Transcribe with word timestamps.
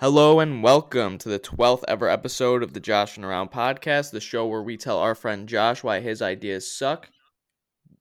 Hello 0.00 0.40
and 0.40 0.62
welcome 0.62 1.18
to 1.18 1.28
the 1.28 1.38
12th 1.38 1.84
ever 1.86 2.08
episode 2.08 2.62
of 2.62 2.72
the 2.72 2.80
Josh 2.80 3.18
and 3.18 3.24
Around 3.26 3.50
podcast, 3.50 4.12
the 4.12 4.18
show 4.18 4.46
where 4.46 4.62
we 4.62 4.78
tell 4.78 4.96
our 4.96 5.14
friend 5.14 5.46
Josh 5.46 5.84
why 5.84 6.00
his 6.00 6.22
ideas 6.22 6.74
suck. 6.74 7.10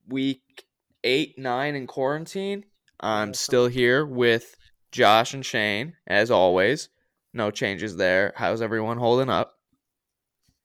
Week 0.08 0.64
8, 1.04 1.38
9 1.38 1.76
in 1.76 1.88
quarantine. 1.88 2.64
I'm 3.02 3.34
still 3.34 3.68
here 3.68 4.06
with 4.06 4.56
Josh 4.94 5.34
and 5.34 5.46
Shane, 5.46 5.98
as 6.08 6.32
always. 6.32 6.88
No 7.34 7.52
changes 7.52 7.98
there. 7.98 8.32
How's 8.38 8.62
everyone 8.62 8.98
holding 8.98 9.30
up? 9.30 9.56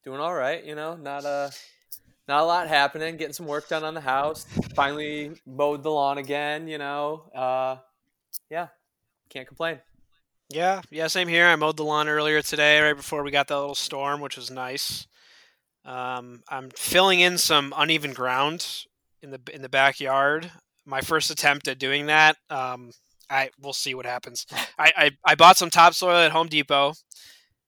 Doing 0.05 0.21
all 0.21 0.35
right, 0.35 0.65
you 0.65 0.77
know, 0.77 0.95
not 0.95 1.25
a 1.25 1.51
not 2.29 2.45
a 2.45 2.47
lot 2.47 2.69
happening, 2.69 3.17
getting 3.17 3.35
some 3.35 3.47
work 3.47 3.69
done 3.69 3.83
on 3.83 3.95
the 3.95 4.01
house. 4.01 4.45
Finally 4.77 5.33
mowed 5.45 5.83
the 5.83 5.91
lawn 5.91 6.19
again, 6.19 6.69
you 6.69 6.79
know. 6.79 7.29
Uh 7.35 7.79
yeah, 8.49 8.69
can't 9.31 9.49
complain. 9.49 9.81
Yeah, 10.55 10.83
yeah, 10.89 11.09
same 11.09 11.27
here. 11.27 11.49
I 11.49 11.57
mowed 11.57 11.77
the 11.77 11.83
lawn 11.83 12.07
earlier 12.07 12.41
today, 12.41 12.81
right 12.81 12.97
before 12.97 13.25
we 13.25 13.33
got 13.33 13.49
that 13.49 13.59
little 13.59 13.75
storm, 13.75 14.21
which 14.21 14.37
was 14.37 14.53
nice. 14.53 15.05
Um, 15.85 16.45
I'm 16.49 16.71
filling 16.71 17.19
in 17.19 17.39
some 17.39 17.75
uneven 17.77 18.13
ground 18.13 18.85
in 19.21 19.33
the 19.33 19.41
in 19.53 19.63
the 19.63 19.69
backyard. 19.69 20.53
My 20.87 21.01
first 21.01 21.29
attempt 21.29 21.67
at 21.67 21.81
doing 21.81 22.07
that. 22.07 22.37
Um, 22.51 22.93
I 23.29 23.51
we'll 23.61 23.73
see 23.73 23.97
what 23.97 24.07
happens. 24.07 24.47
I, 24.79 24.93
I 24.97 25.11
I 25.25 25.35
bought 25.35 25.59
some 25.59 25.71
topsoil 25.71 26.19
at 26.19 26.31
Home 26.31 26.47
Depot, 26.47 26.93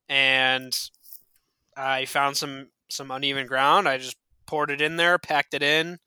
and 0.08 0.72
I 1.76 2.04
found 2.04 2.36
some 2.36 2.68
some 2.88 3.10
uneven 3.10 3.48
ground. 3.48 3.88
I 3.88 3.98
just 3.98 4.16
poured 4.46 4.70
it 4.70 4.80
in 4.80 4.94
there, 4.94 5.18
packed 5.18 5.54
it 5.54 5.62
in. 5.64 5.98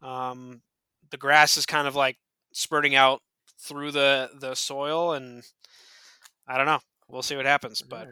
Um, 0.00 0.62
the 1.10 1.16
grass 1.16 1.56
is 1.56 1.66
kind 1.66 1.88
of 1.88 1.96
like 1.96 2.18
spurting 2.52 2.94
out 2.94 3.20
through 3.60 3.90
the 3.90 4.30
the 4.38 4.54
soil, 4.54 5.12
and 5.12 5.42
I 6.46 6.56
don't 6.56 6.66
know. 6.66 6.80
We'll 7.08 7.22
see 7.22 7.36
what 7.36 7.46
happens, 7.46 7.82
but. 7.82 8.08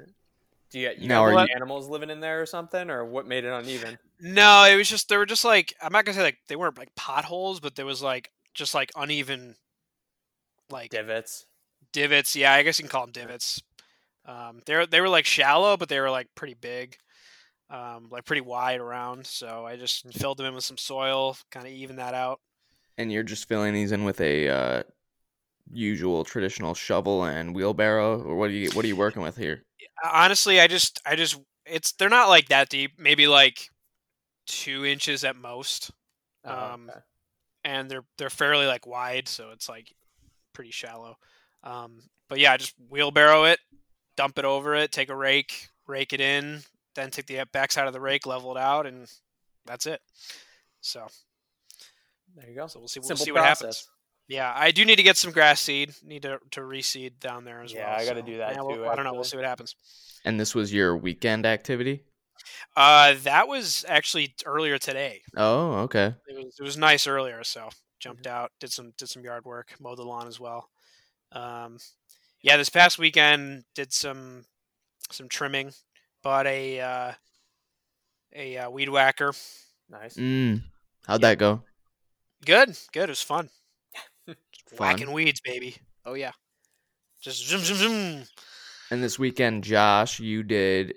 Do 0.70 0.78
you, 0.78 0.90
you 0.96 1.06
Now, 1.08 1.26
got 1.26 1.34
are 1.34 1.40
any 1.40 1.52
animals 1.52 1.86
living 1.88 2.08
in 2.08 2.20
there 2.20 2.40
or 2.40 2.46
something, 2.46 2.88
or 2.88 3.04
what 3.04 3.26
made 3.26 3.44
it 3.44 3.52
uneven? 3.52 3.98
No, 4.18 4.64
it 4.64 4.74
was 4.76 4.88
just 4.88 5.08
they 5.10 5.18
were 5.18 5.26
just 5.26 5.44
like 5.44 5.74
I'm 5.82 5.92
not 5.92 6.06
gonna 6.06 6.16
say 6.16 6.22
like 6.22 6.38
they 6.48 6.56
weren't 6.56 6.78
like 6.78 6.94
potholes, 6.94 7.60
but 7.60 7.74
there 7.76 7.84
was 7.84 8.02
like 8.02 8.30
just 8.54 8.74
like 8.74 8.90
uneven, 8.96 9.56
like 10.70 10.90
Divots. 10.90 11.44
divots. 11.92 12.34
Yeah, 12.34 12.54
I 12.54 12.62
guess 12.62 12.78
you 12.78 12.84
can 12.84 12.90
call 12.90 13.02
them 13.02 13.12
divots. 13.12 13.60
Um, 14.24 14.62
they 14.64 14.86
they 14.86 15.02
were 15.02 15.10
like 15.10 15.26
shallow, 15.26 15.76
but 15.76 15.90
they 15.90 16.00
were 16.00 16.10
like 16.10 16.28
pretty 16.34 16.54
big, 16.54 16.96
um, 17.68 18.08
like 18.10 18.24
pretty 18.24 18.40
wide 18.40 18.80
around. 18.80 19.26
So 19.26 19.66
I 19.66 19.76
just 19.76 20.06
filled 20.14 20.38
them 20.38 20.46
in 20.46 20.54
with 20.54 20.64
some 20.64 20.78
soil, 20.78 21.36
kind 21.50 21.66
of 21.66 21.72
even 21.72 21.96
that 21.96 22.14
out. 22.14 22.40
And 22.96 23.12
you're 23.12 23.24
just 23.24 23.46
filling 23.46 23.74
these 23.74 23.92
in 23.92 24.04
with 24.04 24.22
a 24.22 24.48
uh, 24.48 24.82
usual 25.72 26.24
traditional 26.24 26.74
shovel 26.74 27.24
and 27.24 27.54
wheelbarrow, 27.54 28.20
or 28.22 28.36
what 28.36 28.50
are 28.50 28.54
you 28.54 28.70
what 28.72 28.84
are 28.84 28.88
you 28.88 28.96
working 28.96 29.22
with 29.22 29.36
here? 29.36 29.64
Honestly, 30.04 30.60
I 30.60 30.66
just 30.66 31.00
I 31.06 31.16
just 31.16 31.40
it's 31.66 31.92
they're 31.92 32.08
not 32.08 32.28
like 32.28 32.48
that 32.48 32.68
deep. 32.68 32.92
Maybe 32.98 33.26
like 33.26 33.68
two 34.46 34.84
inches 34.84 35.24
at 35.24 35.36
most. 35.36 35.90
Oh, 36.44 36.74
Um, 36.74 36.90
okay. 36.90 36.98
and 37.64 37.90
they're 37.90 38.04
they're 38.18 38.30
fairly 38.30 38.66
like 38.66 38.86
wide, 38.86 39.28
so 39.28 39.50
it's 39.50 39.68
like 39.68 39.92
pretty 40.52 40.70
shallow. 40.72 41.16
Um, 41.62 42.02
but 42.28 42.38
yeah, 42.38 42.56
just 42.56 42.74
wheelbarrow 42.90 43.44
it, 43.44 43.60
dump 44.16 44.38
it 44.38 44.44
over 44.44 44.74
it, 44.74 44.90
take 44.92 45.08
a 45.10 45.16
rake, 45.16 45.68
rake 45.86 46.12
it 46.12 46.20
in, 46.20 46.62
then 46.96 47.10
take 47.10 47.26
the 47.26 47.44
backside 47.52 47.86
of 47.86 47.92
the 47.92 48.00
rake, 48.00 48.26
level 48.26 48.50
it 48.56 48.58
out, 48.60 48.86
and 48.86 49.08
that's 49.64 49.86
it. 49.86 50.00
So, 50.80 51.06
There 52.34 52.48
you 52.48 52.56
go. 52.56 52.66
so 52.66 52.80
we'll 52.80 52.88
see. 52.88 52.98
We'll 53.00 53.08
Simple 53.08 53.24
see 53.24 53.32
what 53.32 53.44
happens. 53.44 53.88
Yeah, 54.32 54.50
I 54.56 54.70
do 54.70 54.84
need 54.86 54.96
to 54.96 55.02
get 55.02 55.18
some 55.18 55.30
grass 55.30 55.60
seed. 55.60 55.92
Need 56.02 56.22
to 56.22 56.38
to 56.52 56.60
reseed 56.60 57.20
down 57.20 57.44
there 57.44 57.62
as 57.62 57.72
Yeah, 57.72 57.80
well. 57.86 57.96
Yeah, 57.96 58.02
I 58.02 58.06
gotta 58.06 58.20
so, 58.20 58.26
do 58.26 58.36
that 58.38 58.54
yeah, 58.54 58.62
we'll- 58.62 58.76
too, 58.76 58.86
I 58.88 58.94
don't 58.96 59.04
know. 59.04 59.12
We'll 59.12 59.24
see 59.24 59.36
what 59.36 59.44
happens. 59.46 59.76
And 60.24 60.40
this 60.40 60.54
was 60.54 60.72
your 60.72 60.96
weekend 60.96 61.44
activity? 61.44 62.04
Uh, 62.74 63.14
that 63.24 63.46
was 63.46 63.84
actually 63.88 64.34
earlier 64.46 64.78
today. 64.78 65.20
Oh, 65.36 65.72
okay. 65.86 66.14
it 66.26 66.36
was 66.36 66.56
it 66.58 66.62
was 66.62 66.76
nice 66.78 67.06
earlier, 67.06 67.44
so 67.44 67.68
jumped 68.00 68.26
out, 68.26 68.50
did 68.58 68.72
some 68.72 68.92
did 68.96 69.08
some 69.08 69.22
yard 69.22 69.44
work, 69.44 69.74
mowed 69.78 69.98
the 69.98 70.02
lawn 70.04 70.26
as 70.26 70.40
well. 70.40 70.70
Um, 71.32 71.78
yeah, 72.40 72.56
this 72.56 72.70
past 72.70 72.98
weekend 72.98 73.64
did 73.74 73.92
some 73.92 74.46
some 75.10 75.28
trimming, 75.28 75.72
bought 76.22 76.46
a 76.46 76.80
uh, 76.80 77.12
a 78.34 78.56
uh, 78.56 78.70
weed 78.70 78.88
whacker. 78.88 79.34
Nice. 79.90 80.14
Mm. 80.16 80.62
How'd 81.06 81.20
Yeah. 81.20 81.28
that 81.28 81.38
go? 81.38 81.62
Good, 82.46 82.78
good. 82.92 83.04
It 83.04 83.08
was 83.10 83.22
fun. 83.22 83.50
Fun. 84.72 84.88
Whacking 84.88 85.12
weeds, 85.12 85.40
baby. 85.40 85.76
Oh 86.04 86.14
yeah, 86.14 86.32
just 87.20 87.46
zoom 87.46 87.60
zoom 87.60 87.76
zoom. 87.76 88.24
And 88.90 89.02
this 89.02 89.18
weekend, 89.18 89.64
Josh, 89.64 90.20
you 90.20 90.42
did 90.42 90.94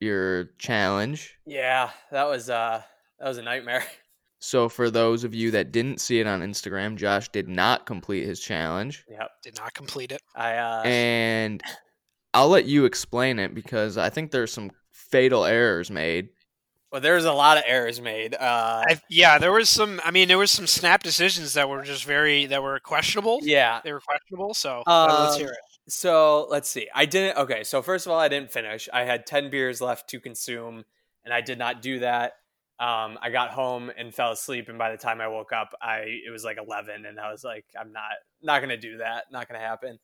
your 0.00 0.50
challenge. 0.58 1.34
Yeah, 1.46 1.90
that 2.10 2.24
was 2.28 2.50
uh 2.50 2.82
that 3.18 3.28
was 3.28 3.38
a 3.38 3.42
nightmare. 3.42 3.84
So, 4.40 4.68
for 4.68 4.88
those 4.88 5.24
of 5.24 5.34
you 5.34 5.50
that 5.50 5.72
didn't 5.72 6.00
see 6.00 6.20
it 6.20 6.28
on 6.28 6.42
Instagram, 6.42 6.94
Josh 6.94 7.28
did 7.30 7.48
not 7.48 7.86
complete 7.86 8.24
his 8.24 8.38
challenge. 8.38 9.04
yep. 9.10 9.32
Did 9.42 9.56
not 9.56 9.74
complete 9.74 10.12
it. 10.12 10.22
I 10.36 10.54
uh 10.58 10.82
And 10.84 11.60
I'll 12.32 12.48
let 12.48 12.66
you 12.66 12.84
explain 12.84 13.40
it 13.40 13.52
because 13.52 13.98
I 13.98 14.10
think 14.10 14.30
there's 14.30 14.52
some 14.52 14.70
fatal 14.92 15.44
errors 15.44 15.90
made. 15.90 16.28
Well 16.90 17.00
there 17.00 17.14
was 17.14 17.24
a 17.24 17.32
lot 17.32 17.56
of 17.58 17.64
errors 17.66 18.00
made. 18.00 18.34
Uh 18.34 18.84
I, 18.88 19.00
yeah, 19.08 19.38
there 19.38 19.52
was 19.52 19.68
some. 19.68 20.00
I 20.04 20.10
mean, 20.10 20.28
there 20.28 20.38
was 20.38 20.50
some 20.50 20.66
snap 20.66 21.02
decisions 21.02 21.54
that 21.54 21.68
were 21.68 21.82
just 21.82 22.04
very 22.04 22.46
that 22.46 22.62
were 22.62 22.78
questionable. 22.80 23.40
yeah. 23.42 23.80
They 23.84 23.92
were 23.92 24.00
questionable. 24.00 24.54
So 24.54 24.82
let's 24.86 25.34
Um, 25.34 25.38
hear 25.40 25.50
it. 25.50 25.58
So 25.92 26.46
let's 26.50 26.68
see. 26.68 26.88
I 26.94 27.06
didn't. 27.06 27.38
Okay, 27.38 27.64
so 27.64 27.80
first 27.82 28.04
of 28.06 28.12
all, 28.12 28.18
I 28.18 28.28
didn't 28.28 28.52
finish. 28.52 28.88
I 28.92 29.04
had 29.04 29.24
ten 29.26 29.48
beers 29.50 29.80
left 29.80 30.08
to 30.10 30.20
consume, 30.20 30.84
and 31.24 31.32
I 31.32 31.40
did 31.40 31.58
not 31.58 31.80
do 31.82 32.00
that. 32.00 32.34
Um, 32.78 33.18
I 33.22 33.30
got 33.30 33.50
home 33.50 33.90
and 33.96 34.14
fell 34.14 34.30
asleep, 34.32 34.68
and 34.68 34.76
by 34.78 34.90
the 34.92 34.98
time 34.98 35.20
I 35.20 35.28
woke 35.28 35.52
up, 35.52 35.74
I 35.80 36.00
it 36.26 36.30
was 36.30 36.44
like 36.44 36.58
eleven, 36.58 37.06
and 37.06 37.18
I 37.18 37.32
was 37.32 37.42
like, 37.42 37.64
I'm 37.78 37.90
not 37.92 38.02
not 38.42 38.60
gonna 38.60 38.76
do 38.76 38.98
that. 38.98 39.24
Not 39.32 39.48
gonna 39.48 39.60
happen. 39.60 39.98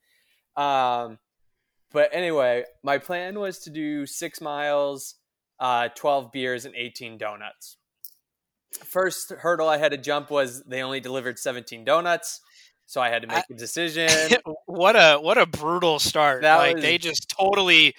Um, 0.57 1.19
but 1.93 2.11
anyway, 2.13 2.65
my 2.83 2.99
plan 2.99 3.39
was 3.39 3.59
to 3.61 3.71
do 3.71 4.07
six 4.07 4.41
miles, 4.41 5.17
uh, 5.61 5.89
twelve 5.95 6.33
beers, 6.33 6.65
and 6.65 6.75
eighteen 6.75 7.19
donuts. 7.19 7.77
First 8.85 9.31
hurdle 9.31 9.69
I 9.69 9.79
had 9.79 9.93
to 9.93 9.99
jump 9.99 10.31
was 10.31 10.63
they 10.65 10.83
only 10.83 11.01
delivered 11.01 11.39
seventeen 11.39 11.85
donuts, 11.85 12.41
so 12.87 13.01
I 13.01 13.09
had 13.09 13.23
to 13.23 13.29
make 13.29 13.45
a 13.51 13.55
decision. 13.55 14.11
what 14.67 14.97
a 14.97 15.19
what 15.21 15.39
a 15.39 15.47
brutal 15.47 15.99
start. 15.99 16.43
That 16.43 16.57
like 16.57 16.77
was- 16.77 16.83
they 16.83 16.99
just 16.99 17.33
totally 17.39 17.95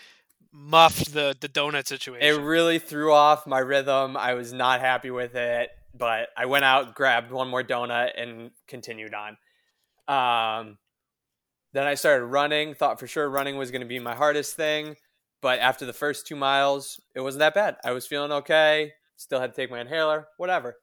muffed 0.51 1.13
the 1.13 1.35
the 1.39 1.49
donut 1.49 1.88
situation. 1.88 2.25
it 2.25 2.41
really 2.41 2.79
threw 2.79 3.13
off 3.13 3.45
my 3.45 3.59
rhythm. 3.59 4.16
I 4.17 4.33
was 4.33 4.53
not 4.53 4.79
happy 4.79 5.11
with 5.11 5.35
it, 5.35 5.69
but 5.93 6.29
I 6.37 6.45
went 6.45 6.66
out, 6.66 6.95
grabbed 6.95 7.31
one 7.31 7.49
more 7.49 7.63
donut, 7.63 8.11
and 8.17 8.51
continued 8.67 9.13
on. 9.13 9.37
Um, 10.07 10.77
then 11.73 11.87
I 11.87 11.95
started 11.95 12.25
running. 12.25 12.73
Thought 12.73 12.99
for 12.99 13.07
sure 13.07 13.29
running 13.29 13.57
was 13.57 13.72
going 13.72 13.81
to 13.81 13.87
be 13.87 13.99
my 13.99 14.16
hardest 14.16 14.55
thing, 14.55 14.95
but 15.41 15.59
after 15.59 15.85
the 15.85 15.94
first 15.94 16.28
two 16.28 16.35
miles, 16.35 17.00
it 17.13 17.22
wasn't 17.22 17.40
that 17.40 17.53
bad. 17.53 17.78
I 17.84 17.91
was 17.91 18.07
feeling 18.07 18.31
okay. 18.31 18.94
Still 19.18 19.40
had 19.40 19.53
to 19.53 19.56
take 19.56 19.72
my 19.72 19.79
inhaler, 19.79 20.28
whatever. 20.38 20.75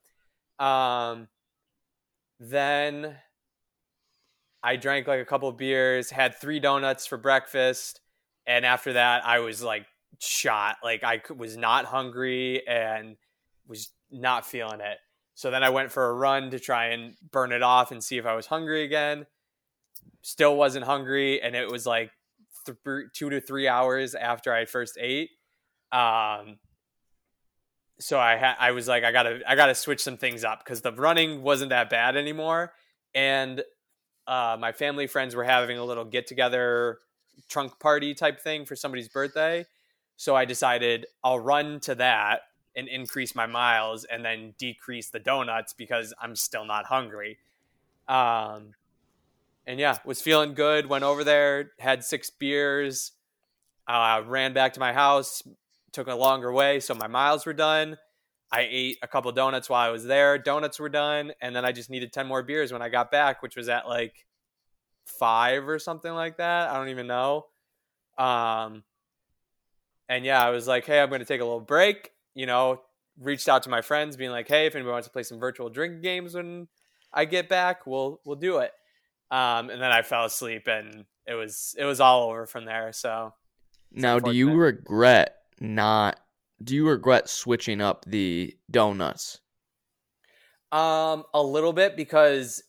Um, 0.58 1.28
then 2.38 3.16
I 4.62 4.76
drank 4.76 5.06
like 5.06 5.20
a 5.20 5.24
couple 5.24 5.50
beers, 5.52 6.10
had 6.10 6.36
three 6.40 6.60
donuts 6.60 7.06
for 7.06 7.18
breakfast, 7.18 8.00
and 8.46 8.64
after 8.64 8.94
that, 8.94 9.26
I 9.26 9.40
was 9.40 9.62
like 9.62 9.86
shot. 10.18 10.76
Like 10.82 11.04
I 11.04 11.20
was 11.36 11.56
not 11.56 11.84
hungry 11.84 12.66
and 12.66 13.16
was 13.66 13.90
not 14.10 14.46
feeling 14.46 14.80
it. 14.80 14.98
So 15.34 15.50
then 15.50 15.64
I 15.64 15.70
went 15.70 15.90
for 15.90 16.08
a 16.08 16.14
run 16.14 16.50
to 16.50 16.60
try 16.60 16.88
and 16.88 17.14
burn 17.30 17.52
it 17.52 17.62
off 17.62 17.90
and 17.90 18.02
see 18.02 18.18
if 18.18 18.26
I 18.26 18.34
was 18.34 18.46
hungry 18.46 18.84
again. 18.84 19.26
Still 20.22 20.56
wasn't 20.56 20.84
hungry, 20.84 21.42
and 21.42 21.56
it 21.56 21.70
was 21.70 21.86
like 21.86 22.10
th- 22.66 23.12
two 23.12 23.30
to 23.30 23.40
three 23.40 23.68
hours 23.68 24.14
after 24.14 24.52
I 24.52 24.64
first 24.64 24.98
ate. 25.00 25.30
Um, 25.90 26.58
so 28.00 28.18
I 28.18 28.54
I 28.58 28.72
was 28.72 28.88
like 28.88 29.04
I 29.04 29.12
gotta 29.12 29.40
I 29.46 29.54
gotta 29.54 29.74
switch 29.74 30.02
some 30.02 30.16
things 30.16 30.44
up 30.44 30.64
because 30.64 30.80
the 30.80 30.92
running 30.92 31.42
wasn't 31.42 31.70
that 31.70 31.90
bad 31.90 32.16
anymore, 32.16 32.72
and 33.14 33.62
uh, 34.26 34.56
my 34.58 34.72
family 34.72 35.06
friends 35.06 35.34
were 35.34 35.44
having 35.44 35.78
a 35.78 35.84
little 35.84 36.04
get 36.04 36.26
together 36.26 36.98
trunk 37.48 37.78
party 37.80 38.14
type 38.14 38.40
thing 38.40 38.64
for 38.64 38.76
somebody's 38.76 39.08
birthday. 39.08 39.64
So 40.16 40.36
I 40.36 40.44
decided 40.44 41.06
I'll 41.24 41.40
run 41.40 41.80
to 41.80 41.94
that 41.96 42.42
and 42.76 42.88
increase 42.88 43.34
my 43.34 43.46
miles 43.46 44.04
and 44.04 44.24
then 44.24 44.54
decrease 44.58 45.10
the 45.10 45.18
donuts 45.18 45.72
because 45.72 46.14
I'm 46.20 46.36
still 46.36 46.64
not 46.64 46.86
hungry. 46.86 47.38
Um, 48.08 48.74
and 49.66 49.78
yeah, 49.78 49.98
was 50.04 50.20
feeling 50.20 50.54
good. 50.54 50.86
Went 50.86 51.04
over 51.04 51.24
there, 51.24 51.72
had 51.78 52.04
six 52.04 52.30
beers, 52.30 53.12
uh, 53.86 54.22
ran 54.26 54.52
back 54.52 54.72
to 54.74 54.80
my 54.80 54.92
house, 54.92 55.42
took 55.92 56.08
a 56.08 56.14
longer 56.14 56.52
way, 56.52 56.80
so 56.80 56.94
my 56.94 57.06
miles 57.06 57.46
were 57.46 57.52
done. 57.52 57.96
I 58.50 58.68
ate 58.70 58.98
a 59.02 59.08
couple 59.08 59.32
donuts 59.32 59.70
while 59.70 59.86
I 59.86 59.90
was 59.90 60.04
there. 60.04 60.36
Donuts 60.36 60.78
were 60.78 60.90
done, 60.90 61.32
and 61.40 61.56
then 61.56 61.64
I 61.64 61.72
just 61.72 61.90
needed 61.90 62.12
ten 62.12 62.26
more 62.26 62.42
beers 62.42 62.72
when 62.72 62.82
I 62.82 62.88
got 62.88 63.10
back, 63.10 63.42
which 63.42 63.56
was 63.56 63.68
at 63.68 63.88
like 63.88 64.26
five 65.06 65.68
or 65.68 65.78
something 65.78 66.12
like 66.12 66.36
that. 66.36 66.70
I 66.70 66.74
don't 66.74 66.90
even 66.90 67.06
know. 67.06 67.46
Um, 68.18 68.84
and 70.08 70.24
yeah, 70.24 70.44
I 70.44 70.50
was 70.50 70.68
like, 70.68 70.84
hey, 70.84 71.00
I'm 71.00 71.08
going 71.08 71.20
to 71.20 71.26
take 71.26 71.40
a 71.40 71.44
little 71.44 71.60
break. 71.60 72.10
You 72.34 72.46
know, 72.46 72.82
reached 73.18 73.48
out 73.48 73.62
to 73.62 73.70
my 73.70 73.80
friends, 73.80 74.16
being 74.16 74.30
like, 74.30 74.48
hey, 74.48 74.66
if 74.66 74.74
anybody 74.74 74.92
wants 74.92 75.06
to 75.06 75.12
play 75.12 75.22
some 75.22 75.38
virtual 75.38 75.70
drinking 75.70 76.02
games 76.02 76.34
when 76.34 76.68
I 77.12 77.24
get 77.24 77.48
back, 77.48 77.86
we'll 77.86 78.20
we'll 78.24 78.36
do 78.36 78.58
it. 78.58 78.72
Um, 79.32 79.70
and 79.70 79.80
then 79.80 79.90
I 79.90 80.02
fell 80.02 80.26
asleep, 80.26 80.68
and 80.68 81.06
it 81.26 81.32
was 81.32 81.74
it 81.78 81.86
was 81.86 82.00
all 82.00 82.28
over 82.28 82.46
from 82.46 82.66
there. 82.66 82.92
So 82.92 83.32
Now, 83.90 84.18
do 84.18 84.30
you 84.32 84.52
regret 84.52 85.36
not? 85.58 86.20
Do 86.62 86.74
you 86.76 86.86
regret 86.86 87.30
switching 87.30 87.80
up 87.80 88.04
the 88.04 88.54
donuts? 88.70 89.40
Um, 90.70 91.24
a 91.34 91.42
little 91.42 91.72
bit 91.72 91.96
because 91.96 92.62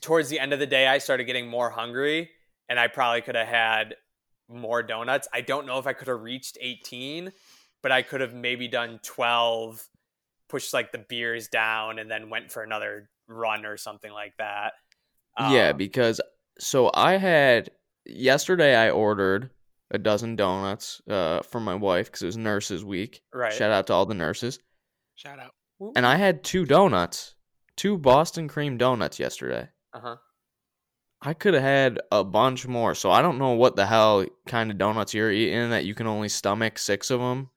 towards 0.00 0.28
the 0.28 0.38
end 0.38 0.52
of 0.52 0.60
the 0.60 0.66
day, 0.66 0.86
I 0.86 0.98
started 0.98 1.24
getting 1.24 1.48
more 1.48 1.70
hungry, 1.70 2.30
and 2.68 2.78
I 2.78 2.86
probably 2.86 3.20
could 3.20 3.34
have 3.34 3.48
had 3.48 3.96
more 4.48 4.84
donuts. 4.84 5.26
I 5.34 5.40
don't 5.40 5.66
know 5.66 5.78
if 5.78 5.88
I 5.88 5.92
could 5.92 6.08
have 6.08 6.22
reached 6.22 6.56
18, 6.60 7.32
but 7.82 7.90
I 7.90 8.02
could 8.02 8.20
have 8.20 8.32
maybe 8.32 8.68
done 8.68 9.00
12, 9.02 9.84
pushed 10.48 10.72
like 10.72 10.92
the 10.92 10.98
beers 10.98 11.48
down, 11.48 11.98
and 11.98 12.08
then 12.08 12.30
went 12.30 12.52
for 12.52 12.62
another 12.62 13.10
run 13.28 13.66
or 13.66 13.76
something 13.76 14.12
like 14.12 14.36
that. 14.38 14.74
Yeah, 15.38 15.70
Um, 15.70 15.76
because 15.76 16.20
so 16.58 16.90
I 16.94 17.16
had 17.16 17.70
yesterday. 18.04 18.74
I 18.76 18.90
ordered 18.90 19.50
a 19.90 19.98
dozen 19.98 20.36
donuts 20.36 21.00
uh, 21.08 21.42
for 21.42 21.60
my 21.60 21.74
wife 21.74 22.06
because 22.06 22.22
it 22.22 22.26
was 22.26 22.36
Nurses 22.36 22.84
Week. 22.84 23.22
right. 23.32 23.52
Shout 23.52 23.70
out 23.70 23.86
to 23.88 23.92
all 23.92 24.06
the 24.06 24.14
nurses. 24.14 24.58
Shout 25.14 25.38
out. 25.38 25.52
And 25.94 26.06
I 26.06 26.16
had 26.16 26.42
two 26.42 26.64
donuts, 26.64 27.34
two 27.76 27.98
Boston 27.98 28.48
cream 28.48 28.78
donuts 28.78 29.18
yesterday. 29.18 29.68
Uh 29.92 30.00
huh. 30.00 30.16
I 31.22 31.34
could 31.34 31.54
have 31.54 31.62
had 31.62 32.00
a 32.12 32.22
bunch 32.24 32.66
more. 32.66 32.94
So 32.94 33.10
I 33.10 33.22
don't 33.22 33.38
know 33.38 33.52
what 33.52 33.76
the 33.76 33.86
hell 33.86 34.24
kind 34.46 34.70
of 34.70 34.78
donuts 34.78 35.14
you're 35.14 35.32
eating 35.32 35.70
that 35.70 35.84
you 35.84 35.94
can 35.94 36.06
only 36.06 36.28
stomach 36.28 36.78
six 36.78 37.10
of 37.10 37.20
them. 37.20 37.50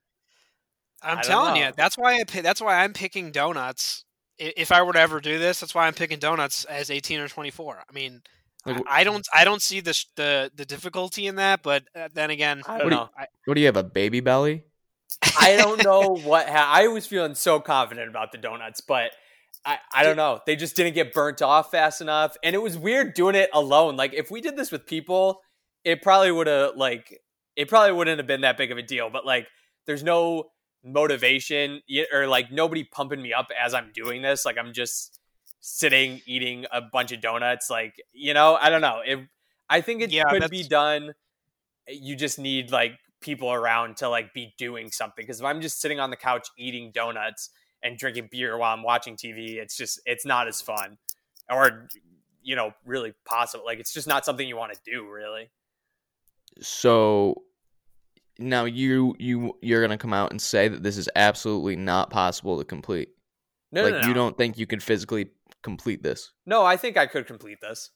I'm 1.02 1.18
I 1.18 1.22
don't 1.22 1.30
telling 1.30 1.56
you, 1.56 1.70
that's 1.76 1.96
why 1.96 2.14
I 2.14 2.40
that's 2.40 2.60
why 2.60 2.82
I'm 2.82 2.92
picking 2.92 3.32
donuts. 3.32 4.04
I- 4.40 4.54
If 4.56 4.72
I 4.72 4.82
were 4.82 4.92
to 4.92 5.00
ever 5.00 5.20
do 5.20 5.38
this, 5.38 5.60
that's 5.60 5.74
why 5.74 5.86
I'm 5.86 5.94
picking 5.94 6.18
donuts 6.18 6.64
as 6.64 6.90
18 6.90 7.20
or 7.20 7.28
24. 7.28 7.84
I 7.88 7.92
mean, 7.92 8.22
Like, 8.66 8.78
I, 8.88 9.00
I 9.00 9.04
don't 9.04 9.26
I 9.34 9.44
don't 9.44 9.62
see 9.62 9.80
the 9.80 9.98
the 10.16 10.50
the 10.54 10.64
difficulty 10.64 11.26
in 11.26 11.36
that, 11.36 11.62
but 11.62 11.84
uh, 11.94 12.08
then 12.12 12.30
again, 12.30 12.62
I 12.66 12.72
What 12.72 12.78
don't 12.78 12.88
do 12.90 12.94
you- 12.94 13.00
know. 13.00 13.08
What 13.46 13.54
do 13.54 13.60
you 13.60 13.66
have, 13.66 13.76
a 13.76 13.82
baby 13.84 14.20
belly? 14.20 14.64
I 15.40 15.56
don't 15.56 15.82
know 15.90 16.16
what 16.16 16.48
ha- 16.48 16.70
I 16.72 16.88
was 16.88 17.06
feeling 17.06 17.34
so 17.34 17.60
confident 17.60 18.08
about 18.08 18.32
the 18.32 18.38
donuts, 18.38 18.80
but 18.80 19.10
I, 19.64 19.78
I 19.92 20.04
don't 20.04 20.16
know. 20.16 20.40
They 20.46 20.56
just 20.56 20.74
didn't 20.76 20.94
get 20.94 21.12
burnt 21.12 21.42
off 21.42 21.70
fast 21.70 22.00
enough. 22.00 22.36
And 22.42 22.54
it 22.54 22.58
was 22.62 22.78
weird 22.78 23.12
doing 23.14 23.34
it 23.34 23.50
alone. 23.52 23.96
Like 23.96 24.14
if 24.14 24.30
we 24.30 24.40
did 24.40 24.56
this 24.56 24.70
with 24.72 24.86
people, 24.86 25.40
it 25.84 26.00
probably 26.02 26.32
would 26.32 26.46
have 26.46 26.76
like 26.76 27.18
it 27.56 27.68
probably 27.68 27.92
wouldn't 27.92 28.18
have 28.18 28.26
been 28.26 28.40
that 28.42 28.56
big 28.56 28.70
of 28.72 28.78
a 28.78 28.82
deal. 28.82 29.10
But 29.10 29.26
like 29.26 29.46
there's 29.86 30.02
no 30.02 30.50
motivation 30.84 31.82
or 32.12 32.26
like 32.26 32.50
nobody 32.50 32.84
pumping 32.84 33.20
me 33.22 33.32
up 33.32 33.48
as 33.62 33.74
I'm 33.74 33.90
doing 33.94 34.22
this. 34.22 34.44
Like 34.44 34.58
I'm 34.58 34.72
just 34.72 35.18
sitting 35.60 36.22
eating 36.26 36.66
a 36.72 36.80
bunch 36.80 37.12
of 37.12 37.20
donuts. 37.20 37.68
Like, 37.70 37.94
you 38.12 38.32
know, 38.34 38.56
I 38.60 38.70
don't 38.70 38.80
know. 38.80 39.00
It 39.04 39.20
I 39.68 39.80
think 39.80 40.02
it 40.02 40.10
Yeah, 40.10 40.24
could 40.24 40.42
that's- 40.42 40.50
be 40.50 40.66
done. 40.66 41.14
You 41.86 42.16
just 42.16 42.38
need 42.38 42.70
like 42.70 42.98
people 43.20 43.52
around 43.52 43.98
to 43.98 44.08
like 44.08 44.32
be 44.32 44.54
doing 44.58 44.90
something. 44.90 45.22
Because 45.22 45.40
if 45.40 45.46
I'm 45.46 45.60
just 45.60 45.80
sitting 45.80 46.00
on 46.00 46.10
the 46.10 46.16
couch 46.16 46.48
eating 46.56 46.90
donuts 46.92 47.50
and 47.82 47.98
drinking 47.98 48.28
beer 48.30 48.56
while 48.56 48.74
I'm 48.74 48.82
watching 48.82 49.16
TV, 49.16 49.56
it's 49.56 49.76
just 49.76 50.00
it's 50.06 50.24
not 50.24 50.48
as 50.48 50.60
fun, 50.62 50.98
or 51.50 51.88
you 52.42 52.56
know, 52.56 52.72
really 52.84 53.12
possible. 53.26 53.64
Like 53.66 53.78
it's 53.80 53.92
just 53.92 54.08
not 54.08 54.24
something 54.24 54.46
you 54.48 54.56
want 54.56 54.72
to 54.72 54.80
do, 54.84 55.08
really. 55.10 55.50
So 56.60 57.42
now 58.40 58.64
you 58.64 59.14
you 59.18 59.56
you're 59.60 59.82
gonna 59.82 59.98
come 59.98 60.12
out 60.12 60.30
and 60.30 60.40
say 60.40 60.68
that 60.68 60.82
this 60.82 60.96
is 60.96 61.08
absolutely 61.14 61.76
not 61.76 62.10
possible 62.10 62.58
to 62.58 62.64
complete. 62.64 63.10
No, 63.72 63.84
like 63.84 63.94
no, 63.94 64.00
no. 64.00 64.08
you 64.08 64.14
don't 64.14 64.36
think 64.36 64.58
you 64.58 64.66
could 64.66 64.82
physically 64.82 65.28
complete 65.62 66.02
this. 66.02 66.32
No, 66.46 66.64
I 66.64 66.76
think 66.76 66.96
I 66.96 67.06
could 67.06 67.26
complete 67.26 67.58
this. 67.60 67.90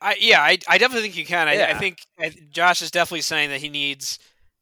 I 0.00 0.16
yeah, 0.20 0.40
I, 0.40 0.58
I 0.68 0.78
definitely 0.78 1.02
think 1.02 1.16
you 1.16 1.26
can. 1.26 1.48
I, 1.48 1.70
I 1.70 1.74
think 1.74 1.98
Josh 2.50 2.82
is 2.82 2.90
definitely 2.90 3.22
saying 3.22 3.50
that 3.50 3.60
he 3.60 3.68
needs 3.68 4.18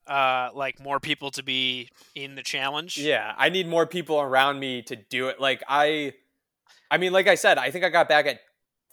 uh 0.06 0.50
like 0.54 0.80
more 0.80 0.98
people 0.98 1.30
to 1.32 1.42
be 1.42 1.88
in 2.14 2.34
the 2.34 2.42
challenge. 2.42 2.96
Yeah, 2.98 3.34
I 3.36 3.48
need 3.48 3.68
more 3.68 3.86
people 3.86 4.20
around 4.20 4.60
me 4.60 4.82
to 4.82 4.96
do 4.96 5.28
it. 5.28 5.40
Like 5.40 5.62
I, 5.68 6.14
I 6.90 6.98
mean, 6.98 7.12
like 7.12 7.26
I 7.26 7.34
said, 7.34 7.58
I 7.58 7.70
think 7.70 7.84
I 7.84 7.88
got 7.88 8.08
back 8.08 8.26
at 8.26 8.40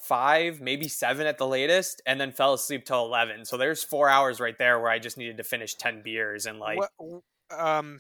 five, 0.08 0.62
maybe 0.62 0.88
seven 0.88 1.28
at 1.28 1.38
the 1.38 1.48
latest, 1.48 2.02
and 2.06 2.20
then 2.20 2.32
fell 2.32 2.54
asleep 2.54 2.86
till 2.86 3.06
eleven. 3.06 3.46
So 3.46 3.58
there's 3.58 3.84
four 3.84 4.10
hours 4.10 4.40
right 4.40 4.58
there 4.58 4.80
where 4.80 4.90
I 4.90 5.00
just 5.00 5.18
needed 5.18 5.38
to 5.38 5.44
finish 5.44 5.76
ten 5.76 6.02
beers, 6.04 6.46
and 6.46 6.60
like 6.60 6.78
What, 6.78 7.22
um, 7.52 8.00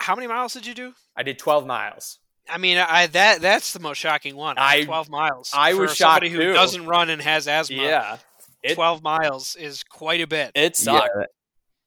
how 0.00 0.14
many 0.14 0.26
miles 0.26 0.52
did 0.54 0.66
you 0.66 0.74
do? 0.74 0.92
I 1.16 1.22
did 1.22 1.38
twelve 1.38 1.66
miles. 1.66 2.18
I 2.50 2.58
mean, 2.58 2.78
I 2.78 3.06
that 3.08 3.40
that's 3.40 3.72
the 3.72 3.80
most 3.80 3.98
shocking 3.98 4.34
one. 4.36 4.56
I- 4.58 4.84
twelve 4.84 5.08
miles. 5.10 5.50
I 5.54 5.72
For 5.74 5.82
was 5.82 5.98
somebody 5.98 6.30
who 6.30 6.38
too. 6.38 6.52
doesn't 6.52 6.86
run 6.86 7.10
and 7.10 7.20
has 7.22 7.46
asthma. 7.48 7.76
Yeah, 7.82 8.16
it 8.62 8.74
twelve 8.74 9.02
miles 9.02 9.54
is 9.56 9.82
quite 9.82 10.20
a 10.20 10.26
bit. 10.26 10.52
it 10.54 10.76
sucked. 10.76 11.10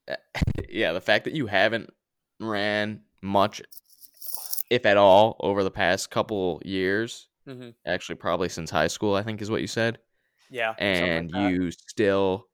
Yeah, 0.07 0.15
yeah, 0.69 0.91
the 0.93 1.01
fact 1.01 1.25
that 1.25 1.33
you 1.33 1.47
haven't 1.47 1.91
ran 2.39 3.01
much, 3.21 3.61
if 4.69 4.85
at 4.85 4.97
all, 4.97 5.35
over 5.39 5.63
the 5.63 5.71
past 5.71 6.09
couple 6.11 6.61
years, 6.63 7.27
hmm 7.45 7.69
actually 7.85 8.15
probably 8.15 8.49
since 8.49 8.69
high 8.69 8.87
school, 8.87 9.15
I 9.15 9.23
think 9.23 9.41
is 9.41 9.51
what 9.51 9.61
you 9.61 9.67
said, 9.67 9.99
Yeah, 10.49 10.75
something 10.75 11.29
like 11.31 11.35
and 11.35 11.53
you 11.53 11.71
still 11.71 12.47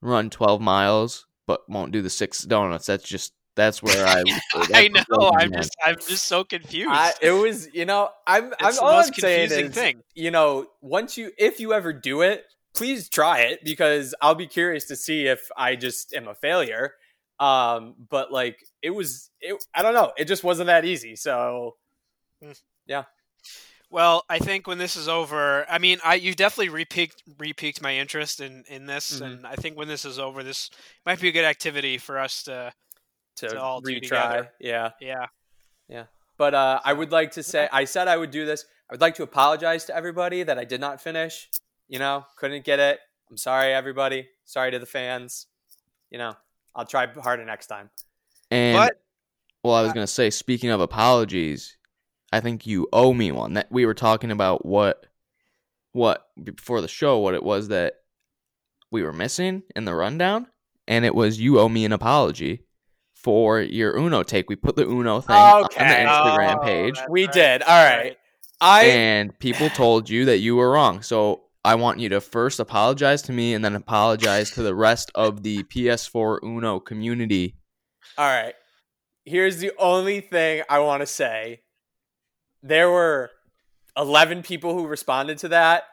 run 0.00 0.30
12 0.30 0.60
miles 0.60 1.26
but 1.48 1.68
won't 1.68 1.92
do 1.92 2.02
the 2.02 2.10
six 2.10 2.42
donuts. 2.42 2.86
That's 2.86 3.02
just 3.02 3.32
that's 3.56 3.82
where 3.82 4.06
I. 4.06 4.22
that's 4.68 4.70
I 4.74 4.88
know. 4.88 5.32
I'm 5.36 5.52
just 5.52 5.76
I'm 5.84 5.96
just 5.96 6.26
so 6.26 6.44
confused. 6.44 6.88
I, 6.88 7.12
it 7.20 7.32
was, 7.32 7.74
you 7.74 7.86
know, 7.86 8.10
I'm, 8.26 8.52
I'm 8.60 8.74
the 8.74 8.82
all 8.82 8.92
most 8.92 9.08
I'm 9.08 9.14
saying 9.14 9.48
confusing 9.50 9.70
is, 9.70 9.72
thing. 9.72 10.02
you 10.14 10.30
know, 10.30 10.66
once 10.80 11.16
you, 11.16 11.32
if 11.38 11.58
you 11.58 11.72
ever 11.72 11.92
do 11.92 12.20
it, 12.22 12.44
please 12.74 13.08
try 13.08 13.40
it 13.40 13.64
because 13.64 14.14
I'll 14.20 14.36
be 14.36 14.46
curious 14.46 14.84
to 14.86 14.96
see 14.96 15.26
if 15.26 15.48
I 15.56 15.74
just 15.74 16.14
am 16.14 16.28
a 16.28 16.34
failure. 16.34 16.92
Um, 17.40 17.94
but 18.10 18.30
like 18.30 18.58
it 18.82 18.90
was, 18.90 19.30
it, 19.40 19.56
I 19.74 19.82
don't 19.82 19.94
know, 19.94 20.12
it 20.16 20.26
just 20.26 20.44
wasn't 20.44 20.66
that 20.68 20.84
easy. 20.84 21.16
So 21.16 21.76
Well, 23.90 24.24
I 24.28 24.38
think 24.38 24.66
when 24.66 24.76
this 24.78 24.96
is 24.96 25.08
over, 25.08 25.64
I 25.70 25.78
mean, 25.78 25.98
I 26.04 26.16
you 26.16 26.34
definitely 26.34 26.84
repiqued 26.84 27.22
repiqued 27.38 27.80
my 27.80 27.94
interest 27.96 28.40
in 28.40 28.64
in 28.68 28.84
this, 28.86 29.18
Mhm. 29.20 29.24
and 29.26 29.46
I 29.46 29.54
think 29.56 29.76
when 29.78 29.88
this 29.88 30.04
is 30.04 30.18
over, 30.18 30.42
this 30.42 30.68
might 31.06 31.20
be 31.20 31.28
a 31.28 31.32
good 31.32 31.44
activity 31.46 31.96
for 31.98 32.18
us 32.18 32.42
to. 32.44 32.72
to, 33.36 33.48
To 33.50 33.60
all 33.62 33.80
do 33.80 33.92
retry, 33.94 34.00
together. 34.02 34.52
yeah. 34.58 34.90
Yeah, 35.88 36.06
But 36.36 36.54
uh, 36.54 36.80
I 36.84 36.92
would 36.92 37.12
like 37.12 37.30
to 37.32 37.42
say, 37.44 37.68
I 37.70 37.84
said 37.84 38.08
I 38.08 38.16
would 38.16 38.32
do 38.32 38.44
this. 38.44 38.64
I 38.90 38.94
would 38.94 39.00
like 39.00 39.14
to 39.14 39.22
apologize 39.22 39.84
to 39.84 39.94
everybody 39.94 40.42
that 40.42 40.58
I 40.58 40.64
did 40.64 40.80
not 40.80 41.00
finish. 41.00 41.48
You 41.86 42.00
know, 42.00 42.26
couldn't 42.36 42.64
get 42.64 42.80
it. 42.80 42.98
I'm 43.30 43.36
sorry, 43.36 43.72
everybody. 43.72 44.28
Sorry 44.44 44.72
to 44.72 44.80
the 44.80 44.86
fans. 44.86 45.46
You 46.10 46.18
know, 46.18 46.36
I'll 46.74 46.84
try 46.84 47.06
harder 47.06 47.44
next 47.44 47.68
time. 47.68 47.90
And 48.50 48.76
but 48.76 49.00
well, 49.62 49.74
I 49.74 49.82
was 49.82 49.92
I- 49.92 49.94
gonna 49.94 50.06
say, 50.08 50.30
speaking 50.30 50.70
of 50.70 50.80
apologies, 50.80 51.77
I 52.32 52.40
think 52.40 52.66
you 52.66 52.88
owe 52.92 53.14
me 53.14 53.32
one. 53.32 53.54
That 53.54 53.68
we 53.70 53.86
were 53.86 53.94
talking 53.94 54.30
about 54.30 54.66
what, 54.66 55.06
what 55.92 56.26
before 56.42 56.80
the 56.80 56.88
show, 56.88 57.18
what 57.18 57.34
it 57.34 57.42
was 57.42 57.68
that 57.68 57.94
we 58.90 59.02
were 59.02 59.12
missing 59.12 59.62
in 59.76 59.84
the 59.84 59.94
rundown, 59.94 60.46
and 60.86 61.04
it 61.04 61.14
was 61.14 61.40
you 61.40 61.58
owe 61.58 61.68
me 61.68 61.84
an 61.84 61.92
apology 61.92 62.64
for 63.14 63.60
your 63.60 63.96
Uno 63.96 64.22
take. 64.22 64.48
We 64.48 64.56
put 64.56 64.76
the 64.76 64.86
Uno 64.86 65.20
thing 65.20 65.36
on 65.36 65.62
the 65.62 65.68
Instagram 65.78 66.58
Oh, 66.60 66.62
page, 66.64 67.00
We 67.08 67.24
right, 67.24 67.34
did. 67.34 67.62
All 67.62 67.84
right. 67.84 68.16
I 68.60 68.84
and 68.84 69.38
people 69.38 69.68
told 69.70 70.08
you 70.10 70.24
that 70.26 70.38
you 70.38 70.56
were 70.56 70.70
wrong. 70.70 71.02
So 71.02 71.42
I 71.64 71.74
want 71.76 71.98
you 72.00 72.08
to 72.10 72.20
first 72.20 72.60
apologize 72.60 73.22
to 73.22 73.32
me, 73.32 73.54
and 73.54 73.64
then 73.64 73.74
apologize 73.74 74.50
to 74.52 74.62
the 74.62 74.74
rest 74.74 75.10
of 75.14 75.42
the 75.42 75.62
PS4 75.64 76.38
Uno 76.42 76.80
community. 76.80 77.56
all 78.16 78.26
right. 78.26 78.54
Here's 79.24 79.58
the 79.58 79.72
only 79.78 80.20
thing 80.20 80.62
I 80.70 80.78
want 80.78 81.02
to 81.02 81.06
say. 81.06 81.60
There 82.62 82.90
were 82.90 83.30
11 83.96 84.42
people 84.42 84.74
who 84.74 84.86
responded 84.86 85.38
to 85.38 85.48
that. 85.48 85.84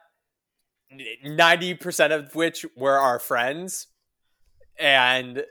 90% 1.25 2.12
of 2.12 2.36
which 2.36 2.65
were 2.77 2.98
our 2.98 3.19
friends. 3.19 3.88
And 4.79 5.43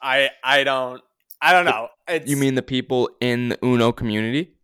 I 0.00 0.30
I 0.44 0.64
don't 0.64 1.00
I 1.40 1.52
don't 1.52 1.64
know. 1.64 1.88
It's, 2.08 2.28
You 2.28 2.36
mean 2.36 2.54
the 2.54 2.62
people 2.62 3.10
in 3.20 3.50
the 3.50 3.64
Uno 3.64 3.92
community? 3.92 4.54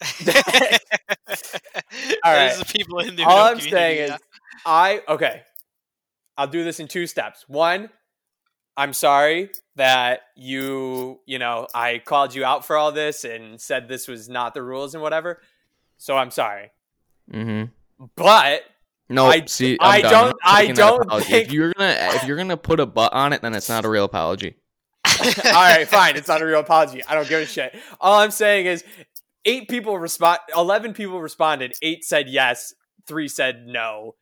All 0.24 0.24
Those 0.26 1.40
right. 2.24 2.52
are 2.52 2.58
the 2.58 2.64
people 2.72 2.98
in 3.00 3.16
the 3.16 3.24
all 3.24 3.32
Uno 3.32 3.42
I'm 3.42 3.56
community, 3.58 3.70
saying 3.70 4.08
yeah. 4.08 4.14
is 4.16 4.20
I 4.66 5.02
okay. 5.08 5.42
I'll 6.36 6.46
do 6.48 6.64
this 6.64 6.80
in 6.80 6.88
two 6.88 7.06
steps. 7.06 7.44
One, 7.48 7.90
I'm 8.76 8.92
sorry 8.92 9.50
that 9.76 10.20
you, 10.36 11.20
you 11.26 11.38
know, 11.38 11.66
I 11.74 11.98
called 11.98 12.34
you 12.34 12.44
out 12.44 12.64
for 12.64 12.76
all 12.76 12.92
this 12.92 13.24
and 13.24 13.60
said 13.60 13.88
this 13.88 14.08
was 14.08 14.28
not 14.28 14.54
the 14.54 14.62
rules 14.62 14.94
and 14.94 15.02
whatever. 15.02 15.40
So 15.96 16.16
I'm 16.16 16.30
sorry. 16.30 16.70
Mm-hmm. 17.32 18.06
But 18.16 18.62
No, 19.08 19.26
I- 19.26 19.44
see, 19.46 19.76
I 19.80 19.96
I'm 19.96 20.02
done. 20.02 20.12
don't- 20.12 20.36
I 20.44 20.66
don't 20.72 21.22
think- 21.22 21.46
If 21.46 21.52
you're 21.52 21.72
gonna 21.72 21.96
if 22.14 22.24
you're 22.24 22.36
gonna 22.36 22.56
put 22.56 22.80
a 22.80 22.86
butt 22.86 23.12
on 23.12 23.32
it, 23.32 23.42
then 23.42 23.54
it's 23.54 23.68
not 23.68 23.84
a 23.84 23.88
real 23.88 24.04
apology. 24.04 24.56
All 25.20 25.52
right, 25.52 25.86
fine. 25.86 26.16
It's 26.16 26.28
not 26.28 26.42
a 26.42 26.46
real 26.46 26.60
apology. 26.60 27.04
I 27.04 27.14
don't 27.14 27.28
give 27.28 27.40
a 27.42 27.46
shit. 27.46 27.74
All 28.00 28.18
I'm 28.20 28.30
saying 28.32 28.66
is, 28.66 28.82
eight 29.44 29.68
people 29.68 29.98
respond. 29.98 30.40
Eleven 30.56 30.92
people 30.94 31.20
responded. 31.20 31.74
Eight 31.82 32.04
said 32.04 32.28
yes. 32.28 32.74
Three 33.06 33.28
said 33.28 33.66
no. 33.66 34.14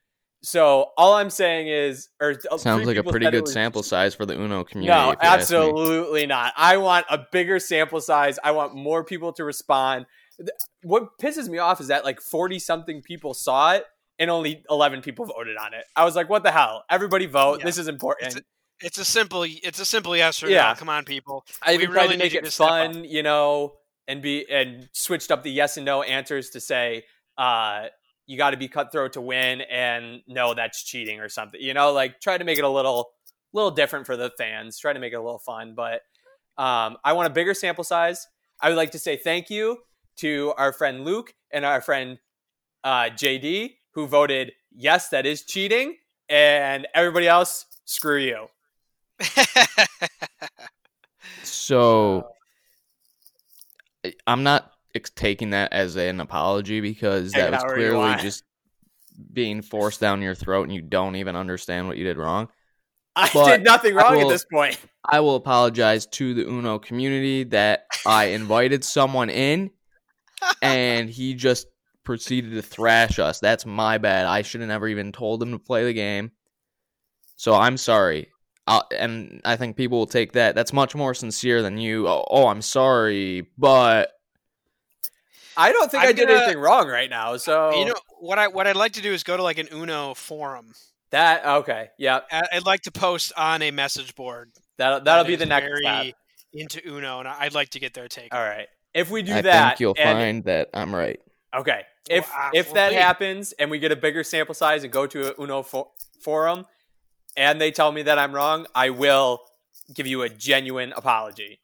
So 0.45 0.91
all 0.97 1.15
I'm 1.15 1.31
saying 1.31 1.69
is, 1.69 2.09
or 2.21 2.35
uh, 2.51 2.59
Sounds 2.59 2.85
like 2.87 2.97
a 2.97 3.03
people 3.05 3.11
if 3.17 3.23
said 3.23 3.29
it 3.29 3.31
good 3.33 3.43
was- 3.43 3.53
sample 3.53 3.83
size 3.83 4.15
for 4.15 4.27
the 4.27 4.35
Uno 4.35 4.65
community. 4.65 4.93
No, 4.99 5.11
if 5.13 5.19
you 5.23 5.29
ask 5.29 5.51
me. 5.51 5.57
absolutely 5.57 6.27
not. 6.27 6.53
I 6.57 6.79
want 6.79 7.07
a 7.11 7.25
bigger 7.31 7.59
sample 7.61 8.01
size. 8.01 8.39
I 8.43 8.51
want 8.51 8.75
more 8.75 9.05
people 9.05 9.33
to 9.35 9.45
respond. 9.45 10.07
What 10.83 11.19
pisses 11.21 11.49
me 11.49 11.59
off 11.59 11.81
is 11.81 11.89
that 11.89 12.05
like 12.05 12.21
40 12.21 12.59
something 12.59 13.03
people 13.03 13.35
saw 13.35 13.75
it 13.75 13.85
and 14.19 14.31
only 14.31 14.65
11 14.69 15.03
people 15.03 15.25
voted 15.27 15.57
on 15.57 15.75
it. 15.75 15.85
I 15.95 16.05
was 16.05 16.17
like, 16.17 16.29
what 16.29 16.43
the 16.43 16.51
hell? 16.51 16.85
Everybody 16.91 17.27
vote. 17.27 17.61
Yeah. 17.61 17.67
This 17.67 17.79
is 17.79 17.87
important. 17.87 18.41
It's 18.81 18.99
a 18.99 19.05
simple. 19.05 19.45
It's 19.47 19.79
a 19.79 19.85
simple 19.85 20.17
yes 20.17 20.43
or 20.43 20.49
Yeah. 20.51 20.71
no. 20.71 20.75
Come 20.75 20.89
on, 20.89 21.05
people. 21.05 21.45
I 21.63 21.77
we 21.77 21.85
even 21.85 21.93
tried 21.93 22.03
really 22.03 22.15
to 22.15 22.19
make 22.19 22.33
need 22.33 22.39
it 22.39 22.45
to 22.47 22.51
step 22.51 22.67
up. 22.69 22.93
fun, 22.95 23.05
you 23.05 23.23
know, 23.23 23.75
and 24.09 24.21
be 24.21 24.45
and 24.51 24.89
switched 24.93 25.31
up 25.31 25.45
the 25.45 25.53
yes 25.53 25.77
and 25.77 25.87
no 25.87 26.03
answers 26.03 26.51
to 26.51 26.61
say, 26.61 27.05
uh, 27.39 27.87
you 28.27 28.37
got 28.37 28.51
to 28.51 28.57
be 28.57 28.69
cutthroat 28.69 29.15
to 29.15 29.21
win, 29.21 29.63
and 29.63 30.23
no, 30.27 30.55
that's 30.55 30.83
cheating 30.83 31.21
or 31.21 31.29
something. 31.29 31.61
You 31.61 31.75
know, 31.75 31.93
like 31.93 32.21
try 32.21 32.39
to 32.39 32.45
make 32.45 32.59
it 32.59 32.65
a 32.65 32.69
little, 32.69 33.11
little 33.53 33.71
different 33.71 34.07
for 34.07 34.17
the 34.17 34.31
fans. 34.39 34.79
Try 34.79 34.93
to 34.93 35.01
make 35.01 35.13
it 35.13 35.17
a 35.17 35.23
little 35.23 35.39
fun, 35.39 35.75
but 35.75 36.03
um, 36.57 36.97
I 37.05 37.13
want 37.15 37.27
a 37.27 37.31
bigger 37.31 37.55
sample 37.55 37.85
size. 37.85 38.27
I 38.61 38.69
would 38.69 38.77
like 38.77 38.93
to 38.93 38.99
say 38.99 39.17
thank 39.17 39.51
you 39.51 39.79
to 40.17 40.53
our 40.57 40.73
friend 40.73 41.05
Luke 41.05 41.35
and 41.51 41.65
our 41.65 41.81
friend 41.81 42.19
uh, 42.85 43.05
JD 43.11 43.75
who 43.95 44.07
voted 44.07 44.53
yes, 44.75 45.09
that 45.11 45.27
is 45.27 45.43
cheating, 45.43 45.97
and 46.29 46.87
everybody 46.95 47.29
else, 47.29 47.67
screw 47.85 48.19
you. 48.19 48.47
So 51.43 52.29
I- 54.05 54.15
I'm 54.27 54.43
not 54.43 54.65
ex- 54.65 54.82
taking 55.15 55.51
that 55.51 55.73
as 55.73 55.97
an 55.97 56.21
apology 56.21 56.81
because 56.81 57.33
that 57.33 57.53
was 57.53 57.63
clearly 57.65 58.15
just 58.21 58.45
being 59.33 59.63
forced 59.63 60.01
down 60.01 60.23
your 60.23 60.35
throat 60.35 60.65
and 60.65 60.75
you 60.75 60.83
don't 60.83 61.17
even 61.17 61.37
understand 61.37 61.87
what 61.89 61.97
you 61.97 62.05
did 62.05 62.17
wrong. 62.17 62.49
I 63.15 63.29
But 63.33 63.57
did 63.57 63.65
nothing 63.65 63.95
wrong 63.95 64.21
at 64.21 64.29
this 64.29 64.45
point. 64.51 64.79
I 65.05 65.21
will 65.21 65.37
apologize 65.37 66.07
to 66.07 66.35
the 66.35 66.49
Uno 66.49 66.79
community 66.79 67.45
that 67.45 67.87
I 68.07 68.27
invited 68.27 68.85
someone 68.85 69.31
in 69.31 69.71
and 70.63 71.11
he 71.11 71.35
just 71.35 71.67
proceeded 72.05 72.53
to 72.53 72.63
thrash 72.63 73.19
us. 73.19 73.39
That's 73.41 73.67
my 73.67 73.99
bad. 73.99 74.27
I 74.27 74.43
should 74.43 74.61
have 74.61 74.69
never 74.69 74.89
even 74.89 75.13
told 75.13 75.43
him 75.43 75.53
to 75.53 75.59
play 75.59 75.85
the 75.85 75.93
game. 75.93 76.33
So 77.37 77.55
I'm 77.55 77.77
sorry. 77.77 78.29
and 78.67 79.41
I 79.45 79.57
think 79.57 79.77
people 79.77 79.99
will 79.99 80.07
take 80.07 80.33
that. 80.33 80.55
That's 80.55 80.73
much 80.73 80.95
more 80.95 81.15
sincere 81.15 81.63
than 81.63 81.79
you. 81.79 82.09
Oh, 82.09 82.25
oh 82.31 82.47
I'm 82.47 82.63
sorry, 82.63 83.49
but 83.59 84.11
I 85.57 85.73
don't 85.73 85.91
think 85.91 86.03
I'm 86.03 86.09
i 86.09 86.13
did 86.13 86.29
gonna- 86.29 86.41
anything 86.41 86.59
wrong 86.61 86.89
right 86.89 87.11
now. 87.11 87.37
So 87.37 87.75
you 87.75 87.85
know 87.87 87.95
what 88.21 88.39
I 88.39 88.49
what 88.49 88.67
I'd 88.67 88.77
like 88.77 88.93
to 88.95 89.03
do 89.03 89.13
is 89.13 89.23
go 89.25 89.37
to 89.37 89.43
like 89.43 89.59
an 89.59 89.69
Uno 89.73 90.15
forum. 90.15 90.73
that 91.11 91.45
okay, 91.45 91.91
yeah, 91.99 92.21
I- 92.31 92.49
I'd 92.55 92.67
like 92.67 92.83
to 92.83 92.91
post 92.93 93.33
on 93.37 93.63
a 93.63 93.71
message 93.71 94.15
board. 94.15 94.51
that 94.79 95.05
that'll 95.05 95.25
that 95.25 95.29
be 95.29 95.37
the 95.37 95.47
next 95.47 95.67
very 95.67 95.85
step. 96.09 96.15
into 96.53 96.81
Uno, 96.89 97.19
and 97.21 97.29
I- 97.29 97.37
I'd 97.41 97.55
like 97.55 97.71
to 97.71 97.81
get 97.81 97.95
their 97.95 98.09
take. 98.09 98.35
All 98.35 98.41
right, 98.43 98.69
if 98.95 99.11
we 99.11 99.23
do 99.23 99.35
I 99.35 99.43
that, 99.43 99.69
think 99.71 99.81
you'll 99.81 99.95
and- 99.99 100.19
find 100.19 100.45
that 100.45 100.71
I'm 100.75 100.95
right. 100.95 101.21
okay. 101.55 101.83
If 102.11 102.29
Wow, 102.31 102.51
if 102.53 102.73
that 102.75 102.93
happens 102.93 103.53
and 103.53 103.71
we 103.71 103.79
get 103.79 103.93
a 103.93 103.97
bigger 103.97 104.25
sample 104.25 104.55
size 104.57 104.83
and 104.83 104.93
go 104.93 105.07
to 105.07 105.31
a 105.37 105.41
Uno 105.41 105.63
fo- 105.63 105.93
forum, 106.21 106.67
and 107.37 107.61
they 107.61 107.71
tell 107.71 107.93
me 107.93 108.03
that 108.03 108.19
I'm 108.19 108.35
wrong, 108.35 108.67
I 108.75 108.91
will 108.91 109.41
give 109.95 110.07
you 110.09 110.23
a 110.23 110.29
genuine 110.29 110.93
apology. 110.97 111.61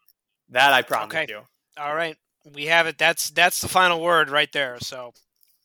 That 0.50 0.72
I 0.72 0.82
promise 0.82 1.14
Okay. 1.16 1.26
you. 1.28 1.40
All 1.76 1.94
right, 1.94 2.16
we 2.54 2.66
have 2.66 2.86
it. 2.86 2.98
That's 2.98 3.30
that's 3.30 3.60
the 3.60 3.68
final 3.68 4.00
word 4.00 4.30
right 4.30 4.50
there. 4.52 4.78
So 4.80 5.12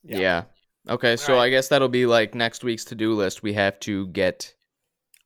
Yeah. 0.04 0.18
Yeah. 0.20 0.44
Okay, 0.90 1.16
so 1.16 1.34
Alright. 1.34 1.48
I 1.48 1.50
guess 1.50 1.70
that'll 1.70 1.88
be 1.88 2.06
like 2.06 2.36
next 2.36 2.64
week's 2.64 2.84
to 2.86 2.96
do 2.96 3.14
list. 3.14 3.42
We 3.42 3.54
have 3.54 3.80
to 3.82 4.08
get 4.08 4.54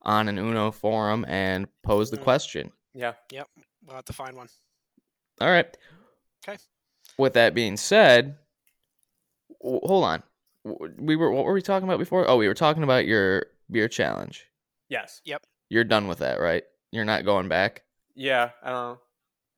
on 0.02 0.28
an 0.28 0.38
Uno 0.38 0.70
forum 0.70 1.24
and 1.28 1.66
pose 1.82 2.10
the 2.12 2.16
Mm. 2.18 2.22
question. 2.22 2.72
Yeah. 2.94 3.14
Yep. 3.32 3.48
We'll 3.84 3.96
have 3.96 4.04
to 4.04 4.12
find 4.12 4.36
one. 4.36 4.48
All 5.40 5.50
right. 5.50 5.66
Okay. 6.46 6.58
With 7.16 7.32
that 7.34 7.54
being 7.54 7.76
said, 7.76 8.36
w- 9.62 9.80
hold 9.84 10.04
on. 10.04 10.22
We 10.98 11.16
were 11.16 11.30
what 11.32 11.44
were 11.44 11.52
we 11.54 11.62
talking 11.62 11.88
about 11.88 11.98
before? 11.98 12.28
Oh, 12.28 12.36
we 12.36 12.46
were 12.48 12.54
talking 12.54 12.82
about 12.82 13.06
your 13.06 13.46
beer 13.70 13.88
challenge. 13.88 14.46
Yes. 14.88 15.20
Yep. 15.24 15.44
You're 15.70 15.84
done 15.84 16.08
with 16.08 16.18
that, 16.18 16.40
right? 16.40 16.64
You're 16.92 17.04
not 17.04 17.24
going 17.24 17.48
back. 17.48 17.82
Yeah. 18.14 18.50
I 18.62 18.70
don't 18.70 18.92
know. 18.92 18.98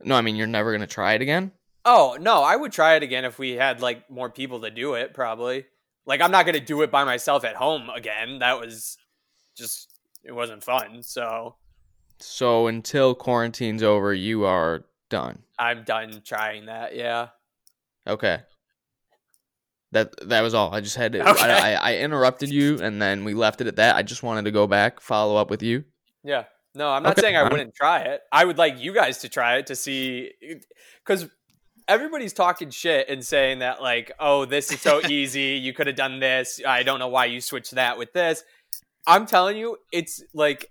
No, 0.02 0.14
I 0.14 0.22
mean 0.22 0.36
you're 0.36 0.46
never 0.46 0.72
gonna 0.72 0.86
try 0.86 1.12
it 1.14 1.22
again. 1.22 1.52
Oh 1.84 2.16
no, 2.20 2.42
I 2.42 2.56
would 2.56 2.72
try 2.72 2.94
it 2.96 3.02
again 3.02 3.24
if 3.24 3.38
we 3.38 3.52
had 3.52 3.80
like 3.80 4.10
more 4.10 4.30
people 4.30 4.60
to 4.60 4.70
do 4.70 4.94
it. 4.94 5.14
Probably. 5.14 5.66
Like 6.06 6.20
I'm 6.20 6.30
not 6.30 6.46
gonna 6.46 6.60
do 6.60 6.82
it 6.82 6.90
by 6.90 7.04
myself 7.04 7.44
at 7.44 7.56
home 7.56 7.90
again. 7.90 8.40
That 8.40 8.58
was 8.58 8.96
just 9.56 10.00
it 10.24 10.32
wasn't 10.32 10.62
fun. 10.64 11.02
So 11.02 11.56
So 12.18 12.66
until 12.66 13.14
quarantine's 13.14 13.82
over, 13.82 14.12
you 14.12 14.44
are 14.44 14.84
done. 15.08 15.40
I'm 15.58 15.84
done 15.84 16.22
trying 16.24 16.66
that. 16.66 16.94
Yeah. 16.96 17.28
Okay. 18.06 18.40
That 19.92 20.28
that 20.28 20.42
was 20.42 20.54
all. 20.54 20.72
I 20.72 20.80
just 20.80 20.96
had 20.96 21.12
to. 21.12 21.28
Okay. 21.28 21.42
I, 21.42 21.74
I, 21.74 21.92
I 21.92 21.96
interrupted 21.96 22.48
you, 22.48 22.78
and 22.80 23.02
then 23.02 23.24
we 23.24 23.34
left 23.34 23.60
it 23.60 23.66
at 23.66 23.76
that. 23.76 23.96
I 23.96 24.02
just 24.02 24.22
wanted 24.22 24.44
to 24.44 24.52
go 24.52 24.66
back, 24.68 25.00
follow 25.00 25.36
up 25.36 25.50
with 25.50 25.62
you. 25.62 25.84
Yeah. 26.22 26.44
No, 26.76 26.90
I'm 26.90 27.02
not 27.02 27.12
Okay, 27.12 27.22
saying 27.22 27.36
I 27.36 27.42
wouldn't 27.42 27.74
try 27.74 28.00
it. 28.02 28.20
I 28.30 28.44
would 28.44 28.56
like 28.56 28.78
you 28.78 28.94
guys 28.94 29.18
to 29.18 29.28
try 29.28 29.56
it 29.56 29.66
to 29.66 29.74
see 29.74 30.30
because 31.04 31.28
everybody's 31.90 32.32
talking 32.32 32.70
shit 32.70 33.08
and 33.08 33.26
saying 33.26 33.58
that 33.58 33.82
like, 33.82 34.12
oh, 34.20 34.44
this 34.44 34.72
is 34.72 34.80
so 34.80 35.02
easy. 35.08 35.58
You 35.58 35.74
could 35.74 35.88
have 35.88 35.96
done 35.96 36.20
this. 36.20 36.60
I 36.66 36.84
don't 36.84 37.00
know 37.00 37.08
why 37.08 37.26
you 37.26 37.40
switched 37.40 37.72
that 37.72 37.98
with 37.98 38.12
this. 38.12 38.44
I'm 39.06 39.26
telling 39.26 39.56
you, 39.56 39.76
it's 39.92 40.22
like 40.32 40.70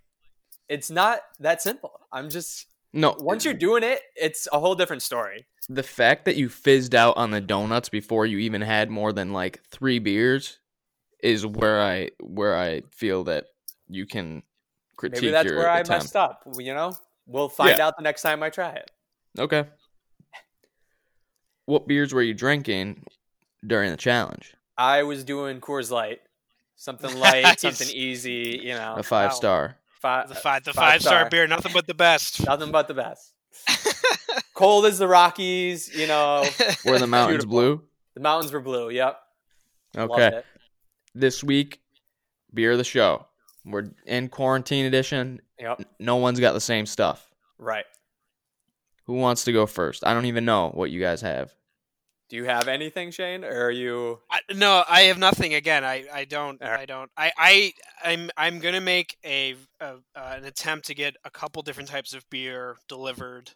it's 0.69 0.89
not 0.89 1.19
that 1.39 1.61
simple. 1.61 1.99
I'm 2.11 2.29
just 2.29 2.67
No, 2.93 3.15
once 3.19 3.43
you're 3.43 3.53
doing 3.53 3.83
it, 3.83 4.01
it's 4.15 4.47
a 4.53 4.59
whole 4.59 4.75
different 4.75 5.01
story. 5.01 5.45
the 5.67 5.83
fact 5.83 6.25
that 6.25 6.35
you 6.35 6.47
fizzed 6.49 6.95
out 6.95 7.17
on 7.17 7.31
the 7.31 7.41
donuts 7.41 7.89
before 7.89 8.25
you 8.25 8.37
even 8.39 8.61
had 8.61 8.89
more 8.89 9.11
than 9.11 9.33
like 9.33 9.61
three 9.69 9.99
beers 9.99 10.59
is 11.21 11.45
where 11.45 11.81
I 11.81 12.09
where 12.21 12.57
I 12.57 12.83
feel 12.91 13.25
that 13.25 13.45
you 13.89 14.05
can 14.05 14.43
critique 14.95 15.21
Maybe 15.21 15.31
that's 15.31 15.51
where 15.51 15.69
I 15.69 15.83
messed 15.83 16.15
up. 16.15 16.43
You 16.57 16.73
know, 16.73 16.93
we'll 17.25 17.49
find 17.49 17.79
out 17.79 17.97
the 17.97 18.03
next 18.03 18.21
time 18.21 18.41
I 18.41 18.49
try 18.49 18.69
it. 18.69 18.89
Okay. 19.37 19.65
What 21.69 21.87
beers 21.87 22.15
were 22.15 22.23
you 22.23 22.33
drinking 22.33 23.03
during 23.65 23.91
the 23.91 23.97
challenge? 23.97 24.55
I 24.75 25.03
was 25.03 25.23
doing 25.23 25.61
Coors 25.61 25.91
Light, 25.91 26.19
something 26.75 27.15
light, 27.19 27.43
Nice. 27.43 27.61
something 27.61 27.89
easy. 27.89 28.59
You 28.63 28.73
know, 28.73 28.95
A 28.97 29.03
five 29.03 29.29
wow. 29.29 29.35
star. 29.35 29.77
fi- 30.01 30.25
The 30.25 30.33
five 30.33 30.63
the 30.63 30.73
five 30.73 30.93
five 30.93 31.01
star 31.01 31.19
star. 31.19 31.29
beer, 31.29 31.45
nothing 31.45 31.71
but 31.71 31.85
the 31.85 31.93
best. 31.93 32.43
nothing 32.47 32.71
but 32.71 32.87
the 32.87 32.95
best. 32.95 33.33
Cold 34.55 34.87
as 34.87 34.97
the 34.97 35.07
Rockies. 35.07 35.95
You 35.95 36.07
know, 36.07 36.43
Were 36.85 36.97
the 36.97 37.05
mountains 37.05 37.45
Beautiful. 37.45 37.49
blue? 37.51 37.81
the 38.15 38.21
mountains 38.21 38.51
were 38.51 38.61
blue. 38.61 38.89
Yep. 38.89 39.19
Okay. 39.95 40.41
This 41.13 41.43
week, 41.43 41.81
beer 42.51 42.71
of 42.71 42.79
the 42.79 42.83
show. 42.83 43.27
We're 43.63 43.91
in 44.07 44.29
quarantine 44.29 44.85
edition. 44.85 45.39
Yep. 45.59 45.83
No 45.99 46.15
one's 46.15 46.39
got 46.39 46.53
the 46.53 46.61
same 46.61 46.87
stuff. 46.87 47.29
Right. 47.59 47.85
Who 49.05 49.13
wants 49.13 49.43
to 49.43 49.51
go 49.51 49.65
first? 49.67 50.03
I 50.05 50.15
don't 50.15 50.25
even 50.25 50.45
know 50.45 50.69
what 50.69 50.89
you 50.91 50.99
guys 50.99 51.21
have. 51.21 51.53
Do 52.29 52.35
you 52.35 52.45
have 52.45 52.67
anything, 52.67 53.09
Shane, 53.09 53.43
or 53.43 53.65
are 53.65 53.71
you? 53.71 54.19
I, 54.29 54.41
no, 54.53 54.83
I 54.87 55.01
have 55.01 55.17
nothing. 55.17 55.55
Again, 55.55 55.83
I, 55.83 56.05
I 56.13 56.25
don't 56.25 56.61
All 56.61 56.69
right. 56.69 56.81
I 56.81 56.85
don't 56.85 57.09
I, 57.17 57.31
I 57.37 57.73
I'm 58.03 58.29
I'm 58.37 58.59
gonna 58.59 58.81
make 58.81 59.17
a, 59.25 59.55
a 59.81 59.95
uh, 60.15 60.35
an 60.37 60.45
attempt 60.45 60.85
to 60.87 60.95
get 60.95 61.15
a 61.25 61.31
couple 61.31 61.63
different 61.63 61.89
types 61.89 62.13
of 62.13 62.29
beer 62.29 62.77
delivered 62.87 63.51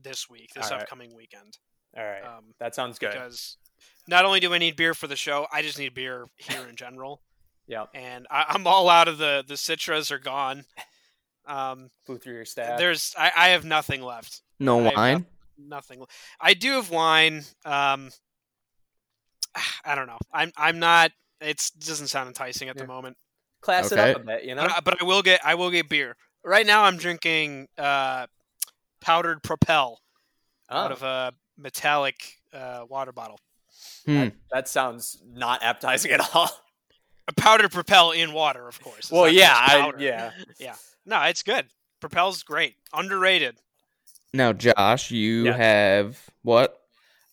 this 0.00 0.30
week, 0.30 0.50
this 0.54 0.66
All 0.66 0.76
right. 0.76 0.82
upcoming 0.82 1.16
weekend. 1.16 1.58
All 1.96 2.04
right. 2.04 2.22
Um, 2.24 2.54
that 2.60 2.76
sounds 2.76 2.98
good. 3.00 3.10
because 3.12 3.56
not 4.06 4.24
only 4.24 4.38
do 4.38 4.54
I 4.54 4.58
need 4.58 4.76
beer 4.76 4.94
for 4.94 5.08
the 5.08 5.16
show, 5.16 5.46
I 5.52 5.62
just 5.62 5.78
need 5.78 5.92
beer 5.92 6.26
here 6.36 6.66
in 6.68 6.76
general. 6.76 7.22
yeah, 7.66 7.86
And 7.92 8.26
I, 8.30 8.44
I'm 8.48 8.66
all 8.68 8.88
out 8.88 9.08
of 9.08 9.18
the 9.18 9.44
the 9.46 9.54
citras 9.54 10.12
are 10.12 10.18
gone. 10.18 10.64
Um, 11.44 11.90
Flew 12.06 12.18
through 12.18 12.34
your 12.34 12.44
staff. 12.44 12.78
there's 12.78 13.14
I, 13.18 13.32
I 13.36 13.48
have 13.48 13.64
nothing 13.64 14.00
left. 14.00 14.42
No 14.60 14.78
I 14.78 14.92
wine? 14.94 15.26
Nothing. 15.58 16.04
I 16.40 16.54
do 16.54 16.72
have 16.72 16.90
wine. 16.90 17.44
Um, 17.64 18.10
I 19.84 19.94
don't 19.94 20.06
know. 20.06 20.18
I'm 20.32 20.52
I'm 20.56 20.78
not. 20.78 21.12
It 21.40 21.70
doesn't 21.78 22.08
sound 22.08 22.28
enticing 22.28 22.68
at 22.68 22.76
Yeah. 22.76 22.82
the 22.82 22.88
moment. 22.88 23.16
Class 23.60 23.92
Okay. 23.92 24.10
it 24.10 24.16
up 24.16 24.22
a 24.22 24.24
bit. 24.24 24.44
You 24.44 24.54
know. 24.54 24.62
But, 24.62 24.72
I- 24.72 24.80
but 24.80 25.02
I 25.02 25.04
will 25.04 25.22
get 25.22 25.40
I 25.44 25.54
will 25.54 25.70
get 25.70 25.88
beer. 25.88 26.16
Right 26.44 26.66
now 26.66 26.84
I'm 26.84 26.96
drinking 26.96 27.68
uh, 27.78 28.26
powdered 29.00 29.42
Propel 29.42 30.00
out 30.70 30.90
Oh, 30.90 30.94
of 30.94 31.02
a 31.02 31.32
metallic 31.56 32.16
uh, 32.52 32.84
water 32.88 33.12
bottle. 33.12 33.38
Hmm. 34.06 34.28
that 34.50 34.68
sounds 34.68 35.22
not 35.24 35.62
appetizing 35.62 36.10
at 36.12 36.34
all. 36.34 36.50
A 37.28 37.32
powder 37.32 37.68
propel 37.68 38.10
in 38.10 38.32
water, 38.32 38.66
of 38.66 38.80
course. 38.82 38.98
It's 38.98 39.10
Well, 39.12 39.28
yeah, 39.28 39.54
I, 39.54 39.92
yeah. 39.96 40.32
yeah. 40.58 40.74
No, 41.06 41.22
it's 41.22 41.44
good. 41.44 41.66
Propel's 42.00 42.42
great. 42.42 42.74
Underrated. 42.92 43.58
Now, 44.32 44.52
Josh, 44.52 45.10
you 45.10 45.46
Yeah. 45.46 45.56
have 45.56 46.30
what? 46.42 46.78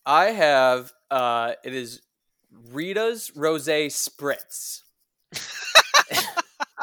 I 0.06 0.26
have 0.32 0.92
uh 1.10 1.54
it 1.64 1.74
is 1.74 2.02
Rita's 2.72 3.32
Rose 3.36 3.68
Spritz. 3.68 4.82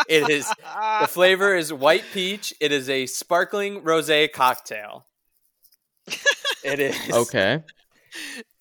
it 0.09 0.29
is 0.31 0.53
the 1.01 1.07
flavor 1.09 1.55
is 1.55 1.73
white 1.73 2.05
peach. 2.13 2.55
It 2.61 2.73
is 2.73 2.89
a 2.89 3.07
sparkling 3.07 3.83
rose 3.83 4.11
cocktail. 4.33 5.07
It 6.65 6.81
is 6.81 7.13
Okay. 7.13 7.63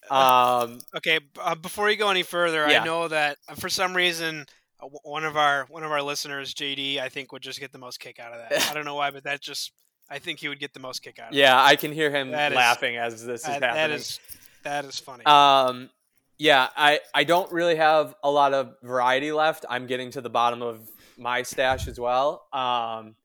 Um 0.10 0.80
Okay, 0.96 1.20
uh, 1.40 1.56
before 1.56 1.90
you 1.90 1.96
go 1.98 2.10
any 2.10 2.24
further, 2.24 2.68
Yeah. 2.70 2.82
I 2.82 2.86
know 2.86 3.08
that 3.08 3.38
uh, 3.48 3.56
for 3.56 3.70
some 3.70 3.96
reason 3.96 4.46
uh, 4.82 4.88
one 5.04 5.24
of 5.24 5.38
our 5.38 5.66
one 5.70 5.84
of 5.84 5.92
our 5.92 6.02
listeners, 6.02 6.54
JD, 6.54 7.00
I 7.00 7.10
think 7.10 7.32
would 7.32 7.42
just 7.42 7.60
get 7.60 7.72
the 7.72 7.80
most 7.80 8.00
kick 8.00 8.20
out 8.20 8.34
of 8.34 8.40
that. 8.50 8.70
I 8.70 8.74
don't 8.74 8.86
know 8.86 8.96
why, 8.96 9.12
but 9.12 9.24
that 9.24 9.42
just 9.42 9.72
I 10.10 10.20
think 10.20 10.40
he 10.40 10.48
would 10.48 10.60
get 10.60 10.74
the 10.74 10.80
most 10.80 11.02
kick 11.02 11.18
out 11.20 11.30
of 11.30 11.34
it. 11.36 11.40
yeah, 11.40 11.62
I 11.62 11.76
can 11.76 11.92
hear 11.92 12.12
him 12.12 12.32
That 12.32 12.52
is- 12.52 12.56
laughing 12.56 12.98
as 12.98 13.26
this 13.26 13.42
is 13.42 13.48
it. 13.48 13.52
happening. 13.64 13.74
that 13.74 13.92
is 13.92 14.20
that 14.64 14.86
is 14.86 15.00
funny. 15.00 15.26
Um, 15.26 15.90
yeah, 16.38 16.68
I 16.76 17.00
I 17.14 17.24
don't 17.24 17.52
really 17.52 17.76
have 17.76 18.14
a 18.24 18.30
lot 18.30 18.54
of 18.54 18.76
variety 18.84 19.32
left. 19.32 19.66
I'm 19.70 19.88
getting 19.88 20.12
to 20.12 20.22
the 20.22 20.30
bottom 20.30 20.62
of 20.62 20.88
my 21.18 21.42
stash 21.44 21.88
as 21.88 22.00
well. 22.00 22.48
Um, 22.54 23.16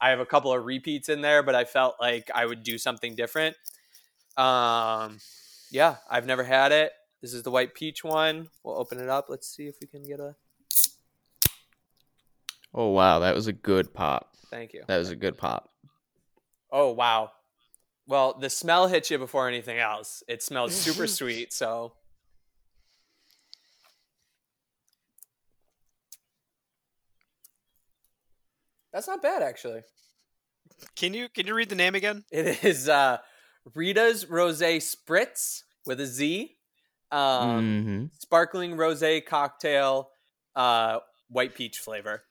I 0.00 0.10
have 0.10 0.20
a 0.20 0.26
couple 0.26 0.52
of 0.52 0.64
repeats 0.64 1.08
in 1.08 1.20
there, 1.22 1.42
but 1.42 1.54
I 1.54 1.64
felt 1.64 1.96
like 2.00 2.30
I 2.34 2.44
would 2.46 2.62
do 2.62 2.76
something 2.78 3.14
different. 3.14 3.56
Um, 4.36 5.18
yeah, 5.70 5.96
I've 6.10 6.26
never 6.26 6.44
had 6.44 6.72
it. 6.72 6.92
This 7.20 7.32
is 7.32 7.42
the 7.44 7.50
white 7.50 7.74
peach 7.74 8.02
one. 8.04 8.48
We'll 8.64 8.76
open 8.78 9.00
it 9.00 9.08
up. 9.08 9.26
Let's 9.28 9.48
see 9.48 9.66
if 9.68 9.76
we 9.80 9.86
can 9.86 10.02
get 10.02 10.20
a. 10.20 10.34
Oh 12.74 12.88
wow, 12.88 13.20
that 13.20 13.34
was 13.34 13.46
a 13.46 13.52
good 13.52 13.92
pop. 13.94 14.34
Thank 14.50 14.72
you. 14.72 14.82
That 14.88 14.98
was 14.98 15.10
a 15.10 15.16
good 15.16 15.38
pop. 15.38 15.70
Oh 16.72 16.90
wow. 16.92 17.30
Well, 18.06 18.36
the 18.40 18.50
smell 18.50 18.88
hits 18.88 19.10
you 19.10 19.18
before 19.18 19.46
anything 19.48 19.78
else. 19.78 20.22
It 20.26 20.42
smells 20.42 20.74
super 20.86 21.06
sweet. 21.06 21.52
So 21.52 21.92
that's 28.92 29.06
not 29.06 29.22
bad, 29.22 29.42
actually. 29.42 29.82
can 30.96 31.14
you 31.14 31.28
can 31.28 31.46
you 31.46 31.54
read 31.54 31.68
the 31.68 31.74
name 31.74 31.94
again? 31.94 32.24
It 32.30 32.64
is 32.64 32.88
uh, 32.88 33.18
Rita's 33.74 34.28
Rose 34.28 34.60
Spritz 34.60 35.62
with 35.86 36.00
a 36.00 36.06
Z, 36.06 36.56
um, 37.10 37.82
hmm 37.82 38.04
sparkling 38.18 38.76
rose 38.76 39.02
cocktail, 39.26 40.08
uh, 40.56 40.98
white 41.28 41.54
peach 41.54 41.78
flavor. 41.78 42.22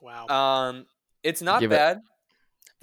Wow. 0.00 0.26
Um, 0.28 0.86
it's 1.22 1.42
not 1.42 1.60
Give 1.60 1.72
it- 1.72 1.76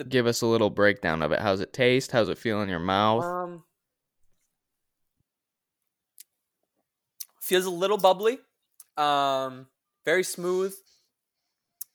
bad. 0.04 0.10
Give 0.10 0.28
us 0.28 0.42
a 0.42 0.48
little 0.48 0.70
breakdown 0.70 1.22
of 1.22 1.32
it. 1.32 1.40
How's 1.40 1.62
it 1.62 1.74
taste? 1.74 2.12
How's 2.12 2.30
it 2.30 2.38
feel 2.38 2.62
in 2.62 2.70
your 2.70 2.80
mouth? 2.80 3.24
Um, 3.24 3.64
feels 7.42 7.66
a 7.66 7.70
little 7.70 7.98
bubbly. 7.98 8.40
Um, 8.98 9.68
very 10.06 10.24
smooth. 10.24 10.74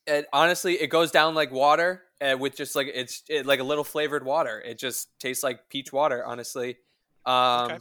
It 0.07 0.27
honestly, 0.31 0.73
it 0.75 0.87
goes 0.87 1.11
down 1.11 1.33
like 1.33 1.51
water, 1.51 2.03
uh, 2.21 2.37
with 2.37 2.55
just 2.55 2.75
like 2.75 2.89
it's 2.93 3.23
it, 3.27 3.45
like 3.45 3.59
a 3.59 3.63
little 3.63 3.83
flavored 3.83 4.23
water. 4.23 4.61
It 4.61 4.77
just 4.77 5.09
tastes 5.19 5.43
like 5.43 5.69
peach 5.69 5.91
water. 5.91 6.23
Honestly, 6.23 6.77
um, 7.25 7.71
Okay. 7.71 7.77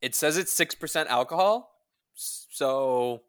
it 0.00 0.14
says 0.14 0.36
it's 0.36 0.52
six 0.52 0.74
percent 0.74 1.08
alcohol. 1.08 1.72
So 2.14 3.22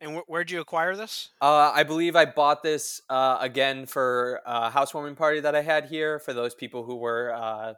and 0.00 0.16
wh- 0.16 0.28
where'd 0.28 0.50
you 0.50 0.60
acquire 0.60 0.96
this? 0.96 1.30
uh, 1.40 1.72
I 1.74 1.82
believe 1.82 2.16
I 2.16 2.24
bought 2.24 2.62
this 2.62 3.00
uh, 3.08 3.38
again 3.40 3.86
for 3.86 4.40
a 4.46 4.70
housewarming 4.70 5.16
party 5.16 5.40
that 5.40 5.54
I 5.54 5.62
had 5.62 5.86
here 5.86 6.18
for 6.18 6.32
those 6.32 6.54
people 6.54 6.84
who 6.84 6.96
were 6.96 7.32
uh, 7.34 7.74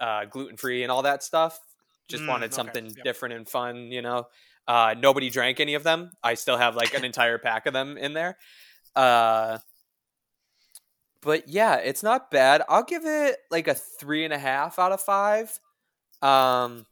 uh, 0.00 0.24
gluten 0.26 0.56
free 0.56 0.82
and 0.82 0.90
all 0.90 1.02
that 1.02 1.22
stuff. 1.22 1.58
Just 2.08 2.24
Mm, 2.24 2.28
wanted 2.28 2.46
okay, 2.46 2.54
something 2.56 2.86
yep. 2.96 3.04
different 3.04 3.34
and 3.34 3.48
fun, 3.48 3.92
you 3.92 4.02
know. 4.02 4.26
Uh, 4.66 4.94
nobody 4.98 5.30
drank 5.30 5.60
any 5.60 5.74
of 5.74 5.82
them. 5.82 6.10
I 6.22 6.34
still 6.34 6.56
have 6.56 6.76
like 6.76 6.94
an 6.94 7.04
entire 7.04 7.38
pack 7.38 7.66
of 7.66 7.72
them 7.72 7.96
in 7.96 8.14
there. 8.14 8.36
Uh, 8.96 9.58
but 11.22 11.48
yeah, 11.48 11.76
it's 11.76 12.02
not 12.02 12.30
bad. 12.30 12.62
I'll 12.68 12.82
give 12.84 13.04
it 13.04 13.36
like 13.50 13.68
a 13.68 13.74
three 13.74 14.24
and 14.24 14.32
a 14.32 14.38
half 14.38 14.78
out 14.78 14.92
of 14.92 15.00
five. 15.00 15.58
Um, 16.22 16.86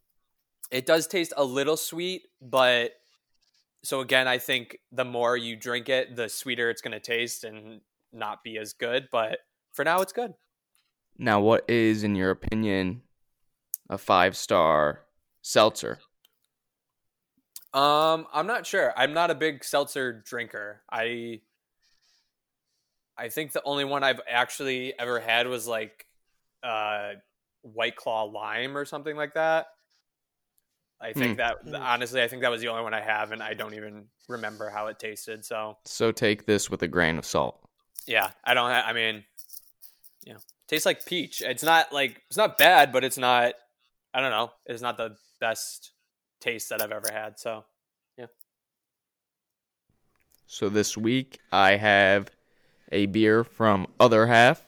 it 0.71 0.87
does 0.87 1.07
taste 1.07 1.33
a 1.37 1.45
little 1.45 1.77
sweet, 1.77 2.23
but 2.41 2.93
so 3.83 4.01
again, 4.01 4.27
I 4.29 4.39
think 4.39 4.79
the 4.93 5.05
more 5.05 5.37
you 5.37 5.57
drink 5.57 5.89
it, 5.89 6.17
the 6.17 6.29
sweeter 6.29 6.71
it's 6.71 6.83
going 6.83 6.93
to 6.93 7.01
taste 7.01 7.45
and 7.45 7.81
not 8.13 8.43
be 8.43 8.59
as 8.59 8.73
good. 8.73 9.09
But 9.13 9.39
for 9.73 9.85
now, 9.85 10.01
it's 10.01 10.13
good. 10.13 10.35
Now, 11.19 11.41
what 11.41 11.69
is, 11.69 12.05
in 12.05 12.15
your 12.15 12.31
opinion, 12.31 13.03
a 13.89 13.99
five 13.99 14.37
star 14.37 15.05
seltzer? 15.43 15.99
Um, 17.75 18.27
I'm 18.33 18.47
not 18.47 18.67
sure. 18.67 18.93
I'm 18.97 19.13
not 19.13 19.31
a 19.31 19.35
big 19.35 19.63
seltzer 19.63 20.23
drinker. 20.25 20.83
I 20.91 21.41
I 23.17 23.29
think 23.29 23.53
the 23.53 23.63
only 23.65 23.85
one 23.85 24.05
I've 24.05 24.21
actually 24.29 24.99
ever 24.99 25.21
had 25.21 25.47
was 25.47 25.67
like 25.67 26.07
uh 26.63 27.13
White 27.63 27.97
Claw 27.97 28.25
lime 28.25 28.77
or 28.77 28.85
something 28.85 29.17
like 29.17 29.35
that. 29.35 29.67
I 31.01 31.13
think 31.13 31.33
Hmm. 31.33 31.71
that 31.71 31.81
honestly, 31.81 32.23
I 32.23 32.29
think 32.29 32.43
that 32.43 32.51
was 32.51 32.61
the 32.61 32.69
only 32.69 32.83
one 32.83 32.95
I 32.95 33.01
have, 33.01 33.31
and 33.33 33.43
I 33.43 33.55
don't 33.55 33.75
even 33.75 34.09
remember 34.29 34.69
how 34.69 34.89
it 34.89 34.99
tasted. 34.99 35.45
So 35.45 35.79
So 35.85 36.11
take 36.13 36.45
this 36.47 36.69
with 36.71 36.83
a 36.83 36.89
grain 36.89 37.19
of 37.19 37.25
salt. 37.25 37.61
yeah, 38.07 38.31
I 38.45 38.55
don't. 38.55 38.71
Ha- 38.71 38.85
I 38.87 38.93
mean, 38.93 39.25
you 40.25 40.33
know, 40.35 40.41
tastes 40.67 40.87
like 40.87 41.07
peach. 41.07 41.41
It's 41.41 41.63
not 41.63 41.93
like 41.93 42.23
it's 42.29 42.37
not 42.37 42.59
bad, 42.59 42.93
but 42.93 43.05
it's 43.05 43.19
not. 43.19 43.55
I 44.13 44.21
don't 44.21 44.31
know. 44.31 44.53
It's 44.67 44.83
not 44.83 44.97
the 44.97 45.17
best 45.41 45.93
taste 46.41 46.71
that 46.71 46.83
I've 46.83 46.91
ever 46.93 47.13
had. 47.13 47.39
So 47.39 47.65
yeah. 48.17 48.27
So 50.47 50.69
this 50.69 50.97
week 50.97 51.39
I 51.53 51.77
have 51.77 52.31
a 52.91 53.07
beer 53.07 53.45
from 53.45 53.87
Other 54.01 54.27
Half. 54.27 54.65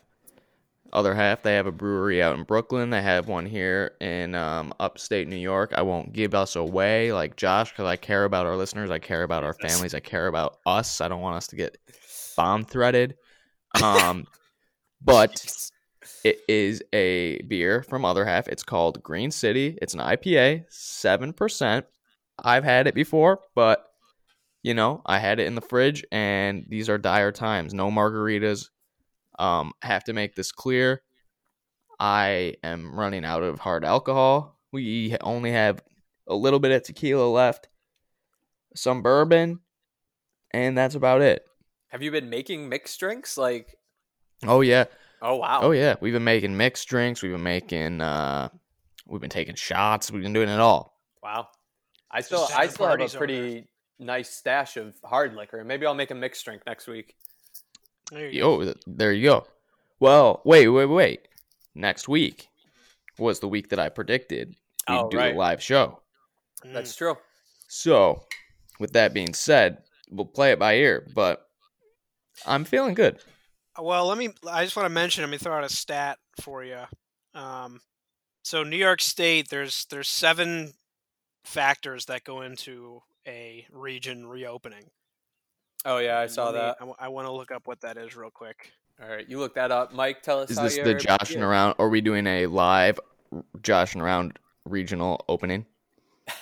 Other 0.92 1.14
Half, 1.14 1.42
they 1.42 1.54
have 1.54 1.66
a 1.66 1.72
brewery 1.72 2.22
out 2.22 2.36
in 2.36 2.44
Brooklyn. 2.44 2.90
They 2.90 3.02
have 3.02 3.28
one 3.28 3.46
here 3.46 3.92
in 4.00 4.34
um, 4.34 4.72
upstate 4.80 5.28
New 5.28 5.36
York. 5.36 5.72
I 5.76 5.82
won't 5.82 6.12
give 6.12 6.34
us 6.34 6.56
away 6.56 7.12
like 7.12 7.36
Josh 7.36 7.70
because 7.70 7.86
I 7.86 7.96
care 7.96 8.24
about 8.24 8.46
our 8.46 8.56
listeners. 8.56 8.90
I 8.90 8.98
care 8.98 9.22
about 9.22 9.44
our 9.44 9.54
families. 9.54 9.94
I 9.94 10.00
care 10.00 10.26
about 10.26 10.58
us. 10.66 11.00
I 11.00 11.08
don't 11.08 11.20
want 11.20 11.36
us 11.36 11.46
to 11.48 11.56
get 11.56 11.78
bomb 12.36 12.64
threaded. 12.64 13.16
Um, 13.82 14.26
but 15.02 15.70
it 16.24 16.40
is 16.48 16.82
a 16.92 17.40
beer 17.42 17.82
from 17.82 18.04
Other 18.04 18.24
Half. 18.24 18.48
It's 18.48 18.62
called 18.62 19.02
Green 19.02 19.30
City. 19.30 19.78
It's 19.80 19.94
an 19.94 20.00
IPA, 20.00 20.64
7%. 20.70 21.84
I've 22.42 22.64
had 22.64 22.86
it 22.86 22.94
before, 22.94 23.40
but 23.54 23.86
you 24.62 24.74
know, 24.74 25.02
I 25.06 25.18
had 25.18 25.40
it 25.40 25.46
in 25.46 25.54
the 25.54 25.60
fridge 25.60 26.04
and 26.12 26.66
these 26.68 26.88
are 26.88 26.98
dire 26.98 27.32
times. 27.32 27.72
No 27.72 27.90
margaritas. 27.90 28.68
Um, 29.40 29.72
have 29.82 30.04
to 30.04 30.12
make 30.12 30.34
this 30.34 30.52
clear. 30.52 31.02
I 31.98 32.56
am 32.62 32.94
running 32.98 33.24
out 33.24 33.42
of 33.42 33.58
hard 33.58 33.84
alcohol. 33.84 34.58
We 34.70 35.16
only 35.22 35.52
have 35.52 35.82
a 36.28 36.34
little 36.34 36.60
bit 36.60 36.72
of 36.72 36.82
tequila 36.82 37.28
left, 37.28 37.68
some 38.76 39.02
bourbon, 39.02 39.60
and 40.52 40.76
that's 40.76 40.94
about 40.94 41.22
it. 41.22 41.44
Have 41.88 42.02
you 42.02 42.10
been 42.10 42.30
making 42.30 42.68
mixed 42.68 43.00
drinks? 43.00 43.36
Like, 43.36 43.76
Oh 44.46 44.60
yeah. 44.60 44.84
oh 45.22 45.36
wow, 45.36 45.60
Oh 45.62 45.70
yeah. 45.72 45.96
We've 46.00 46.12
been 46.12 46.24
making 46.24 46.56
mixed 46.56 46.86
drinks, 46.88 47.22
we've 47.22 47.32
been 47.32 47.42
making 47.42 48.00
uh 48.00 48.50
we've 49.06 49.20
been 49.20 49.30
taking 49.30 49.54
shots, 49.54 50.10
we've 50.10 50.22
been 50.22 50.32
doing 50.32 50.48
it 50.48 50.60
all. 50.60 51.00
wow. 51.22 51.48
I 52.10 52.22
still, 52.22 52.46
I 52.54 52.66
still 52.66 52.88
have 52.88 53.00
a 53.00 53.08
pretty 53.08 53.68
nice 53.98 54.30
stash 54.30 54.76
of 54.76 54.94
hard 55.04 55.34
liquor. 55.34 55.62
Maybe 55.64 55.86
I'll 55.86 55.94
make 55.94 56.10
a 56.10 56.14
mixed 56.14 56.44
drink 56.44 56.62
next 56.66 56.88
week. 56.88 57.14
There 58.10 58.28
you 58.28 58.40
go. 58.40 58.74
There 58.86 59.12
you 59.12 59.28
go. 59.28 59.46
Well, 60.00 60.40
wait, 60.44 60.68
wait, 60.68 60.86
wait. 60.86 61.28
Next 61.74 62.08
week 62.08 62.48
was 63.18 63.40
the 63.40 63.48
week 63.48 63.68
that 63.70 63.78
I 63.78 63.88
predicted 63.88 64.48
we'd 64.88 64.96
Oh, 64.96 65.08
do 65.10 65.16
right. 65.18 65.32
the 65.32 65.38
live 65.38 65.62
show. 65.62 66.00
Mm. 66.64 66.72
That's 66.72 66.96
true. 66.96 67.16
So, 67.68 68.24
with 68.80 68.92
that 68.94 69.14
being 69.14 69.34
said, 69.34 69.78
we'll 70.10 70.26
play 70.26 70.52
it 70.52 70.58
by 70.58 70.74
ear, 70.76 71.06
but 71.14 71.46
I'm 72.46 72.64
feeling 72.64 72.94
good. 72.94 73.18
Well, 73.78 74.06
let 74.06 74.18
me. 74.18 74.30
I 74.50 74.64
just 74.64 74.76
want 74.76 74.86
to 74.86 74.90
mention. 74.94 75.22
Let 75.22 75.30
me 75.30 75.38
throw 75.38 75.56
out 75.56 75.64
a 75.64 75.68
stat 75.68 76.18
for 76.40 76.64
you. 76.64 76.80
Um, 77.34 77.80
so 78.42 78.62
New 78.64 78.76
York 78.76 79.00
State, 79.00 79.48
there's 79.48 79.84
there's 79.90 80.08
seven 80.08 80.72
factors 81.44 82.06
that 82.06 82.24
go 82.24 82.42
into 82.42 83.00
a 83.26 83.66
region 83.70 84.26
reopening. 84.26 84.90
Oh 85.84 85.98
yeah, 85.98 86.18
I 86.18 86.26
saw 86.26 86.52
me- 86.52 86.58
that. 86.58 86.76
I, 86.98 87.08
want 87.08 87.26
to 87.26 87.32
look 87.32 87.50
up 87.50 87.66
what 87.66 87.80
that 87.80 87.96
is 87.96 88.14
real 88.16 88.30
quick. 88.30 88.72
All 89.02 89.08
right, 89.08 89.26
you 89.28 89.38
look 89.38 89.54
that 89.54 89.70
up, 89.70 89.94
Mike. 89.94 90.22
Tell 90.22 90.40
us. 90.40 90.50
Is 90.50 90.58
how 90.58 90.64
this 90.64 90.76
the 90.76 90.90
your- 90.90 90.98
Josh 90.98 91.34
and 91.34 91.42
Around? 91.42 91.76
Are 91.78 91.88
we 91.88 92.00
doing 92.00 92.26
a 92.26 92.46
live 92.46 93.00
Josh 93.62 93.94
and 93.94 94.02
Around 94.02 94.38
regional 94.64 95.24
opening? 95.28 95.66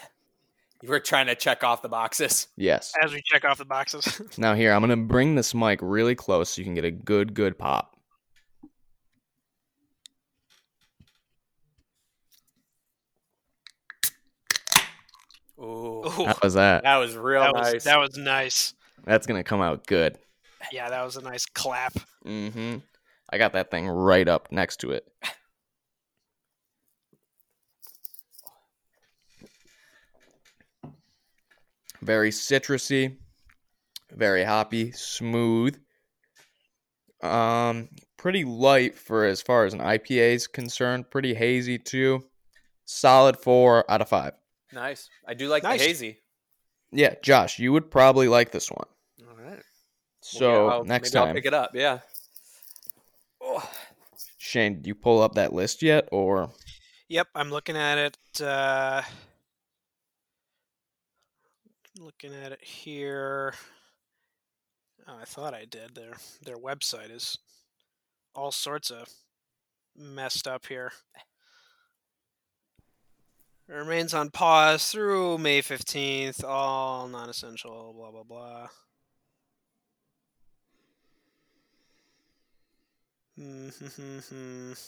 You 0.81 0.91
were 0.91 1.01
trying 1.01 1.27
to 1.27 1.35
check 1.35 1.65
off 1.65 1.83
the 1.83 1.89
boxes. 1.89 2.47
Yes. 2.57 2.95
As 3.03 3.13
we 3.13 3.21
check 3.25 3.45
off 3.45 3.59
the 3.59 3.65
boxes. 3.65 4.23
Now 4.39 4.55
here, 4.55 4.73
I'm 4.73 4.81
gonna 4.81 4.97
bring 4.97 5.35
this 5.35 5.53
mic 5.53 5.81
really 5.83 6.15
close 6.15 6.51
so 6.51 6.61
you 6.61 6.65
can 6.65 6.75
get 6.77 6.85
a 6.85 6.93
good, 6.93 7.35
good 7.35 7.59
pop. 7.59 7.97
Ooh, 15.61 16.05
Ooh, 16.07 16.25
How 16.27 16.37
was 16.43 16.55
that? 16.55 16.85
that 16.85 16.97
was 16.99 17.17
real 17.17 17.41
that 17.41 17.55
was 17.55 17.73
nice. 17.73 17.85
that 17.85 17.99
was 17.99 18.17
nice. 18.17 18.75
That's 19.05 19.27
gonna 19.27 19.45
come 19.45 19.61
out 19.61 19.87
good. 19.87 20.19
Yeah, 20.73 20.91
that 20.91 21.05
was 21.05 21.17
a 21.17 21.23
nice 21.23 21.47
clap. 21.47 21.95
Mm-hmm. 22.27 22.79
I 23.31 23.39
got 23.39 23.53
that 23.53 23.71
thing 23.71 23.87
right 23.89 24.27
up 24.27 24.49
next 24.51 24.79
to 24.81 24.91
it. 24.93 25.07
Very 32.01 32.31
citrusy, 32.31 33.17
very 34.13 34.45
hoppy, 34.45 34.93
smooth. 34.93 35.79
Um, 37.23 37.89
pretty 38.17 38.45
light 38.45 38.95
for 38.95 39.25
as 39.25 39.43
far 39.43 39.65
as 39.65 39.75
an 39.75 39.81
IPA 39.81 40.35
is 40.35 40.47
concerned. 40.47 41.11
Pretty 41.11 41.35
hazy 41.35 41.79
too. 41.79 42.23
Solid 42.85 43.37
four 43.37 43.85
out 43.91 44.01
of 44.01 44.09
five. 44.09 44.35
nice. 44.73 45.09
I 45.27 45.35
do 45.35 45.49
like 45.49 45.63
Nice. 45.65 45.81
the 45.81 45.87
hazy. 45.87 46.19
Yeah, 46.93 47.15
Josh, 47.23 47.59
you 47.59 47.73
would 47.73 47.91
probably 47.91 48.29
like 48.29 48.51
this 48.51 48.71
one. 48.71 48.87
All 49.29 49.45
right. 49.45 49.63
So 50.21 50.83
next 50.87 51.13
maybe 51.15 51.21
I'll 51.21 51.27
time, 51.27 51.35
pick 51.35 51.47
it 51.47 51.55
up. 51.55 51.71
Yeah. 51.75 51.99
Oh, 53.43 53.69
Shane, 54.39 54.77
did 54.77 54.87
you 54.87 54.95
pull 54.95 55.23
up 55.23 55.35
that 55.35 55.53
list 55.53 55.83
yet, 55.83 56.09
or 56.11 56.51
Yep, 57.09 57.29
I'm 57.35 57.51
looking 57.51 57.77
at 57.77 57.99
it. 57.99 58.19
Uh, 58.43 59.03
looking 61.99 62.35
at 62.35 62.53
it 62.53 62.63
here. 62.63 63.55
Oh, 65.07 65.17
I 65.21 65.25
thought 65.25 65.55
I 65.55 65.65
did. 65.65 65.95
Their 65.95 66.13
their 66.43 66.59
website 66.59 67.11
is 67.11 67.39
all 68.35 68.53
sorts 68.53 68.91
of 68.91 69.09
messed 69.97 70.47
up 70.47 70.67
here. 70.67 70.93
It 73.69 73.75
remains 73.75 74.15
on 74.15 74.31
pause 74.31 74.91
through 74.91 75.39
May 75.39 75.61
15th. 75.61 76.43
All 76.43 77.07
non-essential. 77.09 77.95
Blah 77.97 78.11
blah 78.11 78.23
blah. 78.23 78.69
Hmm. 83.37 84.73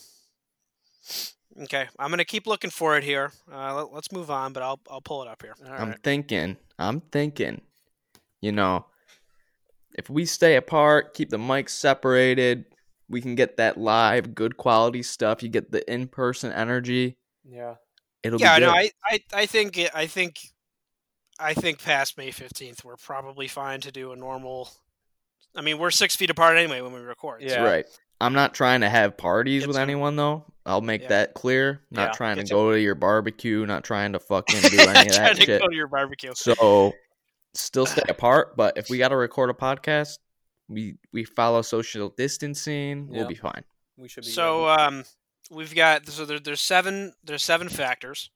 Okay, 1.63 1.89
I'm 1.99 2.11
gonna 2.11 2.25
keep 2.25 2.47
looking 2.47 2.71
for 2.71 2.97
it 2.97 3.03
here. 3.03 3.33
Uh, 3.53 3.85
let, 3.85 3.93
us 3.99 4.13
move 4.13 4.31
on, 4.31 4.53
but 4.53 4.63
I'll 4.63 4.79
I'll 4.89 5.01
pull 5.01 5.23
it 5.23 5.29
up 5.29 5.43
here. 5.43 5.55
all 5.67 5.73
I'm 5.73 5.89
right. 5.91 6.03
thinking, 6.03 6.57
I'm 6.79 7.01
thinking, 7.01 7.61
you 8.41 8.53
know, 8.53 8.87
if 9.99 10.09
we 10.09 10.25
stay 10.27 10.55
apart, 10.57 11.13
keep 11.13 11.29
the 11.31 11.39
mics 11.39 11.71
separated, 11.71 12.67
we 13.09 13.21
can 13.21 13.35
get 13.35 13.57
that 13.57 13.77
live, 13.77 14.35
good 14.35 14.57
quality 14.57 15.03
stuff. 15.03 15.43
You 15.43 15.49
get 15.49 15.73
the 15.73 15.93
in 15.93 16.07
person 16.07 16.53
energy. 16.53 17.17
Yeah. 17.45 17.75
It'll 18.23 18.41
yeah, 18.41 18.57
be 18.57 18.61
good. 18.61 18.67
no, 18.67 18.73
I, 18.73 18.91
I 19.05 19.21
I 19.33 19.47
think 19.47 19.79
I 19.95 20.07
think 20.07 20.39
I 21.39 21.55
think 21.55 21.83
past 21.83 22.19
May 22.19 22.31
15th, 22.31 22.85
we're 22.85 22.97
probably 22.97 23.49
fine 23.49 23.81
to 23.83 23.91
do 23.93 24.13
a 24.13 24.17
normal. 24.17 24.69
I 25.57 25.63
mean, 25.63 25.79
we're 25.79 25.91
six 25.91 26.15
feet 26.17 26.31
apart 26.31 26.57
anyway 26.59 26.81
when 26.81 26.93
we 26.93 27.01
record. 27.01 27.43
Yeah. 27.43 27.63
Right. 27.65 27.87
I'm 28.21 28.35
not 28.35 28.53
trying 28.53 28.83
to 28.83 28.89
have 28.91 29.17
parties 29.17 29.63
Get 29.63 29.69
with 29.69 29.77
some- 29.77 29.83
anyone 29.83 30.17
though. 30.17 30.45
I'll 30.67 30.83
make 30.83 31.03
Yeah. 31.03 31.09
that 31.09 31.35
clear. 31.35 31.81
Not 31.91 32.09
Yeah, 32.09 32.13
trying 32.13 32.37
to 32.37 32.43
get 32.43 32.49
some- 32.49 32.59
go 32.59 32.73
to 32.73 32.79
your 32.81 32.95
barbecue, 32.95 33.65
not 33.65 33.83
trying 33.83 34.13
to 34.13 34.21
fucking 34.21 34.61
do 34.61 34.79
any 34.81 35.09
of 35.09 35.15
that 35.17 35.37
to 35.37 35.43
shit. 35.43 35.63
go 35.63 35.69
to 35.69 35.75
your 35.75 35.89
barbecue. 35.89 36.33
So 36.35 36.93
still 37.55 37.87
stay 37.87 38.03
apart, 38.09 38.57
but 38.57 38.77
if 38.77 38.91
we 38.91 38.99
got 38.99 39.09
to 39.09 39.17
record 39.17 39.49
a 39.49 39.55
podcast, 39.55 40.19
we 40.69 40.97
we 41.13 41.25
follow 41.25 41.63
social 41.63 42.11
distancing, 42.11 43.09
we'll 43.09 43.23
Yeah. 43.23 43.27
be 43.29 43.35
fine. 43.35 43.65
We 43.97 44.09
should 44.09 44.25
be. 44.25 44.31
So 44.31 44.65
good. 44.67 44.81
um, 44.81 45.05
we've 45.51 45.75
got 45.75 46.07
so 46.07 46.25
there, 46.25 46.39
there's 46.39 46.61
seven 46.61 47.13
there's 47.25 47.43
seven 47.43 47.69
factors 47.69 48.31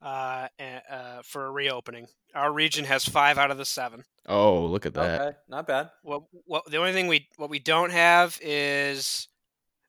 uh, 0.00 0.48
uh, 0.90 1.22
for 1.24 1.46
a 1.46 1.50
reopening. 1.50 2.06
Our 2.34 2.52
region 2.52 2.84
has 2.86 3.04
five 3.04 3.38
out 3.38 3.50
of 3.50 3.58
the 3.58 3.64
seven. 3.64 4.04
Oh, 4.26 4.64
look 4.66 4.86
at 4.86 4.94
that. 4.94 5.20
okay, 5.20 5.36
not 5.48 5.66
bad. 5.66 5.90
What 6.02 6.22
what 6.46 6.64
the 6.70 6.78
only 6.78 6.92
thing 6.92 7.06
we 7.08 7.28
what 7.36 7.50
we 7.50 7.58
don't 7.58 7.90
have 7.92 8.38
is 8.42 9.28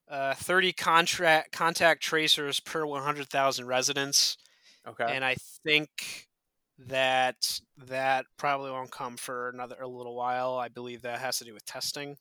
uh, 0.09 0.33
30 0.35 0.73
contract 0.73 1.51
contact 1.51 2.01
tracers 2.03 2.59
per 2.59 2.85
100,000 2.85 3.65
residents, 3.65 4.37
Okay. 4.87 5.05
and 5.07 5.23
I 5.23 5.35
think 5.65 6.27
that 6.77 7.59
that 7.77 8.25
probably 8.37 8.71
won't 8.71 8.91
come 8.91 9.15
for 9.15 9.49
another 9.49 9.77
a 9.81 9.87
little 9.87 10.15
while. 10.15 10.55
I 10.57 10.67
believe 10.67 11.03
that 11.03 11.19
has 11.19 11.37
to 11.39 11.45
do 11.45 11.53
with 11.53 11.65
testing. 11.65 12.17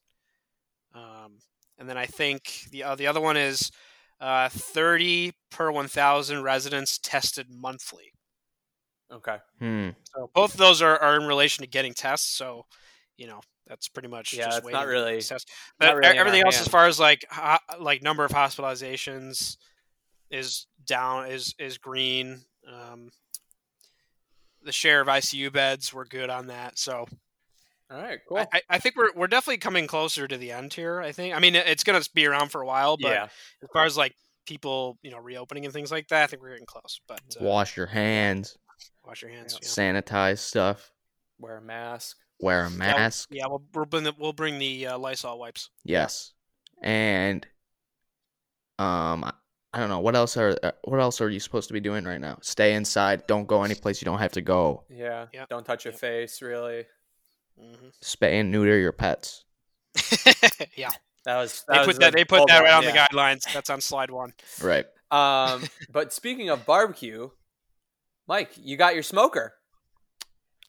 Um, 0.95 1.39
and 1.79 1.89
then 1.89 1.97
I 1.97 2.07
think 2.07 2.67
the 2.71 2.85
uh, 2.85 2.95
the 2.95 3.07
other 3.07 3.21
one 3.21 3.37
is 3.37 3.73
uh, 4.23 4.49
30 4.49 5.33
per 5.51 5.71
1,000 5.73 6.43
residents 6.43 6.99
tested 6.99 7.49
monthly. 7.51 8.13
okay. 9.13 9.39
Hmm. 9.59 9.91
So 10.15 10.31
both 10.35 10.53
of 10.55 10.59
those 10.59 10.81
are, 10.81 10.97
are 10.99 11.17
in 11.21 11.27
relation 11.27 11.63
to 11.65 11.69
getting 11.69 11.93
tests. 11.93 12.29
So, 12.37 12.65
you 13.19 13.27
know, 13.27 13.41
that's 13.67 13.89
pretty 13.89 14.09
much 14.09 14.33
Yeah, 14.33 14.45
just 14.47 14.59
it's 14.59 14.65
waiting 14.67 14.79
not 14.79 14.85
for 14.85 14.91
really- 14.91 15.15
these 15.17 15.29
tests. 15.29 15.51
not 15.81 15.89
But 15.89 15.97
really 15.97 16.19
everything 16.19 16.43
else, 16.45 16.61
as 16.61 16.69
far 16.69 16.87
as 16.87 16.99
like 17.01 17.25
ho- 17.31 17.59
like 17.81 18.03
number 18.03 18.25
of 18.25 18.31
hospitalizations, 18.31 19.57
is 20.31 20.67
down 20.87 21.31
is 21.31 21.55
is 21.59 21.77
green. 21.79 22.41
Um, 22.67 23.11
the 24.63 24.73
share 24.73 25.01
of 25.01 25.09
ICU 25.09 25.53
beds 25.53 25.93
we're 25.93 26.05
good 26.07 26.31
on 26.31 26.47
that. 26.47 26.79
So 26.79 27.07
All 27.93 28.01
right. 28.03 28.19
Cool. 28.29 28.39
I, 28.39 28.47
I- 28.53 28.63
I 28.71 28.79
think 28.79 28.97
we're 28.97 29.13
we're 29.15 29.27
definitely 29.27 29.59
coming 29.59 29.87
closer 29.87 30.27
to 30.27 30.37
the 30.39 30.51
end 30.53 30.73
here. 30.73 31.01
I 31.01 31.13
think. 31.13 31.35
I 31.35 31.39
mean, 31.39 31.55
it's 31.55 31.85
going 31.85 32.01
to 32.01 32.11
be 32.15 32.27
around 32.27 32.49
for 32.51 32.63
a 32.63 32.67
while, 32.67 32.97
but 32.97 33.09
yeah. 33.13 33.25
as 33.63 33.69
far 33.73 33.85
as 33.85 33.97
like 33.97 34.15
people, 34.47 34.99
you 35.03 35.11
know, 35.11 35.19
reopening 35.19 35.65
and 35.65 35.73
things 35.75 35.91
like 35.93 36.09
that, 36.09 36.25
I 36.25 36.27
think 36.27 36.43
we're 36.43 36.51
getting 36.51 36.67
close. 36.67 37.01
But 37.07 37.21
uh, 37.41 37.45
Wash 37.45 37.77
your 37.77 37.87
hands, 37.87 38.57
wash 39.05 39.23
your 39.23 39.31
hands. 39.31 39.59
Yeah. 39.61 39.69
sanitize 39.69 40.39
stuff, 40.39 40.91
Wear 41.39 41.59
a 41.59 41.63
mask. 41.63 42.17
wear 42.41 42.65
a 42.65 42.71
mask. 42.71 43.29
Yeah, 43.31 43.47
we'll, 43.49 43.63
we'll 43.75 43.85
bring 43.85 44.05
the, 44.05 44.15
we'll 44.19 44.33
bring 44.33 44.59
the 44.59 44.87
uh, 44.89 44.99
Lysol 44.99 45.39
wipes. 45.39 45.71
Yes. 45.85 46.33
And 46.83 47.47
um 48.79 49.25
I- 49.25 49.33
I 49.75 49.79
don't 49.81 49.89
know 49.89 50.01
what 50.01 50.15
else 50.15 50.37
are 50.37 50.55
uh, 50.63 50.73
what 50.85 51.01
else 51.01 51.23
are 51.23 51.31
you 51.31 51.41
supposed 51.41 51.69
to 51.69 51.73
be 51.73 51.81
doing 51.81 52.05
right 52.05 52.21
now? 52.21 52.37
Stay 52.43 52.75
inside, 52.75 53.27
don't 53.27 53.47
go 53.47 53.63
any 53.63 53.75
place 53.75 54.03
you 54.03 54.05
don't 54.05 54.19
have 54.19 54.33
to 54.33 54.43
go. 54.43 54.85
Yeah. 54.91 55.27
Yep. 55.33 55.49
Don't 55.49 55.65
touch 55.65 55.87
your 55.87 55.93
Yep. 55.93 56.01
face. 56.01 56.43
Really. 56.43 56.85
Hmm 57.59 57.89
Spay 58.03 58.41
and 58.41 58.51
neuter 58.51 58.79
your 58.79 58.93
pets. 58.93 59.45
yeah, 60.77 60.91
That 61.25 61.37
was. 61.37 61.65
they 61.69 61.79
put 61.79 61.87
was 61.87 61.99
that. 61.99 62.15
a 62.15 62.17
They 62.17 62.25
put 62.25 62.47
that 62.49 62.61
right 62.61 62.73
on 62.73 62.83
yeah. 62.83 62.93
the 62.93 63.17
guidelines. 63.17 63.53
That's 63.53 63.71
on 63.71 63.81
slide 63.81 64.11
one. 64.11 64.33
Right. 64.63 64.87
Um, 65.11 65.65
but 65.93 66.13
speaking 66.13 66.49
of 66.49 66.65
barbecue, 66.67 67.29
Mike, 68.27 68.51
you 68.57 68.77
got 68.77 68.95
your 68.95 69.03
smoker. 69.03 69.55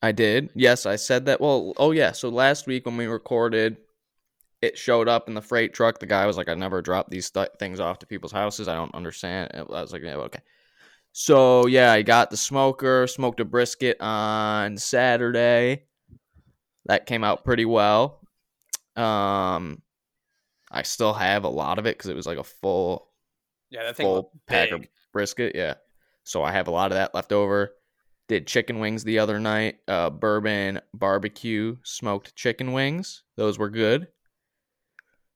I 0.02 0.12
did. 0.12 0.50
Yes, 0.54 0.86
I 0.86 0.98
said 0.98 1.26
that. 1.28 1.40
Well, 1.40 1.74
oh 1.78 1.92
yeah. 1.92 2.12
So 2.12 2.28
last 2.30 2.68
week 2.68 2.86
when 2.86 2.98
we 2.98 3.06
recorded, 3.08 3.78
it 4.62 4.78
showed 4.78 5.08
up 5.08 5.30
in 5.30 5.34
the 5.34 5.42
freight 5.42 5.74
truck. 5.74 6.00
The 6.00 6.06
guy 6.06 6.26
was 6.26 6.36
like, 6.36 6.50
"I 6.50 6.56
never 6.56 6.82
drop 6.82 7.10
these 7.10 7.30
th- 7.32 7.50
things 7.58 7.80
off 7.80 8.00
to 8.00 8.06
people's 8.06 8.34
houses. 8.34 8.68
I 8.68 8.76
don't 8.76 8.94
understand." 8.94 9.52
I 9.56 9.64
was 9.64 9.94
like, 9.94 10.02
"Yeah, 10.04 10.16
okay." 10.16 10.42
So 11.14 11.68
yeah, 11.68 11.94
I 11.94 12.02
got 12.02 12.32
the 12.32 12.38
smoker. 12.38 13.08
Smoked 13.08 13.40
a 13.40 13.46
brisket 13.46 14.02
on 14.02 14.78
Saturday. 14.78 15.86
That 16.86 17.06
came 17.06 17.24
out 17.24 17.44
pretty 17.46 17.66
well. 17.66 18.20
Um, 18.96 19.82
I 20.72 20.84
still 20.84 21.14
have 21.14 21.44
a 21.44 21.50
lot 21.50 21.80
of 21.80 21.86
it 21.86 21.98
because 21.98 22.10
it 22.10 22.16
was 22.16 22.26
like 22.26 22.38
a 22.38 22.44
full 22.44 23.10
Yeah, 23.70 23.84
that 23.84 23.98
full 23.98 24.32
pack 24.48 24.72
of 24.72 24.86
brisket. 25.12 25.56
Yeah. 25.56 25.76
So 26.24 26.44
I 26.44 26.52
have 26.52 26.68
a 26.68 26.72
lot 26.72 26.92
of 26.92 26.96
that 26.96 27.14
left 27.14 27.32
over. 27.32 27.74
Did 28.28 28.48
chicken 28.48 28.80
wings 28.80 29.04
the 29.04 29.20
other 29.20 29.40
night. 29.40 29.80
Uh, 29.88 30.10
bourbon 30.10 30.80
barbecue 30.94 31.78
smoked 31.84 32.36
chicken 32.36 32.72
wings. 32.72 33.24
Those 33.36 33.58
were 33.60 33.70
good. 33.70 34.08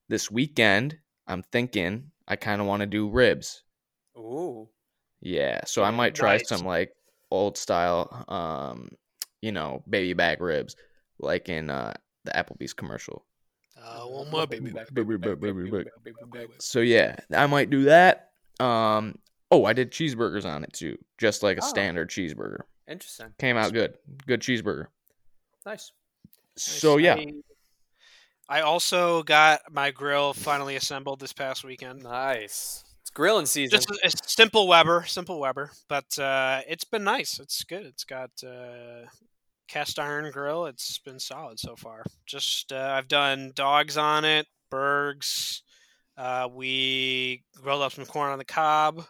This 0.09 0.31
weekend, 0.31 0.97
I'm 1.27 1.43
thinking 1.43 2.11
I 2.27 2.35
kind 2.35 2.61
of 2.61 2.67
want 2.67 2.81
to 2.81 2.85
do 2.85 3.09
ribs. 3.09 3.63
Ooh. 4.17 4.69
Yeah. 5.21 5.61
So 5.65 5.83
I 5.83 5.91
might 5.91 6.15
try 6.15 6.37
Nice. 6.37 6.47
some 6.47 6.65
like 6.65 6.91
old 7.31 7.57
style, 7.57 8.25
um, 8.29 8.89
you 9.41 9.51
know, 9.51 9.83
baby 9.89 10.13
back 10.13 10.39
ribs, 10.39 10.75
like 11.19 11.49
in 11.49 11.69
uh, 11.69 11.93
the 12.23 12.31
Applebee's 12.31 12.73
commercial. 12.73 13.25
Uh, 13.81 14.01
one 14.05 14.29
more 14.31 14.47
baby. 14.47 14.71
back, 14.71 14.91
baby 14.93 15.17
baby 15.17 15.35
back, 15.35 15.39
baby 15.39 15.69
back. 15.69 16.31
baby. 16.31 16.53
So 16.59 16.79
yeah, 16.79 17.15
I 17.33 17.45
might 17.47 17.69
do 17.69 17.83
that. 17.83 18.31
Um, 18.59 19.19
oh, 19.51 19.65
I 19.65 19.73
did 19.73 19.91
cheeseburgers 19.91 20.45
on 20.45 20.63
it 20.63 20.73
too, 20.73 20.97
just 21.17 21.43
like 21.43 21.57
a 21.57 21.63
Oh. 21.63 21.67
standard 21.67 22.09
cheeseburger. 22.09 22.61
Interesting. 22.87 23.27
Came 23.37 23.55
out 23.57 23.73
good. 23.73 23.95
Good 24.25 24.41
cheeseburger. 24.41 24.87
Nice. 25.65 25.91
So 26.55 26.97
yeah, 26.97 27.15
I, 27.15 27.33
I 28.49 28.61
also 28.61 29.21
got 29.23 29.61
my 29.71 29.91
grill 29.91 30.33
finally 30.33 30.75
assembled 30.75 31.19
this 31.19 31.33
past 31.33 31.63
weekend. 31.63 32.01
Nice. 32.03 32.83
It's 33.01 33.11
grilling 33.11 33.45
season. 33.45 33.77
Just 33.77 33.89
a, 33.91 33.99
a 34.05 34.09
simple 34.27 34.67
Weber, 34.67 35.05
simple 35.05 35.39
Weber, 35.39 35.71
but 35.87 36.17
uh, 36.17 36.61
it's 36.67 36.83
been 36.85 37.03
nice. 37.03 37.39
It's 37.39 37.63
good. 37.63 37.85
It's 37.85 38.05
got 38.05 38.31
uh, 38.43 39.05
cast 39.67 39.99
iron 39.99 40.31
grill. 40.31 40.65
It's 40.65 40.97
been 40.99 41.19
solid 41.19 41.59
so 41.59 41.75
far. 41.75 42.03
Just 42.25 42.71
uh, 42.71 42.93
I've 42.97 43.07
done 43.07 43.51
dogs 43.55 43.97
on 43.97 44.25
it, 44.25 44.47
Bergs. 44.71 45.63
Uh, 46.17 46.47
we 46.51 47.43
grilled 47.61 47.81
up 47.83 47.91
some 47.93 48.05
corn 48.05 48.31
on 48.31 48.39
the 48.39 48.45
cob. 48.45 49.03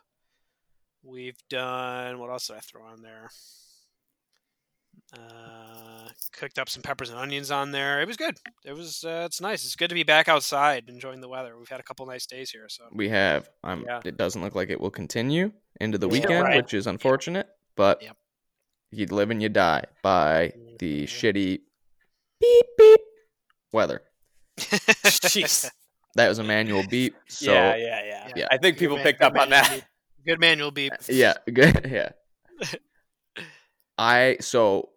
We've 1.03 1.37
done 1.49 2.19
what 2.19 2.29
else 2.29 2.47
did 2.47 2.57
I 2.57 2.59
throw 2.59 2.83
on 2.83 3.01
there? 3.01 3.29
Uh, 5.13 6.09
cooked 6.33 6.59
up 6.59 6.67
some 6.67 6.83
peppers 6.83 7.09
and 7.09 7.17
onions 7.17 7.49
on 7.49 7.71
there. 7.71 8.01
It 8.01 8.07
was 8.07 8.17
good. 8.17 8.35
It 8.65 8.73
was. 8.73 9.03
Uh, 9.05 9.23
it's 9.25 9.39
nice. 9.39 9.63
It's 9.63 9.75
good 9.75 9.87
to 9.89 9.95
be 9.95 10.03
back 10.03 10.27
outside 10.27 10.89
enjoying 10.89 11.21
the 11.21 11.29
weather. 11.29 11.57
We've 11.57 11.69
had 11.69 11.79
a 11.79 11.83
couple 11.83 12.05
nice 12.05 12.25
days 12.25 12.51
here. 12.51 12.65
So 12.67 12.83
We 12.91 13.07
have. 13.09 13.49
Um, 13.63 13.85
Yeah. 13.87 14.01
It 14.03 14.17
doesn't 14.17 14.41
look 14.41 14.53
like 14.55 14.69
it 14.69 14.81
will 14.81 14.91
continue 14.91 15.53
into 15.79 15.97
the 15.97 16.07
Yeah. 16.07 16.11
weekend, 16.13 16.43
Right. 16.43 16.57
which 16.57 16.73
is 16.73 16.87
unfortunate. 16.87 17.47
But 17.77 18.01
Yep. 18.01 18.17
You 18.91 19.05
live 19.07 19.29
and 19.31 19.41
you 19.41 19.49
die 19.49 19.83
by 20.01 20.53
the 20.79 21.03
Mhm. 21.03 21.07
shitty 21.07 21.61
beep 22.39 22.65
beep 22.77 23.01
weather. 23.71 24.01
Jeez. 24.57 25.69
That 26.15 26.29
was 26.29 26.39
a 26.39 26.43
manual 26.43 26.83
beep. 26.87 27.15
So 27.27 27.51
yeah, 27.53 27.75
yeah, 27.75 28.03
yeah, 28.05 28.31
Yeah. 28.35 28.47
I 28.51 28.57
think 28.57 28.75
Good 28.77 28.79
people 28.79 28.95
man- 28.97 29.03
picked 29.05 29.21
up 29.21 29.37
on 29.37 29.49
that. 29.51 29.69
beep. 29.71 29.83
Good 30.25 30.39
manual 30.39 30.71
beep. 30.71 30.93
yeah, 31.07 31.33
good. 31.53 31.85
Yeah. 31.89 32.09
I 33.97 34.37
so 34.39 34.89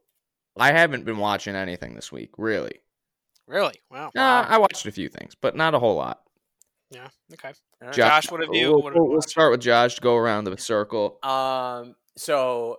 I 0.57 0.73
haven't 0.73 1.05
been 1.05 1.19
watching 1.19 1.55
anything 1.55 1.95
this 1.95 2.11
week, 2.13 2.31
really. 2.37 2.81
Really? 3.47 3.75
Wow. 3.91 4.09
Uh, 4.17 4.47
I 4.49 4.59
watched 4.59 4.87
a 4.87 4.93
few 4.93 5.09
things, 5.09 5.35
but 5.41 5.57
not 5.57 5.75
a 5.75 5.79
whole 5.79 5.97
lot. 5.97 6.21
Yeah. 6.91 7.09
Okay. 7.33 7.49
All 7.83 7.89
right. 7.89 7.93
Jo- 7.95 8.03
Josh, 8.09 8.31
what 8.31 8.41
have 8.41 8.55
you- 8.55 8.69
We'll, 8.73 8.83
what 8.83 8.93
have 8.93 8.97
you 8.97 9.05
we'll 9.05 9.15
watched? 9.17 9.31
start 9.31 9.51
with 9.51 9.61
Josh. 9.61 9.95
To 9.97 10.01
go 10.01 10.17
around 10.17 10.45
the 10.45 10.57
circle. 10.59 11.19
Um, 11.23 11.97
so 12.17 12.79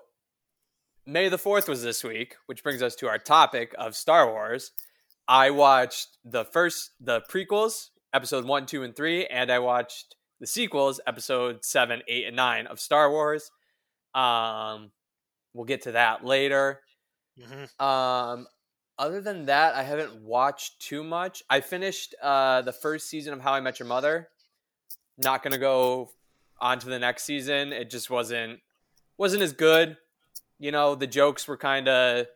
May 1.06 1.30
the 1.30 1.38
4th 1.38 1.68
was 1.68 1.84
this 1.84 2.04
week, 2.04 2.36
which 2.46 2.64
brings 2.64 2.82
us 2.82 2.96
to 2.98 3.08
our 3.08 3.18
topic 3.18 3.74
of 3.78 3.96
Star 3.96 4.32
Wars. 4.32 4.72
I 5.28 5.50
watched 5.50 6.18
the 6.24 6.46
first, 6.46 6.92
the 7.00 7.22
prequels, 7.22 7.90
episode 8.14 8.46
1, 8.46 8.66
2, 8.66 8.84
and 8.84 8.96
3, 8.96 9.26
and 9.28 9.52
I 9.52 9.60
watched 9.60 10.16
the 10.40 10.48
sequels, 10.48 11.00
episode 11.08 11.64
7, 11.66 12.02
8, 12.08 12.28
and 12.28 12.36
9 12.36 12.68
of 12.68 12.80
Star 12.80 13.10
Wars. 13.10 13.52
Um, 14.14 14.92
we'll 15.54 15.66
get 15.66 15.84
to 15.84 15.94
that 15.94 16.24
later. 16.26 16.82
hmm 17.40 17.84
Um, 17.84 18.48
other 19.00 19.22
than 19.22 19.46
that, 19.46 19.74
I 19.74 19.84
haven't 19.84 20.22
watched 20.22 20.80
too 20.82 21.04
much. 21.04 21.42
I 21.50 21.62
finished 21.62 22.14
uh, 22.22 22.62
the 22.62 22.74
first 22.74 23.10
season 23.10 23.34
of 23.34 23.42
How 23.42 23.54
I 23.54 23.60
Met 23.60 23.80
Your 23.80 23.88
Mother. 23.88 24.28
Not 25.18 25.42
gonna 25.42 25.58
go 25.58 26.12
on 26.60 26.78
to 26.80 26.88
the 26.90 27.00
next 27.00 27.24
season. 27.24 27.74
It 27.74 27.90
just 27.90 28.10
wasn't 28.12 28.60
wasn't 29.18 29.42
as 29.42 29.54
good. 29.54 29.98
You 30.62 30.72
know, 30.72 30.94
the 30.94 31.08
jokes 31.08 31.48
were 31.48 31.58
kind 31.58 31.88
of 31.88 32.28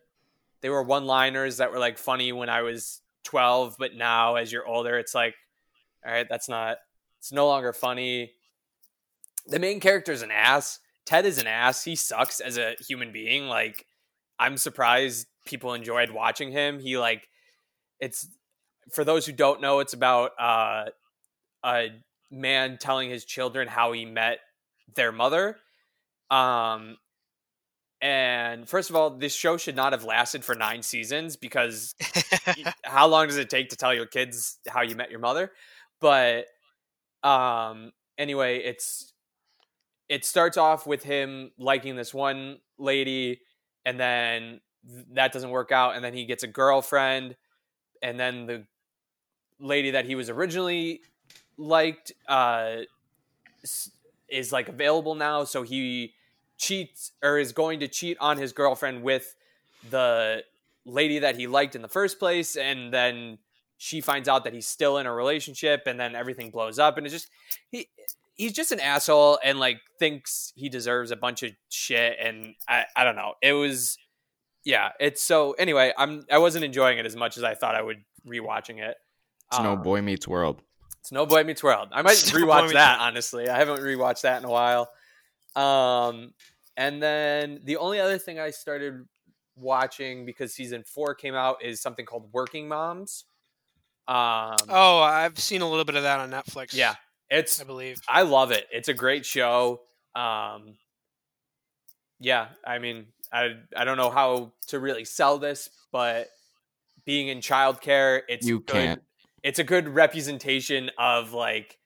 they 0.61 0.69
were 0.69 0.81
one 0.81 1.05
liners 1.05 1.57
that 1.57 1.71
were 1.71 1.77
like 1.77 1.99
funny 1.99 2.31
when 2.31 2.49
I 2.49 2.63
was 2.63 3.01
twelve, 3.23 3.75
but 3.77 3.93
now 3.93 4.33
as 4.33 4.51
you're 4.51 4.65
older, 4.65 4.97
it's 4.97 5.13
like, 5.13 5.35
all 6.03 6.11
right, 6.11 6.25
that's 6.27 6.49
not. 6.49 6.77
It's 7.19 7.31
no 7.31 7.45
longer 7.45 7.71
funny. 7.71 8.31
The 9.45 9.59
main 9.59 9.79
character 9.79 10.11
is 10.11 10.23
an 10.23 10.31
ass. 10.31 10.79
Ted 11.05 11.27
is 11.27 11.37
an 11.37 11.45
ass. 11.45 11.83
He 11.83 11.95
sucks 11.95 12.39
as 12.39 12.57
a 12.57 12.73
human 12.79 13.11
being. 13.11 13.47
Like, 13.47 13.85
I'm 14.39 14.57
surprised 14.57 15.27
people 15.45 15.75
enjoyed 15.75 16.09
watching 16.09 16.51
him. 16.51 16.79
He 16.79 16.97
like 16.97 17.29
it's 17.99 18.27
for 18.91 19.03
those 19.03 19.27
who 19.27 19.33
don't 19.33 19.61
know, 19.61 19.81
it's 19.81 19.93
about 19.93 20.31
uh, 20.39 20.85
a 21.63 21.89
man 22.31 22.79
telling 22.79 23.11
his 23.11 23.23
children 23.23 23.67
how 23.67 23.91
he 23.91 24.03
met 24.03 24.39
their 24.95 25.11
mother. 25.11 25.57
Um, 26.31 26.97
and 28.01 28.67
first 28.67 28.89
of 28.89 28.95
all, 28.95 29.09
this 29.09 29.33
show 29.33 29.57
should 29.57 29.75
not 29.75 29.93
have 29.93 30.03
lasted 30.03 30.43
for 30.43 30.53
nine 30.53 30.83
seasons 30.83 31.35
because 31.35 31.95
how 32.83 33.07
long 33.07 33.27
does 33.27 33.37
it 33.37 33.49
take 33.49 33.69
to 33.69 33.77
tell 33.77 33.93
your 33.93 34.05
kids 34.05 34.59
how 34.67 34.81
you 34.81 34.95
met 34.95 35.09
your 35.09 35.19
mother? 35.19 35.51
But 36.01 36.45
um, 37.23 37.93
anyway, 38.17 38.59
it's 38.59 39.13
it 40.09 40.25
starts 40.25 40.57
off 40.57 40.85
with 40.85 41.03
him 41.03 41.51
liking 41.57 41.95
this 41.95 42.13
one 42.13 42.59
lady, 42.77 43.41
and 43.85 43.99
then 43.99 44.61
that 45.13 45.31
doesn't 45.31 45.49
work 45.49 45.71
out, 45.71 45.95
and 45.95 46.03
then 46.03 46.13
he 46.13 46.25
gets 46.25 46.43
a 46.43 46.47
girlfriend, 46.47 47.35
and 48.03 48.19
then 48.19 48.45
the 48.45 48.65
lady 49.59 49.91
that 49.91 50.05
he 50.05 50.15
was 50.15 50.29
originally 50.29 51.01
liked 51.57 52.11
uh, 52.27 52.77
is 54.29 54.51
like 54.51 54.67
available 54.67 55.15
now, 55.15 55.43
so 55.45 55.63
he 55.63 56.13
cheats 56.57 57.11
or 57.23 57.37
is 57.37 57.51
going 57.51 57.79
to 57.81 57.87
cheat 57.87 58.17
on 58.19 58.37
his 58.37 58.53
girlfriend 58.53 59.03
with 59.03 59.35
the 59.89 60.43
lady 60.85 61.19
that 61.19 61.35
he 61.35 61.47
liked 61.47 61.75
in 61.75 61.81
the 61.81 61.87
first 61.87 62.19
place, 62.19 62.55
and 62.55 62.93
then 62.93 63.37
she 63.77 64.01
finds 64.01 64.29
out 64.29 64.43
that 64.45 64.53
he's 64.53 64.67
still 64.67 64.97
in 64.97 65.05
a 65.05 65.13
relationship, 65.13 65.83
and 65.85 65.99
then 65.99 66.15
everything 66.15 66.49
blows 66.51 66.79
up, 66.79 66.97
and 66.97 67.05
it's 67.05 67.13
just 67.13 67.29
he 67.71 67.87
he's 68.35 68.53
just 68.53 68.71
an 68.71 68.79
asshole 68.79 69.39
and 69.43 69.59
like 69.59 69.79
thinks 69.99 70.51
he 70.55 70.69
deserves 70.69 71.11
a 71.11 71.15
bunch 71.15 71.43
of 71.43 71.51
shit, 71.69 72.17
and 72.19 72.55
I 72.67 72.85
I 72.95 73.03
don't 73.03 73.15
know. 73.15 73.33
It 73.41 73.53
was 73.53 73.97
yeah. 74.63 74.89
It's 74.99 75.21
so 75.21 75.53
anyway. 75.53 75.93
I'm 75.97 76.23
I 76.31 76.37
wasn't 76.37 76.65
enjoying 76.65 76.97
it 76.97 77.05
as 77.05 77.15
much 77.15 77.37
as 77.37 77.43
I 77.43 77.53
thought 77.53 77.75
I 77.75 77.81
would 77.81 78.03
rewatching 78.27 78.79
it. 78.79 78.95
It's 79.51 79.59
no 79.59 79.73
Um, 79.73 79.81
Boy 79.83 80.01
Meets 80.01 80.27
World. 80.27 80.61
it's 80.99 81.11
No 81.11 81.25
Boy 81.25 81.43
Meets 81.43 81.61
World. 81.61 81.89
I 81.91 82.01
might 82.01 82.15
rewatch 82.15 82.73
that 82.73 82.99
honestly. 82.99 83.47
I 83.49 83.57
haven't 83.57 83.79
rewatched 83.81 84.21
that 84.21 84.39
in 84.39 84.45
a 84.45 84.49
while. 84.49 84.89
Um, 85.55 86.33
and 86.77 87.01
then 87.01 87.61
the 87.63 87.77
only 87.77 87.99
other 87.99 88.17
thing 88.17 88.39
I 88.39 88.49
started 88.51 89.05
watching 89.57 90.25
because 90.25 90.53
season 90.53 90.83
four 90.83 91.15
came 91.15 91.33
out 91.35 91.63
is 91.63 91.81
something 91.81 92.05
called 92.05 92.29
Working 92.33 92.67
Moms. 92.67 93.25
Um, 94.07 94.55
oh, 94.69 94.99
I've 94.99 95.39
seen 95.39 95.61
a 95.61 95.69
little 95.69 95.85
bit 95.85 95.95
of 95.95 96.03
that 96.03 96.19
on 96.19 96.29
Netflix. 96.29 96.73
yeah, 96.73 96.95
it's 97.29 97.59
I 97.59 97.63
believe. 97.63 97.99
I 98.07 98.21
love 98.23 98.51
it. 98.51 98.67
It's 98.71 98.89
a 98.89 98.93
great 98.93 99.25
show. 99.25 99.81
Um, 100.13 100.75
yeah, 102.19 102.47
I 102.65 102.79
mean, 102.79 103.07
I 103.31 103.53
I 103.75 103.83
don't 103.85 103.97
know 103.97 104.09
how 104.11 104.53
to 104.67 104.79
really 104.79 105.05
sell 105.05 105.37
this, 105.37 105.69
but 105.91 106.29
being 107.05 107.29
in 107.29 107.39
childcare, 107.39 108.21
it's 108.27 108.45
You 108.45 108.59
good- 108.59 108.67
can't. 108.73 109.01
It's 109.43 109.59
a 109.59 109.63
good 109.63 109.87
representation 109.87 110.89
of 110.97 111.31
like 111.33 111.77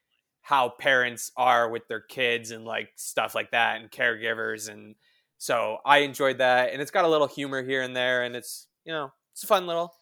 how 0.49 0.69
parents 0.69 1.31
are 1.37 1.69
with 1.69 1.87
their 1.87 1.99
kids 1.99 2.51
and 2.51 2.65
like 2.65 2.89
stuff 2.95 3.35
like 3.35 3.51
that, 3.51 3.79
and 3.79 3.91
caregivers, 3.91 4.69
and 4.69 4.95
so 5.37 5.77
I 5.85 5.99
enjoyed 5.99 6.39
that, 6.39 6.73
and 6.73 6.81
it's 6.81 6.91
got 6.91 7.05
a 7.05 7.07
little 7.07 7.27
humor 7.27 7.63
here 7.63 7.81
and 7.81 7.95
there, 7.95 8.23
and 8.23 8.35
it's 8.35 8.67
you 8.85 8.91
know 8.91 9.11
it's 9.33 9.43
a 9.43 9.47
fun 9.47 9.67
little 9.67 9.93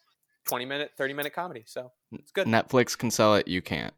twenty 0.46 0.64
minute, 0.64 0.92
thirty 0.96 1.14
minute 1.14 1.32
comedy, 1.32 1.64
so 1.66 1.92
it's 2.12 2.32
good. 2.32 2.46
Netflix 2.46 2.96
can 2.96 3.10
sell 3.10 3.34
it. 3.36 3.48
You 3.48 3.62
can't. 3.62 3.94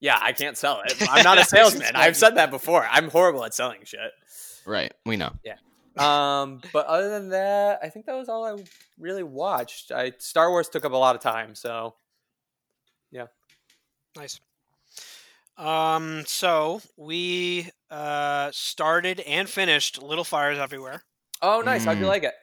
Yeah, 0.00 0.18
I 0.20 0.32
can't 0.32 0.56
sell 0.56 0.80
it. 0.86 0.96
I'm 1.10 1.22
not 1.24 1.38
a 1.38 1.44
salesman. 1.44 1.94
I've 1.94 2.16
said 2.16 2.36
that 2.36 2.50
before. 2.50 2.86
I'm 2.90 3.10
horrible 3.10 3.44
at 3.44 3.52
selling 3.52 3.80
shit. 3.84 4.12
Right. 4.64 4.94
We 5.04 5.18
know. 5.18 5.32
Yeah 5.44 5.56
um, 5.96 6.60
but 6.72 6.86
other 6.86 7.10
than 7.10 7.30
that, 7.30 7.80
I 7.82 7.88
think 7.88 8.06
that 8.06 8.14
was 8.14 8.28
all 8.28 8.44
I 8.44 8.62
really 8.98 9.22
watched. 9.22 9.90
I 9.92 10.12
Star 10.18 10.50
Wars 10.50 10.68
took 10.68 10.84
up 10.84 10.92
a 10.92 10.96
lot 10.96 11.16
of 11.16 11.22
time, 11.22 11.54
so 11.54 11.94
yeah 13.10 13.26
Nice. 14.16 14.40
Um, 15.60 16.24
so 16.26 16.80
we 16.96 17.70
uh 17.90 18.50
started 18.52 19.20
and 19.20 19.48
finished 19.48 20.02
Little 20.02 20.24
Fires 20.24 20.58
Everywhere. 20.58 21.02
oh, 21.42 21.60
nice. 21.60 21.84
How'd 21.84 21.98
you 21.98 22.04
Mm. 22.04 22.08
like 22.08 22.22
it? 22.24 22.34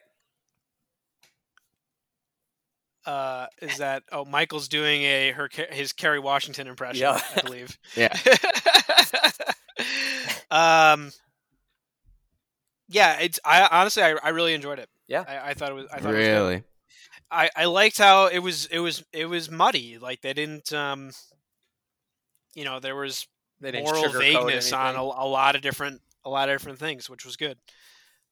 Uh, 3.06 3.46
is 3.62 3.78
that 3.78 4.02
oh 4.12 4.24
Michael's 4.24 4.68
doing 4.68 5.02
a 5.02 5.30
her 5.32 5.48
his 5.70 5.92
Kerry 5.92 6.18
Washington 6.18 6.66
impression, 6.66 7.02
Yeah. 7.02 7.20
I 7.36 7.40
believe. 7.42 7.78
Yeah. 7.96 8.14
um. 10.94 11.10
Yeah, 12.90 13.18
it's 13.20 13.38
I 13.44 13.66
honestly 13.70 14.02
I, 14.02 14.14
I 14.22 14.28
really 14.30 14.54
enjoyed 14.54 14.78
it. 14.78 14.88
Yeah. 15.08 15.24
I, 15.26 15.50
I 15.50 15.54
thought 15.54 15.70
it 15.70 15.74
was 15.74 15.86
I 15.92 15.98
thought 16.00 16.14
it 16.14 16.18
was 16.18 16.26
good. 16.26 16.32
Really. 16.34 16.62
I, 17.30 17.50
I 17.56 17.64
liked 17.66 17.98
how 17.98 18.26
it 18.26 18.38
was 18.38 18.66
it 18.66 18.78
was 18.78 19.04
it 19.12 19.26
was 19.26 19.50
muddy. 19.50 19.98
Like 19.98 20.20
they 20.22 20.32
didn't 20.34 20.72
um 20.72 21.10
you 22.54 22.64
know, 22.64 22.80
there 22.80 22.96
was 22.96 23.26
moral 23.60 24.08
vagueness 24.10 24.72
on 24.72 24.96
a, 24.96 25.02
a 25.02 25.26
lot 25.26 25.56
of 25.56 25.62
different 25.62 26.00
a 26.24 26.30
lot 26.30 26.48
of 26.48 26.54
different 26.54 26.78
things, 26.78 27.08
which 27.08 27.24
was 27.24 27.36
good. 27.36 27.58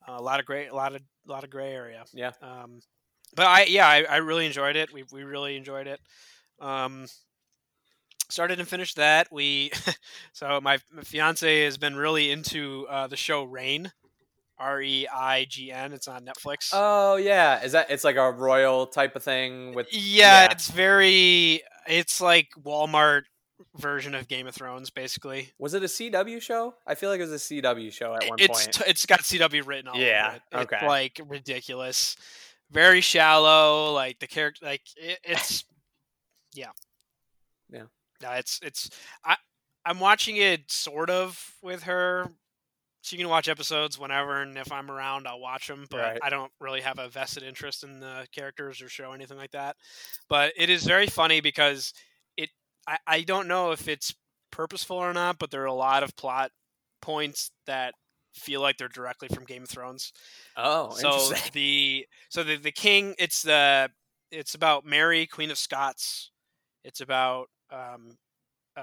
a 0.06 0.22
lot 0.22 0.40
of 0.40 0.46
gray 0.46 0.66
a 0.66 0.74
lot 0.74 0.94
of 0.94 1.02
a 1.28 1.30
lot 1.30 1.44
of 1.44 1.50
gray 1.50 1.72
area. 1.72 2.04
Yeah. 2.12 2.32
Um 2.42 2.80
but 3.34 3.46
I 3.46 3.64
yeah, 3.64 3.88
I, 3.88 4.04
I 4.08 4.16
really 4.16 4.46
enjoyed 4.46 4.76
it. 4.76 4.92
We 4.92 5.04
we 5.12 5.24
really 5.24 5.56
enjoyed 5.56 5.86
it. 5.86 6.00
Um 6.60 7.06
started 8.28 8.58
and 8.58 8.68
finished 8.68 8.96
that. 8.96 9.28
We 9.30 9.70
so 10.32 10.60
my, 10.60 10.78
my 10.92 11.02
fiance 11.02 11.64
has 11.64 11.76
been 11.76 11.96
really 11.96 12.30
into 12.30 12.86
uh, 12.88 13.06
the 13.06 13.16
show 13.16 13.44
Reign. 13.44 13.92
R 14.58 14.80
E 14.80 15.06
I 15.06 15.44
G 15.44 15.70
N. 15.70 15.92
It's 15.92 16.08
on 16.08 16.24
Netflix. 16.24 16.70
Oh 16.72 17.16
yeah, 17.16 17.62
is 17.62 17.72
that 17.72 17.90
it's 17.90 18.04
like 18.04 18.16
a 18.16 18.32
royal 18.32 18.86
type 18.86 19.14
of 19.14 19.22
thing 19.22 19.74
with? 19.74 19.86
yeah, 19.92 20.44
yeah. 20.44 20.50
it's 20.50 20.70
very 20.70 21.62
it's 21.86 22.22
like 22.22 22.48
Walmart 22.64 23.24
version 23.76 24.14
of 24.14 24.28
Game 24.28 24.46
of 24.46 24.54
Thrones, 24.54 24.90
basically. 24.90 25.52
Was 25.58 25.74
it 25.74 25.82
a 25.82 25.86
CW 25.86 26.40
show? 26.42 26.74
I 26.86 26.94
feel 26.94 27.10
like 27.10 27.20
it 27.20 27.28
was 27.28 27.32
a 27.32 27.36
CW 27.54 27.92
show 27.92 28.14
at 28.14 28.28
one 28.28 28.38
it's 28.38 28.64
point. 28.64 28.72
t- 28.74 28.84
it's 28.86 29.06
got 29.06 29.20
CW 29.20 29.66
written 29.66 29.88
all 29.88 29.98
Yeah, 29.98 30.26
over 30.28 30.36
it. 30.36 30.42
It's 30.52 30.72
okay. 30.74 30.86
like 30.86 31.20
ridiculous, 31.26 32.16
very 32.70 33.00
shallow. 33.00 33.92
Like 33.92 34.18
the 34.18 34.26
character, 34.26 34.64
like 34.66 34.82
it, 34.96 35.18
it's 35.24 35.64
yeah, 36.54 36.70
Yeah. 37.70 37.84
No, 38.22 38.30
it's 38.32 38.60
it's 38.62 38.90
I 39.24 39.36
I'm 39.84 40.00
watching 40.00 40.36
it 40.36 40.70
sort 40.70 41.10
of 41.10 41.52
with 41.62 41.84
her. 41.84 42.30
She 43.02 43.16
can 43.16 43.28
watch 43.28 43.46
episodes 43.48 44.00
whenever, 44.00 44.42
and 44.42 44.58
if 44.58 44.72
I'm 44.72 44.90
around, 44.90 45.28
I'll 45.28 45.38
watch 45.38 45.68
them. 45.68 45.86
But 45.90 46.00
Right. 46.00 46.18
I 46.22 46.28
don't 46.30 46.50
really 46.60 46.80
have 46.80 46.98
a 46.98 47.08
vested 47.08 47.44
interest 47.44 47.84
in 47.84 48.00
the 48.00 48.26
characters 48.32 48.82
or 48.82 48.88
show 48.88 49.10
or 49.10 49.14
anything 49.14 49.36
like 49.36 49.52
that. 49.52 49.76
But 50.28 50.54
it 50.56 50.70
is 50.70 50.82
very 50.82 51.06
funny 51.06 51.40
because 51.40 51.92
I, 52.86 52.98
I 53.06 53.20
don't 53.22 53.48
know 53.48 53.72
if 53.72 53.88
it's 53.88 54.14
purposeful 54.50 54.96
or 54.96 55.12
not, 55.12 55.38
but 55.38 55.50
there 55.50 55.62
are 55.62 55.66
a 55.66 55.72
lot 55.72 56.02
of 56.02 56.16
plot 56.16 56.50
points 57.02 57.50
that 57.66 57.94
feel 58.34 58.60
like 58.60 58.76
they're 58.76 58.88
directly 58.88 59.28
from 59.28 59.44
Game 59.44 59.62
of 59.62 59.68
Thrones. 59.68 60.12
oh, 60.56 60.94
so 60.94 61.12
interesting. 61.12 61.50
the 61.54 62.06
so 62.28 62.42
the 62.42 62.56
the 62.56 62.72
king 62.72 63.14
it's 63.18 63.42
the 63.42 63.90
it's 64.30 64.54
about 64.54 64.84
Mary, 64.84 65.26
Queen 65.26 65.50
of 65.50 65.58
Scots. 65.58 66.30
It's 66.84 67.00
about 67.00 67.48
um, 67.70 68.16
uh, 68.76 68.82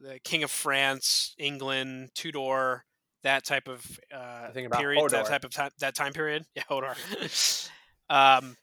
the 0.00 0.18
King 0.20 0.42
of 0.42 0.50
France, 0.50 1.34
England, 1.38 2.10
Tudor, 2.14 2.84
that 3.22 3.44
type 3.44 3.68
of 3.68 3.84
uh, 4.14 4.46
I 4.48 4.50
think 4.52 4.68
about 4.68 4.80
period, 4.80 5.10
that 5.10 5.26
type 5.26 5.44
of 5.44 5.50
time, 5.50 5.70
that 5.80 5.94
time 5.94 6.12
period. 6.12 6.44
Yeah, 6.54 6.62
Hodor. 6.70 7.70
um, 8.10 8.56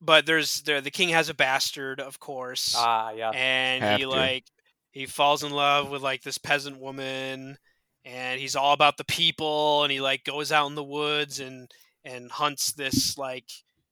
but 0.00 0.26
there's 0.26 0.62
there 0.62 0.80
the 0.80 0.90
king 0.90 1.10
has 1.10 1.28
a 1.28 1.34
bastard, 1.34 2.00
of 2.00 2.18
course 2.20 2.74
Ah, 2.76 3.10
yeah. 3.12 3.30
and 3.30 3.82
Have 3.82 3.98
he 3.98 4.04
to. 4.04 4.10
like 4.10 4.44
he 4.92 5.06
falls 5.06 5.42
in 5.44 5.52
love 5.52 5.90
with 5.90 6.02
like 6.02 6.22
this 6.22 6.38
peasant 6.38 6.78
woman 6.80 7.56
and 8.04 8.40
he's 8.40 8.56
all 8.56 8.72
about 8.72 8.96
the 8.96 9.04
people 9.04 9.82
and 9.82 9.92
he 9.92 10.00
like 10.00 10.24
goes 10.24 10.50
out 10.52 10.66
in 10.68 10.74
the 10.74 10.82
woods 10.84 11.38
and 11.40 11.70
and 12.04 12.30
hunts 12.30 12.72
this 12.72 13.18
like 13.18 13.44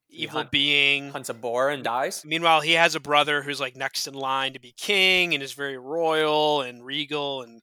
evil 0.09 0.39
hunt- 0.39 0.51
being 0.51 1.11
Hunts 1.11 1.29
a 1.29 1.35
boar 1.35 1.69
and 1.69 1.85
dies. 1.85 2.25
meanwhile 2.25 2.63
he 2.63 2.73
has 2.73 2.95
a 2.95 3.01
brother 3.01 3.43
who's 3.43 3.61
like 3.61 3.77
next 3.77 4.07
in 4.09 4.15
line 4.15 4.55
to 4.55 4.59
be 4.61 4.73
king 4.77 5.35
and 5.35 5.43
is 5.43 5.53
very 5.53 5.77
royal 5.77 6.63
and 6.63 6.83
regal 6.85 7.43
and 7.43 7.61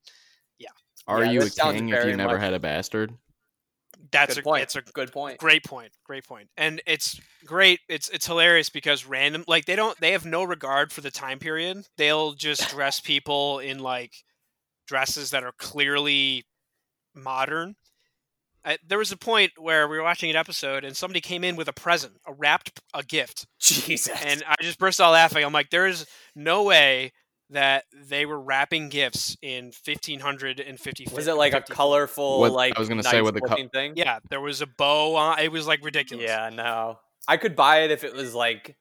yeah 0.60 0.70
Are 1.08 1.24
Yeah, 1.26 1.32
you 1.32 1.42
a 1.42 1.50
king 1.50 1.90
if 1.90 2.06
you 2.06 2.16
never 2.16 2.34
much- 2.34 2.42
had 2.42 2.54
a 2.54 2.60
bastard? 2.60 3.12
That's 4.12 4.36
Good 4.36 4.42
a 4.42 4.44
point. 4.44 4.64
it's 4.64 4.76
a 4.76 4.82
Good 4.82 5.12
point. 5.12 5.38
great 5.38 5.64
point 5.64 5.92
great 6.06 6.26
point. 6.26 6.50
and 6.58 6.82
it's 6.86 7.20
great 7.46 7.80
it's 7.90 8.10
it's 8.10 8.26
hilarious 8.28 8.70
because 8.70 9.06
random 9.06 9.44
like 9.48 9.66
they 9.66 9.76
don't 9.76 10.00
they 10.00 10.12
have 10.12 10.26
no 10.26 10.44
regard 10.44 10.92
for 10.92 11.02
the 11.02 11.12
time 11.12 11.40
period 11.40 11.86
they'll 11.98 12.34
just 12.34 12.70
dress 12.76 13.00
people 13.00 13.60
in 13.60 13.80
like 13.80 14.14
dresses 14.88 15.32
that 15.32 15.44
are 15.44 15.54
clearly 15.58 16.44
modern 17.16 17.76
I, 18.68 18.80
there 18.88 18.98
was 18.98 19.12
a 19.12 19.18
point 19.18 19.52
where 19.58 19.88
we 19.88 19.96
were 19.98 20.04
watching 20.04 20.32
an 20.32 20.36
episode 20.36 20.84
and 20.84 20.98
somebody 20.98 21.22
came 21.22 21.44
in 21.44 21.56
with 21.56 21.68
a 21.68 21.74
present 21.74 22.14
a 22.26 22.34
wrapped 22.34 22.82
a 22.94 23.04
gift 23.04 23.46
Jesus. 23.60 24.10
and 24.26 24.44
i 24.48 24.56
just 24.62 24.80
burst 24.80 25.00
out 25.00 25.12
laughing 25.12 25.44
i'm 25.44 25.54
like 25.54 25.70
there 25.70 25.88
is 25.88 26.06
no 26.36 26.64
way 26.64 27.12
that 27.52 27.86
they 27.94 28.26
were 28.26 28.40
wrapping 28.40 28.90
gifts 28.90 29.38
in 29.42 29.66
1550 29.66 31.08
was 31.14 31.28
it 31.28 31.34
like 31.34 31.54
a 31.54 31.62
colorful, 31.62 32.40
What- 32.40 32.52
like 32.54 32.76
I 32.76 32.80
was 32.80 32.90
gonna 32.90 33.04
say 33.04 33.22
with 33.22 33.36
the 33.36 33.42
co- 33.42 33.68
thing? 33.72 33.94
yeah 33.96 34.20
there 34.30 34.42
was 34.42 34.62
a 34.62 34.68
bow 34.68 35.16
on 35.16 35.40
it 35.40 35.52
was 35.52 35.68
like 35.68 35.84
ridiculous 35.84 36.26
Yeah, 36.26 36.50
no. 36.54 37.00
I 37.28 37.38
could 37.38 37.56
buy 37.56 37.82
it 37.84 37.92
if 37.92 38.04
it 38.04 38.14
was 38.14 38.34
like 38.34 38.76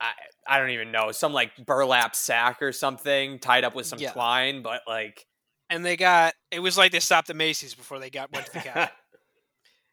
I 0.00 0.12
I 0.46 0.58
don't 0.58 0.70
even 0.70 0.92
know, 0.92 1.10
some 1.12 1.32
like 1.32 1.52
burlap 1.64 2.14
sack 2.14 2.60
or 2.62 2.70
something 2.72 3.38
tied 3.38 3.64
up 3.64 3.74
with 3.74 3.86
some 3.86 3.98
Yeah. 3.98 4.12
twine, 4.12 4.62
but 4.62 4.82
like 4.86 5.26
and 5.70 5.84
they 5.84 5.96
got 5.96 6.34
it 6.50 6.60
was 6.60 6.76
like 6.78 6.92
they 6.92 7.00
stopped 7.00 7.30
at 7.30 7.36
Macy's 7.36 7.74
before 7.74 7.98
they 7.98 8.10
got 8.10 8.30
went 8.32 8.46
to 8.46 8.52
the 8.52 8.58
cat. 8.70 8.92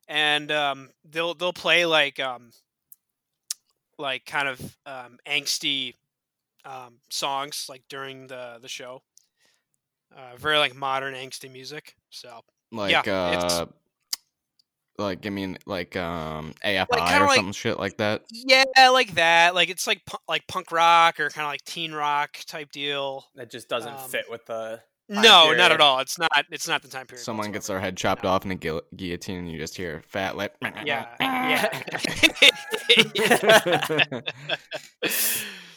and 0.10 0.52
um, 0.52 0.90
they'll 1.10 1.34
they'll 1.34 1.54
play 1.54 1.86
like 1.86 2.20
um, 2.20 2.52
like 3.98 4.26
kind 4.26 4.48
of 4.48 4.60
um, 4.86 5.18
angsty 5.28 5.94
um, 6.66 7.00
songs 7.10 7.66
like 7.70 7.84
during 7.90 8.28
the 8.28 8.60
the 8.62 8.68
show. 8.70 9.02
Uh, 10.16 10.36
very 10.38 10.58
like 10.60 10.76
modern 10.76 11.14
angsty 11.16 11.52
music. 11.52 11.96
So 12.10 12.42
Like 12.72 12.92
it's- 13.08 13.08
uh 13.54 13.66
like 15.00 15.22
give 15.22 15.34
mean, 15.34 15.58
like 15.66 15.96
um 15.96 16.54
AFI 16.64 16.88
kinda 16.92 17.24
or 17.24 17.26
like- 17.26 17.36
something 17.38 17.52
shit 17.54 17.80
like 17.80 17.98
that. 17.98 18.22
yeah, 18.30 18.64
like 18.92 19.16
that. 19.16 19.56
Like 19.56 19.70
it's 19.70 19.88
like 19.88 20.06
pu- 20.06 20.18
like 20.28 20.46
punk 20.48 20.72
rock 20.72 21.20
or 21.20 21.30
kind 21.32 21.46
of 21.46 21.52
like 21.52 21.64
teen 21.66 21.94
rock 21.94 22.38
type 22.46 22.72
deal. 22.72 23.26
that 23.34 23.50
just 23.50 23.68
doesn't 23.70 23.92
Um, 23.96 24.08
fit 24.10 24.26
with 24.30 24.46
the 24.46 24.82
Time 25.12 25.22
no, 25.22 25.52
not 25.52 25.72
at 25.74 25.82
all. 25.82 26.00
It's 26.00 26.18
not. 26.18 26.32
It's 26.50 26.66
not 26.68 26.82
the 26.82 26.88
time 26.88 27.06
period. 27.08 27.26
Someone 27.26 27.52
gets 27.52 27.68
their 27.68 27.80
head 27.80 27.98
chopped 27.98 28.24
No. 28.24 28.30
off 28.30 28.46
in 28.46 28.52
a 28.52 28.56
guil- 28.56 28.84
guillotine 28.96 29.40
and 29.40 29.52
you 29.52 29.58
just 29.60 29.76
hear 29.76 30.02
fat 30.08 30.38
lip. 30.38 30.56
Yeah, 30.86 31.08
yeah. 31.20 31.70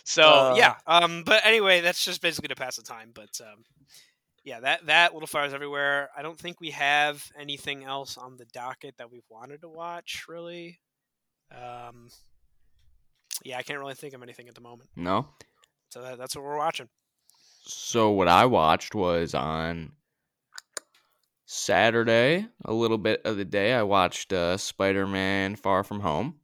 So 0.09 0.23
Uh. 0.23 0.55
yeah 0.57 0.77
um 0.87 1.23
but 1.27 1.41
anyway 1.45 1.81
that's 1.81 2.05
just 2.05 2.23
basically 2.23 2.47
to 2.49 2.55
pass 2.55 2.77
the 2.77 2.83
time 2.83 3.11
but 3.13 3.41
um 3.41 3.65
yeah 4.45 4.61
that 4.61 4.87
that 4.87 5.13
little 5.13 5.27
fires 5.27 5.53
everywhere 5.53 6.09
i 6.17 6.23
don't 6.23 6.39
think 6.39 6.61
we 6.61 6.71
have 6.71 7.25
anything 7.39 7.83
else 7.85 8.17
on 8.17 8.37
the 8.37 8.45
docket 8.53 8.95
that 8.99 9.11
we've 9.11 9.27
wanted 9.29 9.61
to 9.61 9.69
watch 9.69 10.25
really 10.29 10.79
um 11.51 12.09
yeah 13.45 13.59
i 13.59 13.63
can't 13.63 13.81
really 13.81 13.95
think 13.95 14.15
of 14.15 14.23
anything 14.23 14.47
at 14.49 14.55
the 14.55 14.61
moment 14.61 14.89
No. 14.95 15.27
so 15.89 16.01
that, 16.03 16.19
that's 16.19 16.37
what 16.37 16.45
we're 16.45 16.57
watching 16.59 16.89
So 17.69 18.13
what 18.13 18.29
I 18.29 18.47
watched 18.47 18.95
was 18.95 19.35
on 19.35 19.91
Saturday, 21.47 22.47
a 22.65 22.73
little 22.73 22.99
bit 22.99 23.23
of 23.25 23.37
the 23.37 23.45
day, 23.45 23.73
I 23.73 23.83
watched 23.83 24.33
uh, 24.33 24.57
Spider-Man: 24.57 25.57
Far 25.57 25.85
From 25.85 26.01
Home. 26.01 26.37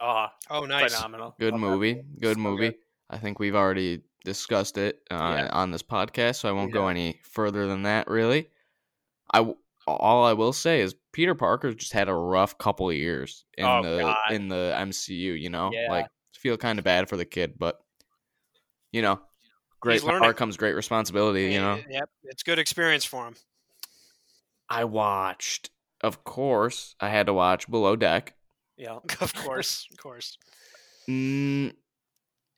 oh, 0.00 0.26
oh 0.50 0.64
nice 0.64 0.94
phenomenal. 0.94 1.34
Good 1.38 1.52
Love 1.52 1.60
movie. 1.60 2.02
Good 2.20 2.36
So 2.36 2.40
movie. 2.40 2.74
I 3.10 3.18
think 3.18 3.38
we've 3.38 3.54
already 3.54 4.02
discussed 4.24 4.78
it 4.78 5.00
uh, 5.10 5.14
Yeah. 5.14 5.48
on 5.52 5.70
this 5.70 5.82
podcast, 5.82 6.36
so 6.36 6.48
I 6.48 6.52
won't 6.52 6.72
go 6.72 6.88
any 6.88 7.20
further 7.22 7.66
than 7.66 7.82
that. 7.82 8.08
Really, 8.08 8.48
I 9.32 9.54
all 9.86 10.24
I 10.24 10.32
will 10.32 10.52
say 10.52 10.80
is 10.80 10.94
Peter 11.12 11.34
Parker 11.36 11.72
just 11.72 11.92
had 11.92 12.08
a 12.08 12.14
rough 12.14 12.58
couple 12.58 12.90
of 12.90 12.96
years 12.96 13.44
in 13.56 13.64
Oh, 13.64 13.82
the 13.82 14.00
God. 14.02 14.16
in 14.32 14.48
the 14.48 14.74
MCU. 14.76 15.40
You 15.40 15.50
know, 15.50 15.70
Yeah. 15.72 15.86
like 15.90 16.06
feel 16.34 16.56
kind 16.56 16.78
of 16.78 16.84
bad 16.84 17.08
for 17.08 17.16
the 17.16 17.24
kid, 17.24 17.54
but 17.58 17.78
you 18.92 19.02
know, 19.02 19.20
great 19.80 20.02
power 20.02 20.32
comes 20.34 20.56
great 20.56 20.74
responsibility. 20.74 21.52
You 21.52 21.60
know, 21.60 21.74
Eh, 21.74 21.82
yep 21.90 22.10
it's 22.24 22.42
good 22.42 22.58
experience 22.58 23.04
for 23.04 23.26
him 23.28 23.36
I 24.68 24.84
watched, 24.84 25.70
of 26.02 26.24
course, 26.24 26.96
I 27.00 27.08
had 27.08 27.26
to 27.26 27.32
watch 27.32 27.70
Below 27.70 27.94
Deck. 27.96 28.34
Yeah. 28.76 28.98
of 29.20 29.32
course 29.34 29.86
of 29.92 29.98
course 29.98 30.36
Mm, 31.08 31.72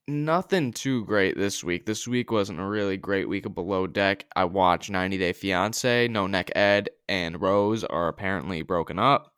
nothing 0.09 0.73
too 0.73 1.05
great 1.05 1.37
this 1.37 1.63
week. 1.63 1.87
This 1.87 2.09
week 2.09 2.31
wasn't 2.31 2.61
a 2.61 2.65
really 2.65 2.97
great 2.97 3.29
week 3.29 3.47
of 3.47 3.55
Below 3.55 3.87
Deck. 3.87 4.25
I 4.35 4.45
watched 4.45 4.91
90 4.91 5.19
Day 5.19 5.33
Fiance. 5.33 6.09
No 6.09 6.27
Neck 6.27 6.51
Ed 6.57 6.91
and 7.09 7.41
Rose 7.41 7.85
are 7.85 8.09
apparently 8.09 8.63
broken 8.63 8.99
up. 8.99 9.33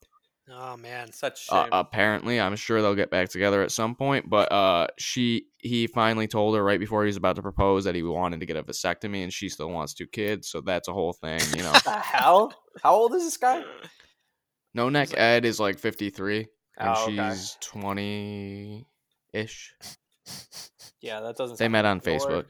oh 0.50 0.76
man 0.76 1.12
Such 1.12 1.46
Uh, 1.50 1.66
apparently, 1.72 2.40
I'm 2.40 2.56
sure 2.56 2.80
they'll 2.82 2.94
get 2.94 3.10
back 3.10 3.28
together 3.28 3.62
at 3.62 3.70
some 3.72 3.94
point. 3.94 4.30
But 4.30 4.50
uh, 4.52 4.86
she 4.98 5.46
he 5.58 5.86
finally 5.86 6.26
told 6.26 6.56
her 6.56 6.64
right 6.64 6.80
before 6.80 7.02
he 7.02 7.08
was 7.08 7.16
about 7.16 7.36
to 7.36 7.42
propose 7.42 7.84
that 7.84 7.94
he 7.94 8.02
wanted 8.02 8.40
to 8.40 8.46
get 8.46 8.56
a 8.56 8.62
vasectomy, 8.62 9.22
and 9.22 9.32
she 9.32 9.48
still 9.48 9.70
wants 9.70 9.92
two 9.94 10.06
kids. 10.06 10.48
So 10.48 10.60
that's 10.60 10.88
a 10.88 10.92
whole 10.92 11.12
thing, 11.12 11.40
you 11.56 11.62
know. 11.62 11.72
what 11.72 11.84
the 11.84 11.90
hell? 11.90 12.54
How 12.82 12.94
old 12.94 13.14
is 13.14 13.24
this 13.24 13.36
guy? 13.36 13.62
no 14.74 14.88
Neck 14.88 15.10
Ed 15.16 15.44
is 15.44 15.58
like 15.60 15.78
53, 15.78 16.46
and 16.78 16.94
Oh, 16.96 17.04
okay. 17.08 17.30
she's 17.30 17.56
20 17.60 18.86
ish. 19.34 19.74
Yeah, 21.00 21.20
that 21.20 21.36
doesn't. 21.36 21.58
They 21.58 21.68
met 21.68 21.84
on. 21.84 22.00
Facebook. 22.00 22.46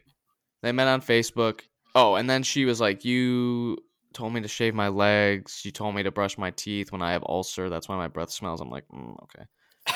They 0.62 0.72
met 0.72 0.88
on 0.88 1.00
Facebook. 1.00 1.60
Oh, 1.94 2.14
and 2.14 2.28
then 2.28 2.42
she 2.42 2.64
was 2.64 2.80
like, 2.80 3.04
"You 3.04 3.78
told 4.12 4.32
me 4.32 4.40
to 4.40 4.48
shave 4.48 4.74
my 4.74 4.88
legs. 4.88 5.62
You 5.64 5.70
told 5.70 5.94
me 5.94 6.02
to 6.02 6.10
brush 6.10 6.36
my 6.38 6.50
teeth 6.50 6.92
when 6.92 7.02
I 7.02 7.12
have 7.12 7.24
ulcer. 7.24 7.68
That's 7.68 7.88
why 7.88 7.96
my 7.96 8.08
breath 8.08 8.30
smells." 8.30 8.60
I'm 8.60 8.70
like, 8.70 8.86
mm, 8.88 9.16
"Okay, 9.24 9.44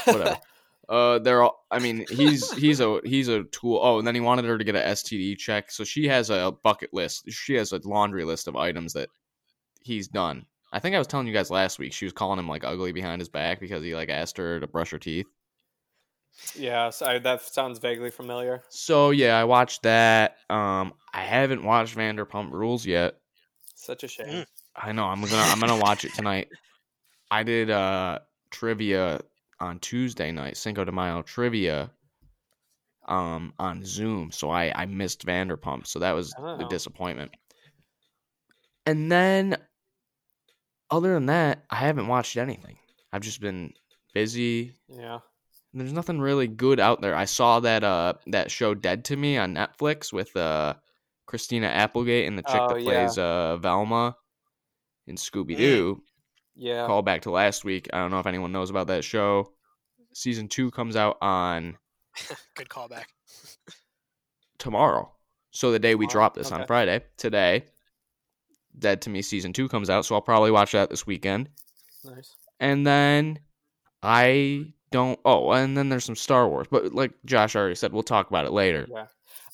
whatever." 0.05 0.39
uh, 0.89 1.19
they're 1.21 1.43
all. 1.43 1.65
I 1.71 1.79
mean, 1.79 2.05
he's 2.11 2.51
he's 2.53 2.81
a 2.81 3.01
he's 3.05 3.29
a 3.29 3.45
tool. 3.45 3.81
Oh, 3.83 3.99
and 3.99 4.07
then 4.07 4.15
he 4.15 4.21
wanted 4.21 4.45
her 4.47 4.59
to 4.59 4.65
get 4.65 4.77
a 4.77 4.81
STD 4.81 5.37
check, 5.39 5.71
so 5.71 5.85
she 5.85 6.09
has 6.09 6.31
a 6.31 6.53
bucket 6.63 6.93
list. 6.93 7.31
She 7.31 7.55
has 7.55 7.73
a 7.73 7.81
laundry 7.85 8.25
list 8.25 8.49
of 8.49 8.57
items 8.57 8.93
that 8.95 9.09
he's 9.83 10.09
done. 10.09 10.47
I 10.73 10.81
think 10.81 10.97
I 10.97 10.99
was 10.99 11.07
telling 11.07 11.29
you 11.29 11.33
guys 11.33 11.51
last 11.51 11.79
week. 11.79 11.93
She 11.93 12.05
was 12.05 12.13
calling 12.13 12.39
him 12.39 12.49
like 12.49 12.65
ugly 12.65 12.93
behind 12.93 13.21
his 13.21 13.29
back 13.29 13.61
because 13.61 13.83
he 13.83 13.95
like 13.95 14.09
asked 14.09 14.39
her 14.39 14.59
to 14.59 14.67
brush 14.67 14.91
her 14.91 14.99
teeth. 14.99 15.27
Yeah, 16.57 16.91
so 16.91 17.07
I, 17.07 17.19
that 17.21 17.43
sounds 17.43 17.79
vaguely 17.79 18.11
familiar. 18.11 18.63
So 18.71 19.11
yeah, 19.11 19.39
I 19.39 19.45
watched 19.45 19.83
that. 19.83 20.37
Um, 20.51 20.95
I 21.13 21.23
haven't 21.23 21.63
watched 21.65 21.97
Vanderpump 21.97 22.51
Rules 22.53 22.85
yet. 22.87 23.17
Such 23.75 24.05
a 24.05 24.09
shame. 24.09 24.27
Mm. 24.29 24.47
I 24.77 24.93
know 24.93 25.05
I'm 25.05 25.21
gonna 25.21 25.37
I'm 25.37 25.61
gonna 25.61 25.77
watch 25.77 26.05
it 26.05 26.15
tonight. 26.15 26.49
I 27.31 27.43
did 27.43 27.71
uh 27.71 28.21
trivia 28.51 29.21
on 29.61 29.79
Tuesday 29.79 30.33
night, 30.33 30.57
Cinco 30.57 30.85
de 30.85 30.93
Mayo 30.93 31.23
trivia. 31.23 31.91
um 33.07 33.53
on 33.59 33.85
Zoom, 33.85 34.33
so 34.33 34.51
I 34.51 34.73
I 34.75 34.87
missed 34.87 35.27
Vanderpump, 35.27 35.87
so 35.87 35.99
that 36.01 36.13
was 36.13 36.33
a 36.39 36.65
Oh. 36.65 36.69
disappointment. 36.69 37.33
And 38.87 39.11
then 39.13 39.57
other 40.91 41.15
than 41.15 41.27
that, 41.27 41.65
I 41.71 41.77
haven't 41.77 42.07
watched 42.09 42.37
anything. 42.37 42.77
I've 43.13 43.23
just 43.23 43.41
been 43.41 43.73
busy. 44.13 44.73
Yeah. 44.89 45.21
There's 45.77 45.93
nothing 45.93 46.21
really 46.21 46.47
good 46.47 46.79
out 46.79 47.01
there. 47.01 47.15
I 47.17 47.25
saw 47.25 47.61
that 47.61 47.83
uh 47.85 48.15
that 48.29 48.51
show 48.51 48.75
Dead 48.75 49.05
to 49.07 49.17
Me 49.17 49.37
on 49.37 49.55
Netflix 49.55 50.13
with 50.13 50.35
uh 50.37 50.75
Christina 51.27 51.67
Applegate 51.67 52.29
and 52.29 52.39
the 52.39 52.43
chick 52.43 52.61
Oh, 52.61 52.69
that 52.75 52.81
yeah. 52.81 52.85
plays 52.85 53.19
uh 53.19 53.57
Velma 53.57 54.17
in 55.07 55.17
Scooby 55.17 55.57
Doo. 55.57 56.03
Yeah. 56.55 56.87
Call 56.87 57.03
back 57.03 57.23
to 57.23 57.31
last 57.31 57.65
week. 57.65 57.89
I 57.93 57.99
don't 57.99 58.11
know 58.13 58.21
if 58.21 58.27
anyone 58.27 58.53
knows 58.53 58.71
about 58.71 58.87
that 58.87 59.03
show. 59.05 59.53
Season 60.13 60.47
two 60.47 60.71
comes 60.71 60.95
out 60.95 61.19
on 61.21 61.77
Good 62.55 62.69
callback. 62.69 63.07
tomorrow. 64.59 65.11
So 65.51 65.73
the 65.73 65.79
day 65.79 65.95
we 65.95 66.07
Tomorrow? 66.07 66.13
drop 66.13 66.35
this 66.35 66.53
on 66.53 66.67
Friday, 66.67 67.03
today, 67.17 67.65
Dead 68.79 69.03
to 69.03 69.11
Me 69.11 69.23
season 69.23 69.53
two 69.53 69.69
comes 69.69 69.89
out. 69.91 70.05
So 70.05 70.15
I'll 70.15 70.21
probably 70.21 70.51
watch 70.51 70.73
that 70.73 70.91
this 70.91 71.07
weekend. 71.07 71.49
Nice. 72.05 72.37
And 72.61 72.87
then 72.87 73.39
I 74.03 74.73
don't. 74.95 75.19
Oh, 75.25 75.51
and 75.53 75.77
then 75.77 75.89
there's 75.89 76.05
some 76.05 76.15
Star 76.17 76.49
Wars. 76.49 76.67
But 76.71 76.95
like 76.95 77.13
Josh 77.25 77.57
already 77.57 77.75
said, 77.75 77.93
we'll 77.93 78.03
talk 78.05 78.29
about 78.31 78.47
it 78.47 78.53
later. 78.53 78.87
Yeah. 78.91 79.07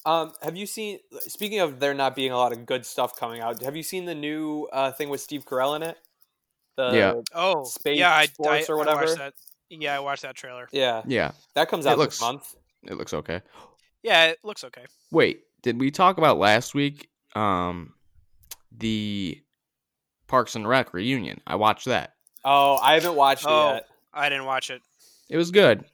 Um, 0.07 0.33
have 0.43 0.57
you 0.57 0.67
seen? 0.67 0.99
Speaking 1.21 1.61
of 1.61 1.81
there 1.81 1.95
not 1.95 2.15
being 2.15 2.31
a 2.33 2.37
lot 2.37 2.53
of 2.53 2.65
good 2.67 2.85
stuff 2.87 3.17
coming 3.19 3.41
out, 3.41 3.63
have 3.63 3.77
you 3.77 3.83
seen 3.83 4.05
the 4.05 4.15
new 4.15 4.69
uh, 4.73 4.93
thing 4.93 5.09
with 5.09 5.21
Steve 5.21 5.45
Carell 5.45 5.75
in 5.77 5.83
it? 5.83 5.97
The, 6.77 6.91
Yeah. 6.95 7.15
Oh, 7.35 7.65
Space 7.65 7.99
yeah, 7.99 8.15
I, 8.15 8.27
Force 8.27 8.69
I, 8.69 8.73
or 8.73 8.77
whatever? 8.79 9.01
watched 9.07 9.19
that. 9.19 9.35
Yeah, 9.71 9.97
I 9.97 10.01
watched 10.01 10.23
that 10.23 10.35
trailer. 10.37 10.69
Yeah, 10.73 11.03
Yeah, 11.07 11.31
that 11.55 11.69
comes 11.69 11.87
It 11.87 11.91
out 11.91 11.99
looks- 11.99 12.17
this 12.17 12.21
month. 12.23 12.55
it 12.85 12.95
looks 12.95 13.13
okay. 13.15 13.41
Yeah, 14.03 14.27
it 14.27 14.39
looks 14.43 14.65
okay. 14.65 14.85
Wait, 15.11 15.43
did 15.63 15.79
we 15.81 15.91
talk 15.91 16.19
about 16.19 16.39
last 16.39 16.75
week? 16.75 17.09
Um, 17.37 17.95
the 18.77 19.41
Parks 20.29 20.55
and 20.57 20.67
Rec 20.67 20.93
reunion. 20.95 21.41
I 21.47 21.57
watched 21.57 21.85
that. 21.87 22.15
Oh, 22.45 22.79
I 22.83 22.95
haven't 22.95 23.15
watched 23.17 23.45
Oh. 23.47 23.71
it 23.71 23.75
yet. 23.75 23.87
I 24.13 24.29
didn't 24.29 24.47
watch 24.47 24.71
it. 24.71 24.81
It 25.31 25.37
was 25.37 25.51
good. 25.51 25.85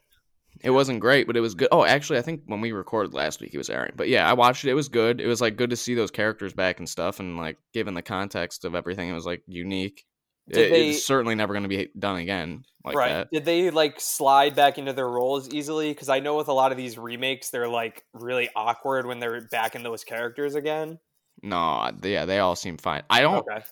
It 0.62 0.70
wasn't 0.70 1.00
great, 1.00 1.26
but 1.26 1.36
it 1.36 1.40
was 1.40 1.54
good. 1.54 1.68
Oh, 1.70 1.84
actually, 1.84 2.18
I 2.18 2.22
think 2.22 2.42
when 2.46 2.60
we 2.62 2.72
recorded 2.72 3.12
last 3.12 3.40
week, 3.40 3.52
it 3.52 3.58
was 3.58 3.68
airing. 3.68 3.92
But 3.94 4.08
yeah, 4.08 4.28
I 4.28 4.32
watched 4.32 4.64
it. 4.64 4.70
It 4.70 4.74
was 4.74 4.88
good. 4.88 5.20
It 5.20 5.26
was 5.26 5.40
like 5.40 5.56
good 5.56 5.70
to 5.70 5.76
see 5.76 5.94
those 5.94 6.10
characters 6.10 6.54
back 6.54 6.78
and 6.78 6.88
stuff, 6.88 7.20
and 7.20 7.36
like 7.36 7.58
given 7.74 7.94
the 7.94 8.02
context 8.02 8.64
of 8.64 8.74
everything, 8.74 9.08
it 9.10 9.12
was 9.12 9.26
like 9.26 9.42
unique. 9.46 10.04
It- 10.48 10.54
they- 10.54 10.90
it's 10.90 11.04
certainly 11.04 11.34
never 11.34 11.52
going 11.52 11.64
to 11.64 11.68
be 11.68 11.90
done 11.98 12.16
again 12.16 12.64
like 12.84 12.96
right? 12.96 13.08
that. 13.12 13.28
Did 13.32 13.44
they 13.44 13.70
like 13.70 14.00
slide 14.00 14.54
back 14.54 14.78
into 14.78 14.92
their 14.92 15.08
roles 15.08 15.52
easily? 15.52 15.90
Because 15.90 16.08
I 16.08 16.20
know 16.20 16.36
with 16.36 16.48
a 16.48 16.52
lot 16.52 16.70
of 16.70 16.78
these 16.78 16.96
remakes, 16.96 17.50
they're 17.50 17.68
like 17.68 18.04
really 18.14 18.48
awkward 18.56 19.06
when 19.06 19.18
they're 19.18 19.42
back 19.48 19.74
in 19.74 19.82
those 19.82 20.04
characters 20.04 20.54
again. 20.54 20.98
No, 21.42 21.90
yeah, 22.02 22.24
they 22.24 22.38
all 22.38 22.56
seem 22.56 22.78
fine. 22.78 23.02
I 23.10 23.20
don't. 23.20 23.46
Okay. 23.46 23.62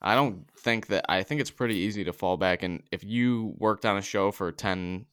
I 0.00 0.14
don't 0.14 0.46
think 0.58 0.86
that. 0.88 1.04
I 1.08 1.22
think 1.22 1.40
it's 1.40 1.50
pretty 1.50 1.74
easy 1.76 2.04
to 2.04 2.12
fall 2.12 2.36
back, 2.36 2.62
and 2.62 2.82
if 2.92 3.02
you 3.04 3.54
worked 3.58 3.84
on 3.84 3.96
a 3.96 4.02
show 4.02 4.30
for 4.30 4.52
ten, 4.52 5.06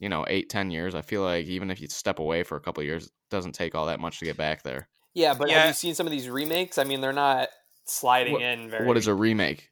you 0.00 0.08
know, 0.08 0.24
eight, 0.28 0.50
ten 0.50 0.70
years, 0.70 0.94
I 0.94 1.02
feel 1.02 1.22
like 1.22 1.46
even 1.46 1.70
if 1.70 1.80
you 1.80 1.88
step 1.88 2.18
away 2.18 2.42
for 2.42 2.56
a 2.56 2.60
couple 2.60 2.80
of 2.80 2.86
years, 2.86 3.06
it 3.06 3.12
doesn't 3.30 3.52
take 3.52 3.74
all 3.74 3.86
that 3.86 4.00
much 4.00 4.18
to 4.18 4.24
get 4.24 4.36
back 4.36 4.62
there. 4.62 4.88
Yeah, 5.14 5.34
but 5.34 5.48
Yeah. 5.48 5.60
have 5.60 5.68
you 5.68 5.72
seen 5.74 5.94
some 5.94 6.06
of 6.06 6.10
these 6.10 6.28
remakes? 6.28 6.78
I 6.78 6.84
mean, 6.84 7.00
they're 7.00 7.12
not 7.12 7.48
sliding 7.84 8.32
What- 8.32 8.42
in 8.42 8.68
very. 8.70 8.86
What 8.86 8.96
is 8.96 9.06
a 9.06 9.14
remake? 9.14 9.70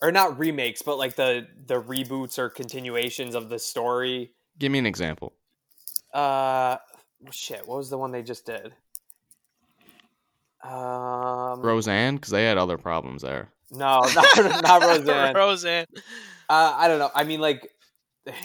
or 0.00 0.12
not 0.12 0.38
remakes, 0.38 0.80
but 0.82 0.96
like 0.96 1.16
the 1.16 1.48
the 1.66 1.82
reboots 1.82 2.38
or 2.38 2.48
continuations 2.48 3.34
of 3.34 3.48
the 3.48 3.58
story. 3.58 4.32
Give 4.56 4.70
me 4.70 4.78
an 4.78 4.86
example. 4.86 5.34
Uh, 6.14 6.76
shit. 7.32 7.66
What 7.66 7.78
was 7.78 7.90
the 7.90 7.98
one 7.98 8.12
they 8.12 8.22
just 8.22 8.46
did? 8.46 8.74
Um, 10.62 11.60
Roseanne, 11.62 12.16
because 12.16 12.30
they 12.30 12.44
had 12.44 12.58
other 12.58 12.78
problems 12.78 13.22
there. 13.22 13.50
No, 13.70 14.00
not, 14.14 14.36
not 14.62 14.82
Roseanne. 14.82 15.34
Roseanne. 15.34 15.86
Uh, 16.48 16.74
I 16.76 16.88
don't 16.88 16.98
know. 16.98 17.10
I 17.14 17.24
mean, 17.24 17.40
like, 17.40 17.68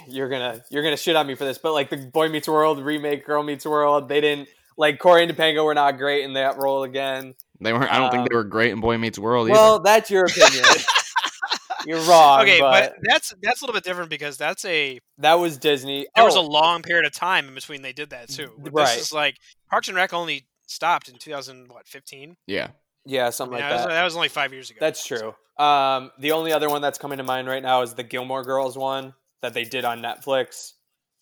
you're 0.08 0.30
gonna 0.30 0.62
you're 0.70 0.84
gonna 0.84 0.98
shit 0.98 1.16
on 1.16 1.28
me 1.28 1.36
for 1.36 1.44
this, 1.46 1.58
but 1.58 1.74
like 1.74 1.90
the 1.90 1.98
Boy 1.98 2.30
Meets 2.30 2.48
World 2.48 2.80
remake, 2.84 3.26
Girl 3.26 3.44
Meets 3.44 3.66
World, 3.66 4.08
they 4.10 4.22
didn't 4.22 4.48
like 4.78 5.00
Corey 5.00 5.24
and 5.24 5.32
Topanga 5.36 5.64
were 5.64 5.74
not 5.74 5.98
great 5.98 6.24
in 6.24 6.34
that 6.34 6.58
role 6.58 6.84
again. 6.84 7.34
They 7.62 7.72
weren't. 7.74 7.92
I 7.92 8.00
don't 8.00 8.10
think 8.12 8.22
Um, 8.22 8.28
they 8.30 8.36
were 8.36 8.44
great 8.44 8.72
in 8.72 8.80
Boy 8.82 8.98
Meets 8.98 9.20
World 9.20 9.48
either. 9.48 9.54
Well, 9.54 9.76
either. 9.76 9.84
that's 9.84 10.10
your 10.12 10.26
opinion. 10.26 10.64
you're 11.86 12.02
wrong. 12.02 12.42
Okay, 12.42 12.60
but, 12.60 12.94
but 12.94 12.96
that's 13.10 13.34
that's 13.42 13.62
a 13.62 13.66
little 13.66 13.74
bit 13.74 13.84
different 13.84 14.10
because 14.10 14.38
that's 14.38 14.64
a 14.66 15.00
that 15.20 15.36
was 15.36 15.58
Disney. 15.58 16.08
there 16.16 16.24
was 16.26 16.36
a 16.36 16.40
Oh, 16.40 16.44
long 16.48 16.82
period 16.82 17.06
of 17.06 17.14
time 17.14 17.48
in 17.48 17.54
between 17.54 17.82
they 17.82 17.94
did 17.94 18.10
that 18.12 18.30
too. 18.30 18.52
Right. 18.58 18.86
This 18.96 19.08
is 19.08 19.14
like 19.14 19.36
Parks 19.70 19.88
and 19.88 19.96
Rec 19.98 20.14
only 20.14 20.46
stopped 20.68 21.10
in 21.10 21.18
2000 21.18 21.68
what 21.72 21.88
15. 21.88 22.36
Yeah. 22.48 22.70
Yeah, 23.06 23.28
I 23.28 23.30
something 23.32 23.56
mean, 23.56 23.62
like 23.62 23.70
that, 23.70 23.76
was, 23.76 23.86
that. 23.86 23.94
that 23.94 24.04
was 24.04 24.16
only 24.16 24.30
five 24.30 24.54
years 24.54 24.70
ago. 24.70 24.78
That's 24.80 25.06
true. 25.06 25.34
Um, 25.58 26.12
the 26.20 26.32
only 26.32 26.52
other 26.52 26.70
one 26.70 26.82
that's 26.82 26.98
coming 26.98 27.18
to 27.20 27.24
mind 27.24 27.48
right 27.48 27.62
now 27.62 27.82
is 27.82 27.94
the 27.94 28.04
Gilmore 28.04 28.44
Girls 28.44 28.78
one 28.78 29.14
that 29.42 29.54
they 29.54 29.64
did 29.64 29.86
on 29.86 30.02
Netflix. 30.02 30.74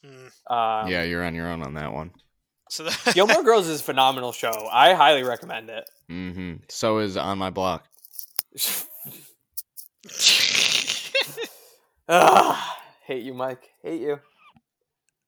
Mm. 0.05 0.25
Um, 0.49 0.89
yeah, 0.89 1.03
you're 1.03 1.23
on 1.23 1.36
your 1.36 1.47
own 1.47 1.61
on 1.61 1.73
that 1.75 1.91
one. 1.93 2.11
So 2.69 2.86
the, 2.86 3.11
Gilmore 3.13 3.43
Girls 3.43 3.67
is 3.67 3.82
a 3.82 3.84
phenomenal 3.84 4.32
show. 4.32 4.69
I 4.71 4.93
highly 4.93 5.23
recommend 5.23 5.69
it. 5.69 5.89
hmm 6.07 6.53
So 6.69 6.99
is 6.99 7.17
on 7.17 7.38
my 7.38 7.49
block. 7.49 7.86
Ugh, 12.07 12.57
hate 13.05 13.23
you, 13.23 13.34
Mike. 13.34 13.69
Hate 13.84 14.01
you. 14.01 14.19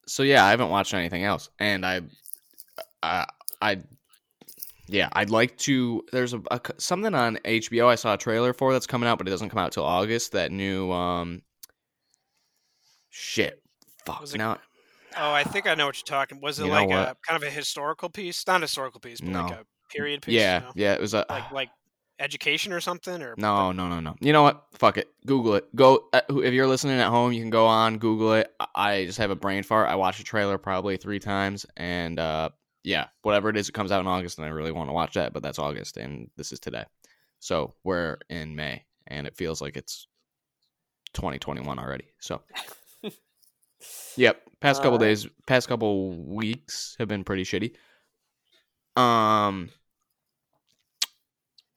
So 0.07 0.23
yeah, 0.23 0.45
I 0.45 0.49
haven't 0.51 0.69
watched 0.69 0.93
anything 0.93 1.23
else, 1.23 1.49
and 1.59 1.85
I, 1.85 2.01
I, 3.01 3.25
I, 3.61 3.81
yeah, 4.87 5.09
I'd 5.13 5.29
like 5.29 5.57
to. 5.59 6.03
There's 6.11 6.33
a, 6.33 6.41
a 6.51 6.59
something 6.77 7.13
on 7.15 7.37
HBO 7.45 7.87
I 7.87 7.95
saw 7.95 8.13
a 8.13 8.17
trailer 8.17 8.53
for 8.53 8.73
that's 8.73 8.87
coming 8.87 9.07
out, 9.07 9.17
but 9.17 9.27
it 9.27 9.31
doesn't 9.31 9.49
come 9.49 9.59
out 9.59 9.71
till 9.71 9.85
August. 9.85 10.31
That 10.33 10.51
new 10.51 10.91
um, 10.91 11.41
shit, 13.09 13.61
fuck. 14.05 14.23
It- 14.23 14.37
now 14.37 14.57
oh, 15.17 15.31
I 15.31 15.43
think 15.43 15.67
I 15.67 15.75
know 15.75 15.85
what 15.85 15.97
you're 15.97 16.05
talking. 16.17 16.41
Was 16.41 16.59
it 16.59 16.65
like 16.65 16.89
a 16.89 17.15
kind 17.27 17.41
of 17.41 17.43
a 17.47 17.51
historical 17.51 18.09
piece? 18.09 18.45
Not 18.47 18.61
a 18.61 18.61
historical 18.61 18.99
piece, 18.99 19.21
but 19.21 19.31
like 19.31 19.51
a 19.51 19.65
period 19.91 20.21
piece. 20.21 20.35
yeah, 20.35 20.59
no? 20.59 20.71
yeah, 20.75 20.93
it 20.93 21.01
was 21.01 21.13
a 21.13 21.25
Like 21.29 21.51
like 21.51 21.69
education 22.19 22.71
or 22.71 22.79
something 22.79 23.21
or 23.21 23.35
No, 23.37 23.71
no, 23.71 23.87
no, 23.89 23.99
no. 23.99 24.15
You 24.21 24.33
know 24.33 24.43
what? 24.43 24.65
Fuck 24.73 24.97
it. 24.97 25.09
Google 25.25 25.55
it. 25.55 25.75
Go 25.75 26.07
uh, 26.13 26.21
if 26.29 26.53
you're 26.53 26.67
listening 26.67 26.99
at 26.99 27.07
home, 27.09 27.33
you 27.33 27.41
can 27.41 27.49
go 27.49 27.65
on 27.65 27.97
Google 27.97 28.33
it. 28.33 28.51
I- 28.59 28.67
I 28.75 29.05
just 29.05 29.17
have 29.19 29.31
a 29.31 29.35
brain 29.35 29.63
fart. 29.63 29.89
I 29.89 29.95
watched 29.95 30.17
the 30.19 30.23
trailer 30.23 30.57
probably 30.57 30.97
three 30.97 31.19
times, 31.19 31.65
and 31.77 32.19
uh, 32.19 32.49
yeah, 32.83 33.07
whatever 33.21 33.49
it 33.49 33.57
is, 33.57 33.69
it 33.69 33.73
comes 33.73 33.91
out 33.91 34.01
in 34.01 34.07
August, 34.07 34.37
and 34.37 34.45
I 34.45 34.49
really 34.49 34.71
want 34.71 34.89
to 34.89 34.93
watch 34.93 35.13
that. 35.13 35.33
But 35.33 35.43
that's 35.43 35.59
August, 35.59 35.97
and 35.97 36.29
this 36.35 36.51
is 36.51 36.59
today, 36.59 36.85
so 37.39 37.73
we're 37.83 38.17
in 38.29 38.55
May, 38.55 38.83
and 39.07 39.27
it 39.27 39.35
feels 39.35 39.61
like 39.61 39.77
it's 39.77 40.07
2021 41.13 41.79
already. 41.79 42.13
So, 42.19 42.41
yep. 44.17 44.41
Past 44.59 44.81
couple 44.81 44.97
days, 44.97 45.27
past 45.45 45.67
couple 45.67 46.11
weeks 46.25 46.95
have 46.97 47.09
been 47.09 47.25
pretty 47.25 47.43
shitty. 47.43 47.73
Um, 48.95 49.69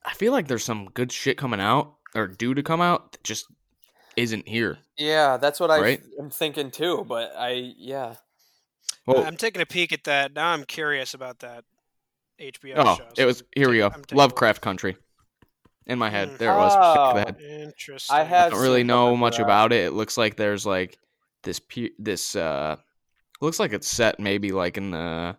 I 0.05 0.13
feel 0.15 0.33
like 0.33 0.47
there's 0.47 0.65
some 0.65 0.91
good 0.95 1.11
shit 1.11 1.37
coming 1.37 1.61
out 1.61 1.95
or 2.15 2.29
due 2.29 2.55
to 2.55 2.63
come 2.63 2.81
out 2.81 3.13
that 3.13 3.25
just 3.25 3.47
isn't 4.17 4.47
here. 4.47 4.79
Yeah, 4.97 5.37
that's 5.37 5.59
what 5.59 5.71
I 5.71 5.99
am 6.19 6.31
thinking 6.31 6.71
too. 6.71 7.05
But 7.09 7.33
I, 7.37 7.73
yeah, 7.77 8.15
Well, 9.07 9.25
I'm 9.25 9.37
taking 9.37 9.63
a 9.63 9.67
peek 9.67 9.93
at 9.93 10.05
that. 10.05 10.35
Now 10.35 10.49
I'm 10.53 10.65
curious 10.65 11.15
about 11.15 11.39
that 11.41 11.65
HBO 12.41 12.75
oh, 12.77 12.97
show. 12.97 13.05
it 13.17 13.25
was 13.25 13.43
here 13.55 13.69
we 13.71 13.79
go. 13.79 13.87
I'm 13.87 13.93
taking 14.03 14.17
a 14.17 14.17
look. 14.17 14.31
Lovecraft 14.33 14.61
Country. 14.63 14.97
In 15.87 15.99
my 16.01 16.11
head, 16.11 16.31
Mm. 16.31 16.39
there 16.39 16.53
it 16.53 16.57
was. 16.57 16.73
Oh. 16.77 17.15
The 17.15 17.21
head. 17.21 17.37
Interesting. 17.41 18.17
I 18.17 18.25
have 18.25 18.49
I 18.49 18.51
don't 18.57 18.63
really 18.63 18.83
know 18.85 19.17
much 19.17 19.37
that. 19.37 19.45
about 19.45 19.73
it. 19.73 19.87
It 19.87 19.93
looks 19.93 20.17
like 20.17 20.37
there's 20.37 20.67
like 20.67 20.99
this 21.45 21.61
pe- 21.61 21.91
this 21.99 22.35
uh 22.35 22.77
looks 23.41 23.61
like 23.61 23.73
it's 23.73 23.87
set 23.89 24.19
maybe 24.19 24.51
like 24.51 24.77
in 24.77 24.91
the 24.91 25.37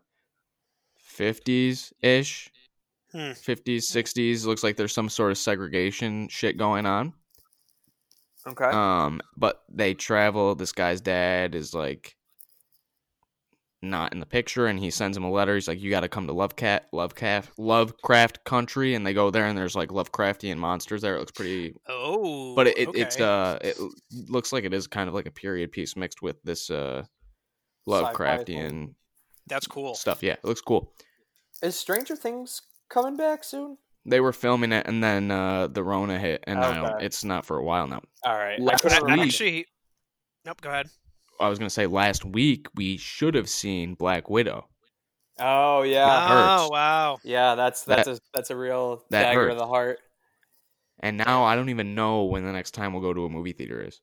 50s 1.17 1.91
ish. 2.01 2.49
Hmm. 3.11 3.31
50s, 3.31 3.83
60s. 3.83 4.45
Looks 4.45 4.63
like 4.63 4.75
there's 4.75 4.93
some 4.93 5.09
sort 5.09 5.31
of 5.31 5.37
segregation 5.37 6.27
shit 6.27 6.57
going 6.57 6.85
on. 6.85 7.13
okay. 8.45 8.65
Um, 8.65 9.21
but 9.37 9.63
they 9.69 9.93
travel. 9.93 10.55
This 10.55 10.73
guy's 10.73 10.99
dad 11.01 11.55
is 11.55 11.73
like 11.73 12.16
not 13.81 14.11
in 14.13 14.19
the 14.19 14.25
picture, 14.25 14.65
and 14.67 14.79
he 14.79 14.89
sends 14.89 15.15
him 15.15 15.23
a 15.23 15.29
letter. 15.31 15.53
He's 15.55 15.67
like, 15.67 15.79
"You 15.79 15.89
got 15.89 15.99
to 16.01 16.09
come 16.09 16.25
to 16.27 16.33
Lovecraft, 16.33 16.85
Lovecraft, 16.93 17.51
Lovecraft 17.59 18.43
country." 18.43 18.95
And 18.95 19.05
they 19.05 19.13
go 19.13 19.29
there, 19.29 19.45
and 19.45 19.57
there's 19.57 19.75
like 19.75 19.89
Lovecraftian 19.89 20.57
monsters 20.57 21.01
there. 21.01 21.15
It 21.15 21.19
looks 21.19 21.31
pretty, 21.31 21.75
Oh, 21.87 22.55
but 22.55 22.67
it, 22.67 22.77
it 22.77 22.89
it's 22.95 23.19
uh, 23.19 23.59
it 23.61 23.77
looks 24.29 24.51
like 24.51 24.63
it 24.63 24.73
is 24.73 24.87
kind 24.87 25.07
of 25.07 25.13
like 25.13 25.25
a 25.27 25.31
period 25.31 25.71
piece 25.71 25.95
mixed 25.95 26.21
with 26.21 26.41
this 26.43 26.69
uh, 26.69 27.03
Sci-fi 27.87 28.11
Lovecraftian 28.13 28.93
That's 29.47 29.67
cool. 29.67 29.93
stuff. 29.95 30.23
Yeah, 30.23 30.33
it 30.33 30.43
looks 30.45 30.61
cool. 30.61 30.91
Is 31.61 31.77
Stranger 31.77 32.15
Things 32.15 32.61
coming 32.89 33.15
back 33.17 33.43
soon? 33.43 33.77
They 34.05 34.19
were 34.21 34.33
filming 34.33 34.71
it, 34.71 34.87
and 34.87 35.03
then 35.03 35.29
uh, 35.31 35.67
the 35.67 35.83
Rona 35.83 36.17
hit, 36.17 36.43
and 36.47 36.59
I 36.59 36.73
don't, 36.75 36.85
Okay. 36.95 37.05
it's 37.05 37.23
not 37.25 37.45
for 37.45 37.57
a 37.57 37.63
while 37.63 37.87
now. 37.87 38.01
All 38.23 38.33
right. 38.35 38.59
I 38.59 38.63
Last 38.63 38.81
couldn't 38.81 39.03
I- 39.03 39.11
week- 39.13 39.19
I 39.19 39.23
actually, 39.25 39.65
nope. 40.45 40.61
Go 40.61 40.69
ahead. 40.69 40.87
I 41.39 41.49
was 41.49 41.59
gonna 41.59 41.69
say 41.69 41.87
last 41.87 42.25
week 42.25 42.67
we 42.75 42.97
should 42.97 43.35
have 43.35 43.49
seen 43.49 43.93
Black 43.95 44.29
Widow. 44.29 44.67
Oh 45.39 45.83
yeah, 45.83 46.05
That 46.05 46.29
hurts. 46.29 46.61
Oh 46.63 46.69
wow. 46.71 47.19
yeah. 47.23 47.55
That's 47.55 47.83
that's 47.83 48.07
a 48.07 48.19
that's 48.33 48.49
a 48.49 48.55
real 48.55 49.03
that 49.11 49.23
dagger 49.23 49.41
to 49.45 49.49
hurts. 49.53 49.61
the 49.61 49.67
heart. 49.67 49.99
And 50.99 51.15
now 51.17 51.43
I 51.43 51.55
don't 51.55 51.69
even 51.69 51.93
know 51.93 52.23
when 52.23 52.43
the 52.43 52.51
next 52.51 52.71
time 52.71 52.91
we'll 52.91 53.03
go 53.03 53.13
to 53.13 53.25
a 53.25 53.29
movie 53.29 53.51
theater 53.53 53.81
is. 53.83 54.01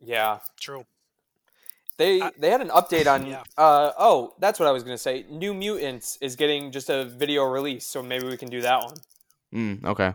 Yeah, 0.00 0.38
True. 0.60 0.86
they 1.96 2.20
I- 2.22 2.30
they 2.38 2.50
had 2.50 2.60
an 2.60 2.68
update 2.68 3.12
on. 3.12 3.26
Yeah. 3.30 3.42
Uh 3.56 3.90
oh, 3.98 4.34
that's 4.38 4.60
what 4.60 4.68
I 4.68 4.72
was 4.72 4.84
gonna 4.84 4.98
say. 4.98 5.24
New 5.28 5.52
Mutants 5.52 6.16
is 6.20 6.36
getting 6.36 6.70
just 6.70 6.90
a 6.90 7.04
video 7.06 7.42
release, 7.44 7.84
so 7.84 8.00
maybe 8.02 8.26
we 8.28 8.36
can 8.36 8.48
do 8.48 8.60
that 8.60 8.80
one. 8.84 8.94
Mm, 9.52 9.84
okay. 9.84 10.12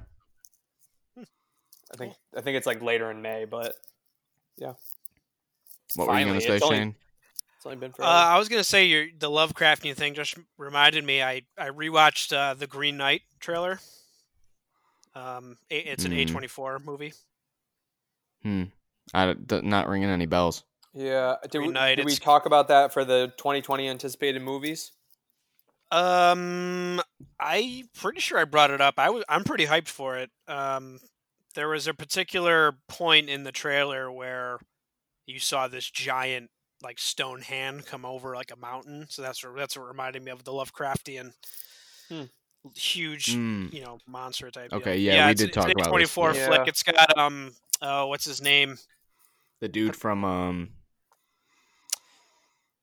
I 1.20 1.96
think 1.98 2.14
I 2.38 2.42
think 2.42 2.56
it's 2.58 2.66
like 2.66 2.82
later 2.82 3.12
in 3.12 3.22
May, 3.22 3.44
but 3.46 3.76
What 5.96 6.08
were 6.08 6.20
you 6.20 6.26
gonna 6.26 6.42
say, 6.42 6.56
it's 6.56 6.64
only- 6.66 6.78
Shane? 6.78 6.96
it's 7.58 7.66
only 7.66 7.78
been 7.78 7.94
Uh. 8.00 8.04
I 8.04 8.38
was 8.38 8.50
gonna 8.50 8.64
say 8.64 8.86
your 8.86 9.08
the 9.18 9.30
Lovecraftian 9.30 9.96
thing 9.96 10.14
just 10.16 10.36
reminded 10.58 11.04
me. 11.04 11.22
I 11.24 11.44
I 11.58 11.70
rewatched 11.70 12.36
uh, 12.36 12.54
the 12.56 12.68
Green 12.68 12.98
Knight 12.98 13.22
trailer. 13.40 13.80
Um, 15.16 15.58
it's 15.70 16.06
an 16.06 16.12
Mm. 16.12 16.24
A 16.24 16.26
twenty 16.32 16.48
four 16.48 16.80
movie. 16.80 17.14
Hmm. 18.42 18.64
I 19.14 19.34
d- 19.34 19.62
not 19.62 19.88
ringing 19.88 20.10
any 20.10 20.26
bells. 20.26 20.64
yeah, 20.94 21.36
did 21.50 21.60
we, 21.60 21.68
Knight, 21.70 21.96
did 21.96 22.06
we 22.06 22.16
talk 22.16 22.46
about 22.46 22.68
that 22.70 22.92
for 22.94 23.04
the 23.06 23.34
2020 23.38 23.88
anticipated 23.90 24.42
movies? 24.42 24.92
Um, 25.92 27.02
I 27.40 27.84
pretty 27.94 28.20
sure 28.20 28.40
I 28.40 28.46
brought 28.46 28.72
it 28.72 28.82
up. 28.82 28.96
I 28.98 29.10
was 29.12 29.24
I'm 29.30 29.44
pretty 29.44 29.66
hyped 29.68 29.88
for 29.90 30.18
it. 30.18 30.32
Um, 30.48 31.00
there 31.54 31.68
was 31.70 31.88
a 31.88 31.94
particular 31.94 32.74
point 32.88 33.30
in 33.30 33.44
the 33.44 33.52
trailer 33.52 34.12
where 34.12 34.60
you 35.26 35.40
saw 35.40 35.68
this 35.68 35.90
giant 35.90 36.50
like 36.82 37.00
stone 37.00 37.42
hand 37.42 37.86
come 37.86 38.04
over 38.06 38.36
like 38.36 38.52
a 38.52 38.58
mountain. 38.58 39.06
So 39.10 39.22
that's 39.22 39.44
what 39.44 39.56
that's 39.56 39.78
what 39.78 39.88
reminded 39.88 40.24
me 40.24 40.32
of 40.32 40.44
the 40.44 40.52
Lovecraftian 40.52 41.34
Hmm. 42.10 42.24
huge 42.76 43.28
Mm. 43.36 43.72
you 43.74 43.82
know 43.82 44.00
monster 44.08 44.52
type. 44.52 44.74
Okay, 44.74 44.98
deal. 44.98 45.14
yeah, 45.14 45.26
we 45.28 45.32
it's, 45.32 45.40
did 45.42 45.48
it's 45.50 45.56
talk 45.56 45.66
an 45.66 45.72
about 45.72 45.84
this, 45.86 45.88
24 46.14 46.34
flick. 46.34 46.50
Yeah. 46.50 46.64
It's 46.68 46.84
got 46.84 47.18
um 47.18 47.56
oh 47.82 48.08
what's 48.08 48.26
his 48.26 48.42
name? 48.42 48.78
The 49.62 49.70
dude 49.70 49.96
from 49.96 50.26
um 50.26 50.70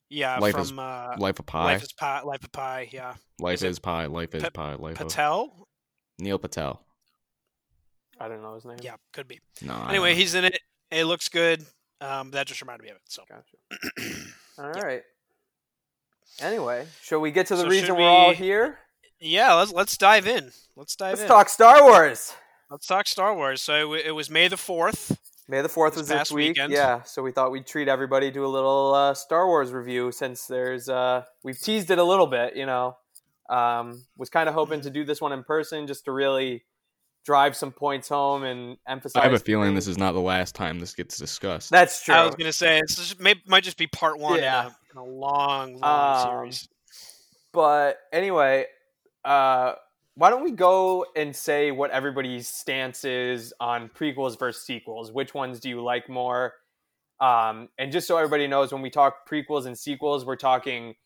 Yeah, 0.08 0.38
Life 0.38 0.52
from 0.52 0.62
is 0.62 0.72
uh, 0.72 1.14
Life 1.18 1.38
of 1.38 1.46
Pi. 1.46 1.64
Life 1.64 1.82
is 1.82 1.92
Pi. 1.92 2.22
Life 2.22 2.42
of 2.42 2.52
Pi. 2.52 2.88
Yeah, 2.90 3.14
Life 3.38 3.54
is 3.56 3.62
it 3.62 3.68
is 3.70 3.78
Pi. 3.78 4.06
Life 4.06 4.34
is 4.34 4.42
Pat- 4.42 4.54
Pi. 4.54 4.74
Life 4.74 5.00
of 5.00 5.08
Patel. 5.08 5.68
Neil 6.18 6.38
Patel. 6.38 6.82
I 8.18 8.28
don't 8.28 8.42
know 8.42 8.54
his 8.54 8.64
name. 8.64 8.78
Yeah, 8.82 8.96
could 9.12 9.28
be. 9.28 9.40
No. 9.62 9.86
Anyway, 9.88 10.14
he's 10.14 10.34
in 10.34 10.44
it. 10.44 10.58
It 10.90 11.04
looks 11.04 11.28
good. 11.28 11.64
Um, 12.00 12.30
that 12.30 12.46
just 12.46 12.60
reminded 12.62 12.84
me 12.84 12.90
of 12.90 12.96
it. 12.96 13.02
So 13.08 13.22
Gotcha. 13.28 14.14
All 14.58 14.70
right. 14.70 15.02
Anyway, 16.40 16.86
shall 17.02 17.20
we 17.20 17.30
get 17.30 17.46
to 17.48 17.56
the 17.56 17.62
So 17.62 17.68
reason 17.68 17.86
should 17.88 17.96
we're 17.98 18.08
all 18.08 18.32
here? 18.32 18.78
yeah, 19.20 19.52
let's 19.54 19.72
let's 19.72 19.96
dive 19.98 20.26
in. 20.26 20.50
Let's 20.76 20.96
dive 20.96 21.12
Let's 21.12 21.22
in. 21.22 21.28
talk 21.28 21.48
Star 21.48 21.82
Wars. 21.82 22.32
Let's 22.70 22.86
talk 22.86 23.06
Star 23.06 23.34
Wars. 23.34 23.60
So 23.60 23.92
it, 23.94 24.06
it 24.06 24.10
was 24.12 24.30
May 24.30 24.48
the 24.48 24.56
fourth. 24.56 25.18
May 25.48 25.60
the 25.60 25.68
fourth 25.68 25.96
was 25.96 26.06
this 26.08 26.30
week. 26.30 26.50
weekend. 26.50 26.72
Yeah, 26.72 27.02
so 27.02 27.22
we 27.22 27.32
thought 27.32 27.50
we'd 27.50 27.66
treat 27.66 27.88
everybody 27.88 28.30
to 28.30 28.46
a 28.46 28.48
little 28.48 28.94
uh, 28.94 29.14
Star 29.14 29.46
Wars 29.48 29.72
review 29.72 30.12
since 30.12 30.46
there's 30.46 30.88
uh, 30.88 31.24
we've 31.42 31.58
teased 31.60 31.90
it 31.90 31.98
a 31.98 32.04
little 32.04 32.28
bit. 32.28 32.54
You 32.56 32.66
know, 32.66 32.96
um, 33.50 34.04
was 34.16 34.30
kind 34.30 34.48
of 34.48 34.54
hoping 34.54 34.80
to 34.82 34.90
do 34.90 35.04
this 35.04 35.20
one 35.20 35.32
in 35.32 35.42
person 35.42 35.86
just 35.88 36.04
to 36.04 36.12
really 36.12 36.62
drive 37.30 37.54
some 37.54 37.70
points 37.70 38.08
home 38.08 38.42
and 38.42 38.76
emphasize. 38.88 39.20
I 39.20 39.24
have 39.24 39.32
a 39.32 39.38
feeling 39.38 39.76
this 39.76 39.86
is 39.86 39.96
not 39.96 40.12
the 40.14 40.20
last 40.20 40.56
time 40.56 40.80
this 40.80 40.94
gets 40.96 41.16
discussed. 41.16 41.70
That's 41.70 42.04
true. 42.04 42.12
I 42.12 42.26
was 42.26 42.34
gonna 42.34 42.52
say 42.52 42.80
it's 42.80 42.96
just, 42.96 43.20
may, 43.20 43.36
might 43.46 43.62
just 43.62 43.78
be 43.78 43.86
part 43.86 44.18
one 44.18 44.40
Yeah. 44.40 44.62
in, 44.62 44.66
a, 44.66 44.70
in 44.90 44.96
a 44.98 45.04
long, 45.04 45.78
long 45.78 46.16
Um, 46.16 46.28
series. 46.50 46.68
But 47.52 47.98
anyway, 48.12 48.66
uh, 49.24 49.74
why 50.16 50.30
don't 50.30 50.42
we 50.42 50.50
go 50.50 51.06
and 51.14 51.34
say 51.36 51.70
what 51.70 51.92
everybody's 51.92 52.48
stance 52.48 53.04
is 53.04 53.54
on 53.60 53.88
prequels 53.90 54.36
versus 54.36 54.64
sequels? 54.64 55.12
Which 55.12 55.32
ones 55.32 55.60
do 55.60 55.68
you 55.68 55.80
like 55.84 56.08
more? 56.08 56.54
Um, 57.20 57.68
and 57.78 57.92
just 57.92 58.08
so 58.08 58.16
everybody 58.16 58.48
knows, 58.48 58.72
when 58.72 58.82
we 58.82 58.90
talk 58.90 59.28
prequels 59.30 59.66
and 59.66 59.78
sequels, 59.78 60.24
we're 60.24 60.34
talking 60.34 60.96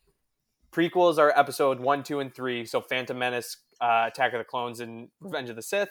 prequels 0.73 1.19
are 1.19 1.39
episode 1.39 1.81
one, 1.81 2.03
two, 2.03 2.21
and 2.21 2.35
three. 2.35 2.65
So 2.65 2.81
Phantom 2.81 3.19
Menace, 3.19 3.59
uh, 3.79 4.05
Attack 4.09 4.33
of 4.33 4.39
the 4.39 4.45
Clones, 4.45 4.81
and 4.81 5.09
Revenge 5.21 5.51
of 5.51 5.57
the 5.57 5.63
Sith. 5.63 5.91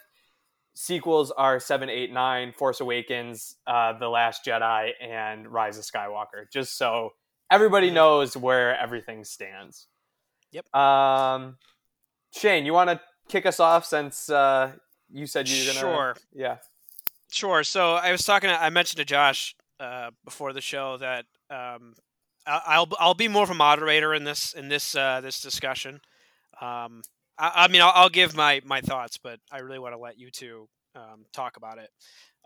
Sequels 0.76 1.30
are 1.32 1.60
seven, 1.60 1.90
eight, 1.90 2.12
nine, 2.12 2.52
Force 2.52 2.80
Awakens, 2.80 3.56
uh, 3.68 3.94
The 3.94 4.08
Last 4.10 4.44
Jedi, 4.46 4.92
and 5.00 5.48
Rise 5.48 5.78
of 5.78 5.84
Skywalker. 5.84 6.50
Just 6.52 6.78
so 6.78 7.14
everybody 7.52 7.90
Mhm. 7.92 7.94
knows 7.94 8.36
where 8.36 8.76
everything 8.78 9.24
stands. 9.24 9.88
Yep. 10.52 10.74
Um, 10.76 11.58
Shane, 12.36 12.66
you 12.66 12.74
want 12.74 12.90
to 12.90 13.00
kick 13.28 13.46
us 13.46 13.60
off 13.60 13.86
since 13.86 14.30
uh, 14.30 14.72
you 15.12 15.28
said 15.28 15.48
you 15.48 15.60
were 15.68 15.74
gonna? 15.74 15.80
Sure. 15.80 16.16
Yeah. 16.34 16.58
Sure. 17.32 17.64
So 17.64 17.94
I 17.94 18.12
was 18.12 18.24
talking. 18.24 18.50
To, 18.50 18.62
I 18.62 18.70
mentioned 18.70 18.98
to 18.98 19.06
Josh 19.06 19.56
uh, 19.80 20.12
before 20.26 20.54
the 20.54 20.62
show 20.62 20.98
that 20.98 21.26
um, 21.50 21.94
I- 22.48 22.62
I'll 22.66 22.88
I'll 23.00 23.14
be 23.14 23.28
more 23.28 23.44
of 23.44 23.50
a 23.52 23.56
moderator 23.56 24.14
in 24.14 24.24
this 24.24 24.54
in 24.54 24.70
this 24.70 24.96
uh, 24.96 25.22
this 25.22 25.40
discussion. 25.42 26.02
Um, 26.62 27.02
I, 27.38 27.52
I 27.56 27.68
mean, 27.68 27.82
I'll, 27.82 27.92
I'll 27.94 28.10
give 28.10 28.36
my 28.36 28.62
my 28.66 28.82
thoughts, 28.82 29.18
but 29.18 29.40
I 29.52 29.60
really 29.60 29.80
want 29.80 29.94
to 29.94 30.00
let 30.00 30.18
you 30.18 30.32
two 30.32 30.68
um, 30.96 31.26
talk 31.34 31.58
about 31.58 31.78
it. 31.78 31.90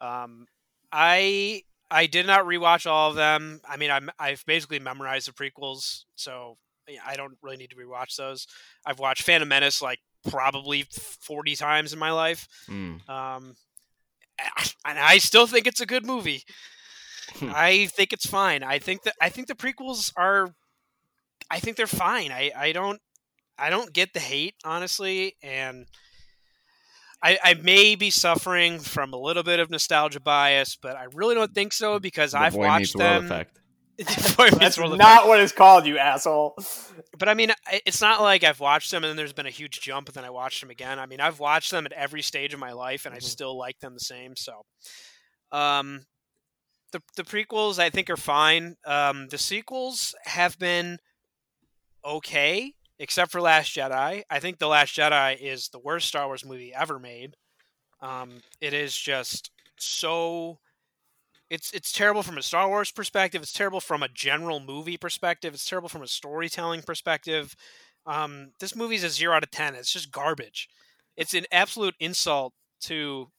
Um, 0.01 0.45
I 0.91 1.63
I 1.89 2.07
did 2.07 2.27
not 2.27 2.45
rewatch 2.45 2.89
all 2.89 3.09
of 3.09 3.15
them. 3.15 3.61
I 3.67 3.77
mean, 3.77 3.91
I'm, 3.91 4.09
I've 4.19 4.43
basically 4.45 4.79
memorized 4.79 5.27
the 5.27 5.31
prequels, 5.31 6.03
so 6.15 6.57
I 7.05 7.15
don't 7.15 7.37
really 7.41 7.57
need 7.57 7.69
to 7.71 7.75
rewatch 7.75 8.15
those. 8.15 8.47
I've 8.85 8.99
watched 8.99 9.23
Phantom 9.23 9.47
Menace 9.47 9.81
like 9.81 9.99
probably 10.29 10.85
40 10.91 11.55
times 11.55 11.93
in 11.93 11.99
my 11.99 12.11
life. 12.11 12.47
Mm. 12.69 13.07
Um, 13.09 13.55
and 14.85 14.99
I 14.99 15.17
still 15.17 15.47
think 15.47 15.67
it's 15.67 15.81
a 15.81 15.85
good 15.85 16.05
movie. 16.05 16.43
Hmm. 17.35 17.51
I 17.53 17.87
think 17.87 18.13
it's 18.13 18.25
fine. 18.25 18.63
I 18.63 18.79
think 18.79 19.03
that 19.03 19.15
I 19.21 19.29
think 19.29 19.47
the 19.47 19.55
prequels 19.55 20.11
are. 20.15 20.49
I 21.49 21.59
think 21.59 21.77
they're 21.77 21.87
fine. 21.87 22.31
I, 22.31 22.51
I 22.57 22.71
don't 22.71 22.99
I 23.59 23.69
don't 23.69 23.93
get 23.93 24.13
the 24.13 24.19
hate 24.19 24.55
honestly, 24.63 25.35
and 25.41 25.85
I 27.23 27.39
I 27.43 27.53
may 27.55 27.95
be 27.95 28.09
suffering 28.09 28.79
from 28.79 29.13
a 29.13 29.17
little 29.17 29.43
bit 29.43 29.59
of 29.59 29.69
nostalgia 29.69 30.19
bias, 30.19 30.75
but 30.75 30.95
I 30.95 31.05
really 31.13 31.35
don't 31.35 31.53
think 31.53 31.73
so 31.73 31.99
because 31.99 32.31
The 32.31 32.39
I've 32.39 32.53
Boy 32.53 32.67
watched 32.67 32.79
Meets 32.79 32.93
them. 32.93 33.25
effect. 33.25 33.59
Boy 34.37 34.45
Meets 34.45 34.59
That's 34.59 34.77
World 34.77 34.97
not 34.99 35.27
what 35.27 35.39
it's 35.39 35.51
called, 35.51 35.85
you 35.87 35.97
asshole. 35.97 36.55
but 37.17 37.27
I 37.27 37.33
mean, 37.33 37.51
it's 37.85 38.01
not 38.01 38.21
like 38.21 38.43
I've 38.43 38.59
watched 38.59 38.91
them 38.91 39.03
and 39.03 39.09
then 39.09 39.17
there's 39.17 39.33
been 39.33 39.47
a 39.47 39.51
huge 39.51 39.81
jump 39.81 40.07
and 40.07 40.15
then 40.15 40.23
I 40.25 40.29
watched 40.29 40.61
them 40.61 40.69
again. 40.69 40.99
I 40.99 41.07
mean, 41.07 41.19
I've 41.19 41.39
watched 41.39 41.71
them 41.71 41.85
at 41.87 41.93
every 41.93 42.21
stage 42.21 42.53
of 42.53 42.59
my 42.59 42.71
life 42.73 43.05
and 43.05 43.15
I 43.15 43.17
Mhm. 43.19 43.23
still 43.23 43.57
like 43.57 43.79
them 43.79 43.93
the 43.95 43.99
same. 43.99 44.35
So, 44.35 44.61
um, 45.51 46.05
the 46.91 47.01
the 47.15 47.23
prequels 47.23 47.79
I 47.79 47.89
think 47.89 48.09
are 48.09 48.17
fine. 48.17 48.75
Um, 48.85 49.27
the 49.29 49.37
sequels 49.37 50.13
have 50.25 50.57
been 50.59 50.99
okay, 52.05 52.73
except 52.99 53.31
for 53.31 53.41
Last 53.41 53.75
Jedi. 53.75 54.23
I 54.29 54.39
think 54.39 54.57
the 54.57 54.67
Last 54.67 54.95
Jedi 54.95 55.37
is 55.39 55.69
the 55.69 55.79
worst 55.79 56.07
Star 56.07 56.27
Wars 56.27 56.45
movie 56.45 56.73
ever 56.73 56.99
made. 56.99 57.35
Um, 58.01 58.41
it 58.61 58.73
is 58.73 58.95
just 58.95 59.51
so 59.77 60.59
it's 61.49 61.71
it's 61.71 61.91
terrible 61.91 62.23
from 62.23 62.37
a 62.37 62.43
Star 62.43 62.67
Wars 62.67 62.91
perspective. 62.91 63.41
It's 63.41 63.53
terrible 63.53 63.79
from 63.79 64.03
a 64.03 64.09
general 64.09 64.59
movie 64.59 64.97
perspective. 64.97 65.53
It's 65.53 65.67
terrible 65.67 65.89
from 65.89 66.03
a 66.03 66.07
storytelling 66.07 66.81
perspective. 66.81 67.55
Um, 68.05 68.51
this 68.59 68.75
movie's 68.75 69.03
a 69.03 69.09
zero 69.09 69.35
out 69.35 69.43
of 69.43 69.51
ten. 69.51 69.75
It's 69.75 69.91
just 69.91 70.11
garbage. 70.11 70.69
It's 71.15 71.33
an 71.33 71.45
absolute 71.51 71.95
insult 71.99 72.53
to 72.81 73.29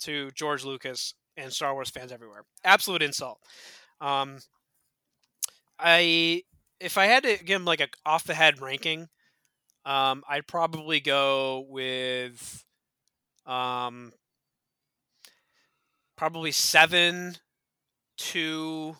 to 0.00 0.30
George 0.32 0.64
Lucas 0.64 1.14
and 1.36 1.52
Star 1.52 1.74
Wars 1.74 1.90
fans 1.90 2.12
everywhere. 2.12 2.44
Absolute 2.64 3.02
insult. 3.02 3.38
Um, 4.00 4.38
I 5.78 6.42
if 6.80 6.98
I 6.98 7.06
had 7.06 7.22
to 7.24 7.38
give 7.42 7.60
him 7.60 7.64
like 7.64 7.80
a 7.80 7.88
off 8.04 8.24
the 8.24 8.34
head 8.34 8.60
ranking, 8.60 9.08
um, 9.84 10.24
I'd 10.28 10.46
probably 10.46 11.00
go 11.00 11.64
with 11.68 12.64
um, 13.46 14.12
probably 16.16 16.52
seven, 16.52 17.36
two, 18.16 18.96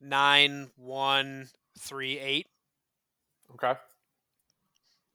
nine, 0.00 0.70
one, 0.76 1.48
three, 1.78 2.18
eight. 2.18 2.46
Okay. 3.54 3.78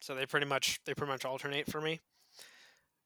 So 0.01 0.15
they 0.15 0.25
pretty 0.25 0.47
much 0.47 0.79
they 0.85 0.93
pretty 0.93 1.11
much 1.11 1.25
alternate 1.25 1.71
for 1.71 1.79
me. 1.79 2.01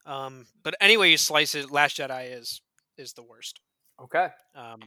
Um, 0.05 0.47
but 0.63 0.76
anyway, 0.80 1.11
you 1.11 1.18
slice 1.18 1.53
it. 1.53 1.70
Last 1.70 1.97
Jedi 1.97 2.36
is 2.39 2.61
is 2.97 3.13
the 3.13 3.24
worst. 3.24 3.59
Okay. 4.01 4.30
Um, 4.55 4.80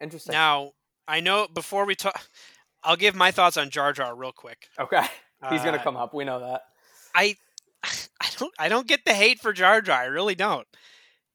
Interesting. 0.00 0.32
now 0.32 0.72
I 1.08 1.20
know 1.20 1.46
before 1.52 1.84
we 1.86 1.94
talk, 1.94 2.28
I'll 2.82 2.96
give 2.96 3.14
my 3.14 3.30
thoughts 3.30 3.56
on 3.56 3.70
Jar 3.70 3.92
Jar 3.92 4.14
real 4.14 4.32
quick. 4.32 4.68
okay. 4.78 5.06
He's 5.50 5.62
gonna 5.62 5.76
Uh, 5.78 5.82
come 5.82 5.96
up. 5.96 6.14
We 6.14 6.24
know 6.24 6.40
that. 6.40 6.62
I 7.14 7.36
I 7.84 8.28
don't 8.38 8.52
I 8.58 8.68
don't 8.68 8.86
get 8.88 9.04
the 9.04 9.14
hate 9.14 9.40
for 9.40 9.52
Jar 9.52 9.80
Jar. 9.80 10.00
I 10.00 10.06
really 10.06 10.34
don't. 10.34 10.66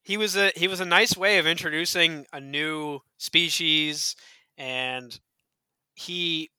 He 0.04 0.18
was 0.18 0.36
a 0.36 0.52
he 0.56 0.68
was 0.68 0.80
a 0.80 0.86
nice 0.86 1.16
way 1.16 1.38
of 1.38 1.46
introducing 1.46 2.26
a 2.34 2.40
new 2.42 3.00
species, 3.18 4.16
and 4.58 5.18
he 5.94 6.50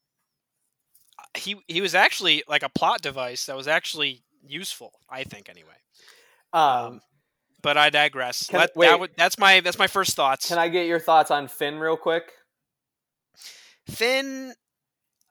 he 1.37 1.57
he 1.69 1.81
was 1.81 1.95
actually 1.95 2.43
like 2.49 2.63
a 2.63 2.69
plot 2.69 3.03
device 3.03 3.47
that 3.47 3.57
was 3.57 3.67
actually 3.69 4.23
useful. 4.47 4.93
I 5.11 5.25
think 5.25 5.49
anyway. 5.49 5.75
Um, 6.53 7.01
But 7.63 7.77
I 7.77 7.91
digress. 7.91 8.47
Can- 8.47 8.61
Let- 8.61 8.77
wait. 8.77 8.89
that 9.01 9.11
that's 9.17 9.39
my 9.39 9.61
that's 9.61 9.79
my 9.79 9.87
first 9.89 10.15
thoughts. 10.15 10.49
can 10.49 10.59
I 10.59 10.69
get 10.69 10.87
your 10.87 11.01
thoughts 11.01 11.31
on 11.31 11.49
Finn 11.49 11.79
real 11.79 11.97
quick? 11.97 12.33
Finn, 13.89 14.55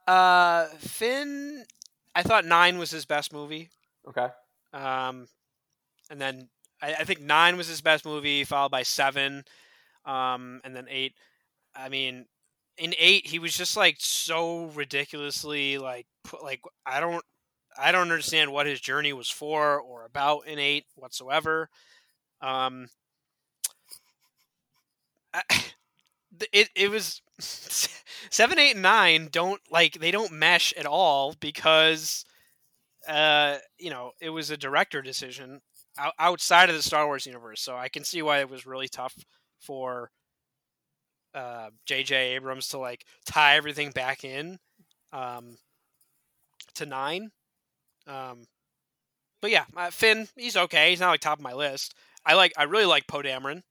uh, 0.06 0.66
Finn. 0.78 1.64
I 2.14 2.22
thought 2.22 2.44
nine 2.44 2.78
was 2.78 2.90
his 2.90 3.06
best 3.06 3.32
movie. 3.32 3.70
Okay. 4.08 4.28
Um, 4.72 5.28
and 6.10 6.20
then 6.20 6.48
I, 6.82 6.94
I 6.94 7.04
think 7.04 7.20
nine 7.20 7.56
was 7.56 7.68
his 7.68 7.80
best 7.80 8.04
movie, 8.04 8.44
followed 8.44 8.70
by 8.70 8.82
seven, 8.82 9.44
um, 10.04 10.60
and 10.64 10.74
then 10.76 10.86
eight. 10.90 11.14
I 11.74 11.88
mean, 11.88 12.26
in 12.76 12.94
eight, 12.98 13.26
he 13.26 13.38
was 13.38 13.56
just 13.56 13.76
like 13.76 13.96
so 13.98 14.66
ridiculously 14.66 15.78
like 15.78 16.06
like 16.42 16.60
I 16.84 17.00
don't 17.00 17.24
I 17.78 17.92
don't 17.92 18.02
understand 18.02 18.52
what 18.52 18.66
his 18.66 18.80
journey 18.80 19.12
was 19.12 19.30
for 19.30 19.80
or 19.80 20.04
about 20.04 20.46
in 20.46 20.58
eight 20.58 20.84
whatsoever. 20.96 21.68
Um, 22.40 22.88
I, 25.32 25.42
it 26.52 26.68
it 26.74 26.90
was 26.90 27.22
seven, 28.30 28.58
eight, 28.58 28.76
nine 28.76 29.28
don't 29.30 29.60
like 29.70 29.94
they 29.94 30.10
don't 30.10 30.32
mesh 30.32 30.72
at 30.76 30.86
all 30.86 31.34
because 31.40 32.24
uh, 33.08 33.56
you 33.78 33.90
know, 33.90 34.12
it 34.20 34.30
was 34.30 34.50
a 34.50 34.56
director 34.56 35.02
decision 35.02 35.60
out, 35.98 36.14
outside 36.18 36.70
of 36.70 36.76
the 36.76 36.82
Star 36.82 37.06
Wars 37.06 37.26
universe. 37.26 37.60
So 37.60 37.76
I 37.76 37.88
can 37.88 38.04
see 38.04 38.22
why 38.22 38.40
it 38.40 38.50
was 38.50 38.66
really 38.66 38.88
tough 38.88 39.14
for 39.60 40.10
uh, 41.34 41.70
J.J. 41.86 42.34
Abrams 42.34 42.68
to 42.68 42.78
like 42.78 43.04
tie 43.26 43.56
everything 43.56 43.90
back 43.90 44.24
in 44.24 44.58
um, 45.12 45.56
to 46.74 46.86
nine. 46.86 47.30
Um, 48.06 48.44
but 49.40 49.50
yeah, 49.50 49.64
uh, 49.76 49.90
Finn, 49.90 50.28
he's 50.36 50.56
okay. 50.56 50.90
He's 50.90 51.00
not 51.00 51.10
like 51.10 51.20
top 51.20 51.38
of 51.38 51.44
my 51.44 51.54
list. 51.54 51.94
I 52.24 52.34
like, 52.34 52.52
I 52.56 52.64
really 52.64 52.84
like 52.86 53.06
Poe 53.08 53.22
Dameron. 53.22 53.62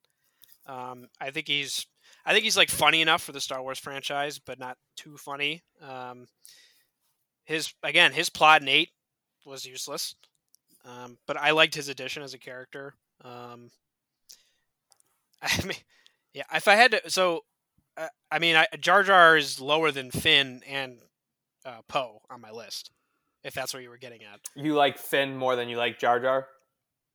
Um, 0.68 1.08
I 1.20 1.32
think 1.32 1.48
he's, 1.48 1.86
I 2.26 2.34
think 2.34 2.44
he's 2.44 2.58
like 2.58 2.70
funny 2.70 3.02
enough 3.02 3.24
for 3.24 3.32
the 3.32 3.42
Star 3.42 3.62
Wars 3.62 3.80
franchise, 3.80 4.40
but 4.40 4.60
not 4.60 4.78
too 4.96 5.18
funny. 5.18 5.62
Um, 5.82 6.28
his 7.44 7.74
again, 7.84 8.12
his 8.12 8.30
plot 8.30 8.62
in 8.62 8.68
eight 8.68 8.90
was 9.46 9.66
useless. 9.66 10.16
Um, 10.86 11.18
but 11.28 11.38
I 11.38 11.52
liked 11.52 11.76
his 11.76 11.90
addition 11.90 12.24
as 12.24 12.34
a 12.34 12.40
character. 12.40 12.96
Um, 13.24 13.72
I 15.42 15.64
mean, 15.64 15.78
yeah, 16.34 16.44
if 16.54 16.68
I 16.68 16.76
had 16.76 16.92
to, 16.92 17.10
so 17.10 17.42
uh, 17.98 18.08
I 18.32 18.40
mean, 18.40 18.56
I, 18.56 18.68
Jar 18.80 19.04
Jar 19.04 19.38
is 19.38 19.60
lower 19.60 19.92
than 19.92 20.12
Finn 20.12 20.62
and 20.68 21.00
uh, 21.66 21.82
Poe 21.88 22.22
on 22.30 22.42
my 22.42 22.52
list. 22.52 22.92
If 23.44 23.56
that's 23.56 23.74
what 23.74 23.82
you 23.82 23.90
were 23.90 23.98
getting 23.98 24.22
at. 24.24 24.40
You 24.56 24.76
like 24.76 25.00
Finn 25.00 25.36
more 25.36 25.56
than 25.56 25.68
you 25.68 25.76
like 25.76 25.98
Jar 25.98 26.20
Jar? 26.20 26.48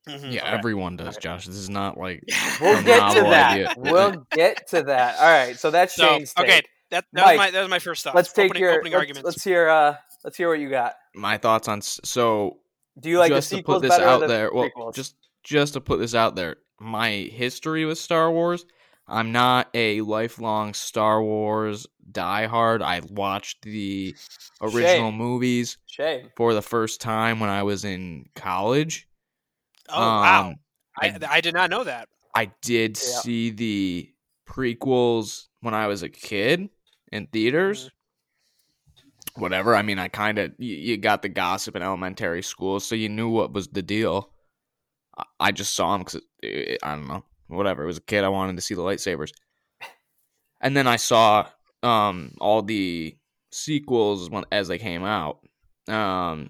Mhm. 0.07 0.31
Yeah, 0.31 0.43
Okay. 0.45 0.57
everyone 0.57 0.95
does, 0.95 1.17
Okay. 1.17 1.19
Josh. 1.21 1.45
This 1.45 1.55
is 1.55 1.69
not 1.69 1.97
like 1.97 2.23
We'll 2.61 2.77
A 2.79 2.83
get 2.83 3.13
to 3.15 3.21
that. 3.21 3.51
idea. 3.51 3.73
We'll 3.77 4.25
get 4.31 4.67
to 4.69 4.83
that. 4.83 5.17
All 5.19 5.25
right. 5.29 5.57
So 5.57 5.69
that's 5.71 5.95
So, 5.95 6.07
Shane's 6.17 6.33
take. 6.33 6.45
okay, 6.45 6.61
that, 6.91 7.05
that 7.13 7.25
Mike, 7.25 7.31
was 7.33 7.37
my 7.37 7.51
that 7.51 7.61
was 7.61 7.69
my 7.69 7.79
first 7.79 8.03
thought. 8.03 8.15
Let's 8.15 8.31
take 8.33 8.45
opening, 8.51 8.61
your 8.63 8.71
opening 8.73 8.93
let's, 8.93 8.99
arguments. 9.01 9.25
let's 9.25 9.43
hear 9.43 9.69
uh 9.69 9.95
let's 10.23 10.37
hear 10.37 10.49
what 10.49 10.59
you 10.59 10.69
got. 10.69 10.95
my 11.15 11.37
thoughts 11.37 11.67
on. 11.67 11.81
So 11.81 12.57
Do 12.99 13.09
you 13.09 13.19
like 13.19 13.31
just 13.31 13.49
the 13.49 13.57
to 13.57 13.59
sequels 13.59 13.75
put 13.77 13.81
this 13.83 13.89
better 13.97 14.05
out 14.07 14.19
than 14.21 14.29
there, 14.29 14.49
the 14.49 14.55
well, 14.55 14.69
prequels? 14.75 14.95
just 14.95 15.15
just 15.43 15.73
to 15.73 15.81
put 15.81 15.99
this 15.99 16.15
out 16.15 16.35
there, 16.35 16.57
my 16.79 17.09
history 17.11 17.85
with 17.85 17.97
Star 17.97 18.31
Wars. 18.31 18.65
I'm 19.09 19.31
not 19.31 19.69
a 19.73 20.01
lifelong 20.01 20.73
Star 20.73 21.23
Wars 21.23 21.87
diehard. 22.11 22.81
I 22.81 22.99
watched 23.09 23.61
the 23.61 24.13
original 24.61 25.11
Shame. 25.11 25.15
movies 25.17 25.77
Shame. 25.85 26.29
for 26.35 26.53
the 26.53 26.61
first 26.61 26.99
time 26.99 27.39
when 27.39 27.49
I 27.49 27.63
was 27.63 27.85
in 27.85 28.25
college. 28.35 29.07
Oh 29.89 29.99
wow, 29.99 30.47
Um, 30.49 30.55
I, 30.99 31.07
I- 31.09 31.19
I 31.37 31.41
did 31.41 31.53
not 31.53 31.69
know 31.69 31.83
that. 31.83 32.09
I 32.35 32.51
did 32.61 32.91
Yeah. 32.97 33.19
see 33.21 33.49
the 33.51 34.13
prequels 34.47 35.45
when 35.61 35.73
I 35.73 35.87
was 35.87 36.03
a 36.03 36.09
kid 36.09 36.69
in 37.11 37.27
theaters. 37.27 37.89
Whatever. 39.35 39.75
I 39.75 39.81
mean, 39.83 39.99
I 39.99 40.07
kind 40.07 40.39
of 40.39 40.53
you, 40.57 40.75
you 40.75 40.97
got 40.97 41.21
the 41.21 41.29
gossip 41.29 41.75
in 41.75 41.81
elementary 41.83 42.41
school, 42.41 42.79
so 42.79 42.95
you 42.95 43.07
knew 43.09 43.29
what 43.29 43.53
was 43.53 43.67
the 43.67 43.81
deal. 43.83 44.31
I, 45.17 45.23
I 45.39 45.51
just 45.51 45.75
saw 45.75 45.93
them 45.93 46.01
because 46.01 46.21
I 46.43 46.95
don't 46.95 47.07
know. 47.07 47.23
Whatever. 47.47 47.83
It 47.83 47.87
was 47.87 47.97
a 47.97 48.01
kid. 48.01 48.23
I 48.23 48.29
wanted 48.29 48.55
to 48.55 48.61
see 48.61 48.73
the 48.73 48.81
lightsabers, 48.81 49.31
and 50.61 50.75
then 50.75 50.87
I 50.87 50.95
saw 50.95 51.47
um 51.83 52.33
all 52.41 52.61
the 52.63 53.15
sequels 53.51 54.29
when 54.29 54.43
as 54.51 54.67
they 54.67 54.77
came 54.79 55.03
out. 55.03 55.39
Um. 55.87 56.49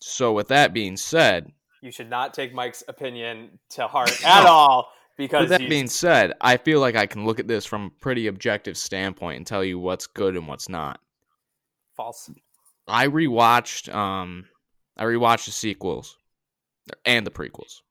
So 0.00 0.32
with 0.32 0.48
that 0.48 0.72
being 0.72 0.96
said, 0.96 1.50
You 1.80 1.90
should 1.92 2.10
not 2.10 2.34
take 2.34 2.52
Mike's 2.54 2.82
opinion 2.88 3.58
to 3.70 3.86
heart 3.86 4.24
at 4.24 4.46
all 4.46 4.92
because 5.16 5.50
With 5.50 5.60
that 5.60 5.68
being 5.68 5.86
said, 5.88 6.32
I 6.40 6.56
feel 6.56 6.80
like 6.80 6.96
I 6.96 7.06
can 7.06 7.24
look 7.24 7.38
at 7.38 7.46
this 7.48 7.64
from 7.66 7.86
a 7.86 7.90
pretty 8.00 8.26
objective 8.26 8.76
standpoint 8.76 9.36
and 9.36 9.46
tell 9.46 9.62
you 9.64 9.78
what's 9.78 10.06
good 10.06 10.36
and 10.36 10.46
what's 10.48 10.68
not. 10.68 11.00
false. 11.96 12.30
I 12.86 13.06
rewatched 13.08 13.92
um 13.94 14.46
I 14.96 15.04
rewatched 15.04 15.44
the 15.46 15.52
sequels 15.52 16.16
and 17.04 17.26
the 17.26 17.30
prequels. 17.30 17.82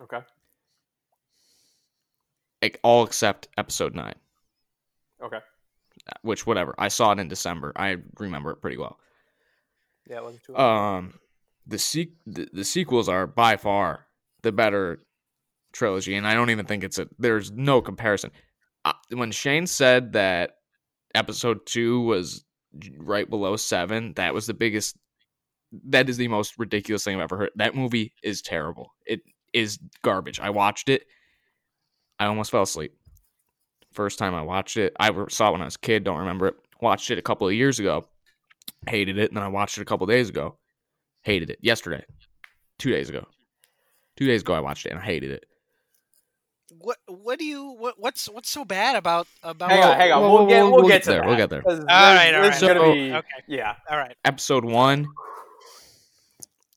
Okay. 0.00 0.20
Like 2.60 2.78
all 2.82 3.04
except 3.04 3.48
episode 3.58 3.94
9, 3.94 4.14
Okay. 5.24 5.38
which 6.22 6.46
whatever. 6.46 6.74
I 6.78 6.88
saw 6.88 7.12
it 7.12 7.18
in 7.18 7.28
December. 7.28 7.72
I 7.76 7.96
remember 8.18 8.52
it 8.52 8.60
pretty 8.60 8.76
well. 8.76 8.98
Yeah. 10.08 10.18
It 10.18 10.22
wasn't 10.24 10.44
too 10.44 10.56
Um 10.56 11.14
the 11.66 11.78
se- 11.78 12.12
the, 12.26 12.48
the 12.52 12.64
sequels 12.64 13.08
are 13.08 13.26
by 13.26 13.56
far 13.56 14.06
the 14.42 14.52
better 14.52 15.04
trilogy 15.72 16.14
and 16.14 16.26
I 16.26 16.34
don't 16.34 16.50
even 16.50 16.66
think 16.66 16.84
it's 16.84 16.98
a 16.98 17.08
there's 17.18 17.50
no 17.52 17.80
comparison. 17.80 18.30
Uh, 18.84 18.92
when 19.10 19.30
Shane 19.30 19.66
said 19.66 20.12
that 20.14 20.56
episode 21.14 21.66
2 21.66 22.00
was 22.00 22.44
right 22.98 23.28
below 23.28 23.56
7, 23.56 24.14
that 24.16 24.34
was 24.34 24.46
the 24.46 24.54
biggest 24.54 24.96
that 25.88 26.08
is 26.08 26.16
the 26.16 26.28
most 26.28 26.58
ridiculous 26.58 27.04
thing 27.04 27.16
I've 27.16 27.22
ever 27.22 27.38
heard. 27.38 27.50
That 27.56 27.74
movie 27.74 28.12
is 28.22 28.42
terrible. 28.42 28.92
It 29.06 29.20
is 29.52 29.78
garbage. 30.02 30.40
I 30.40 30.50
watched 30.50 30.88
it. 30.88 31.06
I 32.18 32.26
almost 32.26 32.50
fell 32.50 32.62
asleep. 32.62 32.92
First 33.92 34.18
time 34.18 34.34
I 34.34 34.42
watched 34.42 34.76
it. 34.76 34.94
I 34.98 35.10
saw 35.28 35.48
it 35.48 35.52
when 35.52 35.62
I 35.62 35.66
was 35.66 35.76
a 35.76 35.78
kid, 35.80 36.04
don't 36.04 36.18
remember 36.18 36.48
it. 36.48 36.54
Watched 36.80 37.10
it 37.10 37.18
a 37.18 37.22
couple 37.22 37.46
of 37.46 37.54
years 37.54 37.78
ago. 37.78 38.06
Hated 38.86 39.18
it, 39.18 39.30
and 39.30 39.36
then 39.36 39.44
I 39.44 39.48
watched 39.48 39.78
it 39.78 39.82
a 39.82 39.86
couple 39.86 40.06
days 40.06 40.28
ago. 40.28 40.56
Hated 41.22 41.50
it. 41.50 41.58
Yesterday. 41.62 42.04
2 42.78 42.90
days 42.90 43.08
ago. 43.08 43.26
2 44.16 44.26
days 44.26 44.42
ago 44.42 44.54
I 44.54 44.60
watched 44.60 44.86
it 44.86 44.90
and 44.90 44.98
I 45.00 45.04
hated 45.04 45.30
it. 45.30 45.44
What 46.78 46.96
what 47.06 47.38
do 47.38 47.44
you 47.44 47.72
what 47.78 47.94
what's 47.98 48.26
what's 48.30 48.48
so 48.48 48.64
bad 48.64 48.96
about 48.96 49.26
about? 49.42 49.70
Hang 49.70 49.82
on, 49.82 49.96
hang 49.96 50.12
on. 50.12 50.22
Well, 50.22 50.32
We'll, 50.32 50.38
well, 50.40 50.46
get 50.48 50.62
we'll- 50.62 50.70
we'll, 50.72 50.80
we'll 50.80 50.88
get 50.88 50.94
get 50.94 51.02
to 51.04 51.10
there, 51.10 51.20
that. 51.20 51.26
we'll 51.28 51.36
get 51.36 51.50
there. 51.50 51.62
'Cause 51.62 51.78
All 51.80 51.84
right, 51.86 52.32
this- 52.32 52.62
all 52.62 52.68
right. 52.68 52.78
gonna 52.78 52.92
be 52.94 53.12
Okay. 53.12 53.26
yeah. 53.46 53.74
All 53.90 53.98
right. 53.98 54.16
Episode 54.24 54.64
1 54.64 55.06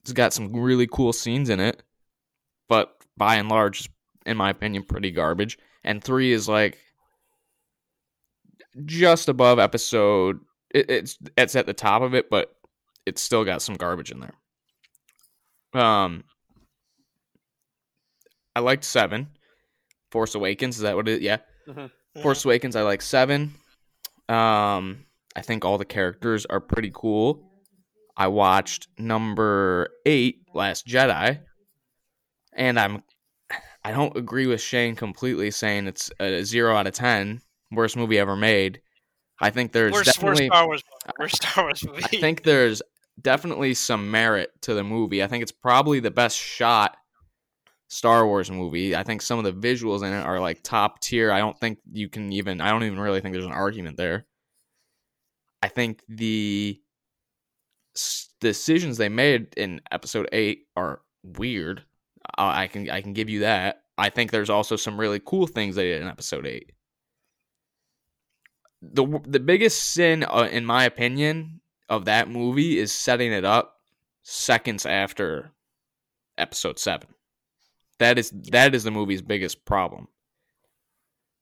it's 0.01 0.13
got 0.13 0.33
some 0.33 0.53
really 0.53 0.85
cool 0.85 1.13
scenes 1.13 1.49
in 1.49 1.59
it, 1.59 1.81
but 2.69 2.95
by 3.17 3.35
and 3.37 3.49
large 3.49 3.89
in 4.25 4.37
my 4.37 4.49
opinion 4.51 4.83
pretty 4.83 5.09
garbage. 5.11 5.57
And 5.83 6.03
3 6.03 6.31
is 6.31 6.47
like 6.49 6.77
just 8.85 9.29
above 9.29 9.57
episode 9.59 10.39
it, 10.71 10.89
it's 10.89 11.17
it's 11.37 11.55
at 11.55 11.65
the 11.65 11.73
top 11.73 12.01
of 12.01 12.13
it, 12.13 12.29
but 12.29 12.54
it's 13.05 13.21
still 13.21 13.43
got 13.43 13.61
some 13.61 13.75
garbage 13.75 14.11
in 14.11 14.19
there. 14.19 15.81
Um 15.81 16.23
I 18.55 18.61
liked 18.61 18.85
7. 18.85 19.27
Force 20.11 20.35
Awakens, 20.35 20.77
is 20.77 20.83
that 20.83 20.95
what 20.95 21.07
it 21.07 21.21
yeah. 21.21 21.37
Mhm. 21.67 21.91
Force 22.21 22.45
Awakens 22.45 22.75
I 22.75 22.81
like 22.83 23.01
7. 23.01 23.53
Um 24.29 25.05
I 25.35 25.41
think 25.41 25.65
all 25.65 25.77
the 25.77 25.85
characters 25.85 26.45
are 26.45 26.61
pretty 26.61 26.91
cool. 26.93 27.51
I 28.15 28.27
watched 28.27 28.87
number 28.97 29.89
8 30.05 30.37
Last 30.53 30.87
Jedi 30.87 31.39
and 32.53 32.79
I'm 32.79 33.03
I 33.83 33.91
don't 33.91 34.15
agree 34.17 34.47
with 34.47 34.61
Shane 34.61 34.95
completely 34.95 35.51
saying 35.51 35.85
it's 35.85 36.09
a 36.19 36.43
0 36.43 36.75
out 36.75 36.87
of 36.87 36.93
10 36.93 37.41
worst 37.71 37.95
movie 37.95 38.17
ever 38.17 38.35
made. 38.35 38.81
I 39.39 39.49
think 39.49 39.73
there's 39.73 40.01
definitely 40.01 40.47
Star 40.47 40.65
Wars. 40.65 40.81
We're 41.19 41.27
Star 41.27 41.65
Wars 41.65 41.85
movie. 41.85 42.03
I 42.03 42.07
think 42.07 42.43
there's 42.43 42.81
definitely 43.21 43.73
some 43.73 44.11
merit 44.11 44.51
to 44.61 44.73
the 44.73 44.83
movie. 44.83 45.23
I 45.23 45.27
think 45.27 45.43
it's 45.43 45.51
probably 45.51 45.99
the 45.99 46.11
best 46.11 46.37
shot 46.37 46.97
Star 47.87 48.25
Wars 48.25 48.49
movie. 48.51 48.95
I 48.95 49.03
think 49.03 49.21
some 49.21 49.39
of 49.39 49.45
the 49.45 49.53
visuals 49.53 50.03
in 50.03 50.13
it 50.13 50.21
are 50.21 50.39
like 50.39 50.63
top 50.63 50.99
tier. 50.99 51.31
I 51.31 51.39
don't 51.39 51.59
think 51.59 51.79
you 51.91 52.09
can 52.09 52.31
even 52.33 52.61
I 52.61 52.71
don't 52.71 52.83
even 52.83 52.99
really 52.99 53.21
think 53.21 53.33
there's 53.33 53.45
an 53.45 53.51
argument 53.51 53.97
there. 53.97 54.25
I 55.61 55.67
think 55.67 56.01
the 56.07 56.79
decisions 58.41 58.97
they 58.97 59.09
made 59.09 59.53
in 59.55 59.81
episode 59.91 60.27
8 60.31 60.67
are 60.75 61.01
weird. 61.23 61.83
I 62.37 62.63
I 62.63 62.67
can 62.67 62.89
I 62.89 63.01
can 63.01 63.13
give 63.13 63.29
you 63.29 63.41
that. 63.41 63.83
I 63.97 64.09
think 64.09 64.31
there's 64.31 64.49
also 64.49 64.75
some 64.75 64.99
really 64.99 65.21
cool 65.25 65.47
things 65.47 65.75
they 65.75 65.85
did 65.85 66.01
in 66.01 66.07
episode 66.07 66.45
8 66.45 66.71
the 68.93 69.19
the 69.25 69.39
biggest 69.39 69.93
sin, 69.93 70.23
uh, 70.23 70.47
in 70.51 70.65
my 70.65 70.85
opinion, 70.85 71.61
of 71.89 72.05
that 72.05 72.29
movie 72.29 72.77
is 72.77 72.91
setting 72.91 73.31
it 73.31 73.45
up 73.45 73.77
seconds 74.23 74.85
after 74.85 75.51
episode 76.37 76.79
7. 76.79 77.07
That 77.99 78.17
is 78.17 78.31
that 78.51 78.75
is 78.75 78.83
the 78.83 78.91
movie's 78.91 79.21
biggest 79.21 79.65
problem. 79.65 80.07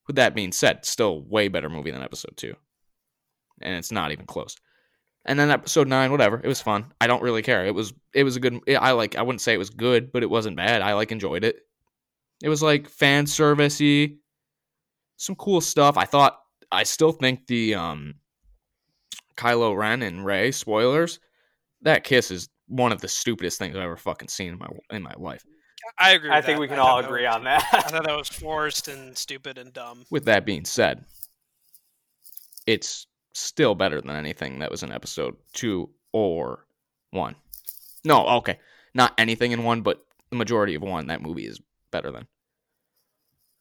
With 0.06 0.16
that 0.16 0.34
being 0.34 0.52
said, 0.52 0.84
still 0.84 1.22
way 1.22 1.48
better 1.48 1.68
movie 1.68 1.90
than 1.90 2.02
episode 2.02 2.36
2. 2.36 2.54
And 3.62 3.74
it's 3.74 3.90
not 3.90 4.12
even 4.12 4.26
close. 4.26 4.56
And 5.24 5.38
then 5.38 5.50
episode 5.50 5.88
9, 5.88 6.10
whatever, 6.10 6.38
it 6.42 6.46
was 6.46 6.60
fun. 6.60 6.92
I 7.00 7.06
don't 7.06 7.22
really 7.22 7.42
care. 7.42 7.64
It 7.64 7.74
was 7.74 7.94
it 8.12 8.24
was 8.24 8.36
a 8.36 8.40
good 8.40 8.60
I 8.78 8.92
like 8.92 9.16
I 9.16 9.22
wouldn't 9.22 9.40
say 9.40 9.54
it 9.54 9.58
was 9.58 9.70
good, 9.70 10.12
but 10.12 10.22
it 10.22 10.30
wasn't 10.30 10.56
bad. 10.56 10.82
I 10.82 10.94
like 10.94 11.12
enjoyed 11.12 11.44
it. 11.44 11.56
It 12.42 12.48
was 12.48 12.62
like 12.62 12.88
fan 12.88 13.24
servicey, 13.24 14.18
some 15.16 15.34
cool 15.36 15.60
stuff. 15.60 15.96
I 15.96 16.04
thought 16.04 16.38
I 16.70 16.82
still 16.82 17.12
think 17.12 17.46
the 17.46 17.74
um 17.74 18.16
Kylo 19.36 19.76
Ren 19.76 20.02
and 20.02 20.24
Rey 20.24 20.50
spoilers. 20.52 21.18
That 21.82 22.04
kiss 22.04 22.30
is 22.30 22.48
one 22.68 22.92
of 22.92 23.00
the 23.00 23.08
stupidest 23.08 23.58
things 23.58 23.76
I've 23.76 23.82
ever 23.82 23.96
fucking 23.96 24.28
seen 24.28 24.52
in 24.54 24.58
my 24.58 24.68
in 24.90 25.02
my 25.02 25.12
life. 25.16 25.44
I 25.98 26.12
agree. 26.12 26.30
I 26.30 26.40
think 26.40 26.56
that. 26.56 26.60
we 26.60 26.68
can 26.68 26.78
I 26.78 26.82
all 26.82 27.02
thought 27.02 27.10
agree 27.10 27.26
was- 27.26 27.34
on 27.36 27.44
that. 27.44 27.68
I 27.72 27.80
thought 27.82 28.04
that 28.04 28.16
was 28.16 28.28
forced 28.30 28.88
and 28.88 29.16
stupid 29.16 29.58
and 29.58 29.72
dumb. 29.72 30.04
With 30.10 30.24
that 30.24 30.46
being 30.46 30.64
said, 30.64 31.04
it's 32.66 33.06
still 33.32 33.74
better 33.74 34.00
than 34.00 34.10
anything 34.16 34.60
that 34.60 34.70
was 34.70 34.82
in 34.82 34.92
episode 34.92 35.36
two 35.52 35.90
or 36.12 36.66
one. 37.10 37.34
No, 38.04 38.26
okay, 38.38 38.58
not 38.94 39.12
anything 39.18 39.52
in 39.52 39.64
one, 39.64 39.82
but 39.82 40.04
the 40.30 40.36
majority 40.36 40.74
of 40.74 40.82
one. 40.82 41.08
That 41.08 41.22
movie 41.22 41.46
is 41.46 41.60
better 41.90 42.10
than. 42.10 42.26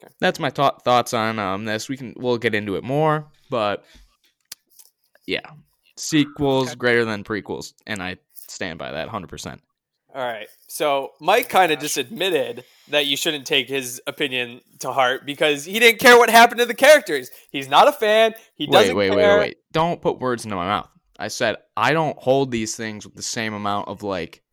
Okay. 0.04 0.14
That's 0.20 0.40
my 0.40 0.50
thought 0.50 0.84
thoughts 0.84 1.14
on 1.14 1.40
um 1.40 1.66
this. 1.66 1.90
We 1.90 1.98
can 1.98 2.14
we'll 2.18 2.38
get 2.38 2.56
into 2.56 2.76
it 2.76 2.84
more, 2.84 3.28
but 3.50 3.84
yeah, 5.26 5.50
sequels 5.98 6.70
Okay. 6.70 6.76
greater 6.76 7.06
than 7.06 7.24
prequels, 7.24 7.74
and 7.86 8.02
I 8.02 8.18
stand 8.34 8.80
by 8.80 8.92
that 8.92 9.10
hundred 9.10 9.28
percent. 9.28 9.62
All 10.14 10.24
right. 10.24 10.48
So 10.68 11.14
Mike 11.20 11.50
kind 11.50 11.72
of 11.72 11.80
just 11.80 11.98
admitted 11.98 12.66
that 12.90 13.08
you 13.08 13.18
shouldn't 13.18 13.48
take 13.48 13.68
his 13.68 14.00
opinion 14.06 14.62
to 14.80 14.92
heart 14.92 15.26
because 15.26 15.66
he 15.66 15.80
didn't 15.80 16.00
care 16.00 16.18
what 16.18 16.30
happened 16.30 16.60
to 16.60 16.66
the 16.68 16.76
characters. 16.76 17.32
He's 17.50 17.68
not 17.68 17.88
a 17.88 17.92
fan. 17.92 18.36
He 18.54 18.68
doesn't 18.68 18.96
wait, 18.96 19.10
wait, 19.10 19.20
care. 19.20 19.38
wait, 19.38 19.40
wait! 19.40 19.58
Don't 19.72 20.02
put 20.02 20.20
words 20.20 20.44
into 20.46 20.56
my 20.56 20.68
mouth. 20.68 20.90
I 21.18 21.30
said 21.30 21.58
I 21.76 21.94
don't 21.94 22.18
hold 22.18 22.52
these 22.52 22.76
things 22.76 23.06
with 23.06 23.16
the 23.16 23.24
same 23.24 23.54
amount 23.54 23.88
of 23.88 24.04
like 24.04 24.44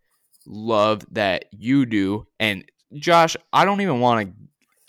love 0.46 1.04
that 1.12 1.46
you 1.52 1.84
do. 1.84 2.26
And 2.38 2.64
Josh, 2.94 3.36
I 3.52 3.64
don't 3.64 3.80
even 3.82 4.00
want 4.00 4.28
to. 4.28 4.34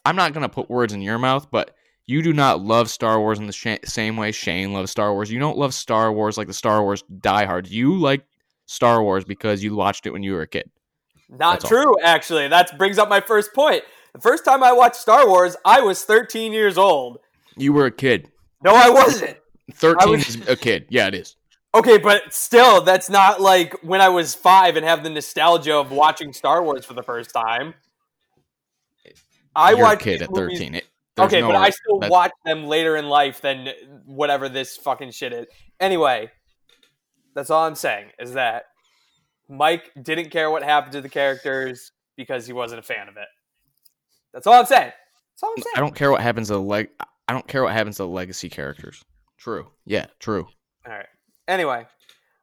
I'm 0.06 0.16
not 0.16 0.34
gonna 0.34 0.50
put 0.50 0.70
words 0.70 0.94
in 0.94 1.02
your 1.02 1.20
mouth, 1.20 1.52
but 1.52 1.76
you 2.08 2.22
do 2.22 2.34
not 2.34 2.62
love 2.62 2.90
Star 2.90 3.20
Wars 3.20 3.40
in 3.40 3.48
the 3.48 3.54
sh- 3.54 3.78
same 3.86 4.18
way 4.18 4.32
Shane 4.32 4.74
loves 4.74 4.92
Star 4.92 5.14
Wars. 5.14 5.32
You 5.32 5.40
don't 5.40 5.58
love 5.58 5.74
Star 5.74 6.12
Wars 6.12 6.38
like 6.38 6.48
the 6.48 6.54
Star 6.54 6.82
Wars 6.84 7.04
diehards. 7.20 7.72
You 7.72 7.98
like 7.98 8.26
Star 8.66 9.02
Wars 9.04 9.24
because 9.24 9.64
you 9.64 9.76
watched 9.76 10.06
it 10.06 10.12
when 10.12 10.24
you 10.24 10.34
were 10.34 10.42
a 10.42 10.48
kid. 10.48 10.70
Not 11.30 11.62
That's 11.62 11.66
all. 11.66 11.70
true, 11.70 11.96
actually. 12.04 12.48
That 12.50 12.78
brings 12.78 12.98
up 12.98 13.08
my 13.10 13.22
first 13.22 13.54
point. 13.54 13.84
The 14.14 14.20
first 14.20 14.44
time 14.44 14.62
I 14.64 14.74
watched 14.74 14.98
Star 14.98 15.28
Wars, 15.28 15.56
I 15.64 15.80
was 15.82 16.04
13 16.04 16.52
years 16.52 16.78
old. 16.78 17.20
You 17.56 17.72
were 17.74 17.86
a 17.86 17.92
kid. 17.92 18.30
No, 18.64 18.76
I 18.76 18.90
wasn't. 18.90 19.38
Thirteen 19.74 20.12
was- 20.12 20.36
is 20.36 20.48
a 20.50 20.56
kid. 20.58 20.86
Yeah, 20.90 21.08
it 21.08 21.16
is. 21.16 21.36
Okay, 21.74 21.98
but 21.98 22.34
still, 22.34 22.82
that's 22.82 23.10
not 23.10 23.40
like 23.40 23.74
when 23.82 24.02
I 24.02 24.10
was 24.10 24.36
five 24.36 24.76
and 24.76 24.86
have 24.86 25.04
the 25.04 25.10
nostalgia 25.10 25.78
of 25.78 25.90
watching 25.92 26.34
Star 26.34 26.62
Wars 26.62 26.84
for 26.86 26.94
the 26.94 27.04
first 27.04 27.34
time. 27.34 27.74
I 29.56 29.72
You're 29.72 29.80
a 29.80 29.84
watched 29.84 30.02
kid 30.02 30.14
these 30.16 30.22
at 30.24 30.32
movies- 30.32 30.60
thirteen. 30.60 30.76
It, 30.76 30.86
there's 31.16 31.28
Okay, 31.28 31.42
no 31.42 31.48
but 31.48 31.56
I 31.58 31.70
still 31.70 32.00
that's- 32.00 32.12
watch 32.12 32.32
them 32.46 32.66
later 32.66 32.96
in 32.96 33.10
life 33.10 33.42
than 33.42 33.70
whatever 34.06 34.48
this 34.50 34.78
fucking 34.78 35.12
shit 35.12 35.34
is. 35.34 35.48
Anyway, 35.80 36.32
that's 37.36 37.50
all 37.50 37.66
I'm 37.66 37.76
saying 37.76 38.12
is 38.20 38.34
that 38.34 38.66
Mike 39.50 39.92
didn't 40.02 40.30
care 40.30 40.50
what 40.50 40.64
happened 40.64 40.94
to 40.94 41.02
the 41.02 41.10
characters 41.10 41.92
because 42.16 42.48
he 42.48 42.54
wasn't 42.54 42.80
a 42.80 42.84
fan 42.84 43.10
of 43.10 43.18
it. 43.18 43.28
That's 44.34 44.48
all 44.48 44.54
I'm 44.54 44.66
saying. 44.66 44.92
That's 44.92 45.44
all 45.44 45.54
I'm 45.58 45.62
saying. 45.64 45.74
I 45.76 45.80
don't 45.82 45.96
care 45.96 46.12
what 46.12 46.22
happens 46.22 46.48
to 46.48 46.54
the 46.54 46.62
leg. 46.62 46.90
I 47.28 47.34
don't 47.34 47.48
care 47.48 47.64
what 47.64 47.74
happens 47.74 47.98
to 47.98 48.04
the 48.04 48.10
legacy 48.10 48.50
characters. 48.50 49.04
True. 49.38 49.72
Yeah, 49.86 50.06
true. 50.20 50.48
All 50.86 50.94
right. 50.94 51.08
Anyway, 51.48 51.86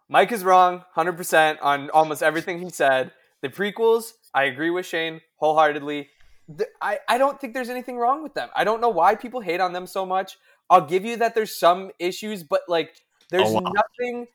Mike 0.08 0.32
is 0.32 0.44
wrong 0.44 0.84
100% 0.96 1.58
on 1.62 1.88
almost 1.90 2.22
everything 2.22 2.60
he 2.60 2.70
said. 2.70 3.12
The 3.40 3.48
prequels, 3.48 4.12
I 4.34 4.44
agree 4.44 4.70
with 4.70 4.84
Shane 4.84 5.20
wholeheartedly. 5.36 6.08
The- 6.48 6.68
I, 6.80 6.98
I 7.08 7.18
don't 7.18 7.40
think 7.40 7.54
there's 7.54 7.68
anything 7.68 7.98
wrong 7.98 8.22
with 8.22 8.34
them. 8.34 8.48
I 8.56 8.64
don't 8.64 8.80
know 8.80 8.88
why 8.88 9.14
people 9.14 9.40
hate 9.40 9.60
on 9.60 9.72
them 9.72 9.86
so 9.86 10.06
much. 10.06 10.38
I'll 10.70 10.86
give 10.86 11.04
you 11.04 11.16
that 11.16 11.34
there's 11.34 11.54
some 11.58 11.90
issues, 11.98 12.42
but 12.42 12.62
like 12.68 12.96
there's 13.30 13.52
nothing. 13.52 14.26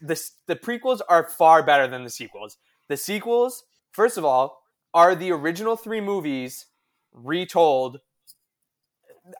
The, 0.00 0.20
the 0.46 0.56
prequels 0.56 1.00
are 1.08 1.28
far 1.28 1.62
better 1.62 1.86
than 1.86 2.04
the 2.04 2.10
sequels. 2.10 2.58
The 2.88 2.96
sequels, 2.96 3.64
first 3.92 4.18
of 4.18 4.24
all, 4.24 4.62
are 4.92 5.14
the 5.14 5.32
original 5.32 5.76
three 5.76 6.00
movies 6.00 6.66
retold. 7.12 8.00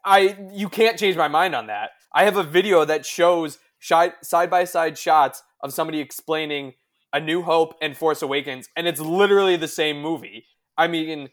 I 0.04 0.36
you 0.52 0.68
can't 0.68 0.98
change 0.98 1.16
my 1.16 1.28
mind 1.28 1.54
on 1.54 1.66
that. 1.66 1.90
I 2.14 2.24
have 2.24 2.36
a 2.36 2.42
video 2.42 2.84
that 2.84 3.04
shows 3.04 3.58
side 3.80 4.50
by 4.50 4.64
side 4.64 4.96
shots 4.96 5.42
of 5.60 5.72
somebody 5.74 6.00
explaining 6.00 6.74
A 7.12 7.20
New 7.20 7.42
Hope 7.42 7.74
and 7.82 7.96
Force 7.96 8.22
Awakens, 8.22 8.68
and 8.76 8.86
it's 8.86 9.00
literally 9.00 9.56
the 9.56 9.68
same 9.68 10.00
movie. 10.00 10.46
I 10.76 10.88
mean, 10.88 11.30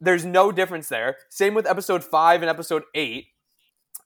there's 0.00 0.24
no 0.24 0.52
difference 0.52 0.88
there. 0.88 1.16
Same 1.28 1.54
with 1.54 1.66
Episode 1.66 2.04
Five 2.04 2.42
and 2.42 2.50
Episode 2.50 2.84
Eight. 2.94 3.26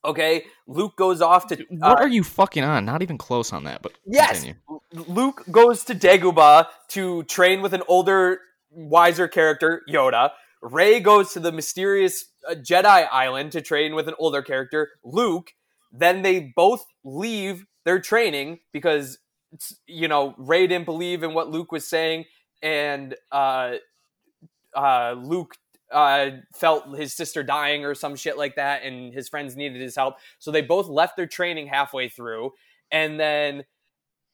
Okay, 0.05 0.45
Luke 0.67 0.97
goes 0.97 1.23
off 1.23 1.47
to 1.49 1.65
What 1.71 2.01
uh, 2.01 2.03
are 2.03 2.09
you 2.09 2.25
fucking 2.25 2.65
on? 2.65 2.85
Not 2.85 3.03
even 3.03 3.19
close 3.19 3.53
on 3.53 3.65
that, 3.65 3.83
but 3.83 3.93
Yes. 4.05 4.43
continue. 4.43 4.61
Luke 4.93 5.45
goes 5.51 5.85
to 5.85 5.95
Dagobah 5.95 6.67
to 6.89 7.23
train 7.25 7.63
with 7.63 7.73
an 7.73 7.83
older, 7.87 8.41
wiser 8.71 9.29
character, 9.29 9.83
Yoda. 9.89 10.31
Rey 10.61 10.99
goes 11.01 11.33
to 11.33 11.41
the 11.41 11.53
mysterious 11.53 12.25
uh, 12.49 12.55
Jedi 12.55 13.07
island 13.13 13.53
to 13.53 13.61
train 13.61 13.95
with 13.95 14.09
an 14.09 14.15
older 14.19 14.43
character, 14.43 14.91
Luke. 15.05 15.53
Then 15.93 16.23
they 16.23 16.53
both 16.55 16.85
leave 17.05 17.65
their 17.85 18.01
training 18.01 18.59
because 18.73 19.19
you 19.87 20.09
know 20.09 20.35
Rey 20.39 20.67
didn't 20.67 20.87
believe 20.87 21.23
in 21.23 21.35
what 21.35 21.49
Luke 21.51 21.71
was 21.71 21.87
saying, 21.87 22.25
and 22.63 23.15
uh, 23.31 23.75
uh, 24.75 25.15
Luke 25.19 25.57
uh, 25.93 26.31
felt 26.55 26.97
his 26.97 27.13
sister 27.13 27.43
dying 27.43 27.85
or 27.85 27.95
some 27.95 28.17
shit 28.17 28.39
like 28.39 28.57
that, 28.57 28.83
and 28.83 29.13
his 29.13 29.29
friends 29.29 29.57
needed 29.57 29.81
his 29.81 29.97
help. 29.97 30.17
So 30.39 30.51
they 30.51 30.63
both 30.63 30.89
left 30.89 31.17
their 31.17 31.27
training 31.27 31.69
halfway 31.69 32.09
through, 32.09 32.53
and 32.91 33.19
then 33.19 33.65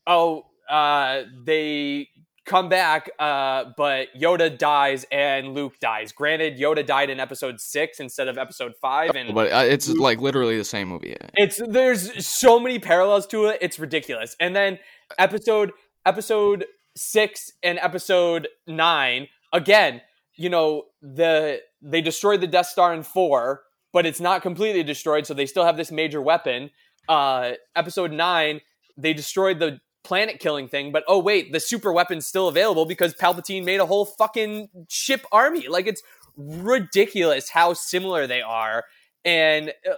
oh, 0.07 0.47
uh, 0.71 1.23
they 1.45 2.09
come 2.49 2.69
back, 2.69 3.11
uh, 3.19 3.67
but 3.77 4.09
Yoda 4.19 4.57
dies 4.57 5.05
and 5.13 5.55
Luke 5.55 5.75
dies. 5.81 6.11
Granted, 6.13 6.59
Yoda 6.59 6.85
died 6.85 7.11
in 7.11 7.21
episode 7.21 7.61
six 7.61 8.01
instead 8.01 8.27
of 8.27 8.39
episode 8.39 8.73
five, 8.81 9.11
and 9.15 9.35
But 9.35 9.53
uh, 9.53 9.65
it's 9.67 9.89
like 9.89 10.21
literally 10.21 10.57
the 10.57 10.65
same 10.65 10.89
movie. 10.89 11.15
It's 11.35 11.61
there's 11.65 12.27
so 12.27 12.59
many 12.59 12.79
parallels 12.79 13.27
to 13.29 13.47
it. 13.47 13.59
It's 13.61 13.79
ridiculous. 13.79 14.35
And 14.41 14.57
then 14.57 14.79
episode 15.19 15.73
episode 16.05 16.65
six 16.97 17.53
and 17.63 17.79
episode 17.79 18.49
nine 18.67 19.29
again. 19.53 20.01
You 20.35 20.49
know 20.49 20.85
the 21.03 21.61
they 21.81 22.01
destroyed 22.01 22.41
the 22.41 22.47
Death 22.47 22.67
Star 22.67 22.93
in 22.95 23.03
four, 23.03 23.63
but 23.93 24.07
it's 24.07 24.21
not 24.21 24.43
completely 24.43 24.83
destroyed, 24.83 25.27
so 25.27 25.35
they 25.35 25.47
still 25.47 25.65
have 25.65 25.77
this 25.77 25.91
major 25.91 26.21
weapon. 26.21 26.71
Uh, 27.09 27.53
episode 27.75 28.13
nine, 28.13 28.61
they 28.97 29.13
destroyed 29.13 29.59
the 29.59 29.81
planet 30.05 30.41
killing 30.41 30.69
thing, 30.69 30.93
but 30.93 31.05
oh 31.07 31.19
wait, 31.19 31.53
the 31.53 31.61
super 31.61 31.93
weapon's 31.93 32.27
still 32.27 32.49
available 32.49 32.87
because 32.87 33.15
Palpatine 33.15 33.65
made 33.65 33.81
a 33.81 33.87
whole 33.87 34.05
fucking 34.05 34.69
ship 34.89 35.25
army. 35.33 35.69
Like 35.69 35.87
it's 35.87 36.03
ridiculous 36.37 37.51
how 37.51 37.75
similar 37.75 38.27
they 38.27 38.43
are, 38.43 38.85
and 39.25 39.71
uh, 39.89 39.95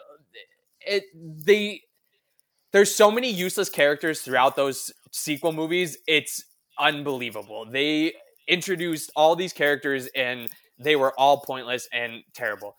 it 0.80 1.04
they 1.14 1.82
there's 2.72 2.94
so 2.94 3.10
many 3.10 3.30
useless 3.30 3.68
characters 3.68 4.20
throughout 4.20 4.56
those 4.56 4.92
sequel 5.10 5.52
movies. 5.52 5.98
It's 6.06 6.44
unbelievable. 6.78 7.66
They 7.70 8.14
introduced 8.48 9.10
all 9.14 9.36
these 9.36 9.52
characters 9.52 10.08
and 10.14 10.48
they 10.80 10.96
were 10.96 11.12
all 11.18 11.40
pointless 11.40 11.88
and 11.92 12.22
terrible. 12.34 12.76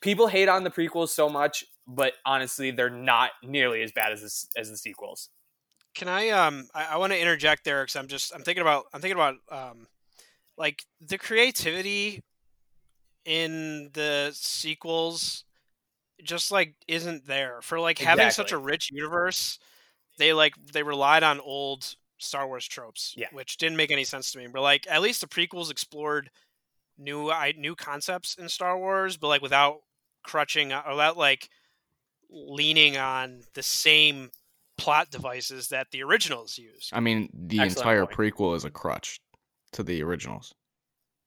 People 0.00 0.26
hate 0.28 0.48
on 0.48 0.64
the 0.64 0.70
prequels 0.70 1.10
so 1.10 1.28
much, 1.28 1.64
but 1.86 2.14
honestly, 2.24 2.70
they're 2.70 2.90
not 2.90 3.30
nearly 3.42 3.82
as 3.82 3.92
bad 3.92 4.12
as 4.12 4.22
this, 4.22 4.48
as 4.56 4.70
the 4.70 4.76
sequels. 4.76 5.30
Can 5.94 6.08
I 6.08 6.30
um 6.30 6.66
I, 6.74 6.84
I 6.86 6.96
want 6.96 7.12
to 7.12 7.20
interject 7.20 7.64
there 7.64 7.84
because 7.84 7.96
I'm 7.96 8.08
just 8.08 8.34
I'm 8.34 8.42
thinking 8.42 8.62
about 8.62 8.86
I'm 8.92 9.00
thinking 9.00 9.16
about 9.16 9.36
um 9.50 9.86
like 10.56 10.84
the 11.00 11.18
creativity 11.18 12.20
in 13.24 13.90
the 13.92 14.30
sequels 14.34 15.44
just 16.22 16.50
like 16.50 16.74
isn't 16.88 17.26
there 17.26 17.60
for 17.62 17.78
like 17.80 17.98
having 17.98 18.30
such 18.30 18.52
a 18.52 18.58
rich 18.58 18.90
universe 18.92 19.58
they 20.18 20.32
like 20.32 20.54
they 20.72 20.82
relied 20.82 21.22
on 21.22 21.40
old 21.40 21.94
Star 22.18 22.46
Wars 22.46 22.66
tropes 22.66 23.14
Yeah. 23.16 23.28
which 23.32 23.56
didn't 23.56 23.76
make 23.76 23.90
any 23.90 24.04
sense 24.04 24.32
to 24.32 24.38
me 24.38 24.46
but 24.46 24.62
like 24.62 24.86
at 24.88 25.02
least 25.02 25.20
the 25.20 25.26
prequels 25.28 25.70
explored 25.70 26.30
new 26.98 27.30
I 27.30 27.52
new 27.56 27.74
concepts 27.74 28.36
in 28.36 28.48
Star 28.48 28.78
Wars 28.78 29.16
but 29.16 29.28
like 29.28 29.42
without 29.42 29.80
crutching 30.22 30.72
or 30.72 30.82
without 30.90 31.16
like 31.16 31.48
leaning 32.30 32.96
on 32.96 33.42
the 33.54 33.62
same 33.62 34.30
plot 34.76 35.10
devices 35.10 35.68
that 35.68 35.86
the 35.92 36.02
originals 36.02 36.58
use. 36.58 36.90
I 36.92 37.00
mean, 37.00 37.28
the 37.32 37.60
Excellent 37.60 37.78
entire 37.86 38.06
point. 38.06 38.34
prequel 38.34 38.56
is 38.56 38.64
a 38.64 38.70
crutch 38.70 39.20
to 39.72 39.82
the 39.82 40.02
originals. 40.02 40.52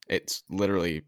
It's 0.10 0.44
literally 0.50 1.04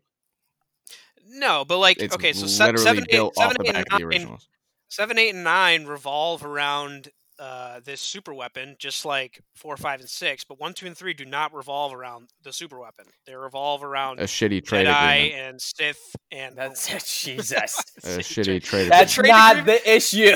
No, 1.28 1.66
but 1.66 1.78
like 1.80 2.00
it's 2.00 2.16
okay, 2.16 2.34
so 2.34 2.48
se- 2.48 2.66
literally 2.66 2.84
seven, 2.86 3.04
eight, 3.10 3.12
built 3.12 3.34
off 3.38 3.52
seven, 3.52 3.58
the 3.60 3.70
eight, 3.70 3.74
back 3.74 3.86
and 3.92 3.94
of 3.94 4.00
the 4.00 4.00
nine, 4.00 4.08
originals. 4.08 4.48
seven, 4.90 5.18
eight, 5.18 5.34
and 5.36 5.44
nine 5.44 5.86
revolve 5.86 6.44
around 6.46 7.10
uh, 7.40 7.80
this 7.86 8.02
super 8.02 8.34
weapon, 8.34 8.76
just 8.80 9.06
like 9.06 9.42
four, 9.56 9.78
five, 9.78 10.00
and 10.02 10.10
six. 10.10 10.44
But 10.44 10.60
one, 10.60 10.74
two, 10.74 10.86
and 10.88 10.98
three 10.98 11.14
do 11.14 11.26
not 11.26 11.54
revolve 11.54 11.94
around 11.94 12.30
the 12.44 12.52
super 12.52 12.80
weapon. 12.80 13.06
They 13.26 13.36
revolve 13.36 13.84
around 13.84 14.20
A 14.20 14.24
shitty 14.24 14.66
trade 14.66 14.88
Jedi 14.88 15.18
agreement. 15.28 15.48
and 15.48 15.62
Sith 15.62 16.16
and 16.32 16.56
That's 16.56 16.88
Jesus. 17.24 17.54
A 18.04 18.18
shitty 18.20 18.62
trade 18.64 18.92
That's 18.92 19.14
Trade 19.14 19.30
not 19.30 19.60
agreement- 19.60 19.84
the 19.86 19.96
issue. 19.96 20.36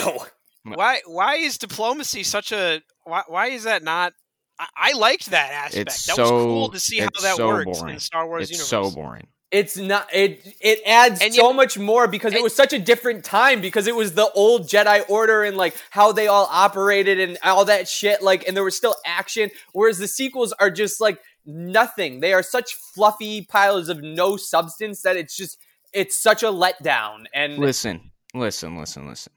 why 0.63 1.01
why 1.05 1.35
is 1.35 1.57
diplomacy 1.57 2.23
such 2.23 2.51
a 2.53 2.81
why, 3.03 3.23
why 3.27 3.47
is 3.47 3.63
that 3.65 3.83
not 3.83 4.13
I, 4.57 4.67
I 4.77 4.93
liked 4.93 5.31
that 5.31 5.51
aspect. 5.51 5.87
It's 5.89 6.05
that 6.05 6.17
was 6.17 6.29
cool 6.29 6.69
to 6.69 6.79
see 6.79 6.99
how 6.99 7.09
that 7.21 7.35
so 7.35 7.47
works 7.47 7.79
boring. 7.79 7.95
in 7.95 7.99
Star 7.99 8.27
Wars 8.27 8.43
It's 8.43 8.51
universe. 8.51 8.69
so 8.69 8.91
boring. 8.91 9.27
It's 9.53 9.77
not. 9.77 10.07
It 10.13 10.55
it 10.59 10.79
adds 10.85 11.21
And 11.21 11.31
so 11.33 11.47
yet- 11.49 11.55
much 11.55 11.77
more 11.77 12.07
because 12.07 12.33
it 12.33 12.37
and- 12.37 12.43
was 12.43 12.55
such 12.55 12.73
a 12.73 12.79
different 12.79 13.23
time 13.23 13.61
because 13.61 13.85
it 13.87 13.95
was 13.95 14.13
the 14.13 14.29
old 14.31 14.67
Jedi 14.67 15.07
Order 15.09 15.43
and 15.43 15.55
like 15.55 15.75
how 15.91 16.11
they 16.11 16.27
all 16.27 16.47
operated 16.51 17.19
and 17.19 17.37
all 17.43 17.63
that 17.65 17.87
shit. 17.87 18.21
Like, 18.23 18.47
and 18.47 18.57
there 18.57 18.63
was 18.63 18.75
still 18.75 18.95
action. 19.05 19.51
Whereas 19.71 19.99
the 19.99 20.07
sequels 20.07 20.53
are 20.53 20.71
just 20.71 20.99
like 20.99 21.19
nothing. 21.45 22.19
They 22.19 22.33
are 22.33 22.41
such 22.41 22.73
fluffy 22.73 23.45
piles 23.45 23.89
of 23.89 24.01
no 24.01 24.37
substance 24.37 25.03
that 25.03 25.17
it's 25.17 25.37
just 25.37 25.59
it's 25.93 26.17
such 26.17 26.41
a 26.41 26.47
letdown. 26.47 27.25
And 27.33 27.59
Listen, 27.59 28.09
listen, 28.33 28.75
listen, 28.77 29.07
listen. 29.07 29.31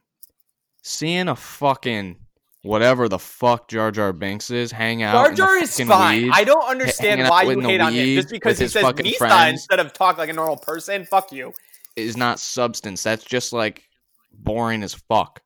Seeing 0.82 1.28
a 1.28 1.36
fucking 1.36 2.16
whatever 2.66 3.08
the 3.08 3.18
fuck 3.18 3.68
Jar 3.68 3.90
Jar 3.90 4.12
Binks 4.12 4.50
is 4.50 4.72
hang 4.72 5.02
out. 5.02 5.12
Jar 5.12 5.32
Jar 5.32 5.58
is 5.58 5.78
fine. 5.80 6.24
weeds, 6.24 6.34
I 6.36 6.44
don't 6.44 6.68
understand 6.68 7.28
why 7.28 7.42
you 7.42 7.60
hate 7.60 7.80
on 7.80 7.92
him 7.92 8.16
just 8.16 8.30
because 8.30 8.58
he 8.58 8.68
says 8.68 8.84
friends. 9.18 9.52
instead 9.60 9.80
of 9.80 9.92
talk 9.92 10.18
like 10.18 10.28
a 10.28 10.32
normal 10.32 10.56
person. 10.56 11.04
Fuck 11.04 11.32
you. 11.32 11.52
is 11.96 12.16
not 12.16 12.38
substance. 12.38 13.02
That's 13.02 13.24
just 13.24 13.52
like 13.52 13.88
boring 14.32 14.82
as 14.82 14.94
fuck. 14.94 15.42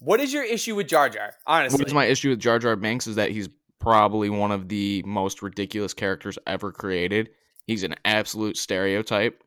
What 0.00 0.20
is 0.20 0.32
your 0.32 0.44
issue 0.44 0.74
with 0.74 0.88
Jar 0.88 1.08
Jar? 1.08 1.32
Honestly, 1.46 1.78
What's 1.78 1.92
my 1.92 2.04
issue 2.04 2.30
with 2.30 2.40
Jar 2.40 2.58
Jar 2.58 2.76
Binks 2.76 3.06
is 3.06 3.16
that 3.16 3.30
he's 3.30 3.48
probably 3.78 4.30
one 4.30 4.50
of 4.52 4.68
the 4.68 5.02
most 5.06 5.42
ridiculous 5.42 5.94
characters 5.94 6.38
ever 6.46 6.72
created. 6.72 7.30
He's 7.66 7.82
an 7.82 7.94
absolute 8.04 8.56
stereotype. 8.56 9.42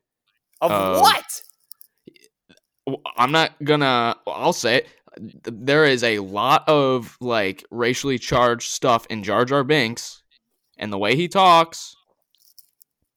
of 0.60 1.00
what? 1.00 1.42
I'm 3.16 3.32
not 3.32 3.52
gonna. 3.62 4.16
I'll 4.26 4.52
say 4.52 4.78
it. 4.78 4.88
There 5.44 5.84
is 5.84 6.02
a 6.02 6.18
lot 6.20 6.68
of 6.68 7.16
like 7.20 7.64
racially 7.70 8.18
charged 8.18 8.70
stuff 8.70 9.06
in 9.10 9.22
Jar 9.22 9.44
Jar 9.44 9.64
Binks, 9.64 10.22
and 10.76 10.92
the 10.92 10.98
way 10.98 11.16
he 11.16 11.28
talks, 11.28 11.96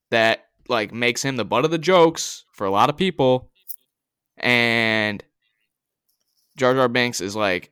that 0.10 0.46
like 0.68 0.94
makes 0.94 1.24
him 1.24 1.36
the 1.36 1.46
butt 1.46 1.66
of 1.66 1.72
the 1.72 1.78
jokes 1.78 2.46
for 2.54 2.66
a 2.66 2.72
lot 2.72 2.90
of 2.90 2.98
people. 2.98 3.50
And 4.38 5.24
Jar 6.58 6.74
Jar 6.74 6.88
Binks 6.88 7.22
is 7.22 7.36
like 7.36 7.72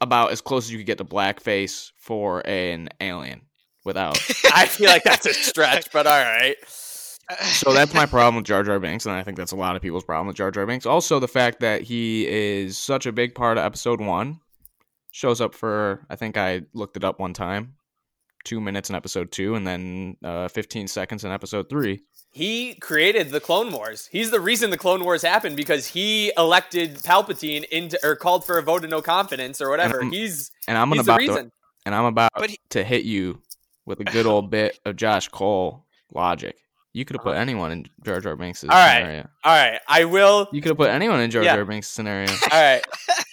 about 0.00 0.32
as 0.32 0.40
close 0.40 0.64
as 0.64 0.72
you 0.72 0.78
could 0.78 0.86
get 0.86 0.98
to 0.98 1.04
blackface 1.04 1.92
for 1.96 2.46
an 2.46 2.88
alien 3.00 3.42
without. 3.84 4.18
I 4.52 4.66
feel 4.66 4.88
like 4.88 5.04
that's 5.04 5.26
a 5.26 5.34
stretch, 5.34 5.92
but 5.92 6.06
all 6.06 6.18
right. 6.18 6.56
So 7.40 7.72
that's 7.72 7.94
my 7.94 8.06
problem 8.06 8.36
with 8.36 8.44
Jar 8.44 8.62
Jar 8.62 8.78
Binks, 8.78 9.06
and 9.06 9.14
I 9.14 9.22
think 9.22 9.36
that's 9.36 9.52
a 9.52 9.56
lot 9.56 9.76
of 9.76 9.82
people's 9.82 10.04
problem 10.04 10.26
with 10.26 10.36
Jar 10.36 10.50
Jar 10.50 10.66
Binks. 10.66 10.86
Also, 10.86 11.18
the 11.18 11.28
fact 11.28 11.60
that 11.60 11.82
he 11.82 12.26
is 12.28 12.76
such 12.78 13.06
a 13.06 13.12
big 13.12 13.34
part 13.34 13.58
of 13.58 13.64
Episode 13.64 14.00
One 14.00 14.40
shows 15.12 15.40
up 15.40 15.54
for 15.54 16.04
I 16.10 16.16
think 16.16 16.36
I 16.36 16.62
looked 16.74 16.96
it 16.96 17.04
up 17.04 17.18
one 17.20 17.32
time, 17.32 17.74
two 18.44 18.60
minutes 18.60 18.90
in 18.90 18.96
Episode 18.96 19.30
Two, 19.32 19.54
and 19.54 19.66
then 19.66 20.16
uh, 20.24 20.48
fifteen 20.48 20.86
seconds 20.88 21.24
in 21.24 21.30
Episode 21.32 21.68
Three. 21.68 22.02
He 22.34 22.74
created 22.76 23.28
the 23.30 23.40
Clone 23.40 23.70
Wars. 23.72 24.08
He's 24.10 24.30
the 24.30 24.40
reason 24.40 24.70
the 24.70 24.78
Clone 24.78 25.04
Wars 25.04 25.20
happened 25.20 25.54
because 25.54 25.86
he 25.86 26.32
elected 26.38 26.94
Palpatine 26.96 27.64
into 27.64 27.98
or 28.02 28.16
called 28.16 28.46
for 28.46 28.56
a 28.56 28.62
vote 28.62 28.84
of 28.84 28.90
no 28.90 29.02
confidence 29.02 29.60
or 29.60 29.68
whatever. 29.68 30.00
Um, 30.00 30.10
he's 30.12 30.50
And 30.66 30.78
I'm 30.78 30.88
he's 30.92 31.04
the 31.04 31.12
about 31.12 31.18
to, 31.20 31.28
reason. 31.28 31.52
and 31.84 31.94
I'm 31.94 32.06
about 32.06 32.30
he- 32.48 32.58
to 32.70 32.82
hit 32.82 33.04
you 33.04 33.42
with 33.84 34.00
a 34.00 34.04
good 34.04 34.24
old 34.24 34.50
bit 34.50 34.78
of 34.86 34.96
Josh 34.96 35.28
Cole 35.28 35.84
logic. 36.14 36.56
You 36.94 37.04
could 37.06 37.16
have 37.16 37.22
put 37.24 37.30
Uh-huh. 37.32 37.40
anyone 37.40 37.72
in 37.72 37.86
Jar 38.04 38.20
Jar 38.20 38.36
Binks' 38.36 38.62
All 38.64 38.68
right. 38.70 38.98
scenario. 38.98 39.28
All 39.44 39.52
right, 39.56 39.80
I 39.88 40.04
will. 40.04 40.48
You 40.52 40.60
could 40.60 40.70
have 40.70 40.76
put 40.76 40.90
anyone 40.90 41.20
in 41.20 41.30
Jar 41.30 41.42
Yeah. 41.42 41.56
Jar 41.56 41.64
Binks' 41.64 41.88
scenario. 41.88 42.30
All 42.52 42.60
right, 42.62 42.82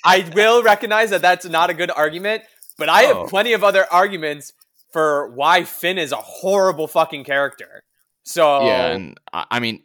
I 0.05 0.29
will 0.33 0.63
recognize 0.63 1.09
that 1.09 1.21
that's 1.21 1.45
not 1.45 1.69
a 1.69 1.73
good 1.73 1.91
argument, 1.91 2.43
but 2.77 2.87
I 2.89 3.05
Oh. 3.05 3.21
have 3.21 3.29
plenty 3.29 3.53
of 3.53 3.63
other 3.63 3.85
arguments 3.91 4.53
for 4.93 5.27
why 5.29 5.63
Finn 5.65 5.97
is 5.97 6.11
a 6.11 6.17
horrible 6.17 6.87
fucking 6.87 7.23
character. 7.25 7.83
So 8.23 8.65
Yeah, 8.65 8.87
and 8.91 9.19
I 9.33 9.45
I 9.51 9.59
mean, 9.59 9.83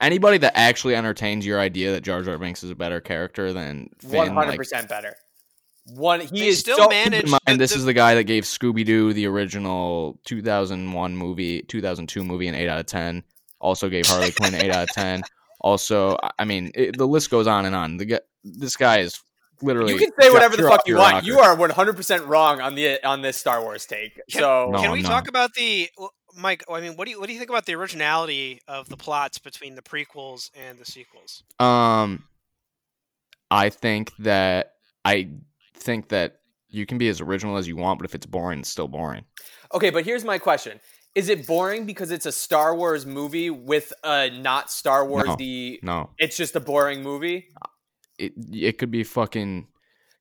anybody 0.00 0.38
that 0.38 0.52
actually 0.56 0.94
entertains 0.94 1.46
your 1.46 1.58
idea 1.58 1.92
that 1.92 2.02
Jar 2.02 2.22
Jar 2.22 2.36
Binks 2.38 2.62
is 2.62 2.70
a 2.70 2.74
better 2.74 3.00
character 3.00 3.52
than 3.52 3.88
Finn, 4.00 4.12
one 4.34 4.34
hundred 4.34 4.56
percent 4.56 4.88
better. 4.88 5.16
One, 5.94 6.20
he 6.20 6.40
They 6.40 6.46
is 6.48 6.58
still 6.60 6.78
managed. 6.88 6.90
manage- 6.90 7.12
keep 7.20 7.24
in 7.26 7.30
mind, 7.30 7.40
the- 7.46 7.56
this 7.56 7.70
the- 7.72 7.76
is 7.78 7.84
the 7.84 7.92
guy 7.92 8.14
that 8.16 8.24
gave 8.24 8.42
Scooby 8.44 8.84
Doo 8.84 9.12
the 9.12 9.26
original 9.26 10.18
2001 10.24 11.16
movie, 11.16 11.62
2002 11.62 12.24
movie, 12.24 12.48
an 12.48 12.54
eight 12.54 12.68
out 12.68 12.80
of 12.80 12.86
ten. 12.86 13.22
Also 13.60 13.88
gave 13.88 14.06
Harley 14.06 14.32
Quinn 14.32 14.54
an 14.54 14.60
eight 14.62 14.70
out 14.74 14.88
of 14.88 14.94
ten. 14.94 15.22
Also, 15.60 16.16
I- 16.22 16.30
I 16.40 16.44
mean, 16.44 16.70
it, 16.74 16.96
the 16.98 17.06
list 17.06 17.30
goes 17.30 17.46
on 17.46 17.66
and 17.66 17.74
on. 17.74 17.96
The 17.98 18.04
guy, 18.04 18.20
this 18.44 18.76
guy 18.76 18.98
is 18.98 19.20
literally. 19.62 19.94
You 19.94 19.98
can 19.98 20.10
say 20.20 20.30
whatever 20.30 20.56
the 20.56 20.64
fuck 20.68 20.86
you 20.86 20.96
want. 20.96 21.14
rocker. 21.14 21.26
You 21.26 21.38
are 21.40 21.54
one 21.54 21.70
hundred 21.70 21.96
percent 21.96 22.24
wrong 22.24 22.60
on 22.60 22.74
the 22.74 23.02
on 23.06 23.22
this 23.22 23.36
Star 23.36 23.62
Wars 23.62 23.86
take. 23.86 24.14
Can- 24.30 24.40
so 24.40 24.70
No, 24.72 24.78
Can 24.80 24.90
we 24.92 24.98
I'm 24.98 25.04
talk 25.04 25.28
about 25.28 25.54
the 25.54 25.88
Mike? 26.36 26.64
I 26.70 26.80
mean, 26.80 26.96
what 26.96 27.06
do 27.06 27.12
you 27.12 27.20
what 27.20 27.28
do 27.28 27.32
you 27.32 27.38
think 27.38 27.50
about 27.50 27.64
the 27.64 27.74
originality 27.76 28.60
of 28.68 28.88
the 28.88 28.96
plots 28.96 29.38
between 29.38 29.74
the 29.76 29.82
prequels 29.82 30.50
and 30.54 30.78
the 30.78 30.84
sequels? 30.84 31.42
Um, 31.58 32.24
I 33.50 33.70
think 33.70 34.12
that 34.18 34.72
I 35.04 35.28
think 35.76 36.08
that 36.08 36.40
you 36.68 36.84
can 36.86 36.98
be 36.98 37.08
as 37.08 37.20
original 37.20 37.56
as 37.56 37.68
you 37.68 37.76
want, 37.76 37.98
but 37.98 38.04
if 38.04 38.14
it's 38.14 38.26
boring, 38.26 38.60
it's 38.60 38.68
still 38.68 38.88
boring. 38.88 39.24
Okay, 39.72 39.90
but 39.90 40.04
here's 40.04 40.24
my 40.24 40.38
question: 40.38 40.80
Is 41.14 41.28
it 41.28 41.46
boring 41.46 41.86
because 41.86 42.10
it's 42.10 42.26
a 42.26 42.32
Star 42.32 42.74
Wars 42.74 43.06
movie 43.06 43.50
with 43.50 43.92
a 44.04 44.30
not 44.30 44.70
Star 44.70 45.06
Wars? 45.06 45.26
No. 45.26 45.36
The 45.36 45.80
No, 45.82 46.10
it's 46.18 46.36
just 46.36 46.56
a 46.56 46.60
boring 46.60 47.02
movie. 47.02 47.48
it 48.18 48.32
it 48.52 48.78
could 48.78 48.90
be 48.90 49.04
fucking. 49.04 49.68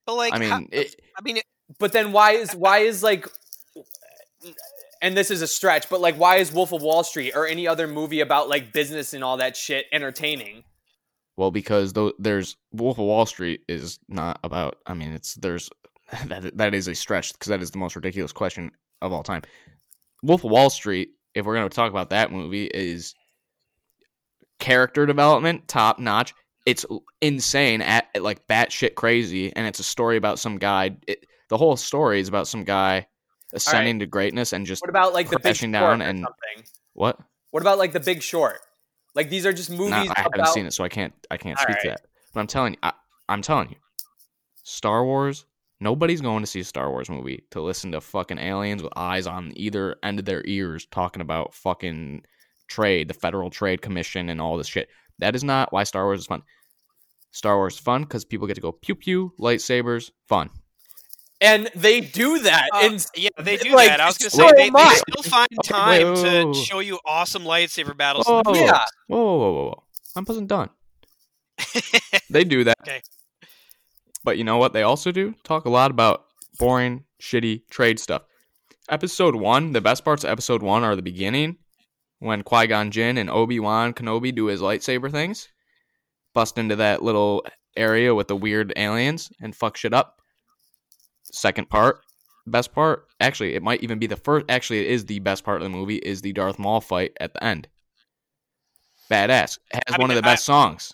But 0.06 0.16
like, 0.16 0.34
I 0.34 0.38
mean, 0.40 0.50
how- 0.50 0.62
it, 0.72 0.96
I 1.18 1.22
mean, 1.24 1.38
it- 1.38 1.46
But 1.80 1.92
then 1.94 2.12
why 2.12 2.32
is 2.34 2.54
why 2.56 2.80
is 2.80 3.02
like, 3.02 3.28
and 5.02 5.18
this 5.18 5.32
is 5.32 5.42
a 5.42 5.48
stretch, 5.48 5.90
but 5.90 6.00
like, 6.02 6.16
why 6.16 6.36
is 6.38 6.52
Wolf 6.52 6.72
of 6.72 6.82
Wall 6.84 7.04
Street 7.04 7.34
or 7.36 7.48
any 7.48 7.68
other 7.68 7.88
movie 7.88 8.20
about 8.22 8.48
like 8.50 8.72
business 8.72 9.14
and 9.14 9.24
all 9.24 9.38
that 9.38 9.58
shit 9.58 9.86
entertaining? 9.92 10.64
Well, 11.38 11.52
because 11.52 11.94
though 11.94 12.14
there's 12.20 12.58
Wolf 12.72 12.98
of 12.98 13.06
Wall 13.06 13.26
Street 13.26 13.62
is 13.68 14.00
not 14.08 14.40
about. 14.44 14.78
I 14.86 14.94
mean, 14.94 15.12
it's 15.12 15.36
there's 15.36 15.70
that 16.28 16.58
that 16.58 16.74
is 16.74 16.88
a 16.88 16.96
stretch 16.96 17.34
because 17.34 17.50
that 17.50 17.62
is 17.62 17.72
the 17.72 17.78
most 17.78 17.96
ridiculous 17.96 18.32
question 18.32 18.72
of 19.02 19.12
all 19.12 19.24
time. 19.24 19.42
Wolf 20.24 20.44
of 20.44 20.52
Wall 20.52 20.70
Street, 20.70 21.10
if 21.34 21.46
we're 21.46 21.56
going 21.56 21.70
to 21.70 21.76
talk 21.76 21.90
about 21.92 22.10
that 22.12 22.32
movie, 22.32 22.66
is 22.66 23.14
character 24.60 25.06
development 25.06 25.68
top 25.68 26.00
notch. 26.00 26.34
It's 26.66 26.86
insane 27.22 27.82
at 27.82 28.08
like 28.20 28.48
batshit 28.48 28.96
crazy, 28.96 29.56
and 29.56 29.68
it's 29.68 29.80
a 29.80 29.84
story 29.84 30.18
about 30.18 30.40
some 30.40 30.58
guy. 30.58 30.98
It, 31.08 31.26
the 31.50 31.58
whole 31.58 31.78
story 31.78 32.20
is 32.20 32.28
about 32.28 32.48
some 32.48 32.64
guy 32.64 33.08
ascending 33.54 34.00
to 34.00 34.08
greatness 34.08 34.52
and 34.52 34.66
just 34.66 34.82
What 34.82 34.90
about 34.90 35.14
like 35.14 35.30
the 35.30 35.40
Big 35.40 35.56
Short 35.56 35.72
down 35.72 36.02
and- 36.02 36.20
something? 36.20 36.72
what? 36.94 37.20
What 37.52 37.62
about 37.62 37.78
like 37.78 37.94
the 37.94 38.00
Big 38.00 38.22
Short? 38.24 38.60
Like 39.16 39.30
these 39.30 39.46
are 39.46 39.54
just 39.54 39.72
movies 39.72 39.92
Nah, 39.92 40.14
I 40.16 40.22
haven't 40.22 40.48
seen 40.48 40.66
it, 40.66 40.74
so 40.74 40.84
I 40.84 40.90
can't. 40.90 41.14
I 41.32 41.38
can't 41.38 41.58
All 41.58 41.64
speak 41.64 41.82
to 41.82 41.88
that. 41.90 42.02
But 42.34 42.42
I'm 42.42 42.48
telling 42.48 42.74
you, 42.74 42.80
I, 42.84 42.94
I'm 43.30 43.42
telling 43.42 43.70
you, 43.70 43.78
Star 44.64 45.06
Wars. 45.06 45.46
Nobody's 45.82 46.22
going 46.22 46.42
to 46.42 46.48
see 46.48 46.62
a 46.62 46.64
Star 46.64 46.90
Wars 46.90 47.10
movie 47.10 47.44
to 47.52 47.62
listen 47.62 47.92
to 47.92 48.02
fucking 48.02 48.38
aliens 48.38 48.82
with 48.82 48.94
eyes 48.96 49.28
on 49.28 49.52
either 49.58 49.98
end 50.04 50.20
of 50.20 50.26
their 50.26 50.42
ears 50.46 50.88
talking 50.90 51.22
about 51.22 51.54
fucking 51.54 52.24
trade, 52.70 53.10
the 53.10 53.14
Federal 53.14 53.50
Trade 53.50 53.82
Commission, 53.82 54.30
and 54.30 54.40
all 54.40 54.58
this 54.58 54.68
shit. 54.68 54.88
That 55.20 55.36
is 55.36 55.44
not 55.44 55.74
why 55.74 55.84
Star 55.84 56.06
Wars 56.06 56.22
is 56.22 56.28
fun. 56.28 56.44
Star 57.32 57.58
Wars 57.58 57.74
is 57.74 57.80
fun 57.82 58.04
because 58.04 58.24
people 58.24 58.48
get 58.48 58.54
to 58.54 58.62
go 58.62 58.72
pew 58.72 58.96
pew, 58.96 59.34
lightsabers, 59.38 60.12
fun. 60.30 60.50
And 61.46 61.70
they 61.76 62.02
do 62.02 62.40
that. 62.40 62.70
uh, 62.74 62.80
in 62.84 63.00
yeah, 63.16 63.30
they 63.38 63.58
do 63.58 63.76
like, 63.76 63.90
that. 63.90 64.00
I 64.02 64.08
was 64.08 64.18
gonna 64.18 64.30
so 64.32 64.48
say 64.50 64.54
they, 64.56 64.70
they 64.70 64.96
still 64.96 65.24
find 65.24 65.48
time 65.64 65.90
wait, 65.90 66.06
wait, 66.06 66.16
to 66.16 66.24
wait, 66.24 66.46
wait. 66.48 66.56
show 66.56 66.80
you 66.80 67.00
awesome 67.06 67.44
lightsaber 67.44 67.96
battles. 67.96 68.26
Whoa, 68.26 68.40
in 68.40 68.54
the 68.54 68.60
Yeah. 68.60 68.84
whoa, 69.08 69.18
whoa, 69.24 69.38
whoa, 69.38 69.54
whoa, 69.54 69.64
whoa! 69.66 69.84
I 70.16 70.22
wasn't 70.22 70.48
done. 70.48 70.70
They 72.30 72.44
do 72.44 72.64
that. 72.66 72.76
Okay. 72.82 73.02
But 74.24 74.38
you 74.38 74.44
know 74.44 74.58
what 74.58 74.74
they 74.74 74.82
also 74.82 75.12
do? 75.12 75.36
Talk 75.44 75.66
a 75.66 75.70
lot 75.70 75.92
about 75.92 76.26
boring, 76.60 77.06
shitty 77.22 77.62
trade 77.70 78.00
stuff. 78.00 78.24
Episode 78.90 79.36
one, 79.36 79.72
the 79.72 79.82
best 79.82 80.04
parts 80.04 80.24
of 80.24 80.32
episode 80.32 80.64
one 80.64 80.84
are 80.84 80.96
the 80.96 81.02
beginning, 81.02 81.58
when 82.20 82.42
Qui 82.44 82.68
Gon 82.68 82.92
Jinn 82.92 83.18
and 83.18 83.30
Obi 83.30 83.60
Wan 83.60 83.94
Kenobi 83.94 84.34
do 84.34 84.46
his 84.48 84.62
lightsaber 84.62 85.12
things, 85.12 85.48
bust 86.34 86.58
into 86.58 86.76
that 86.78 87.04
little 87.04 87.46
area 87.78 88.14
with 88.16 88.28
the 88.28 88.36
weird 88.36 88.74
aliens 88.76 89.32
and 89.42 89.56
fuck 89.56 89.78
shit 89.78 89.94
up. 89.94 90.22
Second 91.36 91.70
part, 91.70 92.02
best 92.48 92.74
part. 92.74 93.08
Actually, 93.20 93.56
it 93.56 93.64
might 93.64 93.84
even 93.84 94.00
be 94.00 94.08
the 94.08 94.16
first. 94.16 94.46
Actually, 94.50 94.80
it 94.82 94.88
is 94.92 95.06
the 95.06 95.20
best 95.20 95.44
part 95.44 95.58
of 95.62 95.64
the 95.64 95.70
movie. 95.78 95.98
Is 95.98 96.22
the 96.22 96.34
Darth 96.34 96.58
Maul 96.60 96.82
fight 96.82 97.14
at 97.20 97.34
the 97.34 97.44
end? 97.44 97.68
Badass. 99.10 99.60
It 99.74 99.84
has 99.88 99.96
I 99.96 99.98
one 99.98 100.10
mean, 100.10 100.18
of 100.18 100.24
the 100.24 100.28
best 100.28 100.46
songs. 100.46 100.94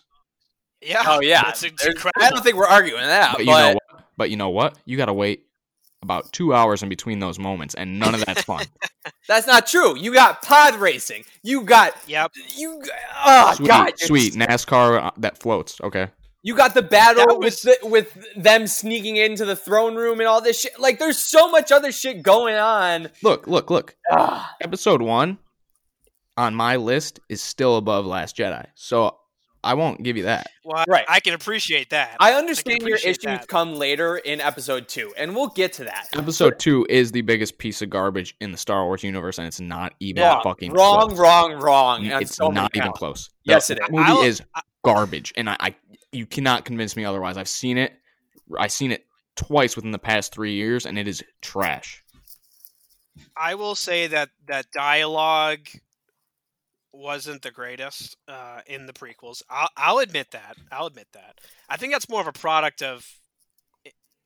Yeah. 0.81 1.03
Oh 1.05 1.21
yeah, 1.21 1.47
It's, 1.49 1.63
it's 1.63 1.85
incredible. 1.85 2.25
I 2.25 2.29
don't 2.29 2.43
think 2.43 2.57
we're 2.57 2.67
arguing 2.67 3.03
that. 3.03 3.37
But 3.37 3.45
But, 3.45 3.45
you 3.45 3.51
know 3.55 3.73
what? 3.73 4.03
But 4.17 4.29
you 4.31 4.37
know 4.37 4.49
what? 4.49 4.77
You 4.85 4.97
gotta 4.97 5.13
wait 5.13 5.45
about 6.03 6.31
two 6.33 6.53
hours 6.53 6.81
in 6.81 6.89
between 6.89 7.19
those 7.19 7.37
moments, 7.37 7.75
and 7.75 7.99
none 7.99 8.15
of 8.15 8.25
that's 8.25 8.41
fun. 8.41 8.65
that's 9.27 9.47
not 9.47 9.67
true. 9.67 9.95
You 9.97 10.13
got 10.13 10.41
pod 10.41 10.75
racing. 10.75 11.23
You 11.43 11.61
got 11.63 11.93
Yep. 12.07 12.31
you. 12.55 12.81
Oh 13.23 13.53
sweet, 13.55 13.67
God, 13.67 13.93
you're 13.99 14.07
sweet 14.07 14.33
NASCAR 14.33 15.03
uh, 15.03 15.11
that 15.17 15.37
floats. 15.37 15.79
Okay. 15.81 16.09
You 16.43 16.55
got 16.55 16.73
the 16.73 16.81
battle 16.81 17.27
That 17.27 17.39
with 17.39 17.61
the, 17.61 17.77
with 17.83 18.17
them 18.35 18.65
sneaking 18.65 19.17
into 19.17 19.45
the 19.45 19.55
throne 19.55 19.95
room 19.95 20.19
and 20.19 20.27
all 20.27 20.41
this 20.41 20.59
shit. 20.61 20.79
Like, 20.79 20.97
there's 20.97 21.19
so 21.19 21.49
much 21.51 21.71
other 21.71 21.91
shit 21.91 22.23
going 22.23 22.55
on. 22.55 23.09
Look, 23.21 23.45
look, 23.47 23.69
look. 23.69 23.95
Ah, 24.11 24.55
Episode 24.59 25.01
one 25.03 25.37
on 26.37 26.55
my 26.55 26.77
list 26.77 27.19
is 27.29 27.41
still 27.41 27.77
above 27.77 28.05
Last 28.07 28.35
Jedi, 28.37 28.65
so 28.73 29.17
I 29.63 29.75
won't 29.75 30.01
give 30.01 30.17
you 30.17 30.23
that. 30.23 30.47
Well, 30.65 30.83
Right. 30.87 31.05
I 31.07 31.19
can 31.19 31.35
appreciate 31.35 31.91
that. 31.91 32.15
I 32.19 32.33
understand 32.33 32.81
your 32.81 32.97
issues 32.97 33.19
that. 33.19 33.47
come 33.47 33.75
later 33.75 34.17
in 34.17 34.41
episode 34.41 34.87
two, 34.87 35.13
and 35.17 35.35
we'll 35.35 35.49
get 35.49 35.73
to 35.73 35.83
that. 35.83 36.09
Episode 36.15 36.57
two 36.57 36.87
is 36.89 37.11
the 37.11 37.21
biggest 37.21 37.59
piece 37.59 37.83
of 37.83 37.91
garbage 37.91 38.35
in 38.41 38.51
the 38.51 38.57
Star 38.57 38.85
Wars 38.85 39.03
universe, 39.03 39.37
and 39.37 39.45
it's 39.45 39.59
not 39.59 39.93
even 39.99 40.23
Wrong, 40.23 40.41
fucking 40.43 40.71
wrong, 40.73 41.09
close. 41.09 41.19
wrong, 41.19 41.53
wrong. 41.61 42.05
It's 42.07 42.35
so 42.35 42.49
not 42.49 42.71
even 42.75 42.85
counts. 42.87 42.97
close. 42.97 43.29
Yes, 43.43 43.67
the, 43.67 43.73
it 43.75 43.79
that 43.81 43.89
is. 43.89 43.91
movie 43.91 44.03
I'll- 44.09 44.23
is 44.23 44.41
garbage, 44.83 45.33
and 45.37 45.47
I, 45.47 45.57
I 45.59 45.75
you 46.11 46.25
cannot 46.25 46.65
convince 46.65 46.95
me 46.95 47.05
otherwise. 47.05 47.37
I've 47.37 47.47
seen 47.47 47.77
it. 47.77 47.93
I've 48.57 48.71
seen 48.71 48.91
it 48.91 49.05
twice 49.35 49.75
within 49.75 49.91
the 49.91 49.99
past 49.99 50.33
three 50.33 50.53
years, 50.53 50.85
and 50.85 50.97
it 50.97 51.07
is 51.07 51.23
trash. 51.41 52.03
I 53.35 53.55
will 53.55 53.75
say 53.75 54.07
that 54.07 54.29
that 54.47 54.71
dialogue 54.71 55.67
wasn't 56.93 57.41
the 57.41 57.51
greatest 57.51 58.17
uh, 58.27 58.61
in 58.65 58.85
the 58.85 58.93
prequels. 58.93 59.41
I'll, 59.49 59.69
I'll 59.77 59.99
admit 59.99 60.31
that. 60.31 60.57
I'll 60.71 60.87
admit 60.87 61.07
that. 61.13 61.39
I 61.69 61.77
think 61.77 61.93
that's 61.93 62.09
more 62.09 62.21
of 62.21 62.27
a 62.27 62.33
product 62.33 62.81
of. 62.81 63.05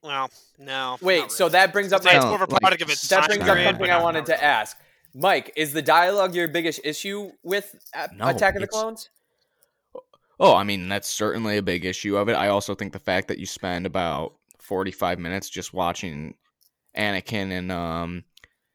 Well, 0.02 0.30
no. 0.60 0.98
Wait, 1.02 1.20
not 1.22 1.32
so 1.32 1.50
that 1.50 1.74
brings 1.74 1.92
up 1.92 2.02
I'd 2.02 2.06
my. 2.06 2.16
it's 2.18 2.26
more 2.26 2.36
of 2.36 2.42
a 2.42 2.52
like, 2.52 2.62
product 2.62 2.82
of 2.84 2.90
its 2.90 3.08
That 3.10 3.28
brings 3.28 3.42
up 3.42 3.48
period, 3.48 3.70
something 3.70 3.90
I 3.90 4.02
wanted 4.02 4.28
to 4.28 4.44
ask. 4.44 4.78
Mike, 5.14 5.54
is 5.56 5.74
the 5.74 5.82
dialogue 5.82 6.36
your 6.36 6.48
biggest 6.48 6.82
issue 6.84 7.32
with 7.42 7.74
A- 7.94 8.14
No, 8.14 8.28
Attack 8.28 8.56
of 8.56 8.62
the 8.62 8.68
Clones? 8.68 9.10
Oh, 10.40 10.56
I 10.56 10.64
mean 10.64 10.90
that's 10.90 11.08
certainly 11.08 11.58
a 11.58 11.62
big 11.62 11.86
issue 11.86 12.18
of 12.18 12.30
it. 12.30 12.34
I 12.34 12.48
also 12.50 12.76
think 12.76 12.94
the 12.94 13.00
fact 13.00 13.28
that 13.30 13.40
you 13.40 13.46
spend 13.46 13.86
about 13.86 14.34
forty-five 14.60 15.20
minutes 15.20 15.50
just 15.50 15.74
watching 15.74 16.36
Anakin 16.98 17.52
and 17.52 17.72
um, 17.72 18.24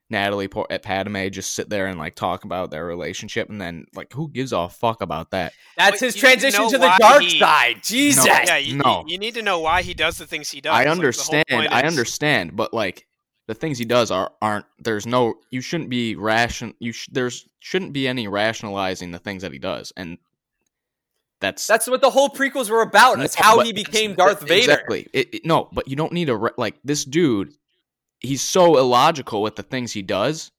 Natalie 0.09 0.49
Por- 0.49 0.67
at 0.71 0.83
Padme 0.83 1.29
just 1.29 1.55
sit 1.55 1.69
there 1.71 1.87
and 1.87 1.99
like 1.99 2.15
talk 2.17 2.45
about 2.45 2.71
their 2.71 2.85
relationship, 2.85 3.49
and 3.49 3.61
then 3.61 3.87
like 3.95 4.13
who 4.13 4.29
gives 4.31 4.53
a 4.53 4.69
fuck 4.69 5.01
about 5.03 5.31
that? 5.31 5.53
That's 5.77 6.01
But 6.01 6.07
his 6.07 6.17
you 6.17 6.29
need 6.29 6.35
to 6.35 6.51
transition 6.51 6.71
to 6.71 6.79
the 6.79 6.97
dark 6.99 7.23
he- 7.23 7.39
side. 7.39 7.83
Jesus. 7.83 8.25
No. 8.25 8.33
Yeah, 8.33 8.57
you, 8.57 8.77
No. 8.77 9.05
you 9.07 9.19
need 9.19 9.35
to 9.35 9.43
know 9.43 9.61
why 9.61 9.83
he 9.83 9.95
does 9.95 10.19
the 10.19 10.27
things 10.27 10.51
he 10.51 10.61
does. 10.61 10.73
I 10.73 10.79
Like, 10.79 10.85
the 10.85 10.89
whole 10.91 10.99
understand. 10.99 11.45
point 11.49 11.73
I 11.73 11.81
is- 11.83 11.87
understand, 11.93 12.57
but 12.57 12.75
like 12.75 13.07
the 13.47 13.55
things 13.55 13.79
he 13.79 13.85
does 13.85 14.11
are 14.11 14.33
aren't. 14.43 14.67
There's 14.79 15.07
no. 15.07 15.35
You 15.51 15.61
shouldn't 15.61 15.91
be 15.91 16.17
ration. 16.17 16.75
You 16.79 16.93
sh- 16.93 17.09
there's 17.13 17.47
shouldn't 17.61 17.93
be 17.93 18.09
any 18.09 18.27
rationalizing 18.29 19.11
the 19.13 19.19
things 19.19 19.43
that 19.43 19.53
he 19.53 19.59
does, 19.59 19.93
and 19.97 20.19
that's 21.41 21.67
That's 21.67 21.87
what 21.89 22.01
the 22.01 22.11
whole 22.11 22.29
prequels 22.29 22.69
were 22.71 22.83
about. 22.83 23.19
That's 23.19 23.39
No, 23.39 23.45
how 23.45 23.61
he 23.61 23.73
became 23.73 24.15
Darth 24.15 24.41
Vader. 24.41 24.73
Exactly. 24.73 25.09
It, 25.13 25.35
it- 25.35 25.45
no, 25.47 25.69
but 25.73 25.89
you 25.89 25.97
don't 25.97 26.13
need 26.13 26.29
a 26.29 26.37
re- 26.37 26.51
like 26.57 26.77
this 26.85 27.05
dude. 27.05 27.53
He's 28.21 28.43
so 28.43 28.77
illogical 28.77 29.41
with 29.43 29.57
the 29.57 29.63
things 29.63 29.93
he 29.93 30.03
does 30.03 30.53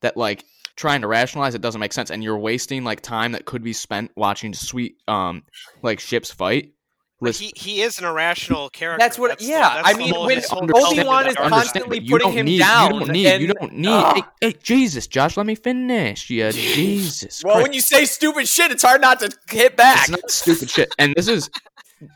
that 0.00 0.16
like 0.16 0.44
trying 0.76 1.02
to 1.02 1.06
rationalize 1.06 1.54
it 1.54 1.60
doesn't 1.60 1.80
make 1.80 1.92
sense, 1.92 2.10
and 2.10 2.24
you're 2.24 2.38
wasting 2.38 2.84
like 2.84 3.00
time 3.02 3.32
that 3.32 3.44
could 3.44 3.62
be 3.62 3.72
spent 3.74 4.10
watching 4.16 4.54
sweet 4.54 4.96
um 5.08 5.42
like 5.82 6.00
ships 6.00 6.30
fight. 6.30 6.72
But 7.20 7.26
Listen, 7.30 7.46
he, 7.46 7.52
he 7.56 7.82
is 7.82 7.98
an 7.98 8.04
irrational 8.04 8.70
character. 8.70 9.02
That's 9.04 9.18
what- 9.18 9.38
the- 9.40 9.44
yeah, 9.44 9.82
that's 9.82 9.88
I 9.88 9.98
mean, 9.98 10.14
whole- 10.14 10.26
when 10.26 10.36
his 10.36 10.48
whole 10.48 10.62
Obi-Wan 10.72 11.26
is 11.26 11.34
constantly 11.34 12.00
putting 12.00 12.18
don't 12.28 12.32
him 12.32 12.46
need, 12.46 12.58
down, 12.60 12.94
You 12.94 13.00
don't 13.00 13.10
need. 13.10 13.22
you 13.40 13.48
and- 13.48 13.54
don't 13.58 13.72
need. 13.74 13.88
Ugh. 13.88 14.16
Hey, 14.40 14.48
hey, 14.52 14.56
Jesus, 14.62 15.06
Josh, 15.08 15.36
let 15.36 15.44
me 15.46 15.56
finish. 15.56 16.30
Yeah, 16.30 16.50
Jesus. 16.52 17.42
Well, 17.42 17.54
Christ. 17.54 17.62
when 17.64 17.72
you 17.72 17.80
say 17.80 18.04
stupid 18.04 18.46
shit, 18.46 18.70
it's 18.70 18.84
hard 18.84 19.00
not 19.00 19.18
to 19.20 19.30
hit 19.50 19.76
back. 19.76 20.02
It's 20.02 20.10
not 20.10 20.30
stupid 20.30 20.70
shit. 20.70 20.94
And 21.00 21.12
this 21.16 21.26
is 21.26 21.50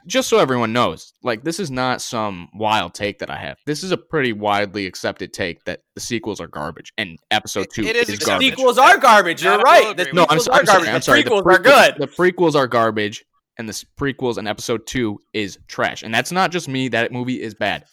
just 0.06 0.28
so 0.28 0.38
everyone 0.38 0.72
knows, 0.72 1.12
like 1.24 1.42
this 1.42 1.58
is 1.58 1.68
not 1.68 2.00
some 2.00 2.48
wild 2.54 2.94
take 2.94 3.18
that 3.18 3.28
I 3.30 3.36
have. 3.38 3.56
This 3.66 3.82
is 3.82 3.90
a 3.90 3.96
pretty 3.96 4.32
widely 4.32 4.86
accepted 4.86 5.32
take 5.32 5.64
that 5.64 5.80
the 5.96 6.00
sequels 6.00 6.40
are 6.40 6.46
garbage 6.46 6.92
and 6.96 7.18
episode 7.32 7.62
It- 7.62 7.72
two 7.72 7.82
it 7.82 7.96
is 7.96 8.08
is 8.08 8.20
the 8.20 8.24
garbage. 8.26 8.50
garbage. 8.50 8.50
sequels 8.58 8.78
are 8.78 8.98
garbage. 8.98 9.42
You're 9.42 9.58
right. 9.58 9.96
The 9.96 10.04
No, 10.12 10.26
I'm, 10.30 10.38
sequels 10.38 10.46
are 10.48 10.60
I'm 10.60 10.66
sorry. 10.66 10.84
garbage. 10.84 10.88
I'm 10.90 10.94
The 10.94 11.00
sorry. 11.02 11.22
prequels 11.24 11.42
the 11.42 11.50
are 11.50 11.58
good. 11.58 11.94
The 11.98 12.06
prequels 12.06 12.54
are 12.54 12.68
garbage, 12.68 13.24
and 13.58 13.68
the 13.68 13.72
prequels 13.98 14.36
and 14.38 14.48
episode 14.48 14.86
two 14.86 15.18
is 15.32 15.58
trash. 15.68 16.02
And 16.02 16.12
that's 16.14 16.32
not 16.32 16.50
just 16.50 16.68
me. 16.68 16.88
That 16.88 17.12
movie 17.12 17.40
is 17.42 17.54
bad. 17.54 17.84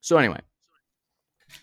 So 0.00 0.16
anyway, 0.18 0.40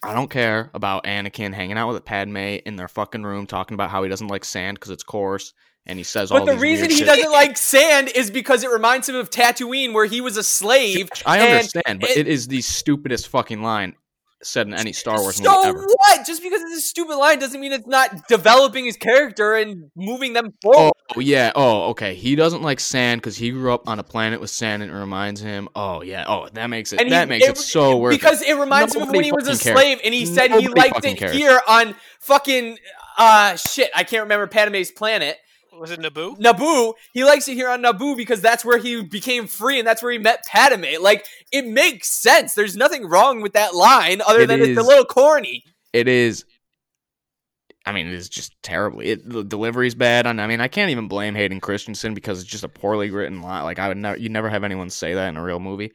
I 0.03 0.13
don't 0.13 0.29
care 0.29 0.69
about 0.73 1.03
Anakin 1.05 1.53
hanging 1.53 1.77
out 1.77 1.91
with 1.91 2.05
Padme 2.05 2.37
in 2.37 2.75
their 2.75 2.87
fucking 2.87 3.23
room, 3.23 3.45
talking 3.45 3.75
about 3.75 3.89
how 3.89 4.03
he 4.03 4.09
doesn't 4.09 4.27
like 4.27 4.45
sand 4.45 4.75
because 4.77 4.89
it's 4.91 5.03
coarse, 5.03 5.53
and 5.85 5.97
he 5.97 6.03
says 6.03 6.31
all 6.31 6.39
But 6.39 6.45
the 6.45 6.51
these 6.53 6.61
reason 6.61 6.89
he 6.89 6.97
shit. 6.97 7.07
doesn't 7.07 7.31
like 7.31 7.57
sand 7.57 8.09
is 8.15 8.31
because 8.31 8.63
it 8.63 8.69
reminds 8.71 9.09
him 9.09 9.15
of 9.15 9.29
Tatooine, 9.29 9.93
where 9.93 10.05
he 10.05 10.21
was 10.21 10.37
a 10.37 10.43
slave. 10.43 11.09
I 11.25 11.39
and 11.39 11.53
understand, 11.53 11.99
but 12.01 12.09
it- 12.11 12.17
it 12.19 12.27
is 12.27 12.47
the 12.47 12.61
stupidest 12.61 13.27
fucking 13.27 13.61
line 13.61 13.95
said 14.43 14.67
in 14.67 14.73
any 14.73 14.93
Star 14.93 15.19
Wars 15.19 15.35
so 15.35 15.43
movie 15.43 15.69
ever. 15.69 15.85
what? 15.87 16.25
Just 16.25 16.41
because 16.41 16.61
it's 16.61 16.77
a 16.77 16.81
stupid 16.81 17.15
line 17.15 17.39
doesn't 17.39 17.59
mean 17.59 17.71
it's 17.71 17.87
not 17.87 18.27
developing 18.27 18.85
his 18.85 18.97
character 18.97 19.53
and 19.55 19.91
moving 19.95 20.33
them 20.33 20.53
forward. 20.61 20.93
Oh 21.15 21.19
yeah. 21.19 21.51
Oh 21.55 21.89
okay. 21.91 22.15
He 22.15 22.35
doesn't 22.35 22.61
like 22.61 22.79
sand 22.79 23.21
because 23.21 23.37
he 23.37 23.51
grew 23.51 23.73
up 23.73 23.87
on 23.87 23.99
a 23.99 24.03
planet 24.03 24.39
with 24.41 24.49
sand, 24.49 24.81
and 24.83 24.91
it 24.91 24.95
reminds 24.95 25.41
him. 25.41 25.69
Oh 25.75 26.01
yeah. 26.01 26.25
Oh 26.27 26.47
that 26.53 26.67
makes 26.67 26.93
it. 26.93 26.99
And 26.99 27.07
he- 27.09 27.13
that 27.15 27.27
makes 27.29 27.45
it, 27.47 27.51
it- 27.51 27.57
so 27.57 27.97
worth. 27.97 28.11
because 28.13 28.41
it 28.41 28.53
reminds 28.57 28.95
him 28.95 29.03
of 29.03 29.09
when 29.09 29.23
he 29.23 29.31
was 29.31 29.45
a 29.47 29.61
cares. 29.63 29.77
slave 29.79 29.99
and 30.03 30.13
he 30.13 30.25
said 30.25 30.51
he 30.51 30.67
liked 30.67 31.03
it 31.05 31.17
cares. 31.17 31.35
here 31.35 31.59
on 31.67 31.95
fucking 32.19 32.77
uh 33.17 33.55
shit 33.57 33.89
i 33.95 34.03
can't 34.03 34.23
remember 34.23 34.47
padme's 34.47 34.89
planet 34.91 35.37
Was 35.73 35.91
it 35.91 35.99
Naboo? 35.99 36.37
naboo 36.37 36.93
he 37.13 37.23
likes 37.23 37.47
it 37.47 37.53
here 37.53 37.69
on 37.69 37.81
naboo 37.81 38.17
because 38.17 38.41
that's 38.41 38.65
where 38.65 38.77
he 38.77 39.03
became 39.03 39.47
free 39.47 39.79
and 39.79 39.87
that's 39.87 40.03
where 40.03 40.11
he 40.11 40.17
met 40.17 40.45
padme 40.45 41.01
like 41.01 41.25
it 41.51 41.65
makes 41.65 42.09
sense 42.09 42.53
there's 42.53 42.75
nothing 42.75 43.07
wrong 43.07 43.41
with 43.41 43.53
that 43.53 43.73
line 43.73 44.21
other 44.27 44.41
It 44.41 44.47
than 44.47 44.61
it's 44.61 44.79
a 44.79 44.83
little 44.83 45.05
corny 45.05 45.63
It 45.93 46.07
is. 46.07 46.45
I 47.85 47.93
mean, 47.93 48.05
it 48.07 48.13
is 48.13 48.29
just 48.29 48.53
terribly. 48.61 49.07
It, 49.07 49.27
the 49.27 49.43
delivery's 49.43 49.95
bad, 49.95 50.27
and 50.27 50.39
I 50.39 50.45
mean, 50.45 50.61
I 50.61 50.67
can't 50.67 50.91
even 50.91 51.07
blame 51.07 51.33
Hayden 51.33 51.59
Christensen 51.59 52.13
because 52.13 52.39
it's 52.39 52.49
just 52.49 52.63
a 52.63 52.69
poorly 52.69 53.09
written 53.09 53.41
line. 53.41 53.63
Like 53.63 53.79
I 53.79 53.87
would 53.87 53.97
never, 53.97 54.17
you 54.19 54.29
never 54.29 54.49
have 54.49 54.63
anyone 54.63 54.91
say 54.91 55.15
that 55.15 55.29
in 55.29 55.37
a 55.37 55.43
real 55.43 55.59
movie. 55.59 55.91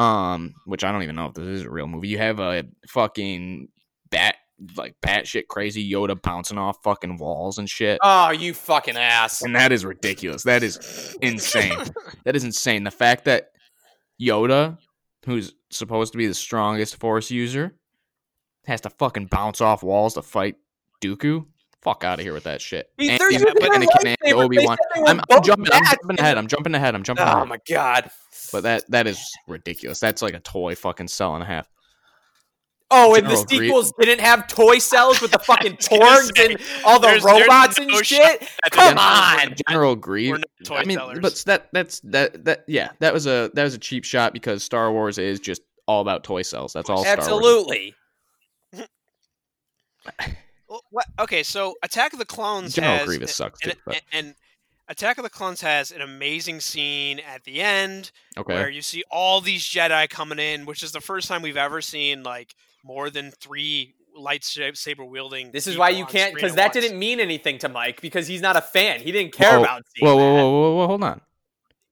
Um, 0.00 0.54
which 0.64 0.82
I 0.82 0.90
don't 0.90 1.04
even 1.04 1.14
know 1.14 1.26
if 1.26 1.34
this 1.34 1.46
is 1.46 1.62
a 1.62 1.70
real 1.70 1.86
movie. 1.86 2.08
You 2.08 2.18
have 2.18 2.40
a 2.40 2.64
fucking 2.88 3.68
bat, 4.10 4.34
like 4.76 4.94
batshit 5.02 5.48
crazy 5.48 5.90
Yoda 5.90 6.20
bouncing 6.20 6.56
off 6.58 6.78
fucking 6.82 7.18
walls 7.18 7.58
and 7.58 7.68
shit. 7.68 7.98
oh 8.02 8.30
you 8.30 8.54
fucking 8.54 8.96
ass 8.96 9.42
And 9.42 9.54
that 9.54 9.70
is 9.72 9.84
ridiculous. 9.84 10.44
That 10.44 10.62
is 10.62 11.16
insane. 11.20 11.78
that 12.24 12.34
is 12.36 12.44
insane. 12.44 12.84
The 12.84 12.90
fact 12.90 13.24
that 13.26 13.50
Yoda, 14.20 14.78
who's 15.26 15.54
supposed 15.70 16.12
to 16.12 16.18
be 16.18 16.26
the 16.26 16.34
strongest 16.34 16.96
Force 16.96 17.30
user, 17.30 17.76
has 18.66 18.80
to 18.82 18.90
fucking 18.90 19.26
bounce 19.26 19.60
off 19.60 19.82
walls 19.82 20.14
to 20.14 20.22
fight 20.22 20.56
Dooku. 21.02 21.44
Fuck 21.82 22.02
out 22.02 22.18
of 22.18 22.24
here 22.24 22.32
with 22.32 22.44
that 22.44 22.60
shit. 22.60 22.88
He- 22.96 23.10
And- 23.10 23.20
they're 23.20 23.28
and- 23.28 23.34
using 23.40 23.54
but 23.60 23.70
Anakin 23.70 24.14
and 24.24 24.32
Obi-Wan. 24.34 24.76
said 24.76 24.86
they 24.94 25.00
were 25.02 25.08
I'm, 25.08 25.20
I'm 25.30 25.42
jumping. 25.42 25.68
I'm 25.72 25.84
jumping 25.84 26.18
ahead. 26.18 26.38
I'm 26.38 26.46
jumping 26.48 26.74
ahead. 26.74 26.94
I'm 26.94 27.02
jumping 27.02 27.24
oh 27.26 27.30
ahead. 27.36 27.48
my 27.48 27.58
god 27.68 28.10
But 28.52 28.62
that 28.62 28.90
that 28.90 29.06
is 29.06 29.20
ridiculous. 29.46 30.00
That's 30.00 30.22
like 30.22 30.34
a 30.34 30.40
toy 30.40 30.74
fucking 30.74 31.08
cell 31.08 31.34
and 31.34 31.42
a 31.44 31.46
half. 31.46 31.68
Oh, 32.90 33.14
and 33.16 33.26
the 33.26 33.30
General 33.30 33.44
Grievous- 33.46 33.66
sequels 33.66 33.92
didn't 34.00 34.20
have 34.24 34.46
toy 34.46 34.78
cells 34.78 35.20
with 35.20 35.32
the 35.32 35.40
fucking 35.40 35.76
torgs 35.80 36.30
say, 36.36 36.52
and 36.52 36.60
all 36.84 37.00
the 37.00 37.08
there's- 37.08 37.24
there's 37.24 37.40
robots 37.42 37.78
and 37.78 37.88
no 37.88 38.00
shit. 38.02 38.48
Come 38.70 38.96
on. 38.96 39.54
General 39.68 39.94
We're 39.94 40.00
Grievous. 40.00 40.38
not 40.40 40.64
toy 40.64 40.76
I 40.76 40.84
mean, 40.84 40.98
sellers. 40.98 41.18
but 41.20 41.34
that 41.46 41.68
that's 41.72 42.00
that 42.04 42.44
that 42.44 42.64
yeah, 42.68 42.90
that 43.00 43.12
was 43.12 43.26
a 43.26 43.50
that 43.54 43.64
was 43.64 43.74
a 43.74 43.78
cheap 43.78 44.04
shot 44.04 44.32
because 44.32 44.62
Star 44.62 44.92
Wars 44.92 45.18
is 45.18 45.40
just 45.40 45.62
all 45.88 46.00
about 46.00 46.22
toy 46.22 46.42
cells. 46.42 46.72
That's 46.72 46.88
all. 46.88 46.98
Star 46.98 47.16
Wars. 47.16 47.26
Absolutely. 47.26 47.94
Well, 50.68 51.04
okay, 51.20 51.42
so 51.44 51.74
Attack 51.84 52.12
of 52.12 52.18
the 52.18 52.24
Clones 52.24 52.74
General 52.74 52.96
has 52.98 53.06
Grievous 53.06 53.34
sucks 53.34 53.60
too. 53.60 53.70
and, 53.70 53.78
But, 53.86 53.94
and, 54.12 54.26
and 54.26 54.34
Attack 54.88 55.16
of 55.18 55.24
the 55.24 55.30
Clones 55.30 55.60
has 55.60 55.92
an 55.92 56.00
amazing 56.00 56.60
scene 56.60 57.20
at 57.20 57.44
the 57.44 57.60
end 57.62 58.10
okay. 58.36 58.52
where 58.54 58.68
you 58.68 58.82
see 58.82 59.04
all 59.10 59.40
these 59.40 59.62
Jedi 59.64 60.08
coming 60.10 60.38
in, 60.40 60.66
which 60.66 60.82
is 60.82 60.90
the 60.92 61.00
first 61.00 61.28
time 61.28 61.42
we've 61.42 61.56
ever 61.56 61.80
seen 61.80 62.24
like 62.24 62.54
more 62.86 63.10
than 63.10 63.32
three 63.32 63.94
lightsaber 64.18 65.06
wielding. 65.06 65.50
This 65.50 65.66
is 65.66 65.76
why 65.76 65.90
you 65.90 66.06
can't, 66.06 66.34
because 66.34 66.54
that 66.54 66.74
once. 66.74 66.84
didn't 66.86 66.98
mean 66.98 67.20
anything 67.20 67.58
to 67.58 67.68
Mike 67.68 68.00
because 68.00 68.26
he's 68.26 68.40
not 68.40 68.56
a 68.56 68.62
fan. 68.62 69.00
He 69.00 69.12
didn't 69.12 69.32
care 69.32 69.58
Whoa, 69.58 69.64
about 69.64 69.82
seeing 69.94 70.06
Whoa, 70.06 70.16
whoa, 70.16 70.34
whoa, 70.34 70.50
whoa, 70.50 70.74
whoa, 70.76 70.86
hold 70.86 71.02
on. 71.04 71.20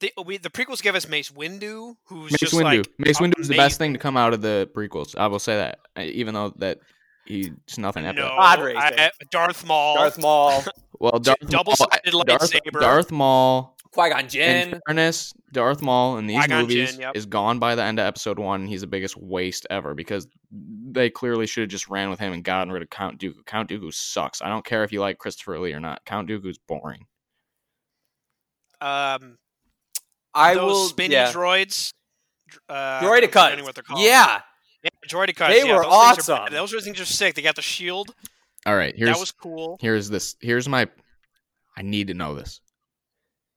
the 0.00 0.12
we, 0.24 0.38
the 0.38 0.48
prequels 0.50 0.80
give 0.82 0.94
us 0.94 1.06
Mace 1.08 1.30
Windu, 1.30 1.96
who's 2.04 2.32
Mace 2.32 2.40
just 2.40 2.54
Windu. 2.54 2.62
like 2.78 2.86
Mace 2.98 3.18
Windu 3.18 3.38
is 3.40 3.48
the 3.48 3.56
best 3.56 3.76
thing 3.78 3.92
to 3.92 3.98
come 3.98 4.16
out 4.16 4.32
of 4.32 4.40
the 4.40 4.70
prequels. 4.74 5.14
I 5.16 5.26
will 5.26 5.38
say 5.38 5.56
that, 5.56 5.80
uh, 5.96 6.02
even 6.02 6.32
though 6.34 6.54
that 6.58 6.78
he's 7.26 7.50
nothing 7.76 8.06
after. 8.06 8.22
no, 8.22 8.28
that. 8.28 8.36
Pod. 8.36 8.60
I- 8.76 9.10
Darth 9.30 9.66
Maul, 9.66 9.96
Darth 9.96 10.18
Maul, 10.18 10.64
Well, 11.00 11.18
Darth 11.18 11.42
Maul, 11.42 11.50
double-sided 11.50 12.10
Darth, 12.26 12.40
lightsaber. 12.52 12.80
Darth 12.80 13.10
Maul. 13.10 13.73
Qui 13.94 14.10
Gon 14.10 14.20
In 14.20 14.28
Jinn. 14.28 14.80
fairness, 14.86 15.32
Darth 15.52 15.80
Maul 15.82 16.18
in 16.18 16.26
these 16.26 16.38
Qui-Gon 16.40 16.62
movies 16.62 16.92
Jinn, 16.92 17.00
yep. 17.00 17.16
is 17.16 17.26
gone 17.26 17.58
by 17.58 17.74
the 17.74 17.82
end 17.82 17.98
of 17.98 18.06
Episode 18.06 18.38
One. 18.38 18.62
and 18.62 18.68
He's 18.68 18.80
the 18.82 18.86
biggest 18.86 19.16
waste 19.16 19.66
ever 19.70 19.94
because 19.94 20.26
they 20.50 21.10
clearly 21.10 21.46
should 21.46 21.62
have 21.62 21.70
just 21.70 21.88
ran 21.88 22.10
with 22.10 22.18
him 22.18 22.32
and 22.32 22.42
gotten 22.44 22.72
rid 22.72 22.82
of 22.82 22.90
Count 22.90 23.18
Dooku. 23.20 23.44
Count 23.46 23.70
Dooku 23.70 23.92
sucks. 23.94 24.42
I 24.42 24.48
don't 24.48 24.64
care 24.64 24.84
if 24.84 24.92
you 24.92 25.00
like 25.00 25.18
Christopher 25.18 25.58
Lee 25.58 25.72
or 25.72 25.80
not. 25.80 26.04
Count 26.04 26.28
Dooku's 26.28 26.58
boring. 26.58 27.06
um, 28.80 29.38
I 30.34 30.54
those 30.54 30.72
will. 30.72 30.88
spinny 30.88 31.14
yeah. 31.14 31.32
droids. 31.32 31.92
Uh, 32.68 32.72
I'm 32.72 33.04
Droidekas. 33.04 33.44
forgetting 33.44 33.64
What 33.64 33.74
they're 33.74 33.84
called. 33.84 34.00
Yeah. 34.02 34.40
yeah, 34.82 34.90
droidekas. 35.08 35.48
They 35.48 35.66
yeah, 35.66 35.76
were 35.76 35.82
those 35.84 36.14
things 36.16 36.28
are- 36.28 36.40
awesome. 36.42 36.52
those 36.54 36.84
things 36.84 37.00
are 37.00 37.04
sick. 37.04 37.34
They 37.34 37.42
got 37.42 37.56
the 37.56 37.62
shield. 37.62 38.14
All 38.66 38.76
right, 38.76 38.94
here's 38.96 39.10
that 39.10 39.20
was 39.20 39.30
cool. 39.32 39.78
here's 39.80 40.08
this. 40.08 40.36
Here's 40.40 40.68
my. 40.68 40.88
I 41.76 41.82
need 41.82 42.06
to 42.08 42.14
know 42.14 42.34
this. 42.34 42.60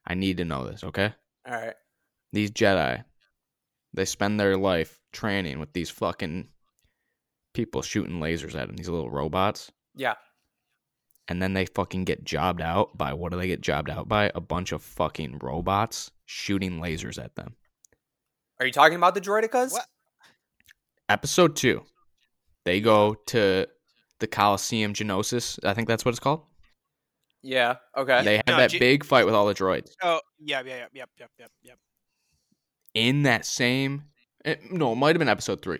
I 0.08 0.14
need 0.16 0.38
to 0.38 0.46
know 0.46 0.66
this. 0.66 0.84
Okay. 0.84 1.14
All 1.46 1.54
right. 1.54 1.74
these 2.34 2.52
Jedi, 2.52 3.04
they 3.94 4.06
spend 4.06 4.40
their 4.40 4.58
life 4.58 5.00
training 5.14 5.60
with 5.60 5.74
these 5.74 5.90
fucking 5.90 6.48
people 7.54 7.82
shooting 7.82 8.20
lasers 8.20 8.56
at 8.56 8.68
them, 8.68 8.76
these 8.76 8.90
little 8.90 9.10
robots, 9.10 9.72
Yeah. 9.96 10.16
and 11.28 11.42
then 11.42 11.54
they 11.54 11.66
fucking 11.66 12.04
get 12.06 12.24
jobbed 12.24 12.62
out 12.62 12.98
by 12.98 13.14
what 13.14 13.32
do 13.32 13.38
they 13.38 13.48
get 13.48 13.62
jobbed 13.62 13.90
out 13.90 14.08
by? 14.08 14.32
A 14.36 14.42
bunch 14.42 14.72
of 14.72 14.82
fucking 14.84 15.40
robots 15.42 16.12
shooting 16.26 16.80
lasers 16.80 17.22
at 17.24 17.36
them. 17.36 17.56
Are 18.60 18.66
you 18.66 18.72
talking 18.72 18.98
about 18.98 19.14
the 19.16 19.22
droidekas? 19.22 19.72
What? 19.72 19.86
Episode 21.10 21.56
two, 21.56 21.84
they 22.66 22.82
go 22.82 23.14
to 23.28 23.68
the 24.20 24.28
Coliseum 24.28 24.94
Geonosis. 24.94 25.64
I 25.64 25.74
think 25.74 25.88
that's 25.88 26.04
what 26.04 26.10
it's 26.12 26.20
called. 26.20 26.44
Yeah. 27.48 27.76
Okay. 27.96 28.24
They 28.24 28.36
have 28.38 28.48
No, 28.48 28.58
that 28.58 28.72
G- 28.72 28.80
big 28.80 29.06
fight 29.06 29.26
with 29.26 29.34
all 29.34 29.46
the 29.46 29.54
droids. 29.56 29.92
Oh, 30.04 30.20
yeah, 30.40 30.62
yeah, 30.66 30.78
yeah, 30.78 30.86
yep, 30.94 31.10
yep, 31.18 31.32
yep, 31.40 31.52
yep. 31.64 31.78
in 32.94 33.24
that 33.24 33.46
same 33.46 34.04
it, 34.48 34.72
no, 34.72 34.94
it 34.94 34.96
might 34.96 35.10
have 35.10 35.20
been 35.20 35.30
episode 35.30 35.62
three. 35.62 35.80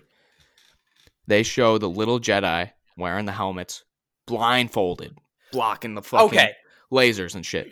They 1.26 1.42
show 1.42 1.78
the 1.78 1.88
little 1.88 2.20
Jedi 2.20 2.70
wearing 2.96 3.24
the 3.24 3.32
helmets, 3.32 3.84
blindfolded, 4.26 5.16
blocking 5.52 5.94
the 5.94 6.02
fucking 6.02 6.38
okay. 6.38 6.52
lasers 6.92 7.34
and 7.34 7.44
shit. 7.44 7.70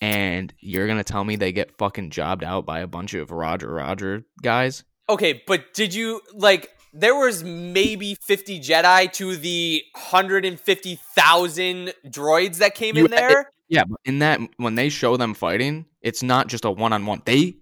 And 0.00 0.54
you're 0.60 0.86
gonna 0.86 1.04
tell 1.04 1.24
me 1.24 1.36
they 1.36 1.52
get 1.52 1.76
fucking 1.78 2.10
jobbed 2.10 2.44
out 2.44 2.64
by 2.64 2.80
a 2.80 2.86
bunch 2.86 3.14
of 3.14 3.30
Roger 3.30 3.72
Roger 3.72 4.24
guys? 4.42 4.84
Okay, 5.08 5.42
but 5.46 5.74
did 5.74 5.92
you 5.94 6.20
like? 6.32 6.70
There 6.92 7.14
was 7.14 7.44
maybe 7.44 8.16
fifty 8.20 8.60
Jedi 8.60 9.12
to 9.14 9.36
the 9.36 9.82
hundred 9.94 10.44
and 10.44 10.58
fifty 10.58 10.98
thousand 11.14 11.94
droids 12.06 12.56
that 12.58 12.74
came 12.74 12.96
You- 12.96 13.04
in 13.04 13.10
there. 13.10 13.50
Yeah, 13.68 13.84
but 13.84 14.00
in 14.04 14.18
that 14.18 14.40
when 14.56 14.74
they 14.74 14.88
show 14.88 15.16
them 15.16 15.32
fighting, 15.32 15.86
it's 16.02 16.24
not 16.24 16.48
just 16.48 16.64
a 16.64 16.70
one 16.72 16.92
on 16.92 17.06
one. 17.06 17.22
They 17.24 17.54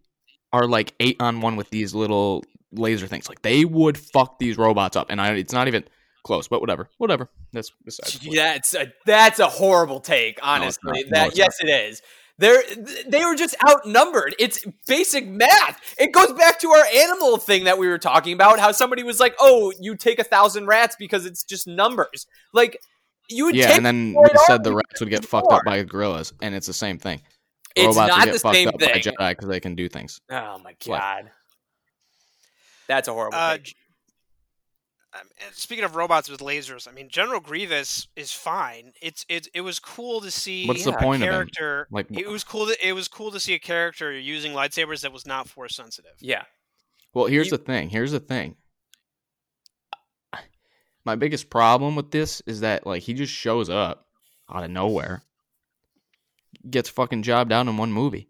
are 0.54 0.66
like 0.66 0.94
eight 1.00 1.16
on 1.20 1.42
one 1.42 1.56
with 1.56 1.68
these 1.68 1.94
little 1.94 2.44
laser 2.72 3.06
things. 3.06 3.28
Like 3.28 3.42
they 3.42 3.66
would 3.66 3.98
fuck 3.98 4.38
these 4.38 4.56
robots 4.56 4.96
up, 4.96 5.08
and 5.10 5.20
I, 5.20 5.34
it's 5.34 5.52
not 5.52 5.68
even 5.68 5.84
close. 6.22 6.48
But 6.48 6.62
whatever, 6.62 6.88
whatever. 6.96 7.28
That's 7.52 7.72
besides. 7.84 8.18
That's 8.34 8.72
a 8.74 8.90
that's 9.04 9.38
a 9.38 9.48
horrible 9.48 10.00
take, 10.00 10.38
honestly. 10.42 11.04
No, 11.04 11.10
that 11.10 11.28
it's 11.28 11.38
yes, 11.38 11.60
it 11.60 11.68
is. 11.68 12.00
They're 12.38 12.62
they 13.06 13.24
were 13.24 13.34
just 13.34 13.56
outnumbered. 13.68 14.36
It's 14.38 14.64
basic 14.86 15.26
math. 15.26 15.80
It 15.98 16.12
goes 16.12 16.32
back 16.34 16.60
to 16.60 16.70
our 16.70 16.84
animal 16.94 17.36
thing 17.36 17.64
that 17.64 17.78
we 17.78 17.88
were 17.88 17.98
talking 17.98 18.32
about. 18.32 18.60
How 18.60 18.70
somebody 18.70 19.02
was 19.02 19.18
like, 19.18 19.34
"Oh, 19.40 19.72
you 19.80 19.96
take 19.96 20.20
a 20.20 20.24
thousand 20.24 20.66
rats 20.66 20.94
because 20.98 21.26
it's 21.26 21.42
just 21.42 21.66
numbers." 21.66 22.26
Like 22.52 22.78
you 23.28 23.44
would 23.46 23.56
Yeah, 23.56 23.66
take. 23.66 23.76
and 23.78 23.86
then 23.86 24.14
we 24.14 24.28
said 24.46 24.62
the 24.62 24.72
rats 24.74 25.00
would 25.00 25.10
get 25.10 25.22
before. 25.22 25.40
fucked 25.42 25.52
up 25.52 25.64
by 25.64 25.82
gorillas, 25.82 26.32
and 26.40 26.54
it's 26.54 26.68
the 26.68 26.72
same 26.72 26.98
thing. 26.98 27.20
It's 27.74 27.96
Robots 27.96 28.08
not 28.16 28.24
get 28.24 28.32
the 28.34 28.38
fucked 28.38 28.54
same 28.54 28.68
up 28.68 28.78
by 28.78 28.86
thing. 28.86 29.02
Jedi 29.02 29.28
because 29.30 29.48
they 29.48 29.60
can 29.60 29.74
do 29.74 29.88
things. 29.88 30.20
Oh 30.30 30.58
my 30.58 30.74
What? 30.86 30.98
god, 31.00 31.30
that's 32.86 33.08
a 33.08 33.12
horrible. 33.12 33.36
Uh, 33.36 33.54
take. 33.54 33.62
J- 33.64 33.74
um, 35.20 35.28
and 35.44 35.54
speaking 35.54 35.84
of 35.84 35.96
robots 35.96 36.28
with 36.28 36.40
lasers, 36.40 36.86
I 36.88 36.92
mean, 36.92 37.08
General 37.08 37.40
Grievous 37.40 38.08
is 38.16 38.32
fine. 38.32 38.92
It's 39.02 39.24
it 39.28 39.48
it 39.54 39.60
was 39.62 39.78
cool 39.78 40.20
to 40.20 40.30
see 40.30 40.66
What's 40.66 40.84
the 40.84 40.92
a 40.96 40.98
point 40.98 41.22
of 41.22 41.28
him? 41.28 41.32
character. 41.34 41.88
Like, 41.90 42.06
it 42.10 42.28
was 42.28 42.44
cool. 42.44 42.66
To, 42.66 42.86
it 42.88 42.92
was 42.92 43.08
cool 43.08 43.30
to 43.32 43.40
see 43.40 43.54
a 43.54 43.58
character 43.58 44.12
using 44.12 44.52
lightsabers 44.52 45.00
that 45.02 45.12
was 45.12 45.26
not 45.26 45.48
force 45.48 45.74
sensitive. 45.76 46.12
Yeah. 46.20 46.42
well, 47.14 47.26
here's 47.26 47.46
You- 47.50 47.56
the 47.58 47.64
thing. 47.64 47.88
Here's 47.90 48.12
the 48.12 48.20
thing. 48.20 48.56
My 51.04 51.14
biggest 51.16 51.50
problem 51.50 51.96
with 51.96 52.10
this 52.10 52.42
is 52.46 52.60
that 52.60 52.86
like 52.86 53.02
he 53.02 53.14
just 53.14 53.32
shows 53.32 53.70
up 53.70 54.06
out 54.52 54.64
of 54.64 54.70
nowhere, 54.70 55.22
gets 56.68 56.88
fucking 56.88 57.22
jobbed 57.22 57.52
out 57.52 57.66
in 57.66 57.76
one 57.76 57.92
movie. 57.92 58.28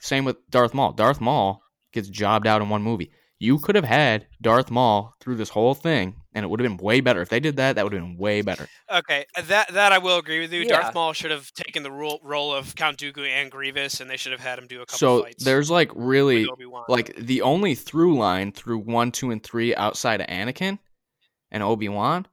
Same 0.00 0.24
with 0.24 0.36
Darth 0.50 0.72
Maul. 0.74 0.92
Darth 0.92 1.20
Maul 1.20 1.62
gets 1.92 2.08
jobbed 2.08 2.46
out 2.46 2.62
in 2.62 2.68
one 2.68 2.82
movie. 2.82 3.10
You 3.38 3.58
could 3.58 3.74
have 3.74 3.84
had 3.84 4.26
Darth 4.40 4.70
Maul 4.70 5.14
through 5.20 5.36
this 5.36 5.48
whole 5.50 5.74
thing, 5.74 6.16
and 6.32 6.44
it 6.44 6.48
would 6.48 6.60
have 6.60 6.68
been 6.68 6.84
way 6.84 7.00
better. 7.00 7.20
If 7.22 7.28
they 7.28 7.40
did 7.40 7.56
that, 7.56 7.74
that 7.76 7.84
would 7.84 7.92
have 7.92 8.02
been 8.02 8.16
way 8.16 8.42
better. 8.42 8.68
Okay, 8.92 9.26
uh, 9.36 9.42
that 9.42 9.72
that 9.72 9.92
I 9.92 9.98
will 9.98 10.18
agree 10.18 10.40
with 10.40 10.52
you. 10.52 10.60
Yeah. 10.62 10.80
Darth 10.80 10.94
Maul 10.94 11.12
should 11.12 11.30
have 11.30 11.52
taken 11.54 11.82
the 11.82 11.90
role, 11.90 12.20
role 12.22 12.54
of 12.54 12.74
Count 12.76 12.98
Dooku 12.98 13.26
and 13.28 13.50
Grievous, 13.50 14.00
and 14.00 14.08
they 14.08 14.16
should 14.16 14.32
have 14.32 14.40
had 14.40 14.58
him 14.58 14.66
do 14.66 14.82
a 14.82 14.86
couple 14.86 14.98
So 14.98 15.22
fights. 15.24 15.44
there's 15.44 15.70
like 15.70 15.90
really 15.94 16.48
like 16.88 17.14
the 17.16 17.42
only 17.42 17.74
through 17.74 18.16
line 18.16 18.52
through 18.52 18.78
one, 18.78 19.10
two, 19.12 19.30
and 19.30 19.42
three 19.42 19.74
outside 19.74 20.20
of 20.20 20.26
Anakin 20.28 20.78
and 21.50 21.62
Obi 21.62 21.88
Wan 21.88 22.26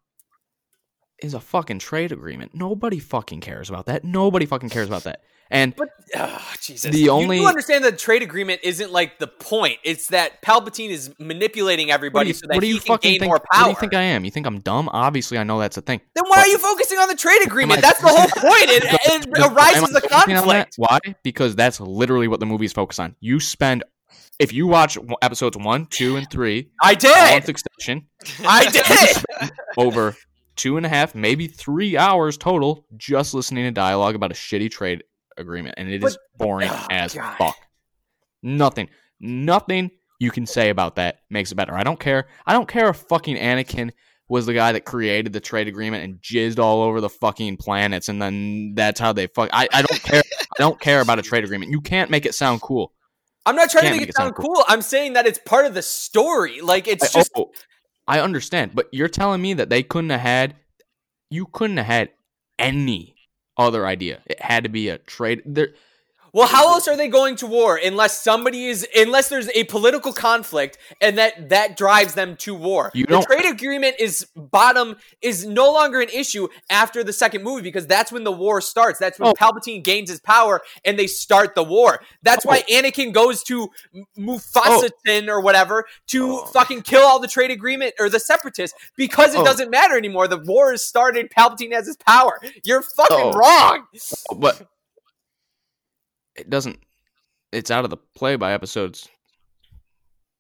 is 1.24 1.34
a 1.34 1.40
fucking 1.40 1.80
trade 1.80 2.12
agreement. 2.12 2.52
Nobody 2.54 3.00
fucking 3.00 3.42
cares 3.42 3.70
about 3.70 3.88
that. 3.88 4.04
Nobody 4.04 4.46
fucking 4.46 4.70
cares 4.70 4.88
about 4.88 5.04
that. 5.06 5.22
And 5.50 5.76
But 5.76 5.90
oh, 6.16 6.54
Jesus, 6.62 6.92
The 6.92 7.00
You 7.00 7.12
only- 7.12 7.40
do 7.40 7.48
understand 7.48 7.84
that 7.86 7.92
the 7.92 7.98
trade 7.98 8.22
agreement 8.22 8.62
isn't 8.64 8.92
like 8.92 9.20
the 9.20 9.28
point. 9.28 9.78
It's 9.84 10.08
that 10.08 10.42
Palpatine 10.42 10.90
is 10.90 11.14
manipulating 11.20 11.90
everybody 11.92 12.30
you, 12.30 12.34
so 12.34 12.48
that 12.48 12.56
what 12.56 12.64
he 12.64 12.70
you 12.70 12.80
can 12.80 12.98
gain 13.02 13.20
think? 13.20 13.24
more 13.30 13.36
What 13.36 13.46
power. 13.52 13.64
do 13.66 13.70
you 13.72 13.76
think 13.78 13.94
I 13.94 14.02
am? 14.02 14.26
You 14.26 14.32
think 14.32 14.46
I'm 14.46 14.60
dumb? 14.60 14.90
Obviously, 14.92 15.38
I 15.38 15.44
know 15.44 15.60
that's 15.60 15.78
a 15.78 15.82
thing. 15.82 16.02
then 16.16 16.26
why 16.26 16.36
But- 16.38 16.46
are 16.46 16.48
you 16.50 16.58
focusing 16.58 16.98
on 17.00 17.08
the 17.08 17.16
trade 17.16 17.42
agreement? 17.46 17.78
I 17.80 17.82
That's 17.82 18.02
the 18.02 18.08
whole 18.08 18.28
point. 18.28 18.64
It, 18.70 18.84
it 19.34 19.40
arises 19.40 19.90
the 19.94 20.02
conflict. 20.02 20.74
Why? 20.78 21.00
Because 21.24 21.56
that's 21.56 21.80
literally 21.80 22.28
what 22.28 22.40
the 22.40 22.46
movie's 22.46 22.74
focused 22.74 23.00
on. 23.00 23.16
You 23.20 23.40
spend 23.40 23.84
if 24.40 24.54
you 24.54 24.68
watch 24.68 24.98
episodes 25.24 25.58
one, 25.58 25.88
two, 25.88 26.16
and 26.18 26.30
three 26.30 26.70
I 26.82 26.94
did. 26.94 27.44
succession, 27.46 28.06
I 28.46 28.70
did. 28.70 29.50
over 29.78 30.16
two 30.56 30.78
and 30.78 30.86
a 30.86 30.90
half, 30.90 31.16
maybe 31.16 31.48
three 31.48 31.98
hours 31.98 32.38
total, 32.38 32.86
just 32.98 33.34
listening 33.34 33.64
to 33.66 33.72
dialogue 33.72 34.16
about 34.16 34.32
a 34.32 34.36
shitty 34.36 34.70
trade 34.72 35.04
agreement, 35.38 35.76
and 35.78 35.90
it 35.90 36.04
is 36.04 36.18
boring 36.38 36.70
oh, 36.72 36.88
as 36.90 37.14
God. 37.14 37.36
fuck. 37.38 37.58
Nothing, 38.44 38.90
nothing 39.20 39.92
you 40.20 40.32
can 40.32 40.46
say 40.46 40.70
about 40.70 40.96
that 40.96 41.20
makes 41.30 41.52
it 41.52 41.56
better. 41.56 41.76
I 41.76 41.84
don't 41.84 42.00
care. 42.00 42.28
I 42.46 42.54
don't 42.54 42.68
care 42.68 42.90
if 42.90 42.98
fucking 42.98 43.38
Anakin 43.38 43.92
was 44.30 44.46
the 44.46 44.54
guy 44.54 44.74
that 44.74 44.84
created 44.86 45.32
the 45.32 45.40
trade 45.40 45.68
agreement 45.68 46.04
and 46.04 46.20
jizzed 46.22 46.60
all 46.60 46.82
over 46.82 47.02
the 47.02 47.10
fucking 47.10 47.58
planets, 47.58 48.10
and 48.10 48.22
then 48.22 48.74
that's 48.76 49.00
how 49.00 49.14
they 49.14 49.28
fuck. 49.28 49.50
I, 49.54 49.68
I 49.72 49.82
don't 49.82 50.04
care. 50.04 50.24
I 50.40 50.60
don't 50.60 50.80
care 50.80 51.02
about 51.02 51.20
a 51.20 51.22
trade 51.22 51.44
agreement. 51.44 51.72
You 51.72 51.82
can't 51.82 52.10
make 52.10 52.26
it 52.26 52.36
sound 52.36 52.62
cool. 52.62 52.94
I'm 53.46 53.56
not 53.56 53.70
trying 53.70 53.86
to 53.86 53.92
make 53.92 54.02
make 54.02 54.10
it 54.10 54.16
sound 54.16 54.36
sound 54.36 54.46
cool. 54.46 54.64
I'm 54.68 54.82
saying 54.82 55.14
that 55.14 55.26
it's 55.26 55.40
part 55.40 55.66
of 55.66 55.74
the 55.74 55.82
story. 55.82 56.62
Like 56.62 56.88
it's 56.88 57.16
I, 57.16 57.20
just 57.20 57.32
oh, 57.36 57.52
I 58.08 58.20
understand, 58.20 58.72
but 58.74 58.88
you're 58.92 59.08
telling 59.08 59.42
me 59.42 59.54
that 59.54 59.70
they 59.70 59.84
couldn't 59.84 60.10
have 60.10 60.20
had, 60.20 60.56
you 61.30 61.46
couldn't 61.46 61.78
have 61.78 61.86
had 61.86 62.10
any 62.60 63.17
other 63.58 63.86
idea. 63.88 64.22
It 64.26 64.42
had 64.42 64.64
to 64.64 64.70
be 64.70 64.90
a 64.90 64.98
trade. 65.00 65.42
There, 65.46 65.70
Well, 66.34 66.48
how 66.48 66.74
else 66.74 66.88
are 66.88 66.96
they 66.98 67.08
going 67.08 67.36
to 67.38 67.48
war 67.48 67.80
unless 67.84 68.22
somebody 68.22 68.68
is 68.68 68.88
unless 68.96 69.30
there's 69.30 69.50
a 69.50 69.64
political 69.66 70.14
conflict 70.14 70.78
and 71.02 71.18
that 71.18 71.50
that 71.50 71.78
drives 71.78 72.14
them 72.14 72.36
to 72.38 72.54
war? 72.54 72.92
You 72.94 73.06
the 73.06 73.22
trade 73.22 73.46
agreement 73.46 73.96
is 74.00 74.26
bottom 74.36 74.98
is 75.22 75.46
no 75.46 75.72
longer 75.72 76.02
an 76.02 76.10
issue 76.10 76.48
after 76.70 77.04
the 77.04 77.14
second 77.14 77.44
movie 77.44 77.62
because 77.62 77.88
that's 77.88 78.12
when 78.12 78.24
the 78.24 78.32
war 78.32 78.62
starts. 78.62 79.00
That's 79.00 79.20
when 79.20 79.30
Oh. 79.30 79.34
Palpatine 79.34 79.84
gains 79.84 80.10
his 80.10 80.20
power 80.20 80.62
and 80.86 80.98
they 81.00 81.08
start 81.08 81.56
the 81.56 81.64
war. 81.64 82.02
That's 82.24 82.46
why 82.46 82.64
Oh. 82.70 82.74
Anakin 82.74 83.14
goes 83.14 83.44
to 83.44 83.70
M- 83.96 84.06
Mufasa 84.18 84.90
or 85.28 85.42
whatever 85.42 85.86
to 86.08 86.34
Oh. 86.40 86.46
fucking 86.46 86.82
kill 86.84 87.02
all 87.04 87.20
the 87.20 87.28
trade 87.28 87.52
agreement 87.52 87.96
or 88.00 88.10
the 88.10 88.20
separatists 88.20 88.78
because 88.96 89.34
it 89.34 89.40
Oh. 89.40 89.46
doesn't 89.46 89.70
matter 89.72 89.98
anymore. 89.98 90.28
The 90.28 90.38
war 90.38 90.72
has 90.72 90.86
started. 90.86 91.32
Palpatine 91.32 91.74
has 91.74 91.88
his 91.88 91.98
power. 91.98 92.40
You're 92.64 92.82
fucking 92.82 93.18
Oh. 93.18 93.32
wrong. 93.34 93.88
but 94.36 94.68
it 96.38 96.50
doesn't. 96.50 96.80
It's 97.52 97.72
out 97.72 97.84
of 97.84 97.90
the 97.90 97.98
play 97.98 98.36
by 98.36 98.54
episodes 98.54 99.08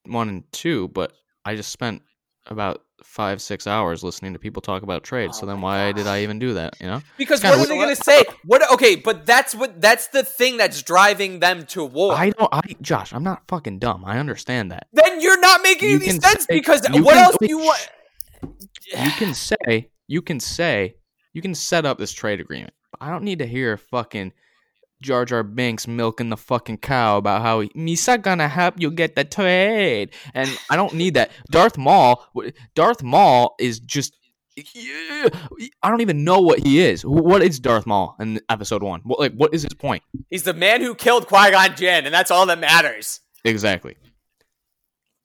one 0.06 0.30
and 0.30 0.52
two. 0.52 0.90
But 0.90 1.14
I 1.46 1.56
just 1.56 1.72
spent 1.72 2.02
about 2.48 2.84
five 3.04 3.42
six 3.42 3.68
hours 3.68 4.04
listening 4.04 4.34
to 4.34 4.40
people 4.40 4.62
talk 4.62 4.84
about 4.84 5.04
trades. 5.04 5.38
Oh 5.38 5.42
so 5.42 5.46
then 5.46 5.60
my 5.60 5.88
why 5.88 5.92
did 5.92 6.08
I 6.08 6.24
even 6.24 6.40
do 6.40 6.54
that? 6.56 6.80
You 6.80 6.88
know. 6.88 7.02
Because 7.18 7.44
what 7.44 7.54
are 7.54 7.66
they 7.66 7.76
going 7.76 7.96
to 7.96 8.04
say? 8.04 8.24
What? 8.46 8.70
Okay, 8.74 8.96
but 8.96 9.26
that's 9.26 9.54
what 9.54 9.82
that's 9.82 10.08
the 10.08 10.24
thing 10.24 10.58
that's 10.58 10.82
driving 10.82 11.40
them 11.40 11.66
to 11.68 11.86
war. 11.86 12.14
I 12.14 12.32
don't. 12.32 12.50
I 12.52 12.62
Josh, 12.82 13.14
I'm 13.14 13.24
not 13.24 13.44
fucking 13.48 13.80
dumb. 13.80 14.04
I 14.06 14.20
understand 14.20 14.72
that. 14.72 14.88
then 14.94 15.22
you're 15.22 15.40
not 15.40 15.62
making 15.62 15.90
You 15.90 15.96
any 15.98 16.10
sense 16.20 16.46
say- 16.46 16.58
because 16.58 16.82
what 16.90 17.16
else 17.18 17.38
do 17.40 17.48
you 17.48 17.60
want? 17.60 17.90
You 18.42 19.12
can 19.12 19.34
say. 19.34 19.90
You 20.08 20.22
can 20.22 20.40
say. 20.40 20.96
You 21.34 21.42
can 21.42 21.54
set 21.54 21.86
up 21.86 21.98
this 22.00 22.12
trade 22.14 22.40
agreement. 22.40 22.74
But 22.92 23.02
I 23.06 23.12
don't 23.12 23.24
need 23.24 23.40
to 23.40 23.46
hear 23.46 23.78
fucking 23.78 24.32
Jar 25.02 25.26
Jar 25.26 25.44
Binks 25.44 25.88
milking 25.88 26.30
the 26.30 26.38
fucking 26.38 26.78
cow 26.80 27.18
about 27.18 27.42
how 27.42 27.60
he, 27.62 27.70
Misa 27.70 28.22
gonna 28.22 28.48
help 28.48 28.76
you 28.80 28.90
get 28.92 29.16
the 29.16 29.24
trade, 29.24 30.10
and 30.34 30.50
I 30.70 30.76
don't 30.76 30.94
need 30.94 31.14
that. 31.16 31.32
Darth 31.52 31.78
Maul. 31.78 32.26
Darth 32.76 33.04
Maul 33.04 33.56
is 33.60 33.80
just. 33.80 34.14
I 35.84 35.90
don't 35.90 36.02
even 36.02 36.24
know 36.24 36.40
what 36.42 36.60
he 36.60 36.80
is. 36.80 37.06
What 37.06 37.44
is 37.44 37.60
Darth 37.60 37.86
Maul 37.86 38.16
in 38.20 38.40
episode 38.50 38.82
one? 38.82 39.02
What 39.04 39.20
like 39.20 39.34
what 39.34 39.54
is 39.54 39.62
his 39.62 39.74
point? 39.76 40.02
He's 40.32 40.44
the 40.44 40.54
man 40.54 40.82
who 40.82 40.96
killed 40.96 41.28
Qui 41.28 41.52
Gon 41.52 41.76
Jinn, 41.76 42.06
and 42.06 42.14
that's 42.14 42.32
all 42.32 42.48
that 42.48 42.58
matters. 42.60 43.20
Exactly. 43.46 43.98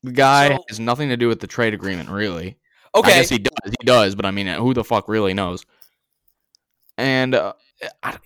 The 0.02 0.12
guy 0.12 0.48
So- 0.48 0.64
has 0.68 0.80
nothing 0.80 1.08
to 1.08 1.16
do 1.16 1.28
with 1.28 1.40
the 1.40 1.46
trade 1.46 1.72
agreement, 1.74 2.10
really. 2.10 2.58
I 2.94 2.98
Okay, 2.98 3.10
guess 3.12 3.30
he 3.30 3.38
does. 3.38 3.54
He 3.80 3.86
does, 3.86 4.14
but 4.14 4.26
I 4.26 4.32
mean, 4.32 4.46
who 4.48 4.74
the 4.74 4.84
fuck 4.84 5.08
really 5.08 5.32
knows? 5.32 5.64
And 6.98 7.34
uh, 7.34 7.54
I, 8.02 8.18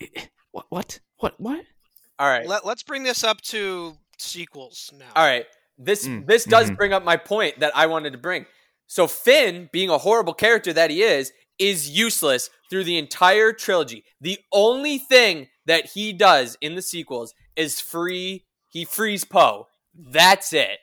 what, 0.71 0.99
what, 1.19 1.35
what, 1.41 1.57
what? 1.57 1.65
all 2.19 2.29
right, 2.29 2.47
Let, 2.47 2.65
let's 2.67 2.83
bring 2.83 3.03
this 3.03 3.25
up 3.25 3.41
to 3.43 3.97
sequels 4.19 4.93
now. 4.99 5.07
all 5.15 5.25
right. 5.27 5.47
This 5.79 6.07
Mm, 6.07 6.27
this 6.27 6.45
does 6.45 6.71
mhm. 6.71 6.77
bring 6.77 6.93
up 6.95 7.05
my 7.05 7.19
point 7.19 7.61
that 7.61 7.77
I 7.77 7.87
wanted 7.87 8.13
to 8.13 8.19
bring. 8.19 8.47
So 8.87 9.07
Finn, 9.07 9.69
being 9.73 9.91
a 9.91 9.99
horrible 9.99 10.33
character 10.33 10.73
that 10.73 10.91
he 10.91 11.03
is, 11.03 11.33
is 11.59 11.91
useless 11.91 12.49
through 12.71 12.85
the 12.85 12.97
entire 12.97 13.53
trilogy. 13.53 14.05
The 14.21 14.39
only 14.53 14.97
thing 14.99 15.49
that 15.67 15.87
he 15.91 16.13
does 16.15 16.57
in 16.63 16.77
the 16.77 16.83
sequels 16.83 17.35
is 17.57 17.79
free. 17.81 18.45
He 18.69 18.85
frees 18.87 19.25
Poe. 19.25 19.67
That's 19.95 20.53
it. 20.55 20.79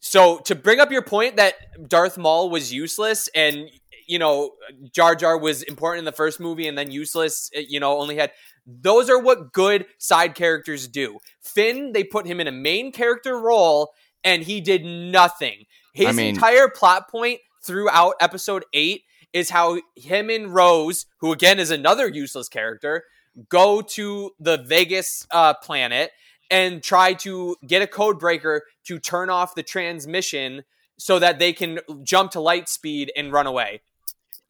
So 0.00 0.38
to 0.40 0.54
bring 0.54 0.80
up 0.80 0.90
your 0.90 1.02
point 1.02 1.36
that 1.36 1.54
Darth 1.88 2.16
Maul 2.16 2.48
was 2.50 2.72
useless 2.72 3.28
and 3.34 3.70
you 4.06 4.18
know 4.18 4.52
Jar 4.92 5.14
Jar 5.14 5.36
was 5.38 5.62
important 5.62 6.00
in 6.00 6.04
the 6.04 6.12
first 6.12 6.40
movie 6.40 6.68
and 6.68 6.76
then 6.78 6.90
useless, 6.90 7.50
you 7.54 7.80
know, 7.80 7.98
only 7.98 8.16
had 8.16 8.32
those 8.66 9.10
are 9.10 9.18
what 9.18 9.52
good 9.52 9.86
side 9.98 10.34
characters 10.34 10.88
do. 10.88 11.18
Finn, 11.40 11.92
they 11.92 12.04
put 12.04 12.26
him 12.26 12.40
in 12.40 12.46
a 12.46 12.52
main 12.52 12.92
character 12.92 13.38
role 13.38 13.92
and 14.22 14.42
he 14.42 14.60
did 14.60 14.84
nothing. 14.84 15.64
His 15.92 16.08
I 16.08 16.12
mean- 16.12 16.34
entire 16.34 16.68
plot 16.68 17.08
point 17.08 17.40
throughout 17.62 18.14
episode 18.20 18.64
8 18.72 19.02
is 19.32 19.50
how 19.50 19.80
him 19.96 20.30
and 20.30 20.54
Rose, 20.54 21.06
who 21.18 21.32
again 21.32 21.58
is 21.58 21.70
another 21.70 22.08
useless 22.08 22.48
character, 22.48 23.04
go 23.48 23.82
to 23.82 24.30
the 24.38 24.58
Vegas 24.58 25.26
uh, 25.30 25.54
planet 25.54 26.12
and 26.50 26.82
try 26.82 27.14
to 27.14 27.56
get 27.66 27.82
a 27.82 27.86
code 27.86 28.18
breaker 28.18 28.62
to 28.84 28.98
turn 28.98 29.30
off 29.30 29.54
the 29.54 29.62
transmission 29.62 30.62
so 30.96 31.18
that 31.18 31.38
they 31.38 31.52
can 31.52 31.80
jump 32.04 32.30
to 32.30 32.40
light 32.40 32.68
speed 32.68 33.10
and 33.16 33.32
run 33.32 33.46
away. 33.46 33.80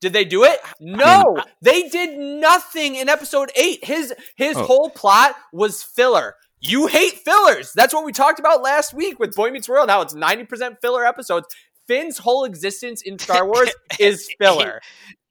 Did 0.05 0.13
they 0.13 0.27
do 0.27 0.45
it? 0.45 0.61
No, 0.81 1.43
they 1.63 1.89
did 1.89 2.19
nothing 2.19 2.97
in 2.97 3.09
episode 3.09 3.51
8. 3.57 3.83
His 3.87 4.13
his 4.37 4.55
Oh. 4.55 4.65
whole 4.65 4.91
plot 4.91 5.35
was 5.51 5.83
filler. 5.83 6.37
You 6.61 6.89
hate 6.89 7.15
fillers. 7.15 7.73
That's 7.73 7.95
what 7.95 8.05
we 8.05 8.13
talked 8.13 8.39
about 8.39 8.61
last 8.61 8.93
week 8.93 9.19
with 9.19 9.35
Boy 9.35 9.51
Meets 9.51 9.67
World. 9.67 9.89
How 9.89 10.03
it's 10.03 10.13
90% 10.13 10.77
filler 10.83 11.07
episodes. 11.07 11.47
Finn's 11.87 12.19
whole 12.19 12.45
existence 12.45 13.01
in 13.01 13.19
Star 13.19 13.47
Wars 13.47 13.71
is 13.99 14.29
filler. 14.39 14.83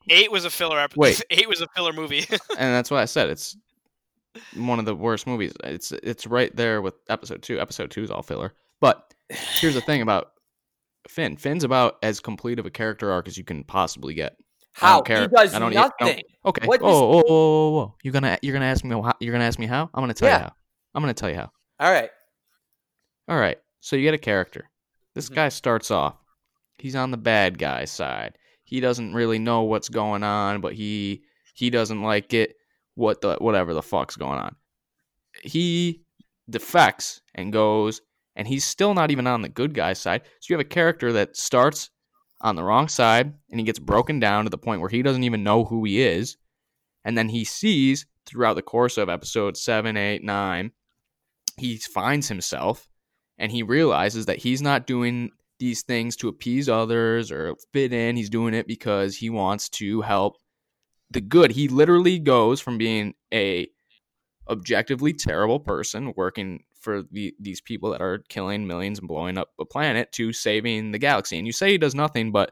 Eight 0.10 0.32
was 0.32 0.44
a 0.44 0.50
filler 0.50 0.80
episode. 0.80 1.00
Wait. 1.00 1.24
Eight 1.30 1.48
was 1.48 1.62
a 1.62 1.68
filler 1.76 1.94
movie. 1.94 2.26
And 2.58 2.74
that's 2.74 2.90
why 2.90 3.04
I 3.04 3.06
said 3.06 3.30
it's 3.30 3.56
one 4.56 4.80
of 4.80 4.86
the 4.86 4.96
worst 4.96 5.28
movies. 5.28 5.54
It's 5.64 5.92
it's 5.92 6.26
right 6.26 6.54
there 6.56 6.82
with 6.82 6.96
episode 7.10 7.44
two. 7.44 7.60
Episode 7.60 7.92
two 7.92 8.02
is 8.02 8.10
all 8.10 8.24
filler. 8.24 8.54
But 8.82 9.14
here's 9.30 9.76
the 9.76 9.82
thing 9.82 10.02
about 10.02 10.32
Finn. 11.08 11.38
Finn's 11.38 11.64
about 11.64 11.98
as 12.02 12.20
complete 12.20 12.58
of 12.60 12.66
a 12.66 12.72
character 12.72 13.12
arc 13.12 13.28
as 13.28 13.38
you 13.38 13.44
can 13.44 13.64
possibly 13.64 14.14
get. 14.16 14.36
I 14.82 14.86
How 14.88 14.96
don't 14.98 15.06
care. 15.06 15.22
he 15.22 15.28
does 15.28 15.54
I 15.54 15.58
I 15.64 15.70
nothing. 15.70 16.22
Okay. 16.46 16.66
What 16.68 16.82
whoa, 16.82 16.90
does- 16.90 17.00
whoa, 17.00 17.08
whoa, 17.08 17.22
whoa, 17.28 17.70
whoa! 17.72 17.96
You're 18.04 18.14
gonna 18.14 18.38
you're 18.42 18.54
gonna 18.54 18.66
ask 18.66 18.84
me 18.84 18.90
how, 18.96 19.14
you're 19.20 19.32
gonna 19.32 19.44
ask 19.46 19.60
me 19.60 19.68
how? 19.68 19.90
I'm 19.94 20.02
gonna 20.02 20.14
tell 20.14 20.30
you 20.30 20.36
how. 20.36 20.54
I'm 20.96 21.02
gonna 21.04 21.14
tell 21.14 21.30
you 21.30 21.36
how. 21.36 21.52
All 21.80 21.92
right. 21.92 22.10
All 23.28 23.38
right. 23.38 23.58
So 23.80 23.96
you 23.96 24.02
get 24.04 24.14
a 24.14 24.18
character. 24.20 24.70
This 25.16 25.30
Mhm. 25.30 25.36
guy 25.36 25.50
starts 25.50 25.92
off. 25.92 26.16
He's 26.80 26.96
on 26.96 27.12
the 27.12 27.18
bad 27.18 27.58
guy 27.60 27.86
side. 27.86 28.38
He 28.66 28.80
doesn't 28.80 29.14
really 29.14 29.40
know 29.40 29.62
what's 29.64 29.90
going 29.90 30.24
on, 30.24 30.60
but 30.62 30.74
he 30.74 31.24
he 31.54 31.70
doesn't 31.70 32.02
like 32.02 32.34
it. 32.34 32.56
What 32.96 33.22
the 33.22 33.36
whatever 33.40 33.74
the 33.74 33.82
fuck's 33.84 34.16
going 34.16 34.40
on. 34.40 34.56
He 35.44 36.04
defects 36.50 37.22
and 37.36 37.54
goes, 37.54 38.02
and 38.36 38.48
he's 38.48 38.66
still 38.66 38.94
not 38.94 39.12
even 39.12 39.28
on 39.28 39.42
the 39.42 39.50
good 39.50 39.74
guy 39.74 39.94
side. 39.94 40.22
So 40.40 40.48
you 40.54 40.58
have 40.58 40.66
a 40.66 40.70
character 40.70 41.12
that 41.14 41.38
starts 41.38 41.90
on 42.44 42.56
the 42.56 42.64
wrong 42.64 42.88
side, 42.88 43.34
and 43.50 43.60
he 43.60 43.66
gets 43.66 43.80
broken 43.80 44.20
down 44.20 44.44
to 44.44 44.50
the 44.50 44.58
point 44.58 44.82
where 44.82 44.90
he 44.90 45.02
doesn't 45.02 45.24
even 45.24 45.44
know 45.44 45.64
who 45.64 45.84
he 45.86 46.02
is, 46.02 46.38
and 47.04 47.18
then 47.18 47.30
he 47.30 47.44
sees 47.44 48.06
throughout 48.26 48.56
the 48.56 48.62
course 48.62 48.98
of 48.98 49.10
episode 49.10 49.58
seven, 49.58 49.98
eight, 49.98 50.24
nine, 50.24 50.72
he 51.58 51.78
finds 51.78 52.28
himself 52.28 52.88
and 53.38 53.52
he 53.52 53.64
realizes 53.64 54.26
that 54.26 54.40
he's 54.40 54.62
not 54.62 54.88
doing 54.88 55.30
these 55.60 55.84
things 55.84 56.16
to 56.18 56.28
appease 56.28 56.68
others 56.68 57.32
or 57.32 57.56
fit 57.72 57.94
in. 57.94 58.16
He's 58.16 58.30
doing 58.30 58.54
it 58.54 58.68
because 58.68 59.16
he 59.16 59.30
wants 59.30 59.70
to 59.70 60.02
help 60.02 60.38
the 61.12 61.22
good. 61.22 61.52
He 61.52 61.68
literally 61.68 62.20
goes 62.20 62.60
from 62.60 62.78
being 62.78 63.14
a 63.34 63.68
objectively 64.50 65.14
terrible 65.14 65.60
person 65.60 66.14
working 66.16 66.64
for 66.84 67.04
the, 67.12 67.34
these 67.40 67.62
people 67.62 67.92
that 67.92 68.02
are 68.02 68.20
killing 68.30 68.68
millions 68.68 69.00
and 69.00 69.08
blowing 69.08 69.38
up 69.38 69.50
a 69.60 69.66
planet 69.66 70.12
to 70.14 70.34
saving 70.34 70.92
the 70.92 71.00
galaxy. 71.00 71.38
And 71.38 71.48
you 71.48 71.54
say 71.54 71.72
he 71.72 71.78
does 71.78 71.96
nothing, 71.96 72.32
but 72.32 72.52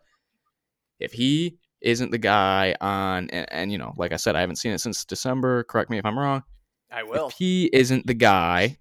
if 1.00 1.12
he 1.12 1.58
isn't 1.82 2.12
the 2.12 2.18
guy 2.18 2.76
on, 2.80 3.30
and, 3.32 3.52
and 3.52 3.72
you 3.72 3.78
know, 3.78 3.94
like 3.98 4.14
I 4.14 4.18
said, 4.18 4.36
I 4.36 4.42
haven't 4.42 4.58
seen 4.58 4.72
it 4.72 4.80
since 4.80 5.04
December. 5.04 5.64
Correct 5.64 5.90
me 5.90 5.98
if 5.98 6.06
I'm 6.06 6.18
wrong 6.18 6.44
I 6.92 7.04
will. 7.04 7.28
if 7.28 7.34
he 7.34 7.70
isn't 7.74 8.08
the 8.08 8.14
guy 8.14 8.78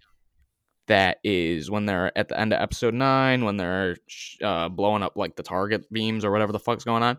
that 0.86 1.18
is 1.22 1.70
when 1.70 1.86
they're 1.86 2.16
at 2.18 2.28
the 2.28 2.38
end 2.38 2.52
of 2.52 2.60
episode 2.60 2.94
nine, 2.94 3.44
when 3.44 3.56
they're 3.56 3.96
uh, 4.42 4.68
blowing 4.68 5.02
up 5.02 5.16
like 5.16 5.36
the 5.36 5.42
target 5.42 5.90
beams 5.92 6.24
or 6.24 6.32
whatever 6.32 6.52
the 6.52 6.58
fuck's 6.58 6.84
going 6.84 7.02
on, 7.02 7.16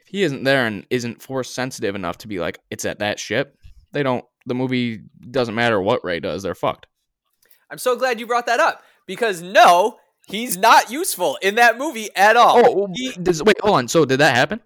if 0.00 0.08
he 0.08 0.22
isn't 0.22 0.44
there 0.44 0.66
and 0.66 0.86
isn't 0.90 1.22
force 1.22 1.48
sensitive 1.48 1.94
enough 1.94 2.18
to 2.18 2.28
be 2.28 2.40
like, 2.40 2.58
it's 2.70 2.84
at 2.84 2.98
that 2.98 3.18
ship, 3.20 3.56
they 3.92 4.02
don't, 4.02 4.24
the 4.46 4.54
movie 4.54 5.02
doesn't 5.30 5.54
matter 5.54 5.80
what 5.80 6.04
Rey 6.04 6.20
does, 6.20 6.42
they're 6.42 6.54
fucked. 6.54 6.86
I'm 7.70 7.78
so 7.78 7.96
glad 7.96 8.18
you 8.20 8.26
brought 8.26 8.46
that 8.46 8.60
up 8.60 8.82
because 9.06 9.42
no, 9.42 9.98
he's 10.26 10.56
not 10.56 10.90
useful 10.90 11.38
in 11.42 11.54
that 11.56 11.78
movie 11.78 12.08
at 12.16 12.36
all. 12.36 12.58
Oh, 12.64 12.88
He- 12.94 13.12
does, 13.12 13.42
wait, 13.42 13.60
hold 13.60 13.76
on. 13.76 13.88
So 13.88 14.04
did 14.04 14.20
that 14.20 14.34
happen? 14.36 14.60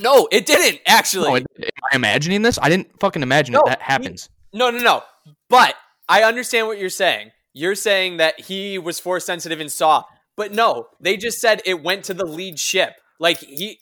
no, 0.00 0.26
it 0.32 0.44
didn't 0.46 0.80
actually. 0.86 1.40
Am 1.40 1.46
I 1.92 1.94
imagining 1.96 2.42
this? 2.42 2.58
I 2.60 2.68
didn't 2.68 2.88
fucking 2.98 3.22
imagine 3.22 3.52
No, 3.52 3.62
that 3.66 3.78
that 3.78 3.82
he- 3.86 3.92
happens. 3.92 4.28
No, 4.52 4.70
no, 4.70 4.78
no. 4.78 5.02
But 5.48 5.74
I 6.08 6.22
understand 6.24 6.66
what 6.66 6.78
you're 6.78 6.90
saying. 6.90 7.30
You're 7.52 7.76
saying 7.76 8.16
that 8.16 8.40
he 8.40 8.78
was 8.78 8.98
force 8.98 9.24
sensitive 9.24 9.60
and 9.60 9.70
saw, 9.70 10.02
but 10.36 10.52
no, 10.52 10.88
they 11.00 11.16
just 11.16 11.38
said 11.40 11.62
it 11.64 11.82
went 11.82 12.04
to 12.06 12.14
the 12.14 12.26
lead 12.26 12.58
ship. 12.58 12.94
Like 13.20 13.38
he, 13.38 13.78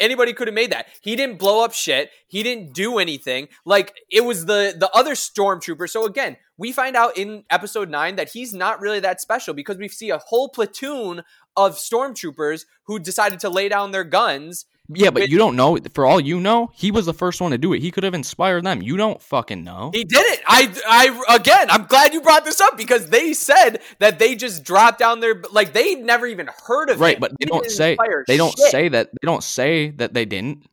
anybody 0.00 0.32
could 0.32 0.48
have 0.48 0.54
made 0.54 0.72
that. 0.72 0.86
He 1.00 1.16
didn't 1.16 1.38
blow 1.38 1.64
up 1.64 1.72
shit. 1.72 2.10
He 2.26 2.42
didn't 2.42 2.72
do 2.72 2.98
anything. 2.98 3.48
Like 3.64 3.94
it 4.10 4.24
was 4.24 4.46
the 4.46 4.74
the 4.76 4.90
other 4.90 5.14
stormtrooper. 5.14 5.88
So 5.88 6.04
again, 6.04 6.36
we 6.56 6.72
find 6.72 6.96
out 6.96 7.16
in 7.16 7.44
episode 7.50 7.88
nine 7.88 8.16
that 8.16 8.30
he's 8.30 8.54
not 8.54 8.80
really 8.80 9.00
that 9.00 9.20
special 9.20 9.54
because 9.54 9.76
we 9.76 9.88
see 9.88 10.10
a 10.10 10.18
whole 10.18 10.48
platoon 10.48 11.22
of 11.56 11.76
stormtroopers 11.76 12.64
who 12.84 12.98
decided 12.98 13.40
to 13.40 13.48
lay 13.48 13.68
down 13.68 13.90
their 13.90 14.04
guns. 14.04 14.66
Yeah, 14.88 15.08
but 15.10 15.30
you 15.30 15.38
don't 15.38 15.56
know. 15.56 15.78
For 15.94 16.04
all 16.04 16.20
you 16.20 16.38
know, 16.40 16.70
he 16.74 16.90
was 16.90 17.06
the 17.06 17.14
first 17.14 17.40
one 17.40 17.52
to 17.52 17.58
do 17.58 17.72
it. 17.72 17.80
He 17.80 17.90
could 17.90 18.04
have 18.04 18.12
inspired 18.12 18.64
them. 18.64 18.82
You 18.82 18.98
don't 18.98 19.20
fucking 19.22 19.64
know. 19.64 19.90
He 19.94 20.04
did 20.04 20.24
it. 20.26 20.42
I, 20.46 20.70
I 20.86 21.36
again, 21.36 21.70
I'm 21.70 21.84
glad 21.86 22.12
you 22.12 22.20
brought 22.20 22.44
this 22.44 22.60
up 22.60 22.76
because 22.76 23.08
they 23.08 23.32
said 23.32 23.80
that 24.00 24.18
they 24.18 24.34
just 24.34 24.62
dropped 24.62 24.98
down 24.98 25.20
their 25.20 25.40
like 25.52 25.72
they 25.72 25.94
never 25.94 26.26
even 26.26 26.50
heard 26.66 26.90
of 26.90 26.98
it. 26.98 27.00
right 27.00 27.14
him. 27.16 27.20
but 27.20 27.30
they 27.40 27.46
He 27.46 27.46
don't 27.46 27.70
say 27.70 27.96
they 28.26 28.36
don't 28.36 28.56
shit. 28.58 28.70
say 28.70 28.88
that 28.90 29.08
they 29.10 29.24
don't 29.26 29.42
say 29.42 29.88
that 29.92 30.12
they 30.12 30.26
didn't 30.26 30.66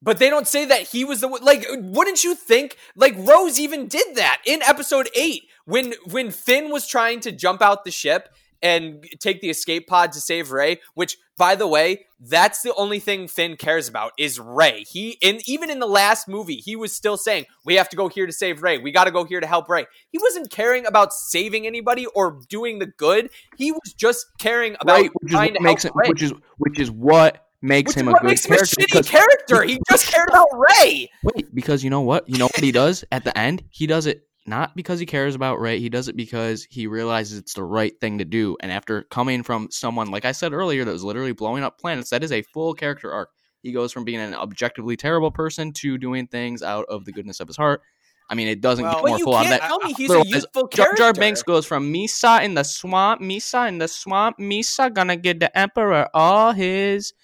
But 0.00 0.18
they 0.18 0.30
don't 0.30 0.46
say 0.48 0.64
that 0.64 0.80
he 0.82 1.04
was 1.04 1.20
the 1.20 1.28
one- 1.28 1.44
like. 1.44 1.66
Wouldn't 1.70 2.24
you 2.24 2.34
think 2.34 2.76
like 2.96 3.14
Rose 3.18 3.60
even 3.60 3.86
did 3.86 4.16
that 4.16 4.40
in 4.46 4.62
episode 4.62 5.10
eight 5.14 5.42
when 5.66 5.92
when 6.10 6.30
Finn 6.30 6.70
was 6.70 6.86
trying 6.86 7.20
to 7.20 7.32
jump 7.32 7.60
out 7.60 7.84
the 7.84 7.90
ship 7.90 8.30
and 8.62 9.04
take 9.20 9.40
the 9.42 9.50
escape 9.50 9.88
pod 9.88 10.12
to 10.12 10.20
save 10.22 10.52
Rey? 10.52 10.80
Which 10.94 11.18
by 11.38 11.54
the 11.54 11.66
way, 11.66 12.06
that's 12.20 12.62
the 12.62 12.74
only 12.74 12.98
thing 12.98 13.28
Finn 13.28 13.56
cares 13.56 13.88
about 13.88 14.12
is 14.18 14.40
Rey. 14.40 14.82
He 14.82 15.18
and 15.22 15.40
even 15.48 15.70
in 15.70 15.78
the 15.78 15.86
last 15.86 16.28
movie, 16.28 16.56
he 16.56 16.74
was 16.74 16.92
still 16.92 17.16
saying, 17.16 17.46
"We 17.64 17.74
have 17.76 17.88
to 17.90 17.96
go 17.96 18.08
here 18.08 18.26
to 18.26 18.32
save 18.32 18.62
Rey. 18.62 18.78
We 18.78 18.90
got 18.90 19.04
to 19.04 19.10
go 19.10 19.24
here 19.24 19.40
to 19.40 19.46
help 19.46 19.68
Rey." 19.68 19.86
He 20.10 20.18
wasn't 20.18 20.50
caring 20.50 20.84
about 20.84 21.12
saving 21.12 21.66
anybody 21.66 22.06
or 22.06 22.40
doing 22.48 22.80
the 22.80 22.86
good. 22.86 23.30
He 23.56 23.70
was 23.70 23.94
just 23.96 24.26
caring 24.38 24.76
about 24.80 25.00
right, 25.00 25.10
trying 25.28 25.54
to 25.54 25.60
makes 25.60 25.84
help 25.84 25.94
him, 25.94 26.00
Rey. 26.00 26.08
which 26.08 26.22
is 26.22 26.32
which 26.58 26.80
is 26.80 26.90
what 26.90 27.46
makes 27.62 27.94
Which 27.94 28.02
him 28.02 28.08
a 28.08 28.12
good 28.14 28.24
makes 28.24 28.44
him 28.44 28.54
a 28.54 28.58
shitty 28.58 29.08
character. 29.08 29.62
He 29.62 29.80
just 29.88 30.06
cared 30.12 30.28
about 30.28 30.48
Rey. 30.52 31.10
Wait, 31.22 31.54
because 31.54 31.84
you 31.84 31.90
know 31.90 32.00
what? 32.00 32.28
You 32.28 32.38
know 32.38 32.46
what 32.46 32.60
he 32.60 32.72
does 32.72 33.04
at 33.12 33.24
the 33.24 33.36
end? 33.38 33.62
He 33.70 33.86
does 33.86 34.06
it 34.06 34.27
not 34.48 34.74
because 34.74 34.98
he 35.00 35.06
cares 35.06 35.34
about 35.34 35.60
Rey. 35.60 35.78
He 35.78 35.88
does 35.88 36.08
it 36.08 36.16
because 36.16 36.66
he 36.70 36.86
realizes 36.86 37.38
it's 37.38 37.54
the 37.54 37.64
right 37.64 37.92
thing 38.00 38.18
to 38.18 38.24
do. 38.24 38.56
And 38.60 38.72
after 38.72 39.02
coming 39.04 39.42
from 39.42 39.68
someone, 39.70 40.10
like 40.10 40.24
I 40.24 40.32
said 40.32 40.52
earlier, 40.52 40.84
that 40.84 40.90
was 40.92 41.04
literally 41.04 41.32
blowing 41.32 41.62
up 41.62 41.78
planets, 41.78 42.10
that 42.10 42.24
is 42.24 42.32
a 42.32 42.42
full 42.42 42.74
character 42.74 43.12
arc. 43.12 43.30
He 43.62 43.72
goes 43.72 43.92
from 43.92 44.04
being 44.04 44.20
an 44.20 44.34
objectively 44.34 44.96
terrible 44.96 45.30
person 45.30 45.72
to 45.74 45.98
doing 45.98 46.26
things 46.26 46.62
out 46.62 46.86
of 46.88 47.04
the 47.04 47.12
goodness 47.12 47.40
of 47.40 47.48
his 47.48 47.56
heart. 47.56 47.82
I 48.30 48.34
mean, 48.34 48.46
it 48.48 48.60
doesn't 48.60 48.84
Well, 48.84 49.02
get 49.02 49.08
more 49.08 49.18
you 49.18 49.24
full 49.24 49.34
out 49.34 49.44
of 49.44 49.50
that. 49.50 49.60
tell 49.62 49.78
me 49.80 49.94
he's 49.94 50.10
a 50.10 50.12
Otherwise, 50.20 50.30
youthful 50.32 50.68
Jar 50.68 50.86
character. 50.86 51.02
Jar 51.02 51.12
Binks 51.14 51.42
goes 51.42 51.64
from 51.66 51.92
Misa 51.92 52.42
in 52.44 52.54
the 52.54 52.62
swamp, 52.62 53.20
Misa 53.22 53.66
in 53.68 53.78
the 53.78 53.88
swamp, 53.88 54.38
Misa 54.38 54.92
gonna 54.92 55.16
give 55.16 55.40
the 55.40 55.56
Emperor 55.58 56.08
all 56.12 56.52
his 56.52 57.14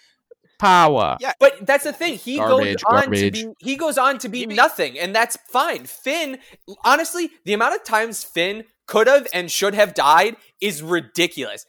power. 0.58 1.16
Yeah. 1.20 1.32
But 1.40 1.66
that's 1.66 1.84
the 1.84 1.92
thing. 1.92 2.18
He 2.18 2.36
Garbage, 2.36 2.82
goes 2.82 3.02
on 3.02 3.10
to 3.12 3.30
be 3.30 3.48
he 3.60 3.76
goes 3.76 3.98
on 3.98 4.18
to 4.18 4.28
be 4.28 4.40
He 4.40 4.46
nothing, 4.46 4.98
and 4.98 5.14
that's 5.14 5.36
fine. 5.48 5.84
Finn, 5.86 6.38
honestly, 6.84 7.30
the 7.44 7.52
amount 7.52 7.74
of 7.76 7.84
times 7.84 8.24
Finn 8.24 8.64
could 8.86 9.06
have 9.06 9.26
and 9.32 9.50
should 9.50 9.74
have 9.74 9.94
died 9.94 10.36
is 10.60 10.82
ridiculous. 10.82 11.66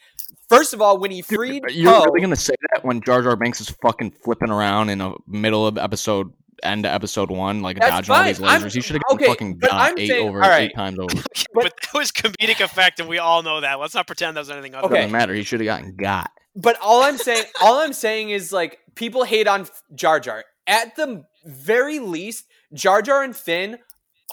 First 0.49 0.73
of 0.73 0.81
all, 0.81 0.99
when 0.99 1.11
he 1.11 1.21
freed 1.21 1.63
You're 1.69 1.91
Poe, 1.91 2.03
really 2.05 2.21
gonna 2.21 2.35
say 2.35 2.53
that 2.73 2.83
when 2.85 3.01
Jar 3.01 3.21
Jar 3.23 3.35
Binks 3.35 3.61
is 3.61 3.69
fucking 3.81 4.11
flipping 4.23 4.49
around 4.51 4.89
in 4.89 4.99
the 4.99 5.15
middle 5.27 5.65
of 5.65 5.77
episode 5.77 6.31
end 6.63 6.85
of 6.85 6.91
episode 6.93 7.29
one, 7.31 7.61
like 7.61 7.77
That's 7.79 8.07
dodging 8.07 8.15
all 8.15 8.23
these 8.23 8.37
fine. 8.39 8.49
I'm- 8.49 8.61
lasers? 8.61 8.73
he 8.75 8.81
should 8.81 8.93
have 8.95 9.01
gotten 9.03 9.17
okay, 9.17 9.25
fucking 9.27 9.53
but 9.59 9.71
uh, 9.73 9.77
got 9.89 9.99
eight 9.99 10.07
saying- 10.07 10.27
over 10.29 10.43
all 10.43 10.49
right. 10.49 10.69
eight 10.69 10.75
times 10.75 10.99
over. 10.99 11.15
but 11.53 11.63
that 11.81 11.93
was 11.93 12.11
comedic 12.11 12.61
effect, 12.61 12.99
and 12.99 13.09
we 13.09 13.17
all 13.17 13.43
know 13.43 13.61
that. 13.61 13.79
Let's 13.79 13.93
not 13.95 14.07
pretend 14.07 14.37
that 14.37 14.41
was 14.41 14.49
anything 14.51 14.73
other. 14.75 14.85
Okay. 14.87 14.95
Doesn't 14.95 15.11
matter. 15.11 15.33
He 15.33 15.43
should 15.43 15.59
have 15.61 15.65
gotten 15.65 15.95
got. 15.95 16.31
But 16.55 16.77
all 16.81 17.03
I'm 17.03 17.17
saying, 17.17 17.45
all 17.61 17.79
I'm 17.79 17.93
saying 17.93 18.29
is 18.29 18.51
like 18.51 18.79
people 18.95 19.23
hate 19.23 19.47
on 19.47 19.67
Jar 19.93 20.19
Jar. 20.19 20.43
At 20.67 20.95
the 20.95 21.25
very 21.45 21.99
least, 21.99 22.45
Jar 22.73 23.01
Jar 23.01 23.23
and 23.23 23.35
Finn 23.35 23.77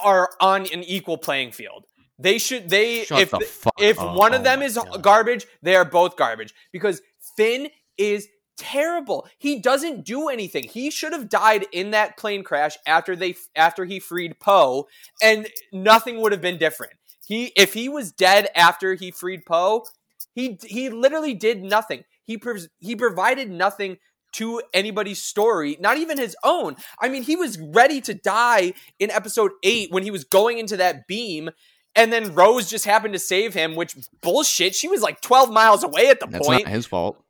are 0.02 0.30
on 0.40 0.62
an 0.72 0.82
equal 0.82 1.18
playing 1.18 1.52
field. 1.52 1.84
They 2.18 2.38
should 2.38 2.68
they 2.68 3.04
Shut 3.04 3.20
if 3.20 3.30
the 3.30 3.40
fuck 3.40 3.74
if 3.80 3.98
up. 3.98 4.16
one 4.16 4.32
of 4.32 4.40
Oh 4.42 4.44
them 4.44 4.62
is 4.62 4.78
garbage, 5.00 5.46
they 5.62 5.74
are 5.74 5.84
both 5.84 6.16
garbage 6.16 6.54
because 6.72 7.02
Finn 7.36 7.68
is 7.98 8.28
terrible. 8.56 9.26
He 9.38 9.60
doesn't 9.60 10.04
do 10.04 10.28
anything. 10.28 10.64
He 10.64 10.90
should 10.90 11.12
have 11.12 11.28
died 11.28 11.66
in 11.72 11.90
that 11.90 12.16
plane 12.16 12.44
crash 12.44 12.76
after 12.86 13.16
they 13.16 13.34
after 13.56 13.84
he 13.84 13.98
freed 13.98 14.38
Poe 14.38 14.86
and 15.22 15.48
nothing 15.72 16.20
would 16.20 16.32
have 16.32 16.40
been 16.40 16.58
different. 16.58 16.92
He 17.26 17.52
if 17.56 17.74
he 17.74 17.88
was 17.88 18.12
dead 18.12 18.48
after 18.54 18.94
he 18.94 19.10
freed 19.10 19.44
Poe, 19.44 19.84
he 20.32 20.58
he 20.64 20.90
literally 20.90 21.34
did 21.34 21.62
nothing. 21.62 22.04
He 22.24 22.38
pres 22.38 22.68
he 22.78 22.96
provided 22.96 23.50
nothing 23.50 23.98
to 24.32 24.62
anybody's 24.72 25.22
story, 25.22 25.76
not 25.80 25.98
even 25.98 26.16
his 26.18 26.34
own. 26.42 26.76
I 27.00 27.08
mean, 27.08 27.22
he 27.22 27.36
was 27.36 27.58
ready 27.58 28.00
to 28.02 28.14
die 28.14 28.72
in 28.98 29.10
episode 29.10 29.50
8 29.62 29.90
when 29.92 30.02
he 30.04 30.10
was 30.10 30.24
going 30.24 30.56
into 30.58 30.78
that 30.78 31.06
beam 31.06 31.50
and 31.94 32.12
then 32.12 32.34
Rose 32.34 32.70
just 32.70 32.84
happened 32.84 33.12
to 33.12 33.18
save 33.18 33.54
him, 33.54 33.74
which 33.76 33.94
bullshit. 34.22 34.74
She 34.74 34.88
was 34.88 35.02
like 35.02 35.20
12 35.20 35.52
miles 35.52 35.84
away 35.84 36.08
at 36.08 36.20
the 36.20 36.26
That's 36.26 36.46
point. 36.46 36.64
not 36.64 36.72
his 36.72 36.86
fault. 36.86 37.22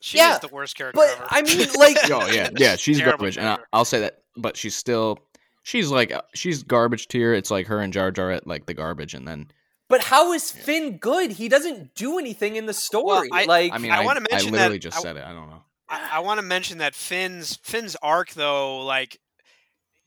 She 0.00 0.18
Yeah, 0.18 0.34
is 0.34 0.40
the 0.40 0.48
worst 0.48 0.76
character 0.76 0.96
But 0.98 1.10
ever. 1.16 1.26
I 1.30 1.42
mean, 1.42 1.66
like, 1.78 1.98
Oh 2.10 2.26
yeah, 2.26 2.50
yeah. 2.56 2.76
She's 2.76 2.98
Terrible 2.98 3.18
garbage, 3.18 3.38
and 3.38 3.48
I, 3.48 3.58
I'll 3.72 3.84
say 3.84 4.00
that. 4.00 4.22
But 4.36 4.56
she's 4.56 4.74
still, 4.74 5.18
she's 5.62 5.90
like, 5.90 6.12
she's 6.34 6.62
garbage 6.62 7.08
tier. 7.08 7.34
It's 7.34 7.50
like 7.50 7.66
her 7.68 7.80
and 7.80 7.92
Jar 7.92 8.10
Jar 8.10 8.30
at 8.30 8.46
like 8.46 8.66
the 8.66 8.74
garbage, 8.74 9.14
and 9.14 9.28
then 9.28 9.48
but 9.88 10.02
how 10.04 10.32
is 10.32 10.50
Finn 10.50 10.96
good? 10.98 11.32
He 11.32 11.48
doesn't 11.48 11.94
do 11.94 12.18
anything 12.18 12.56
in 12.56 12.66
the 12.66 12.74
story. 12.74 13.28
I- 13.32 13.44
like, 13.44 13.72
I 13.72 13.78
mean, 13.78 13.90
I 13.92 14.02
I, 14.02 14.04
wanna 14.04 14.20
I 14.20 14.32
mention 14.34 14.52
that- 14.52 14.58
literally 14.58 14.78
just 14.78 14.96
I- 14.98 15.00
said 15.00 15.16
it. 15.16 15.24
I 15.24 15.32
don't 15.32 15.48
know. 15.50 15.62
I, 15.88 16.10
I 16.14 16.18
want 16.20 16.38
to 16.38 16.42
mention 16.42 16.78
that 16.78 16.94
Finn's 16.94 17.56
Finn's 17.62 17.94
arc 18.02 18.30
though, 18.30 18.84
like 18.84 19.20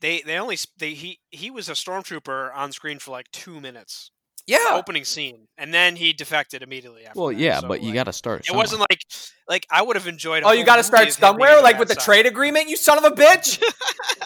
they 0.00 0.22
they 0.22 0.36
only 0.38 0.56
sp- 0.58 0.74
they 0.78 0.92
he 0.94 1.20
he 1.30 1.50
was 1.52 1.68
a 1.68 1.72
stormtrooper 1.72 2.52
on 2.54 2.72
screen 2.72 2.98
for 2.98 3.12
like 3.12 3.30
two 3.30 3.60
minutes, 3.60 4.10
yeah, 4.46 4.58
opening 4.72 5.04
scene, 5.04 5.46
and 5.56 5.72
then 5.72 5.94
he 5.94 6.12
defected 6.12 6.62
immediately 6.64 7.06
after. 7.06 7.18
Well, 7.20 7.28
that. 7.28 7.38
yeah, 7.38 7.60
So, 7.60 7.68
but 7.68 7.80
you 7.82 7.92
got 7.94 8.04
to 8.04 8.12
start. 8.12 8.48
It 8.48 8.56
wasn't 8.56 8.80
like 8.90 9.04
like 9.48 9.66
I 9.70 9.82
would 9.82 9.94
have 9.94 10.08
enjoyed. 10.08 10.42
Oh, 10.44 10.50
you 10.50 10.64
got 10.64 10.76
to 10.76 10.82
start 10.82 11.02
of 11.02 11.08
him 11.08 11.20
being 11.20 11.30
somewhere, 11.30 11.62
like 11.62 11.78
with 11.78 11.88
the 11.88 11.94
side. 11.94 12.04
trade 12.04 12.26
agreement, 12.26 12.68
you 12.68 12.76
son 12.76 12.98
of 12.98 13.04
a 13.04 13.14
bitch. 13.14 13.62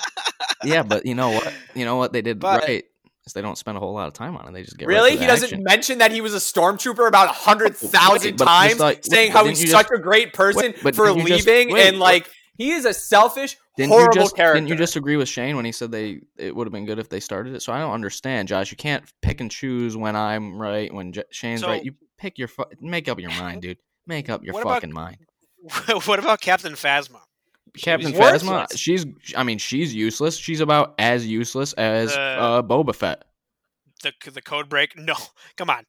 yeah, 0.65 0.83
but 0.83 1.05
you 1.07 1.15
know 1.15 1.31
what? 1.31 1.53
You 1.74 1.85
know 1.85 1.97
what 1.97 2.12
they 2.15 2.23
did 2.23 2.39
But- 2.39 2.62
right 2.62 2.85
is 3.27 3.32
they 3.32 3.43
don't 3.43 3.57
spend 3.59 3.77
a 3.77 3.81
whole 3.81 3.93
lot 3.94 4.09
of 4.09 4.15
time 4.15 4.36
on 4.36 4.49
it. 4.49 4.53
They 4.53 4.62
just 4.62 4.77
get 4.78 4.89
really? 4.89 5.11
Right 5.11 5.15
to 5.15 5.20
He 5.20 5.27
the 5.27 5.32
doesn't 5.32 5.47
action. 5.49 5.62
mention 5.65 5.99
that 5.99 6.11
he 6.12 6.20
was 6.20 6.35
a 6.35 6.39
stormtrooper 6.39 7.07
about 7.07 7.28
a 7.28 7.32
hundred 7.32 7.77
thousand 7.77 8.32
Wait, 8.32 8.39
but 8.39 8.49
I 8.49 8.69
just 8.69 8.78
times, 8.81 8.97
thought- 8.97 9.05
saying 9.05 9.28
wait, 9.32 9.36
how 9.36 9.44
he's 9.47 9.61
such 9.70 9.82
just- 9.89 9.93
a 9.93 9.99
great 10.03 10.32
person 10.32 10.62
Wait, 10.73 10.82
but 10.82 10.94
for 10.97 11.07
didn't 11.07 11.27
just- 11.27 11.47
leaving, 11.47 11.73
wait, 11.73 11.89
and 11.89 11.99
what- 12.01 12.05
like 12.07 12.31
he 12.59 12.73
is 12.73 12.85
a 12.85 12.93
selfish, 12.93 13.57
Didn't 13.77 13.90
horrible 13.93 14.15
you 14.16 14.20
just 14.23 14.36
character. 14.36 14.61
didn't 14.61 14.69
you 14.69 14.77
just 14.77 14.97
agree 14.97 15.16
with 15.16 15.28
Shane 15.28 15.57
when 15.57 15.65
he 15.65 15.73
said 15.73 15.90
they 15.90 16.20
it 16.36 16.55
would 16.55 16.66
have 16.66 16.73
been 16.73 16.85
good 16.85 16.99
if 16.99 17.09
they 17.09 17.20
started 17.20 17.55
it? 17.55 17.62
So 17.62 17.73
I 17.73 17.78
don't 17.81 17.93
understand, 17.93 18.49
Josh. 18.49 18.70
You 18.70 18.77
can't 18.77 19.05
pick 19.23 19.40
and 19.40 19.51
choose 19.51 19.97
when 19.97 20.16
I'm 20.16 20.61
right, 20.61 20.93
when 20.93 21.12
J- 21.12 21.24
Shane's 21.31 21.62
So- 21.62 21.69
right. 21.69 21.82
You 21.85 21.93
pick 22.19 22.39
your 22.39 22.49
fu- 22.49 22.65
make 22.81 23.09
up 23.09 23.19
your 23.20 23.31
mind, 23.31 23.62
dude. 23.62 23.78
Make 24.07 24.28
up 24.28 24.44
your 24.44 24.53
What 24.55 24.62
about- 24.65 24.74
fucking 24.74 24.93
mind. 24.93 25.19
what 26.07 26.19
about 26.19 26.40
Captain 26.40 26.73
Phasma? 26.74 27.20
Captain 27.79 28.13
was 28.13 28.21
Phasma, 28.43 28.51
worthless. 28.61 28.79
she's 28.81 29.07
I 29.37 29.43
mean 29.45 29.59
she's 29.59 29.95
useless. 29.95 30.37
She's 30.37 30.61
about 30.61 30.95
as 30.99 31.27
useless 31.27 31.73
as 31.75 32.13
Uh, 32.13 32.21
uh, 32.21 32.63
Boba 32.63 32.95
Fett. 32.95 33.25
The 34.03 34.13
the 34.31 34.43
code 34.43 34.69
break? 34.69 34.95
No, 34.99 35.15
come 35.57 35.71
on. 35.71 35.85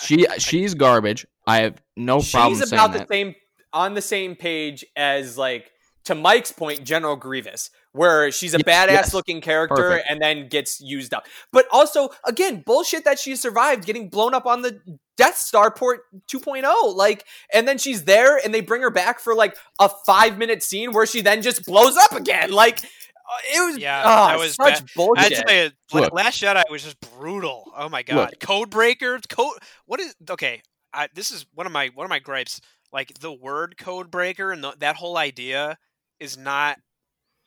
She 0.00 0.26
she's 0.38 0.74
garbage. 0.74 1.26
I 1.46 1.58
have 1.62 1.80
no 1.96 2.20
problem 2.20 2.58
She's 2.58 2.68
saying 2.68 2.78
about 2.78 2.92
the 2.92 2.98
that. 3.00 3.08
same 3.08 3.34
on 3.72 3.94
the 3.94 4.02
same 4.02 4.34
page 4.36 4.84
as 4.94 5.38
like 5.38 5.70
to 6.04 6.14
Mike's 6.14 6.52
point, 6.52 6.84
General 6.84 7.16
Grievous, 7.16 7.70
where 7.92 8.30
she's 8.30 8.54
a 8.54 8.58
Yes, 8.58 8.66
badass 8.66 8.90
yes. 8.92 9.14
looking 9.14 9.40
character 9.40 9.74
Perfect. 9.74 10.06
and 10.10 10.20
then 10.20 10.48
gets 10.48 10.80
used 10.80 11.12
up. 11.14 11.26
But 11.50 11.66
also, 11.72 12.10
again, 12.24 12.62
bullshit 12.64 13.04
that 13.04 13.18
she 13.18 13.34
survived 13.36 13.84
getting 13.86 14.08
blown 14.08 14.32
up 14.34 14.46
on 14.46 14.62
the 14.62 14.80
Death 15.16 15.36
Star 15.36 15.70
port 15.70 16.02
2.0. 16.28 16.94
Like, 16.94 17.24
and 17.52 17.66
then 17.66 17.78
she's 17.78 18.04
there 18.04 18.38
and 18.38 18.52
they 18.52 18.60
bring 18.60 18.82
her 18.82 18.90
back 18.90 19.20
for 19.20 19.34
like 19.34 19.56
a 19.80 19.88
five 19.88 20.38
minute 20.38 20.62
scene 20.62 20.92
where 20.92 21.06
she 21.06 21.20
then 21.20 21.42
just 21.42 21.64
blows 21.64 21.96
up 21.96 22.12
again. 22.12 22.50
Like, 22.52 22.82
uh, 22.82 23.38
it 23.54 23.66
was 23.66 23.78
Yeah, 23.78 24.02
ah, 24.04 24.28
that 24.28 24.38
was 24.38 24.54
such 24.54 24.74
bad. 24.74 24.82
I 24.82 24.86
bullshit. 24.94 25.46
tell 25.46 25.56
you, 25.56 25.70
Look. 25.92 26.12
Last 26.12 26.40
Jedi 26.40 26.62
was 26.70 26.84
just 26.84 27.00
brutal. 27.00 27.72
Oh 27.76 27.88
my 27.88 28.02
god, 28.02 28.30
Look. 28.30 28.40
code 28.40 28.70
breaker, 28.70 29.18
code. 29.28 29.54
What 29.86 30.00
is 30.00 30.14
okay? 30.30 30.62
I, 30.92 31.08
this 31.14 31.30
is 31.30 31.44
one 31.54 31.66
of 31.66 31.72
my 31.72 31.90
one 31.94 32.04
of 32.04 32.10
my 32.10 32.20
gripes. 32.20 32.60
Like 32.92 33.18
the 33.18 33.32
word 33.32 33.76
code 33.78 34.10
breaker 34.10 34.52
and 34.52 34.62
the, 34.62 34.74
that 34.78 34.96
whole 34.96 35.18
idea 35.18 35.76
is 36.20 36.38
not 36.38 36.78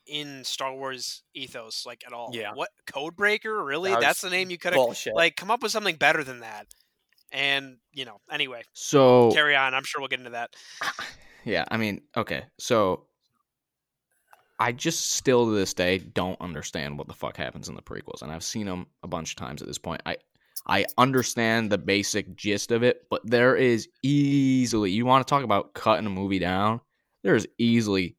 in 0.05 0.43
Star 0.43 0.73
Wars 0.73 1.23
ethos 1.33 1.85
like 1.85 2.03
at 2.05 2.13
all. 2.13 2.31
Yeah. 2.33 2.51
What 2.53 2.69
code 2.91 3.15
breaker? 3.15 3.63
Really? 3.63 3.91
That 3.91 4.01
That's 4.01 4.21
the 4.21 4.29
name 4.29 4.49
you 4.49 4.57
could 4.57 4.73
have 4.73 4.97
like 5.13 5.35
come 5.35 5.49
up 5.49 5.63
with 5.63 5.71
something 5.71 5.95
better 5.95 6.23
than 6.23 6.41
that. 6.41 6.67
And 7.31 7.77
you 7.91 8.05
know, 8.05 8.19
anyway, 8.31 8.63
So 8.73 9.31
carry 9.31 9.55
on. 9.55 9.73
I'm 9.73 9.83
sure 9.83 10.01
we'll 10.01 10.07
get 10.07 10.19
into 10.19 10.31
that. 10.31 10.55
yeah, 11.45 11.65
I 11.69 11.77
mean, 11.77 12.01
okay, 12.17 12.43
so 12.57 13.05
I 14.59 14.71
just 14.71 15.11
still 15.11 15.45
to 15.45 15.51
this 15.51 15.73
day 15.73 15.99
don't 15.99 16.39
understand 16.41 16.97
what 16.97 17.07
the 17.07 17.13
fuck 17.13 17.37
happens 17.37 17.69
in 17.69 17.75
the 17.75 17.81
prequels, 17.81 18.21
and 18.21 18.31
I've 18.31 18.43
seen 18.43 18.65
them 18.65 18.87
a 19.03 19.07
bunch 19.07 19.31
of 19.31 19.35
times 19.37 19.61
at 19.61 19.67
this 19.67 19.77
point. 19.77 20.01
I 20.05 20.17
I 20.67 20.85
understand 20.97 21.71
the 21.71 21.77
basic 21.77 22.35
gist 22.35 22.71
of 22.71 22.83
it, 22.83 23.07
but 23.09 23.21
there 23.25 23.55
is 23.55 23.87
easily 24.03 24.91
you 24.91 25.05
want 25.05 25.25
to 25.25 25.29
talk 25.29 25.43
about 25.43 25.73
cutting 25.73 26.05
a 26.05 26.11
movie 26.11 26.39
down. 26.39 26.81
There 27.23 27.35
is 27.35 27.47
easily 27.57 28.15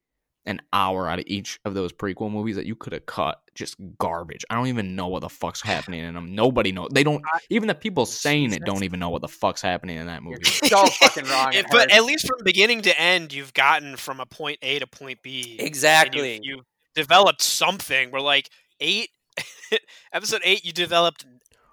an 0.47 0.61
hour 0.73 1.09
out 1.09 1.19
of 1.19 1.25
each 1.27 1.61
of 1.65 1.75
those 1.75 1.93
prequel 1.93 2.31
movies 2.31 2.57
that 2.57 2.67
you 2.67 2.75
could 2.75 2.93
have 2.93 3.07
cut 3.07 3.41
just 3.55 3.77
garbage. 3.99 4.45
I 4.49 4.55
don't 4.55 4.69
even 4.69 4.97
know 4.97 5.09
what 5.09 5.21
the 5.21 5.29
fuck's 5.29 5.61
happening 5.65 6.01
in 6.01 6.15
them. 6.15 6.35
Nobody 6.35 6.73
knows. 6.73 6.89
They 6.93 7.05
don't. 7.05 7.23
Even 7.51 7.69
the 7.69 7.75
people 7.75 8.07
saying 8.07 8.53
it 8.53 8.65
don't 8.65 8.85
even 8.85 9.01
know 9.01 9.11
what 9.11 9.23
the 9.23 9.29
fuck's 9.29 9.63
happening 9.63 9.99
in 9.99 10.07
that 10.07 10.23
movie. 10.23 10.45
so 10.45 10.87
fucking 10.87 11.25
wrong. 11.25 11.53
It 11.53 11.67
but 11.71 11.91
at 11.93 12.05
least 12.05 12.27
from 12.27 12.39
beginning 12.45 12.83
to 12.83 13.01
end, 13.01 13.33
you've 13.33 13.55
gotten 13.55 13.97
from 13.97 14.21
a 14.21 14.27
point 14.27 14.59
A 14.63 14.79
to 14.79 14.87
point 14.87 15.23
B. 15.23 15.57
exactly. 15.59 16.35
you've, 16.35 16.45
you've 16.45 16.65
developed 16.95 17.43
something. 17.43 18.11
We're 18.11 18.21
like 18.21 18.49
eight, 18.81 19.11
episode 20.13 20.41
eight. 20.45 20.65
You 20.65 20.73
developed 20.73 21.27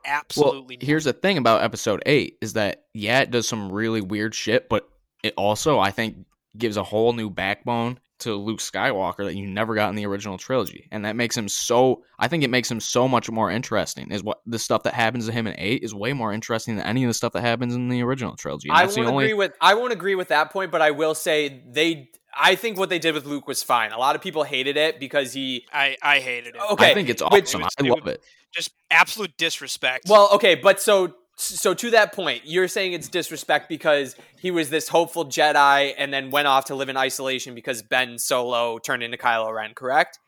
absolutely. 0.05 0.77
Well, 0.77 0.85
here's 0.85 1.05
the 1.05 1.13
thing 1.13 1.37
about 1.37 1.63
episode 1.63 2.03
eight 2.05 2.37
is 2.41 2.53
that 2.53 2.83
yeah, 2.93 3.21
it 3.21 3.31
does 3.31 3.47
some 3.47 3.71
really 3.71 4.01
weird 4.01 4.35
shit, 4.35 4.69
but 4.69 4.89
it 5.23 5.33
also 5.37 5.79
I 5.79 5.91
think 5.91 6.17
gives 6.57 6.77
a 6.77 6.83
whole 6.83 7.13
new 7.13 7.29
backbone 7.29 7.99
to 8.19 8.35
Luke 8.35 8.59
Skywalker 8.59 9.25
that 9.25 9.35
you 9.35 9.45
never 9.47 9.75
got 9.75 9.89
in 9.89 9.95
the 9.95 10.05
original 10.05 10.37
trilogy, 10.37 10.87
and 10.91 11.05
that 11.05 11.15
makes 11.15 11.35
him 11.37 11.47
so. 11.47 12.03
I 12.19 12.27
think 12.27 12.43
it 12.43 12.49
makes 12.49 12.69
him 12.69 12.79
so 12.79 13.07
much 13.07 13.29
more 13.29 13.51
interesting. 13.51 14.11
Is 14.11 14.23
what 14.23 14.41
the 14.45 14.59
stuff 14.59 14.83
that 14.83 14.93
happens 14.93 15.25
to 15.27 15.31
him 15.31 15.47
in 15.47 15.55
eight 15.57 15.83
is 15.83 15.93
way 15.93 16.13
more 16.13 16.33
interesting 16.33 16.75
than 16.75 16.85
any 16.85 17.03
of 17.03 17.09
the 17.09 17.13
stuff 17.13 17.33
that 17.33 17.41
happens 17.41 17.75
in 17.75 17.89
the 17.89 18.01
original 18.03 18.35
trilogy. 18.35 18.69
And 18.69 18.77
I 18.77 18.85
won't 18.85 18.97
only- 18.99 19.25
agree 19.25 19.33
with 19.33 19.53
I 19.61 19.73
won't 19.75 19.93
agree 19.93 20.15
with 20.15 20.29
that 20.29 20.51
point, 20.51 20.71
but 20.71 20.81
I 20.81 20.91
will 20.91 21.15
say 21.15 21.63
they. 21.71 22.09
I 22.39 22.55
think 22.55 22.77
what 22.77 22.89
they 22.89 22.99
did 22.99 23.15
with 23.15 23.25
Luke 23.25 23.47
was 23.47 23.63
fine. 23.63 23.91
A 23.91 23.97
lot 23.97 24.15
of 24.15 24.21
people 24.21 24.43
hated 24.43 24.77
it 24.77 24.99
because 24.99 25.33
he. 25.33 25.65
I 25.73 25.97
I 26.01 26.19
hated 26.19 26.55
it. 26.55 26.61
Okay, 26.71 26.91
I 26.91 26.93
think 26.93 27.09
it's 27.09 27.21
awesome. 27.21 27.37
it 27.61 27.63
was- 27.63 27.73
I 27.79 27.83
love 27.83 28.07
it. 28.07 28.21
Just 28.53 28.71
absolute 28.89 29.35
disrespect. 29.37 30.05
Well, 30.07 30.29
okay, 30.33 30.55
but 30.55 30.81
so 30.81 31.13
so 31.37 31.73
to 31.75 31.91
that 31.91 32.13
point, 32.13 32.43
you're 32.45 32.67
saying 32.67 32.93
it's 32.93 33.07
disrespect 33.07 33.69
because 33.69 34.15
he 34.39 34.49
was 34.49 34.69
this 34.69 34.89
hopeful 34.89 35.25
Jedi 35.25 35.93
and 35.97 36.11
then 36.11 36.31
went 36.31 36.47
off 36.47 36.65
to 36.65 36.75
live 36.75 36.89
in 36.89 36.97
isolation 36.97 37.53
because 37.53 37.83
Ben 37.83 38.17
Solo 38.17 38.79
turned 38.79 39.03
into 39.03 39.17
Kylo 39.17 39.53
Ren, 39.53 39.73
correct? 39.75 40.19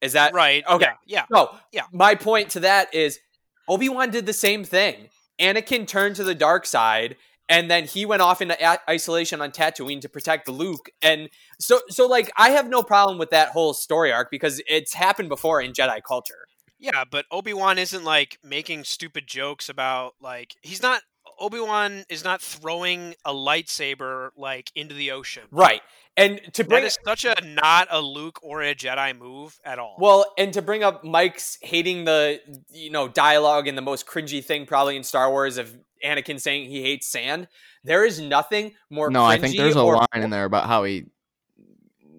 Is 0.00 0.14
that 0.14 0.34
right. 0.34 0.64
okay. 0.68 0.86
Yeah. 1.06 1.20
yeah. 1.20 1.24
No, 1.30 1.50
Yeah. 1.72 1.82
My 1.92 2.14
point 2.14 2.50
to 2.50 2.60
that 2.60 2.92
is 2.94 3.20
Obi 3.68 3.88
Wan 3.88 4.10
did 4.10 4.26
the 4.26 4.32
same 4.32 4.64
thing. 4.64 5.08
Anakin 5.38 5.86
turned 5.86 6.16
to 6.16 6.24
the 6.24 6.34
dark 6.34 6.66
side, 6.66 7.16
and 7.48 7.70
then 7.70 7.84
he 7.84 8.06
went 8.06 8.22
off 8.22 8.40
into 8.40 8.56
a- 8.60 8.90
isolation 8.90 9.40
on 9.40 9.50
Tatooine 9.50 10.00
to 10.00 10.08
protect 10.08 10.48
Luke. 10.48 10.90
And 11.02 11.28
so, 11.60 11.80
so 11.88 12.06
like, 12.06 12.32
I 12.36 12.50
have 12.50 12.68
no 12.68 12.82
problem 12.82 13.18
with 13.18 13.30
that 13.30 13.50
whole 13.50 13.74
story 13.74 14.10
arc 14.10 14.30
because 14.30 14.62
it's 14.66 14.94
happened 14.94 15.28
before 15.28 15.60
in 15.60 15.72
Jedi 15.72 16.02
culture. 16.02 16.46
Yeah, 16.82 17.04
but 17.08 17.26
Obi 17.30 17.54
Wan 17.54 17.78
isn't 17.78 18.04
like 18.04 18.38
making 18.42 18.82
stupid 18.84 19.28
jokes 19.28 19.68
about 19.68 20.14
like 20.20 20.56
he's 20.62 20.82
not 20.82 21.00
Obi 21.38 21.60
Wan 21.60 22.04
is 22.08 22.24
not 22.24 22.42
throwing 22.42 23.14
a 23.24 23.32
lightsaber 23.32 24.30
like 24.36 24.72
into 24.74 24.92
the 24.92 25.12
ocean. 25.12 25.44
Right. 25.52 25.80
And 26.16 26.40
to 26.54 26.64
bring 26.64 26.84
is 26.84 26.98
such 27.04 27.24
a 27.24 27.34
not 27.42 27.86
a 27.88 28.00
Luke 28.00 28.40
or 28.42 28.62
a 28.62 28.74
Jedi 28.74 29.16
move 29.16 29.58
at 29.64 29.78
all. 29.78 29.96
well, 29.98 30.26
and 30.36 30.52
to 30.54 30.60
bring 30.60 30.82
up 30.82 31.04
Mike's 31.04 31.56
hating 31.62 32.04
the 32.04 32.40
you 32.70 32.90
know 32.90 33.06
dialogue 33.06 33.68
and 33.68 33.78
the 33.78 33.82
most 33.82 34.04
cringy 34.04 34.44
thing 34.44 34.66
probably 34.66 34.96
in 34.96 35.04
Star 35.04 35.30
Wars 35.30 35.58
of 35.58 35.72
Anakin 36.04 36.40
saying 36.40 36.68
he 36.68 36.82
hates 36.82 37.06
sand. 37.06 37.46
There 37.84 38.04
is 38.04 38.20
nothing 38.20 38.72
more. 38.90 39.08
No, 39.08 39.24
I 39.24 39.38
think 39.38 39.56
there's 39.56 39.76
a 39.76 39.80
or- 39.80 39.96
line 39.96 40.22
in 40.22 40.30
there 40.30 40.44
about 40.44 40.66
how 40.66 40.82
he 40.82 41.04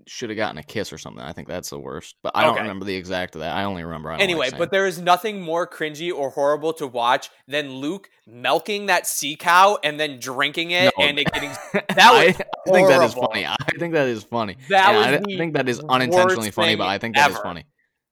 should 0.07 0.29
have 0.29 0.37
gotten 0.37 0.57
a 0.57 0.63
kiss 0.63 0.91
or 0.93 0.97
something. 0.97 1.23
I 1.23 1.33
think 1.33 1.47
that's 1.47 1.69
the 1.69 1.79
worst, 1.79 2.15
but 2.23 2.31
I 2.35 2.43
don't 2.43 2.57
remember 2.57 2.85
the 2.85 2.95
exact 2.95 3.35
of 3.35 3.41
that. 3.41 3.55
I 3.55 3.63
only 3.63 3.83
remember. 3.83 4.11
I 4.11 4.17
Anyway, 4.19 4.49
like 4.49 4.57
but 4.57 4.71
there 4.71 4.85
is 4.87 4.99
nothing 5.01 5.41
more 5.41 5.67
cringy 5.67 6.13
or 6.13 6.29
horrible 6.29 6.73
to 6.73 6.87
watch 6.87 7.29
than 7.47 7.69
Luke 7.75 8.09
milking 8.27 8.87
that 8.87 9.07
sea 9.07 9.35
cow 9.35 9.77
and 9.83 9.99
then 9.99 10.19
drinking 10.19 10.71
it 10.71 10.93
No. 10.97 11.05
and 11.05 11.19
it 11.19 11.31
getting 11.31 11.49
that 11.73 11.99
I, 11.99 12.25
was 12.27 12.35
I 12.67 12.71
think 12.71 12.87
that 12.89 13.03
is 13.03 13.13
funny. 13.13 13.45
I 13.45 13.55
think 13.79 13.93
that 13.93 14.07
is 14.07 14.23
funny. 14.23 14.57
That 14.69 14.95
was 14.95 15.05
I, 15.07 15.13
I 15.15 15.37
think 15.37 15.53
that 15.55 15.67
is 15.69 15.79
unintentionally 15.79 16.51
funny, 16.51 16.75
but 16.75 16.87
I 16.87 16.97
think 16.97 17.15
that 17.15 17.29
is 17.31 17.35
ever. 17.35 17.43
funny. 17.43 17.65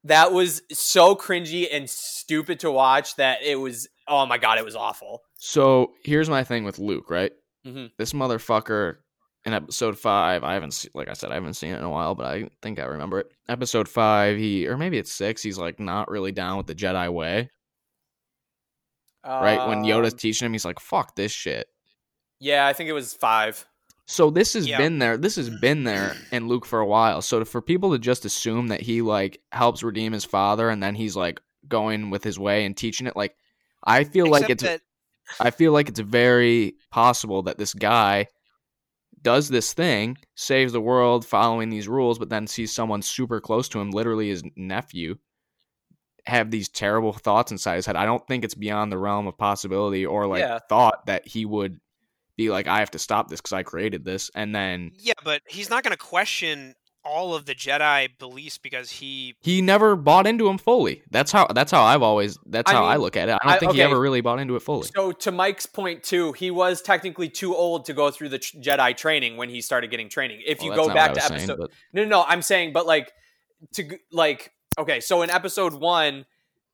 that 0.06 0.32
was 0.34 0.62
so 0.72 1.16
cringy 1.16 1.68
and 1.72 1.90
stupid 1.90 2.60
to 2.62 2.72
watch 2.72 3.16
that 3.18 3.44
it 3.44 3.56
was 3.56 3.88
oh 4.08 4.26
my 4.26 4.38
god, 4.38 4.58
it 4.58 4.66
was 4.66 4.76
awful. 4.76 5.22
So 5.38 5.92
here's 6.04 6.30
my 6.30 6.44
thing 6.44 6.64
with 6.64 6.80
Luke, 6.80 7.10
right? 7.10 7.32
Mhm. 7.66 7.92
This 7.98 8.14
motherfucker 8.14 8.96
in 9.46 9.54
episode 9.54 9.98
five, 9.98 10.44
I 10.44 10.54
haven't 10.54 10.72
seen, 10.72 10.92
like 10.94 11.10
I 11.10 11.14
said, 11.14 11.32
I 11.32 11.36
haven't 11.36 11.56
seen 11.56 11.74
it 11.74 11.78
in 11.80 11.84
a 11.84 11.90
while, 11.90 12.14
but 12.16 12.28
I 12.28 12.50
think 12.62 12.80
I 12.80 12.84
remember 12.86 13.20
it. 13.20 13.32
Episode 13.50 13.88
five, 13.90 14.38
he 14.38 14.68
or 14.68 14.78
maybe 14.78 14.98
it's 14.98 15.12
six. 15.12 15.42
He's 15.42 15.58
like 15.58 15.80
not 15.80 16.10
really 16.12 16.32
down 16.32 16.58
with 16.58 16.68
the 16.68 16.76
Jedi 16.76 17.12
way, 17.12 17.50
right? 19.26 19.68
when 19.68 19.84
Yoda's 19.84 20.14
Um, 20.14 20.20
teaching 20.20 20.46
him, 20.46 20.54
he's 20.54 20.66
like, 20.66 20.80
"Fuck 20.80 21.16
this 21.16 21.32
shit." 21.32 21.68
Yeah, 22.40 22.68
I 22.68 22.74
think 22.74 22.90
it 22.90 22.94
was 22.94 23.14
five. 23.14 23.66
So 24.08 24.30
this 24.30 24.54
has 24.54 24.68
Yeah. 24.68 24.78
been 24.78 25.00
there. 25.00 25.16
This 25.16 25.36
has 25.38 25.50
been 25.50 25.84
there 25.84 26.16
in 26.32 26.48
Luke 26.48 26.66
for 26.66 26.80
a 26.80 26.86
while. 26.86 27.22
So 27.22 27.40
to, 27.40 27.46
for 27.46 27.62
people 27.62 27.92
to 27.92 28.00
just 28.00 28.26
assume 28.26 28.68
that 28.68 28.82
he 28.82 29.02
like 29.02 29.40
helps 29.52 29.84
redeem 29.84 30.12
his 30.12 30.26
father 30.26 30.70
and 30.70 30.82
then 30.84 30.96
he's 30.96 31.16
like 31.16 31.40
going 31.68 32.10
with 32.10 32.24
his 32.24 32.38
way 32.38 32.66
and 32.66 32.76
teaching 32.76 33.08
it, 33.08 33.16
like 33.16 33.36
I 33.84 34.04
feel 34.04 34.28
like 34.28 34.50
it's 34.50 34.64
that 34.64 34.82
I 35.40 35.52
feel 35.52 35.72
like 35.72 35.88
it's 35.88 36.00
very 36.00 36.76
possible 36.92 37.44
that 37.44 37.58
this 37.58 37.74
guy 37.74 38.28
does 39.22 39.50
this 39.50 39.74
thing, 39.74 40.18
saves 40.36 40.74
the 40.74 40.82
world 40.82 41.26
following 41.26 41.70
these 41.70 41.88
rules, 41.88 42.20
but 42.20 42.30
then 42.30 42.48
sees 42.48 42.74
someone 42.74 43.02
super 43.02 43.40
close 43.40 43.70
to 43.70 43.80
him, 43.80 43.92
literally 43.92 44.30
his 44.30 44.44
nephew, 44.56 45.16
have 46.26 46.52
these 46.52 46.70
terrible 46.70 47.14
thoughts 47.14 47.52
inside 47.52 47.76
his 47.76 47.86
head. 47.86 47.96
I 47.96 48.06
don't 48.06 48.26
think 48.28 48.44
it's 48.44 48.56
beyond 48.56 48.92
the 48.92 48.98
realm 48.98 49.28
of 49.28 49.38
possibility 49.38 50.06
or 50.06 50.28
like 50.28 50.42
Yeah. 50.42 50.60
thought 50.70 51.06
that 51.08 51.28
he 51.28 51.46
would 51.46 51.80
be 52.38 52.50
like, 52.50 52.68
I 52.68 52.80
have 52.80 52.92
to 52.92 53.00
stop 53.00 53.28
this 53.28 53.42
because 53.42 53.54
I 53.54 53.64
created 53.64 54.06
this. 54.06 54.30
And 54.36 54.56
then 54.56 54.92
yeah, 55.00 55.14
but 55.24 55.42
he's 55.48 55.70
not 55.70 55.84
going 55.84 55.92
to 55.92 55.98
question 55.98 56.76
all 57.04 57.34
of 57.34 57.46
the 57.46 57.56
Jedi 57.56 58.10
beliefs 58.20 58.58
because 58.58 58.90
he 58.92 59.36
he 59.42 59.62
never 59.62 59.96
bought 59.96 60.28
into 60.28 60.48
him 60.48 60.58
fully. 60.58 61.02
That's 61.12 61.32
how 61.32 61.48
that's 61.48 61.72
how 61.72 61.82
I've 61.84 62.02
always 62.02 62.38
that's 62.46 62.72
I 62.72 62.76
how 62.76 62.86
I 62.86 62.98
look 62.98 63.18
at 63.18 63.30
it. 63.30 63.38
I 63.42 63.46
don't 63.46 63.54
I- 63.54 63.58
think 63.60 63.74
he 63.74 63.82
ever 63.82 64.00
really 64.00 64.22
bought 64.22 64.40
into 64.40 64.56
it 64.56 64.62
fully. 64.62 64.88
So 64.96 65.12
to 65.12 65.32
Mike's 65.32 65.66
point 65.66 66.04
too, 66.04 66.32
he 66.34 66.52
was 66.52 66.82
technically 66.82 67.30
too 67.30 67.56
old 67.56 67.86
to 67.86 67.94
go 67.94 68.12
through 68.12 68.30
the 68.30 68.40
tr- 68.40 68.58
Jedi 68.58 68.96
training 68.96 69.38
when 69.38 69.50
he 69.50 69.62
started 69.62 69.90
getting 69.90 70.10
training. 70.10 70.42
If 70.46 70.60
Well, 70.60 70.66
you 70.66 70.72
that's 70.76 70.88
go 70.88 70.94
back 70.94 71.14
to 71.14 71.22
I 71.22 71.24
was 71.24 71.24
saying, 71.28 71.50
episode, 71.50 71.58
but- 71.60 71.72
no, 71.94 72.04
no, 72.04 72.10
no, 72.10 72.26
I'm 72.28 72.42
saying, 72.42 72.74
but 72.74 72.86
like 72.86 73.12
to 73.74 73.84
g- 73.84 73.98
like 74.12 74.52
okay, 74.78 75.00
so 75.00 75.22
in 75.22 75.30
episode 75.30 75.74
one, 75.74 76.26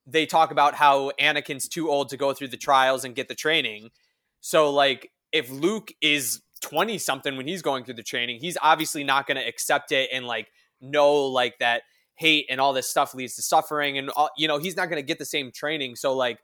they 0.05 0.25
talk 0.25 0.51
about 0.51 0.75
how 0.75 1.11
Anakin's 1.19 1.67
too 1.67 1.89
old 1.89 2.09
to 2.09 2.17
go 2.17 2.33
through 2.33 2.49
the 2.49 2.57
trials 2.57 3.03
and 3.05 3.15
get 3.15 3.27
the 3.27 3.35
training. 3.35 3.89
So 4.41 4.71
like 4.71 5.11
if 5.31 5.49
Luke 5.49 5.91
is 6.01 6.41
20 6.59 6.97
something 6.97 7.37
when 7.37 7.47
he's 7.47 7.61
going 7.61 7.83
through 7.83 7.95
the 7.95 8.03
training, 8.03 8.39
he's 8.39 8.57
obviously 8.61 9.03
not 9.03 9.27
going 9.27 9.37
to 9.37 9.47
accept 9.47 9.91
it 9.91 10.09
and 10.11 10.25
like 10.25 10.47
know 10.81 11.25
like 11.25 11.59
that 11.59 11.83
hate 12.15 12.45
and 12.49 12.59
all 12.59 12.73
this 12.73 12.89
stuff 12.89 13.13
leads 13.13 13.35
to 13.35 13.41
suffering 13.41 13.97
and 13.97 14.09
all, 14.09 14.29
you 14.37 14.47
know, 14.47 14.57
he's 14.57 14.75
not 14.75 14.89
going 14.89 15.01
to 15.01 15.05
get 15.05 15.19
the 15.19 15.25
same 15.25 15.51
training. 15.51 15.95
So 15.95 16.13
like 16.15 16.39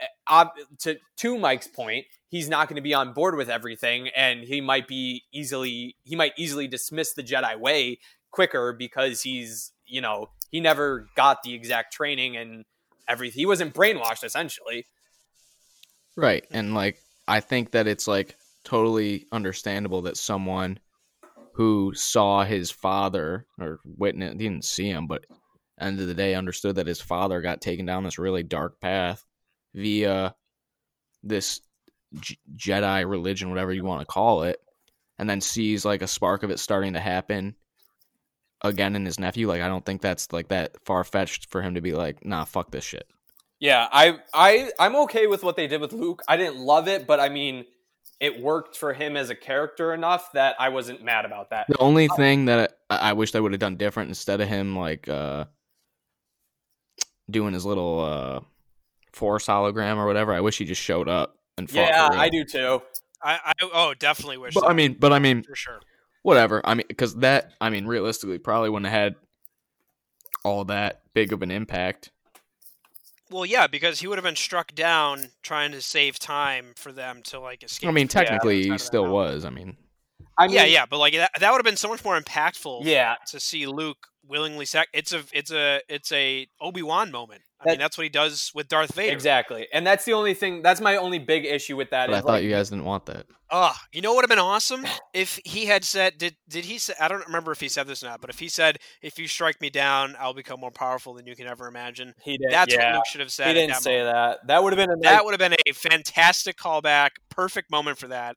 eh, 0.00 0.44
to 0.80 0.98
to 1.18 1.38
Mike's 1.38 1.68
point, 1.68 2.06
he's 2.28 2.48
not 2.48 2.68
going 2.68 2.76
to 2.76 2.82
be 2.82 2.94
on 2.94 3.12
board 3.12 3.36
with 3.36 3.48
everything 3.48 4.08
and 4.16 4.40
he 4.40 4.60
might 4.60 4.88
be 4.88 5.24
easily 5.32 5.96
he 6.04 6.16
might 6.16 6.32
easily 6.36 6.66
dismiss 6.66 7.12
the 7.12 7.22
Jedi 7.22 7.58
way 7.58 7.98
quicker 8.30 8.72
because 8.72 9.22
he's, 9.22 9.72
you 9.86 10.00
know, 10.00 10.30
he 10.50 10.60
never 10.60 11.08
got 11.14 11.42
the 11.42 11.54
exact 11.54 11.92
training 11.92 12.36
and 12.36 12.64
everything. 13.06 13.38
He 13.38 13.46
wasn't 13.46 13.74
brainwashed 13.74 14.24
essentially. 14.24 14.86
Right. 16.16 16.46
And 16.50 16.74
like 16.74 16.98
I 17.26 17.40
think 17.40 17.72
that 17.72 17.86
it's 17.86 18.08
like 18.08 18.36
totally 18.68 19.26
understandable 19.32 20.02
that 20.02 20.18
someone 20.18 20.78
who 21.54 21.92
saw 21.94 22.44
his 22.44 22.70
father 22.70 23.46
or 23.58 23.80
witness 23.84 24.34
didn't 24.36 24.64
see 24.64 24.88
him, 24.88 25.06
but 25.06 25.24
end 25.80 25.98
of 25.98 26.06
the 26.06 26.14
day 26.14 26.34
understood 26.34 26.76
that 26.76 26.86
his 26.86 27.00
father 27.00 27.40
got 27.40 27.62
taken 27.62 27.86
down 27.86 28.04
this 28.04 28.18
really 28.18 28.42
dark 28.42 28.78
path 28.78 29.24
via 29.74 30.34
this 31.22 31.62
J- 32.20 32.36
Jedi 32.56 33.08
religion, 33.08 33.48
whatever 33.48 33.72
you 33.72 33.84
want 33.84 34.02
to 34.02 34.06
call 34.06 34.42
it, 34.42 34.60
and 35.18 35.28
then 35.28 35.40
sees 35.40 35.84
like 35.84 36.02
a 36.02 36.06
spark 36.06 36.42
of 36.42 36.50
it 36.50 36.58
starting 36.58 36.92
to 36.92 37.00
happen 37.00 37.56
again 38.60 38.94
in 38.94 39.06
his 39.06 39.18
nephew. 39.18 39.48
Like 39.48 39.62
I 39.62 39.68
don't 39.68 39.84
think 39.84 40.02
that's 40.02 40.30
like 40.30 40.48
that 40.48 40.76
far 40.84 41.04
fetched 41.04 41.50
for 41.50 41.62
him 41.62 41.74
to 41.74 41.80
be 41.80 41.92
like, 41.92 42.22
nah, 42.22 42.44
fuck 42.44 42.70
this 42.70 42.84
shit. 42.84 43.06
Yeah, 43.60 43.88
I 43.90 44.18
I 44.34 44.70
I'm 44.78 44.96
okay 44.96 45.26
with 45.26 45.42
what 45.42 45.56
they 45.56 45.66
did 45.66 45.80
with 45.80 45.94
Luke. 45.94 46.22
I 46.28 46.36
didn't 46.36 46.58
love 46.58 46.86
it, 46.86 47.06
but 47.06 47.18
I 47.18 47.30
mean, 47.30 47.64
it 48.20 48.40
worked 48.40 48.76
for 48.76 48.92
him 48.92 49.16
as 49.16 49.30
a 49.30 49.34
character 49.34 49.94
enough 49.94 50.32
that 50.32 50.56
I 50.58 50.70
wasn't 50.70 51.02
mad 51.02 51.24
about 51.24 51.50
that. 51.50 51.66
The 51.68 51.78
only 51.78 52.08
thing 52.08 52.46
that 52.46 52.78
I, 52.90 52.96
I 52.96 53.12
wish 53.12 53.32
they 53.32 53.40
would 53.40 53.52
have 53.52 53.60
done 53.60 53.76
different 53.76 54.08
instead 54.08 54.40
of 54.40 54.48
him 54.48 54.76
like 54.76 55.08
uh 55.08 55.44
doing 57.30 57.54
his 57.54 57.64
little 57.64 58.00
uh 58.00 58.40
force 59.12 59.46
hologram 59.46 59.96
or 59.96 60.06
whatever, 60.06 60.32
I 60.32 60.40
wish 60.40 60.58
he 60.58 60.64
just 60.64 60.82
showed 60.82 61.08
up 61.08 61.36
and 61.56 61.68
fought. 61.68 61.88
Yeah, 61.88 62.10
for. 62.10 62.16
I 62.16 62.28
do 62.28 62.44
too. 62.44 62.82
I, 63.22 63.38
I 63.44 63.52
oh 63.72 63.94
definitely 63.94 64.38
wish. 64.38 64.54
But 64.54 64.62
that, 64.62 64.70
I 64.70 64.74
mean, 64.74 64.96
but 64.98 65.12
I 65.12 65.18
mean, 65.18 65.42
for 65.42 65.56
sure. 65.56 65.80
whatever. 66.22 66.60
I 66.64 66.74
mean, 66.74 66.86
because 66.88 67.16
that, 67.16 67.52
I 67.60 67.70
mean, 67.70 67.86
realistically, 67.86 68.38
probably 68.38 68.70
wouldn't 68.70 68.90
have 68.90 69.00
had 69.00 69.14
all 70.44 70.64
that 70.66 71.02
big 71.14 71.32
of 71.32 71.42
an 71.42 71.50
impact. 71.50 72.10
Well, 73.30 73.44
yeah, 73.44 73.66
because 73.66 74.00
he 74.00 74.06
would 74.06 74.16
have 74.16 74.24
been 74.24 74.36
struck 74.36 74.74
down 74.74 75.28
trying 75.42 75.72
to 75.72 75.82
save 75.82 76.18
time 76.18 76.72
for 76.76 76.92
them 76.92 77.22
to 77.24 77.38
like 77.38 77.62
escape. 77.62 77.88
I 77.88 77.92
mean, 77.92 78.08
technically, 78.08 78.60
outside 78.60 78.72
he 78.72 78.78
still 78.78 79.08
was. 79.10 79.44
I 79.44 79.50
mean, 79.50 79.76
I 80.38 80.46
mean, 80.46 80.56
yeah, 80.56 80.64
yeah, 80.64 80.86
but 80.86 80.98
like 80.98 81.14
that, 81.14 81.30
that 81.40 81.50
would 81.50 81.58
have 81.58 81.64
been 81.64 81.76
so 81.76 81.88
much 81.88 82.04
more 82.04 82.18
impactful. 82.18 82.82
yeah. 82.84 83.16
to 83.28 83.40
see 83.40 83.66
Luke 83.66 84.06
willingly 84.26 84.66
sac. 84.66 84.88
It's 84.92 85.12
a 85.12 85.22
it's 85.32 85.50
a 85.50 85.80
it's 85.88 86.12
a 86.12 86.46
Obi 86.60 86.82
Wan 86.82 87.10
moment. 87.10 87.42
I 87.60 87.64
That- 87.64 87.70
mean, 87.72 87.78
that's 87.80 87.98
what 87.98 88.04
he 88.04 88.10
does 88.10 88.52
with 88.54 88.68
Darth 88.68 88.94
Vader. 88.94 89.12
Exactly, 89.12 89.66
and 89.72 89.84
that's 89.86 90.04
the 90.04 90.12
only 90.12 90.34
thing. 90.34 90.62
That's 90.62 90.80
my 90.80 90.96
only 90.96 91.18
big 91.18 91.44
issue 91.44 91.76
with 91.76 91.90
that. 91.90 92.08
but 92.08 92.14
I 92.16 92.20
thought 92.20 92.26
like, 92.28 92.44
you 92.44 92.50
guys 92.50 92.70
didn't 92.70 92.84
want 92.84 93.06
that. 93.06 93.26
Oh, 93.50 93.74
you 93.92 94.02
know 94.02 94.10
what 94.10 94.16
would 94.16 94.22
have 94.30 94.36
been 94.36 94.38
awesome 94.44 94.84
if 95.14 95.40
he 95.44 95.64
had 95.66 95.82
said 95.82 96.18
did 96.18 96.36
did 96.48 96.66
he 96.66 96.76
say 96.78 96.92
I 97.00 97.08
don't 97.08 97.26
remember 97.26 97.50
if 97.50 97.60
he 97.60 97.68
said 97.68 97.86
this 97.88 98.02
or 98.04 98.06
not, 98.06 98.20
but 98.20 98.28
if 98.30 98.38
he 98.38 98.48
said 98.48 98.78
if 99.02 99.18
you 99.18 99.26
strike 99.26 99.60
me 99.60 99.70
down, 99.70 100.14
I'll 100.20 100.34
become 100.34 100.60
more 100.60 100.70
powerful 100.70 101.14
than 101.14 101.26
you 101.26 101.34
can 101.34 101.46
ever 101.48 101.66
imagine. 101.66 102.14
he 102.22 102.36
did. 102.36 102.48
That's 102.52 102.72
yeah, 102.74 102.90
what 102.90 102.94
Luke 102.96 103.06
should 103.10 103.20
have 103.22 103.32
said. 103.32 103.48
he 103.48 103.54
didn't 103.54 103.70
that 103.70 103.82
say 103.82 103.98
moment. 103.98 104.14
that. 104.14 104.46
That 104.46 104.62
would 104.62 104.72
have 104.74 104.76
been 104.86 104.90
a 104.90 105.00
nice, 105.00 105.10
That 105.16 105.24
would 105.24 105.32
have 105.32 105.50
been 105.50 105.56
a 105.66 105.72
fantastic 105.72 106.56
callback, 106.58 107.10
perfect 107.30 107.70
moment 107.70 107.98
for 107.98 108.08
that. 108.08 108.36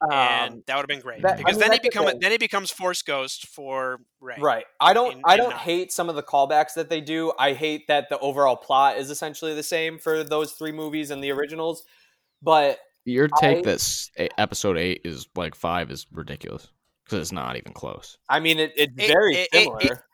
And 0.00 0.54
Um, 0.54 0.62
that 0.66 0.76
would 0.76 0.82
have 0.82 0.86
been 0.86 1.00
great 1.00 1.22
that- 1.22 1.34
I 1.34 1.36
because 1.38 1.54
mean, 1.54 1.60
then 1.60 1.72
he 1.72 1.78
that's 1.78 1.88
become 1.88 2.18
then 2.20 2.30
he 2.30 2.38
becomes 2.38 2.70
Force 2.70 3.02
Ghost 3.02 3.46
for 3.48 4.00
Rey. 4.20 4.36
Right. 4.38 4.64
I 4.80 4.92
don't 4.92 5.14
in- 5.14 5.22
I 5.24 5.32
in 5.34 5.38
don't 5.38 5.50
nine. 5.50 5.58
hate 5.58 5.92
some 5.92 6.08
of 6.08 6.14
the 6.14 6.22
callbacks 6.22 6.74
that 6.74 6.88
they 6.88 7.00
do. 7.00 7.32
I 7.38 7.52
hate 7.52 7.88
that 7.88 8.08
the 8.08 8.18
overall 8.20 8.56
plot 8.56 8.96
is 8.98 9.10
essentially 9.10 9.54
the 9.54 9.62
same 9.64 9.98
for 9.98 10.22
those 10.22 10.52
three 10.52 10.72
movies 10.72 11.10
and 11.10 11.22
the 11.22 11.32
originals. 11.32 11.84
But 12.42 12.78
Your 13.04 13.26
take 13.40 13.58
I- 13.58 13.62
that 13.72 14.30
episode 14.38 14.78
eight 14.78 15.00
is 15.04 15.26
like 15.34 15.54
five 15.54 15.90
is 15.90 16.06
ridiculous 16.12 16.68
because 17.04 17.18
it's 17.20 17.32
not 17.32 17.56
even 17.56 17.72
close. 17.72 18.18
I 18.28 18.38
mean 18.38 18.58
it, 18.60 18.72
it's 18.76 18.92
It- 18.96 19.06
very 19.08 19.34
it- 19.34 19.48
it- 19.52 19.64
similar. 19.64 20.04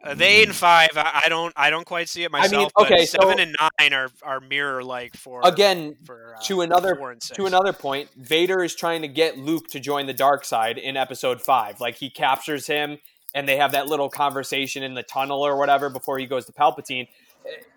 It- 0.00 0.08
Uh, 0.08 0.14
the 0.14 0.24
eight 0.24 0.46
and 0.46 0.54
five, 0.54 0.90
I, 0.94 1.22
I 1.24 1.28
don't 1.28 1.52
I 1.56 1.70
don't 1.70 1.86
quite 1.86 2.08
see 2.08 2.22
it 2.24 2.30
myself. 2.30 2.52
I 2.52 2.56
myself. 2.56 2.62
mean, 2.62 2.70
but 2.88 2.92
okay, 2.92 3.06
so- 3.06 3.18
seven 3.20 3.40
and 3.40 3.56
nine 3.80 3.92
are 3.92 4.08
are 4.22 4.40
mirror 4.40 4.84
like 4.84 5.16
for 5.16 5.40
Again, 5.44 5.96
for 6.04 6.36
uh, 6.38 6.42
to 6.44 6.60
another 6.60 6.94
four 6.94 7.10
and 7.12 7.22
six. 7.22 7.36
to 7.36 7.46
another 7.46 7.72
point, 7.72 8.10
Vader 8.16 8.62
is 8.62 8.74
trying 8.74 9.02
to 9.02 9.08
get 9.08 9.38
Luke 9.38 9.68
to 9.68 9.80
join 9.80 10.06
the 10.06 10.12
dark 10.14 10.44
side 10.44 10.78
in 10.78 10.96
episode 10.96 11.40
5. 11.40 11.80
Like 11.80 11.96
he 11.96 12.10
captures 12.10 12.66
him 12.66 12.98
and 13.34 13.48
they 13.48 13.56
have 13.56 13.72
that 13.72 13.86
little 13.88 14.08
conversation 14.08 14.82
in 14.82 14.94
the 14.94 15.02
tunnel 15.02 15.40
or 15.44 15.56
whatever 15.56 15.90
before 15.90 16.18
he 16.18 16.26
goes 16.26 16.44
to 16.46 16.52
Palpatine. 16.52 17.08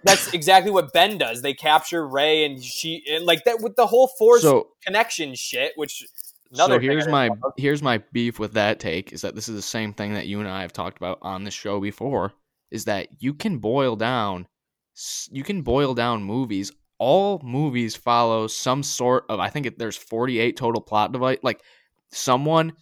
That's 0.03 0.33
exactly 0.33 0.71
what 0.71 0.93
Ben 0.93 1.17
does. 1.17 1.41
They 1.41 1.53
capture 1.53 2.05
Rey 2.07 2.43
and 2.45 2.63
she 2.63 3.03
and 3.09 3.25
like 3.25 3.43
that 3.45 3.61
with 3.61 3.75
the 3.75 3.87
whole 3.87 4.07
force 4.07 4.41
So 4.41 4.67
connection 4.85 5.35
shit, 5.35 5.73
which 5.75 6.03
another 6.51 6.75
so 6.75 6.79
here's 6.79 7.07
my 7.07 7.27
love. 7.27 7.53
here's 7.57 7.81
my 7.81 7.99
beef 8.11 8.39
with 8.39 8.53
that 8.53 8.79
take 8.79 9.13
is 9.13 9.21
that 9.21 9.35
this 9.35 9.47
is 9.49 9.55
the 9.55 9.61
same 9.61 9.93
thing 9.93 10.13
that 10.13 10.27
you 10.27 10.39
and 10.39 10.49
I 10.49 10.61
have 10.61 10.73
talked 10.73 10.97
about 10.97 11.19
on 11.21 11.43
the 11.43 11.51
show 11.51 11.79
before 11.79 12.33
is 12.71 12.85
that 12.85 13.07
you 13.19 13.33
can 13.33 13.59
boil 13.59 13.95
down 13.95 14.47
you 15.31 15.43
can 15.43 15.61
boil 15.61 15.93
down 15.93 16.23
movies 16.23 16.71
all 16.97 17.39
movies 17.43 17.95
follow 17.95 18.47
some 18.47 18.83
sort 18.83 19.25
of 19.29 19.39
I 19.39 19.49
think 19.49 19.65
it, 19.65 19.79
there's 19.79 19.97
48 19.97 20.57
total 20.57 20.81
plot 20.81 21.11
device 21.11 21.39
like 21.43 21.61
someone 22.11 22.73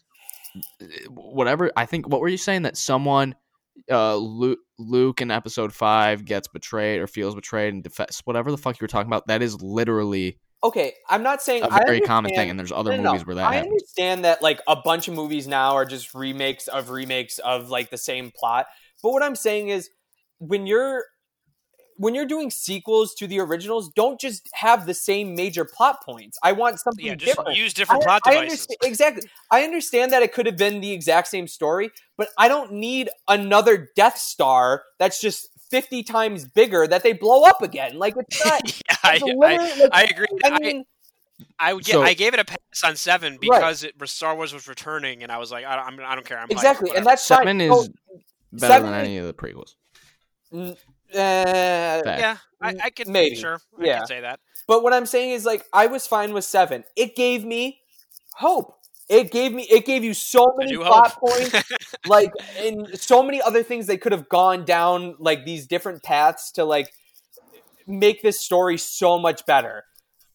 whatever 1.10 1.72
I 1.76 1.86
think 1.86 2.08
what 2.08 2.22
were 2.22 2.28
you 2.28 2.38
saying 2.38 2.64
that 2.64 2.78
someone 2.78 3.36
uh 3.92 4.16
Luke, 4.16 4.60
Luke 4.80 5.22
in 5.22 5.30
episode 5.30 5.72
5 5.72 6.26
gets 6.26 6.48
betrayed 6.48 7.00
or 7.00 7.08
feels 7.08 7.36
betrayed 7.36 7.74
and 7.74 7.84
defense 7.84 8.22
whatever 8.26 8.50
the 8.50 8.58
fuck 8.58 8.80
you 8.80 8.84
were 8.84 8.90
talking 8.90 9.10
about 9.10 9.28
that 9.28 9.42
is 9.42 9.62
literally 9.62 10.40
Okay, 10.64 10.94
I'm 11.10 11.22
not 11.22 11.42
saying 11.42 11.64
a 11.64 11.70
very 11.70 12.02
common 12.02 12.34
thing 12.34 12.50
and 12.50 12.60
there's 12.60 12.72
other 12.72 12.92
No, 12.98 13.04
no, 13.04 13.12
movies 13.12 13.28
where 13.28 13.36
that 13.36 13.48
I 13.48 13.56
happens 13.56 13.74
understand 13.74 14.26
that 14.26 14.42
like 14.42 14.60
a 14.68 14.76
bunch 14.76 15.08
of 15.08 15.14
movies 15.14 15.48
now 15.48 15.76
are 15.76 15.86
just 15.86 16.14
remakes 16.16 16.68
of 16.68 16.90
remakes 16.90 17.38
of 17.40 17.70
like 17.70 17.90
the 17.92 17.98
same 17.98 18.32
plot. 18.36 18.66
But 19.04 19.12
what 19.12 19.22
I'm 19.22 19.36
saying 19.36 19.70
is 19.70 19.90
when 20.40 20.66
you're 20.66 21.06
when 22.00 22.14
you're 22.14 22.26
doing 22.26 22.52
sequels 22.52 23.16
to 23.16 23.28
the 23.28 23.40
originals, 23.40 23.90
don't 23.96 24.20
just 24.20 24.48
have 24.54 24.86
the 24.86 24.94
same 24.94 25.36
major 25.36 25.66
plot 25.66 26.04
points. 26.04 26.38
I 26.44 26.52
want 26.52 26.80
something 26.80 27.06
yeah, 27.06 27.16
just 27.16 27.36
different. 27.38 27.58
use 27.58 27.74
different 27.74 28.04
I- 28.04 28.06
plot 28.06 28.22
I 28.26 28.32
devices. 28.32 28.52
understand, 28.52 28.78
exactly. 28.84 29.30
I 29.52 29.64
understand 29.64 30.12
that 30.14 30.22
it 30.24 30.34
could 30.34 30.46
have 30.46 30.58
been 30.58 30.80
the 30.80 30.92
exact 30.92 31.28
same 31.28 31.48
story, 31.48 31.92
but 32.18 32.30
I 32.38 32.48
don't 32.48 32.74
need 32.74 33.10
another 33.28 33.90
Death 33.96 34.18
Star 34.18 34.84
that's 35.00 35.20
just 35.20 35.50
50 35.70 36.04
times 36.04 36.46
bigger 36.46 36.88
that 36.88 37.04
they 37.04 37.14
blow 37.14 37.44
up 37.44 37.62
again. 37.62 37.98
Like 37.98 38.16
it's 38.18 38.46
not 38.46 38.62
yeah, 38.66 38.96
I, 39.04 39.16
it's 39.16 39.24
I, 39.24 39.28
literally, 39.28 39.82
like, 39.82 39.90
I 39.94 40.04
agree. 40.04 40.28
I 40.44 40.50
I, 40.50 40.60
mean, 40.60 40.84
I, 41.60 41.74
would 41.74 41.84
get, 41.86 41.94
So- 41.94 42.02
I 42.04 42.14
gave 42.14 42.34
it 42.34 42.40
a 42.40 42.46
pass 42.46 42.58
on 42.84 42.96
seven 42.96 43.38
because 43.40 43.84
it 43.84 43.96
Star 44.10 44.36
Wars 44.36 44.54
was 44.54 44.68
returning, 44.68 45.24
and 45.24 45.32
I 45.32 45.38
was 45.38 45.52
like, 45.52 45.66
I, 45.66 45.78
I'm, 45.78 46.00
I 46.00 46.16
don't 46.16 46.26
care. 46.26 46.40
I'm 46.40 46.48
hyped, 46.48 46.52
exactly, 46.52 46.90
and 46.92 47.06
whatever. 47.06 47.10
that's 47.12 47.28
fine. 47.28 47.38
Seven 47.40 47.60
So, 47.60 47.82
is 47.82 47.90
better 48.54 48.74
seven 48.74 48.92
than 48.92 49.00
any 49.02 49.18
of 49.18 49.28
the 49.28 49.34
prequels. 49.34 49.76
Uh, 50.54 50.74
yeah, 51.14 52.38
I, 52.62 52.76
I 52.84 52.90
could 52.90 53.08
Maybe. 53.08 53.36
sure, 53.36 53.60
I 53.80 53.86
Yeah. 53.86 54.00
could 54.00 54.08
say 54.08 54.22
that. 54.22 54.40
But 54.68 54.84
what 54.84 54.94
I'm 54.94 55.06
saying 55.06 55.32
is 55.32 55.46
like 55.46 55.66
I 55.74 55.88
was 55.88 56.06
fine 56.08 56.34
with 56.34 56.44
seven. 56.46 56.84
It 56.96 57.16
gave 57.16 57.46
me 57.46 57.80
hope. 58.36 58.77
It 59.10 59.32
gave 59.32 59.54
me 59.54 59.64
it 59.64 59.86
gave 59.86 60.04
you 60.04 60.14
so 60.14 60.54
many 60.58 60.76
plot 60.76 61.18
points, 61.18 61.56
like 62.08 62.32
and 62.58 62.88
so 63.00 63.24
many 63.24 63.42
other 63.42 63.64
things 63.64 63.88
they 63.88 63.98
could 63.98 64.12
have 64.12 64.28
gone 64.28 64.66
down 64.66 65.16
like 65.20 65.46
these 65.46 65.66
different 65.66 66.04
paths 66.04 66.52
to 66.54 66.66
like 66.66 66.92
make 67.86 68.22
this 68.22 68.40
story 68.42 68.78
so 68.78 69.18
much 69.18 69.46
better. 69.46 69.86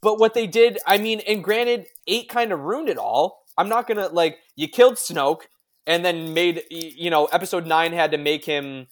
But 0.00 0.18
what 0.18 0.34
they 0.34 0.46
did, 0.46 0.78
I 0.86 0.98
mean, 0.98 1.20
and 1.20 1.44
granted, 1.44 1.86
eight 2.06 2.28
kind 2.28 2.50
of 2.50 2.60
ruined 2.60 2.88
it 2.88 2.96
all. 2.98 3.44
I'm 3.58 3.68
not 3.68 3.86
gonna 3.86 4.08
like 4.08 4.38
you 4.56 4.68
killed 4.68 4.94
Snoke 4.94 5.42
and 5.86 6.04
then 6.04 6.32
made 6.32 6.62
you 6.70 7.10
know 7.10 7.26
episode 7.26 7.66
nine 7.66 7.92
had 7.92 8.12
to 8.12 8.18
make 8.18 8.44
him 8.44 8.86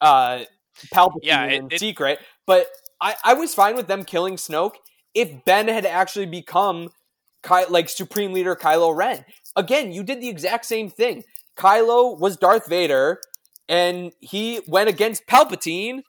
uh 0.00 0.44
Palpatine 0.94 1.18
Yeah, 1.22 1.44
it- 1.46 1.52
in 1.54 1.68
it- 1.72 1.80
secret. 1.80 2.20
But 2.46 2.68
I, 3.00 3.16
I 3.24 3.34
was 3.34 3.52
fine 3.54 3.74
with 3.74 3.88
them 3.88 4.04
killing 4.04 4.36
Snoke 4.36 4.74
if 5.12 5.44
Ben 5.44 5.66
had 5.68 5.84
actually 5.84 6.26
become 6.26 6.90
Ky- 7.42 7.66
like 7.68 7.88
Supreme 7.88 8.32
Leader 8.32 8.56
Kylo 8.56 8.94
Ren. 8.94 9.24
Again, 9.56 9.92
you 9.92 10.02
did 10.02 10.20
the 10.20 10.28
exact 10.28 10.64
same 10.64 10.88
thing. 10.88 11.24
Kylo 11.56 12.18
was 12.18 12.36
Darth 12.36 12.68
Vader, 12.68 13.20
and 13.68 14.12
he 14.20 14.60
went 14.66 14.88
against 14.88 15.26
Palpatine 15.26 16.02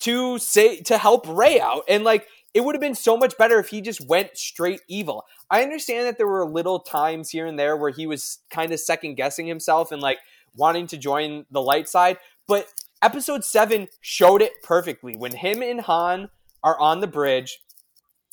to 0.00 0.38
say 0.38 0.80
to 0.82 0.98
help 0.98 1.26
Rey 1.28 1.60
out, 1.60 1.84
and 1.88 2.04
like 2.04 2.26
it 2.52 2.64
would 2.64 2.74
have 2.74 2.80
been 2.80 2.94
so 2.94 3.16
much 3.16 3.36
better 3.38 3.58
if 3.58 3.68
he 3.68 3.80
just 3.80 4.06
went 4.08 4.36
straight 4.36 4.80
evil. 4.88 5.24
I 5.50 5.62
understand 5.62 6.06
that 6.06 6.18
there 6.18 6.26
were 6.26 6.44
little 6.44 6.80
times 6.80 7.30
here 7.30 7.46
and 7.46 7.58
there 7.58 7.76
where 7.76 7.90
he 7.90 8.06
was 8.06 8.38
kind 8.50 8.72
of 8.72 8.80
second 8.80 9.14
guessing 9.14 9.46
himself 9.46 9.92
and 9.92 10.02
like 10.02 10.18
wanting 10.56 10.88
to 10.88 10.96
join 10.96 11.46
the 11.50 11.62
light 11.62 11.88
side, 11.88 12.18
but 12.48 12.66
episode 13.02 13.44
7 13.44 13.86
showed 14.00 14.42
it 14.42 14.52
perfectly 14.62 15.16
when 15.16 15.32
him 15.32 15.62
and 15.62 15.82
Han 15.82 16.28
are 16.62 16.78
on 16.78 17.00
the 17.00 17.06
bridge 17.06 17.60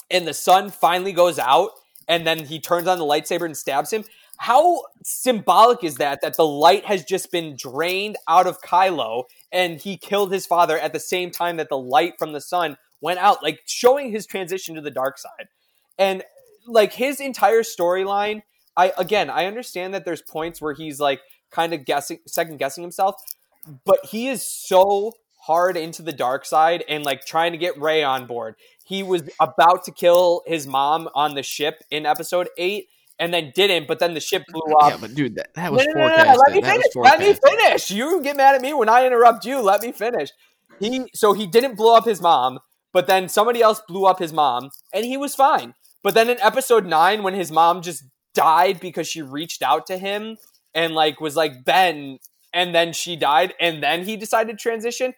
and 0.09 0.27
the 0.27 0.33
sun 0.33 0.69
finally 0.69 1.13
goes 1.13 1.37
out 1.39 1.71
and 2.07 2.25
then 2.25 2.45
he 2.45 2.59
turns 2.59 2.87
on 2.87 2.97
the 2.97 3.03
lightsaber 3.03 3.45
and 3.45 3.57
stabs 3.57 3.91
him. 3.91 4.03
How 4.37 4.83
symbolic 5.03 5.83
is 5.83 5.95
that 5.95 6.21
that 6.21 6.37
the 6.37 6.45
light 6.45 6.85
has 6.85 7.03
just 7.03 7.31
been 7.31 7.55
drained 7.55 8.17
out 8.27 8.47
of 8.47 8.61
Kylo 8.61 9.23
and 9.51 9.79
he 9.79 9.97
killed 9.97 10.31
his 10.31 10.45
father 10.45 10.77
at 10.77 10.93
the 10.93 10.99
same 10.99 11.31
time 11.31 11.57
that 11.57 11.69
the 11.69 11.77
light 11.77 12.13
from 12.19 12.33
the 12.33 12.41
sun 12.41 12.77
went 13.01 13.19
out, 13.19 13.43
like 13.43 13.61
showing 13.65 14.11
his 14.11 14.25
transition 14.25 14.75
to 14.75 14.81
the 14.81 14.91
dark 14.91 15.17
side. 15.17 15.47
And 15.97 16.23
like 16.67 16.93
his 16.93 17.19
entire 17.19 17.63
storyline, 17.63 18.43
I 18.75 18.93
again, 18.97 19.29
I 19.29 19.45
understand 19.45 19.93
that 19.93 20.05
there's 20.05 20.21
points 20.21 20.61
where 20.61 20.73
he's 20.73 20.99
like 20.99 21.21
kind 21.51 21.73
of 21.73 21.85
guessing 21.85 22.19
second 22.27 22.57
guessing 22.57 22.83
himself, 22.83 23.15
but 23.85 24.05
he 24.05 24.27
is 24.27 24.47
so 24.47 25.13
hard 25.47 25.77
into 25.77 26.01
the 26.01 26.11
dark 26.11 26.45
side 26.45 26.83
and 26.89 27.05
like 27.05 27.25
trying 27.25 27.53
to 27.53 27.57
get 27.57 27.79
Rey 27.79 28.03
on 28.03 28.27
board. 28.27 28.55
He 28.85 29.01
was 29.01 29.23
about 29.39 29.85
to 29.85 29.91
kill 29.91 30.43
his 30.45 30.67
mom 30.67 31.09
on 31.15 31.35
the 31.35 31.43
ship 31.43 31.83
in 31.89 32.05
episode 32.05 32.49
8 32.57 32.87
and 33.17 33.33
then 33.33 33.51
didn't, 33.55 33.87
but 33.87 33.99
then 33.99 34.13
the 34.13 34.19
ship 34.19 34.43
blew 34.49 34.75
up. 34.75 34.91
Yeah, 34.91 34.97
but 34.99 35.15
dude, 35.15 35.35
that, 35.35 35.53
that 35.55 35.71
was 35.71 35.85
no, 35.85 35.93
no, 35.93 36.07
no, 36.07 36.15
forecasted. 36.15 36.41
Let 36.45 36.55
me 36.55 36.61
finish. 36.61 36.85
Let 36.95 37.19
me 37.19 37.33
finish. 37.33 37.91
You 37.91 38.21
get 38.21 38.37
mad 38.37 38.55
at 38.55 38.61
me 38.61 38.73
when 38.73 38.89
I 38.89 39.05
interrupt 39.07 39.45
you. 39.45 39.59
Let 39.61 39.81
me 39.81 39.91
finish. 39.91 40.29
He 40.79 41.05
so 41.13 41.33
he 41.33 41.47
didn't 41.47 41.75
blow 41.75 41.95
up 41.95 42.05
his 42.05 42.21
mom, 42.21 42.59
but 42.93 43.07
then 43.07 43.29
somebody 43.29 43.61
else 43.61 43.81
blew 43.87 44.05
up 44.05 44.19
his 44.19 44.33
mom, 44.33 44.69
and 44.93 45.05
he 45.05 45.17
was 45.17 45.33
fine. 45.33 45.73
But 46.03 46.13
then 46.13 46.29
in 46.29 46.39
episode 46.41 46.85
nine, 46.85 47.23
when 47.23 47.33
his 47.33 47.51
mom 47.51 47.81
just 47.81 48.03
died 48.35 48.79
because 48.79 49.07
she 49.07 49.21
reached 49.21 49.63
out 49.63 49.87
to 49.87 49.97
him 49.97 50.37
and 50.75 50.93
like 50.93 51.19
was 51.19 51.35
like 51.35 51.65
Ben, 51.65 52.19
and 52.53 52.75
then 52.75 52.93
she 52.93 53.15
died, 53.15 53.55
and 53.59 53.81
then 53.81 54.03
he 54.03 54.15
decided 54.15 54.51
to 54.51 54.61
transition. 54.61 55.13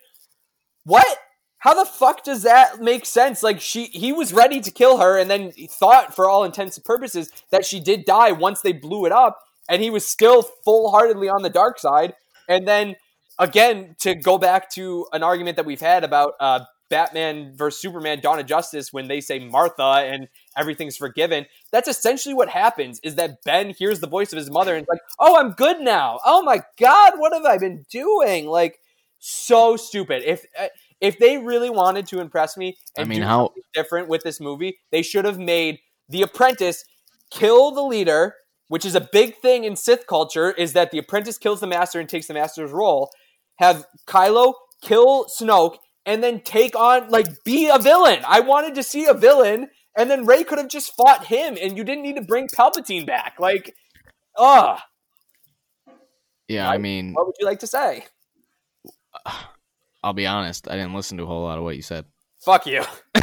What? 0.90 1.18
How 1.60 1.76
the 1.76 1.86
fuck 1.86 2.24
does 2.24 2.41
that 2.44 2.82
make 2.82 3.06
sense? 3.06 3.44
Like 3.44 3.61
she 3.61 3.86
he 3.86 4.11
was 4.11 4.34
ready 4.34 4.60
to 4.60 4.72
kill 4.72 4.98
her 4.98 5.20
and 5.20 5.30
then 5.30 5.52
thought 5.52 6.16
for 6.16 6.28
all 6.28 6.44
intents 6.44 6.78
and 6.78 6.86
purposes 6.86 7.30
that 7.52 7.64
she 7.64 7.80
did 7.80 8.06
die 8.06 8.32
once 8.32 8.61
they 8.61 8.72
blew 8.72 9.06
it 9.06 9.11
up 9.11 9.40
and 9.70 9.84
he 9.84 9.91
was 9.91 10.03
still 10.03 10.41
full-heartedly 10.41 11.30
on 11.30 11.44
the 11.44 11.49
dark 11.49 11.78
side. 11.78 12.16
And 12.48 12.68
then 12.68 12.95
again 13.38 13.95
to 13.99 14.16
go 14.16 14.40
back 14.40 14.72
to 14.72 15.06
an 15.14 15.22
argument 15.22 15.57
that 15.57 15.66
we've 15.66 15.80
had 15.80 16.03
about 16.03 16.34
uh 16.40 16.61
Batman 16.90 17.53
versus 17.56 17.80
Superman 17.80 18.20
Dawn 18.20 18.40
of 18.40 18.48
Justice 18.48 18.91
when 18.91 19.07
they 19.07 19.22
say 19.22 19.38
Martha 19.38 19.84
and 19.84 20.28
everything's 20.57 20.98
forgiven. 20.98 21.45
That's 21.72 21.88
essentially 21.88 22.34
what 22.34 22.49
happens 22.49 22.99
is 23.03 23.14
that 23.16 23.44
Ben 23.44 23.70
hears 23.70 23.99
the 23.99 24.07
voice 24.07 24.34
of 24.34 24.38
his 24.38 24.49
mother 24.49 24.76
and 24.76 24.88
like, 24.90 25.02
"Oh, 25.20 25.38
I'm 25.38 25.52
good 25.52 25.82
now. 25.82 26.20
Oh 26.26 26.41
my 26.41 26.64
god, 26.80 27.14
what 27.18 27.32
have 27.34 27.45
I 27.45 27.60
been 27.60 27.86
doing?" 27.91 28.48
Like 28.48 28.80
so 29.20 29.76
stupid. 29.76 30.24
If 30.26 30.46
uh, 30.58 30.68
if 31.02 31.18
they 31.20 31.38
really 31.38 31.70
wanted 31.70 32.08
to 32.08 32.20
impress 32.20 32.58
me 32.58 32.78
I 32.98 33.04
mean, 33.04 33.20
do 33.22 33.26
how- 33.26 33.48
something 33.48 33.64
different 33.74 34.08
with 34.10 34.24
this 34.24 34.40
movie, 34.40 34.80
they 34.91 35.02
should 35.02 35.26
have 35.26 35.40
made 35.40 35.80
the 36.10 36.22
apprentice 36.24 36.84
kill 37.32 37.72
the 37.72 37.84
leader, 37.84 38.36
which 38.68 38.86
is 38.86 38.96
a 38.96 39.08
big 39.12 39.38
thing 39.38 39.64
in 39.64 39.76
Sith 39.76 40.08
culture, 40.08 40.52
is 40.52 40.74
that 40.74 40.91
the 40.91 40.98
apprentice 40.98 41.38
kills 41.38 41.60
the 41.60 41.68
master 41.68 42.00
and 42.00 42.10
takes 42.10 42.28
the 42.28 42.34
master's 42.34 42.72
role. 42.72 43.12
Have 43.60 43.86
Kylo 44.08 44.54
kill 44.82 45.26
Snoke 45.26 45.78
and 46.06 46.24
then 46.24 46.40
take 46.41 46.76
on 46.76 47.10
like 47.10 47.28
be 47.44 47.70
a 47.70 47.78
villain. 47.78 48.20
I 48.28 48.40
wanted 48.40 48.76
to 48.76 48.84
see 48.84 49.06
a 49.06 49.14
villain, 49.14 49.68
and 49.98 50.10
then 50.10 50.26
Rey 50.26 50.44
could 50.44 50.58
have 50.58 50.70
just 50.70 50.94
fought 50.96 51.26
him, 51.28 51.58
and 51.62 51.78
you 51.78 51.84
didn't 51.84 52.04
need 52.04 52.16
to 52.16 52.24
bring 52.24 52.48
Palpatine 52.48 53.06
back. 53.06 53.36
Like, 53.40 53.76
ugh. 54.38 54.80
Yeah, 56.48 56.68
I 56.68 56.78
mean, 56.80 57.14
What 57.14 57.28
would 57.28 57.36
you 57.40 57.46
like 57.46 57.60
to 57.60 57.68
say? 57.68 58.06
I'll 60.03 60.14
be 60.14 60.27
honest. 60.27 60.69
I 60.69 60.76
didn't 60.76 60.93
listen 60.93 61.18
to 61.18 61.23
a 61.23 61.27
whole 61.27 61.43
lot 61.43 61.57
of 61.57 61.64
what 61.64 61.76
you 61.76 61.81
said. 61.81 62.06
Fuck 62.39 62.68
you. 62.68 62.84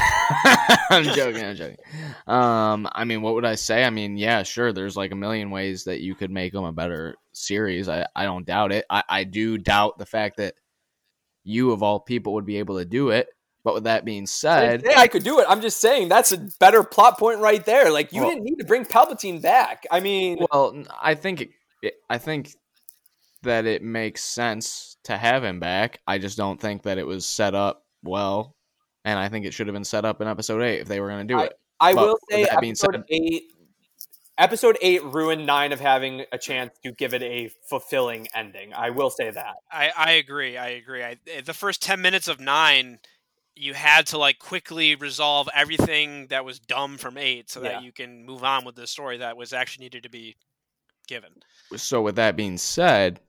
I'm 0.90 1.04
joking. 1.04 1.42
I'm 1.42 1.56
joking. 1.56 1.78
Um, 2.26 2.88
I 2.92 3.04
mean, 3.04 3.22
what 3.22 3.34
would 3.34 3.46
I 3.46 3.54
say? 3.54 3.84
I 3.84 3.90
mean, 3.90 4.18
yeah, 4.18 4.42
sure. 4.42 4.72
There's 4.72 4.96
like 4.96 5.12
a 5.12 5.16
million 5.16 5.50
ways 5.50 5.84
that 5.84 6.00
you 6.00 6.14
could 6.14 6.30
make 6.30 6.52
them 6.52 6.64
a 6.64 6.72
better 6.72 7.16
series. 7.32 7.88
I, 7.88 8.06
I 8.14 8.24
don't 8.24 8.44
doubt 8.44 8.72
it. 8.72 8.84
I, 8.90 9.02
I 9.08 9.24
do 9.24 9.56
doubt 9.56 9.98
the 9.98 10.04
fact 10.04 10.36
that 10.36 10.54
you 11.44 11.70
of 11.70 11.82
all 11.82 12.00
people 12.00 12.34
would 12.34 12.44
be 12.44 12.58
able 12.58 12.78
to 12.78 12.84
do 12.84 13.10
it. 13.10 13.28
But 13.64 13.74
with 13.74 13.84
that 13.84 14.04
being 14.04 14.26
said, 14.26 14.82
didn't 14.82 14.98
I 14.98 15.08
could 15.08 15.24
do 15.24 15.40
it. 15.40 15.46
I'm 15.48 15.60
just 15.60 15.80
saying 15.80 16.08
that's 16.08 16.30
a 16.30 16.48
better 16.60 16.84
plot 16.84 17.18
point 17.18 17.40
right 17.40 17.64
there. 17.64 17.90
Like 17.90 18.12
you 18.12 18.20
Well- 18.20 18.30
didn't 18.30 18.44
need 18.44 18.58
to 18.58 18.64
bring 18.64 18.84
Palpatine 18.84 19.42
back. 19.42 19.84
I 19.90 20.00
mean, 20.00 20.38
well, 20.52 20.84
I 21.02 21.14
think 21.14 21.48
it, 21.82 21.94
I 22.08 22.18
think 22.18 22.50
that 23.42 23.66
it 23.66 23.82
makes 23.82 24.22
sense 24.22 24.95
to 25.06 25.16
have 25.16 25.42
him 25.42 25.58
back. 25.60 26.00
I 26.06 26.18
just 26.18 26.36
don't 26.36 26.60
think 26.60 26.82
that 26.84 26.98
it 26.98 27.06
was 27.06 27.26
set 27.26 27.54
up 27.54 27.84
well, 28.02 28.54
and 29.04 29.18
I 29.18 29.28
think 29.28 29.46
it 29.46 29.54
should 29.54 29.66
have 29.66 29.74
been 29.74 29.84
set 29.84 30.04
up 30.04 30.20
in 30.20 30.28
episode 30.28 30.62
eight 30.62 30.80
if 30.80 30.88
they 30.88 31.00
were 31.00 31.08
going 31.08 31.26
to 31.26 31.34
do 31.34 31.40
it. 31.40 31.52
I 31.80 31.94
but 31.94 32.06
will 32.06 32.18
say 32.30 32.44
that 32.44 32.60
being 32.60 32.72
episode 32.72 32.92
said- 32.94 33.04
eight. 33.10 33.52
Episode 34.38 34.76
eight 34.82 35.02
ruined 35.02 35.46
nine 35.46 35.72
of 35.72 35.80
having 35.80 36.26
a 36.30 36.36
chance 36.36 36.70
to 36.84 36.92
give 36.92 37.14
it 37.14 37.22
a 37.22 37.50
fulfilling 37.70 38.28
ending. 38.34 38.74
I 38.74 38.90
will 38.90 39.08
say 39.08 39.30
that. 39.30 39.54
I, 39.72 39.90
I 39.96 40.10
agree. 40.12 40.58
I 40.58 40.68
agree. 40.68 41.02
I, 41.02 41.16
eh, 41.26 41.40
the 41.42 41.54
first 41.54 41.82
ten 41.82 42.02
minutes 42.02 42.28
of 42.28 42.38
nine, 42.38 42.98
you 43.54 43.72
had 43.72 44.06
to 44.08 44.18
like 44.18 44.38
quickly 44.38 44.94
resolve 44.94 45.48
everything 45.54 46.26
that 46.26 46.44
was 46.44 46.58
dumb 46.58 46.98
from 46.98 47.16
eight, 47.16 47.48
so 47.50 47.62
Yeah. 47.62 47.70
that 47.72 47.82
you 47.82 47.92
can 47.92 48.26
move 48.26 48.44
on 48.44 48.66
with 48.66 48.74
the 48.76 48.86
story 48.86 49.16
that 49.18 49.38
was 49.38 49.54
actually 49.54 49.86
needed 49.86 50.02
to 50.02 50.10
be 50.10 50.36
given. 51.08 51.30
so 51.76 52.02
with 52.02 52.16
that 52.16 52.36
being 52.36 52.58
said, 52.58 53.20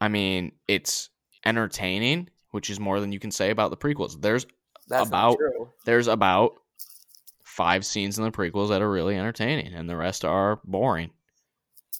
I 0.00 0.08
mean 0.08 0.52
it's 0.68 1.10
entertaining, 1.44 2.28
which 2.50 2.70
is 2.70 2.78
more 2.80 3.00
than 3.00 3.12
you 3.12 3.18
can 3.20 3.30
say 3.30 3.50
about 3.50 3.70
the 3.70 3.76
prequels. 3.76 4.20
There's 4.20 4.46
That's 4.88 5.06
About- 5.08 5.36
there's 5.84 6.06
about 6.06 6.54
five 7.44 7.84
scenes 7.84 8.16
in 8.18 8.24
the 8.24 8.30
prequels 8.30 8.68
that 8.70 8.80
are 8.80 8.90
really 8.90 9.16
entertaining, 9.16 9.74
and 9.74 9.88
the 9.88 9.96
rest 9.96 10.24
are 10.24 10.60
boring. 10.64 11.10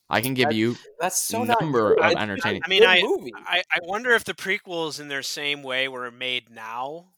I 0.08 0.22
can 0.22 0.32
give 0.32 0.46
That's 0.46 0.56
you 0.56 0.76
That's 0.98 1.20
so 1.20 1.44
number 1.44 1.96
not 1.96 2.04
of 2.06 2.12
It's 2.12 2.20
entertaining- 2.22 2.62
I 2.64 2.68
mean, 2.68 2.84
I- 2.84 3.02
I, 3.44 3.62
I 3.70 3.78
wonder 3.82 4.12
if 4.12 4.24
the 4.24 4.32
prequels, 4.32 4.98
in 4.98 5.08
their 5.08 5.22
same 5.22 5.62
way, 5.62 5.86
were 5.86 6.10
made 6.10 6.48
now. 6.50 7.08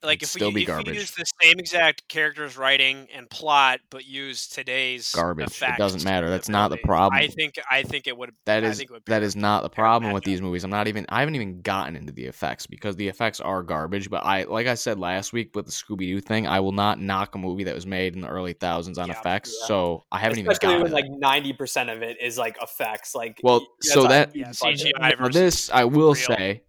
Like 0.00 0.18
It'd 0.18 0.22
if 0.24 0.28
still 0.30 0.48
we, 0.50 0.54
be 0.54 0.62
if 0.62 0.68
garbage. 0.68 0.86
we 0.92 0.98
use 1.00 1.10
the 1.10 1.24
same 1.42 1.58
exact 1.58 2.08
characters, 2.08 2.56
writing, 2.56 3.08
and 3.12 3.28
plot, 3.28 3.80
but 3.90 4.06
use 4.06 4.46
today's 4.46 5.10
Garbage. 5.12 5.60
It 5.60 5.76
doesn't 5.76 6.04
matter. 6.04 6.30
That's 6.30 6.48
not 6.48 6.70
the 6.70 6.76
problem. 6.76 7.20
I 7.20 7.26
think 7.26 7.54
I 7.68 7.82
think 7.82 8.06
it 8.06 8.16
would. 8.16 8.30
that 8.46 8.62
I 8.62 8.68
is 8.68 8.78
think 8.78 8.90
it 8.90 8.92
would 8.92 9.04
be 9.04 9.10
that 9.10 9.22
a 9.22 9.24
is 9.24 9.34
not 9.34 9.64
the 9.64 9.70
problem 9.70 10.12
with 10.12 10.22
these 10.22 10.40
movies. 10.40 10.62
I'm 10.62 10.70
not 10.70 10.86
even 10.86 11.04
I 11.08 11.18
haven't 11.20 11.34
even 11.34 11.62
gotten 11.62 11.96
into 11.96 12.12
the 12.12 12.26
effects 12.26 12.64
because 12.66 12.94
the 12.94 13.08
effects 13.08 13.40
are 13.40 13.64
garbage. 13.64 14.08
But 14.08 14.24
I 14.24 14.44
like 14.44 14.68
I 14.68 14.74
said 14.74 15.00
last 15.00 15.32
week 15.32 15.50
with 15.56 15.66
the 15.66 15.72
Scooby 15.72 16.06
Doo 16.06 16.20
thing, 16.20 16.46
I 16.46 16.60
will 16.60 16.70
not 16.70 17.00
knock 17.00 17.34
a 17.34 17.38
movie 17.38 17.64
that 17.64 17.74
was 17.74 17.84
made 17.86 18.14
in 18.14 18.20
the 18.20 18.28
early 18.28 18.52
thousands 18.52 18.98
on 18.98 19.08
Yeah, 19.08 19.18
effects. 19.18 19.52
yeah. 19.62 19.66
So 19.66 20.04
I 20.12 20.20
haven't 20.20 20.38
Especially 20.48 20.74
even 20.76 20.82
when 20.84 20.92
like 20.92 21.06
ninety 21.08 21.52
percent 21.52 21.90
of 21.90 22.02
it 22.02 22.18
is 22.22 22.38
like 22.38 22.56
effects. 22.62 23.16
Like 23.16 23.40
Well, 23.42 23.66
so 23.80 24.06
that- 24.06 24.32
huge 24.32 24.46
Yeah. 24.46 24.52
CGI 24.52 24.92
Now, 25.00 25.16
versus 25.16 25.34
this 25.34 25.70
I 25.70 25.84
will 25.86 26.14
real. 26.14 26.14
say 26.14 26.62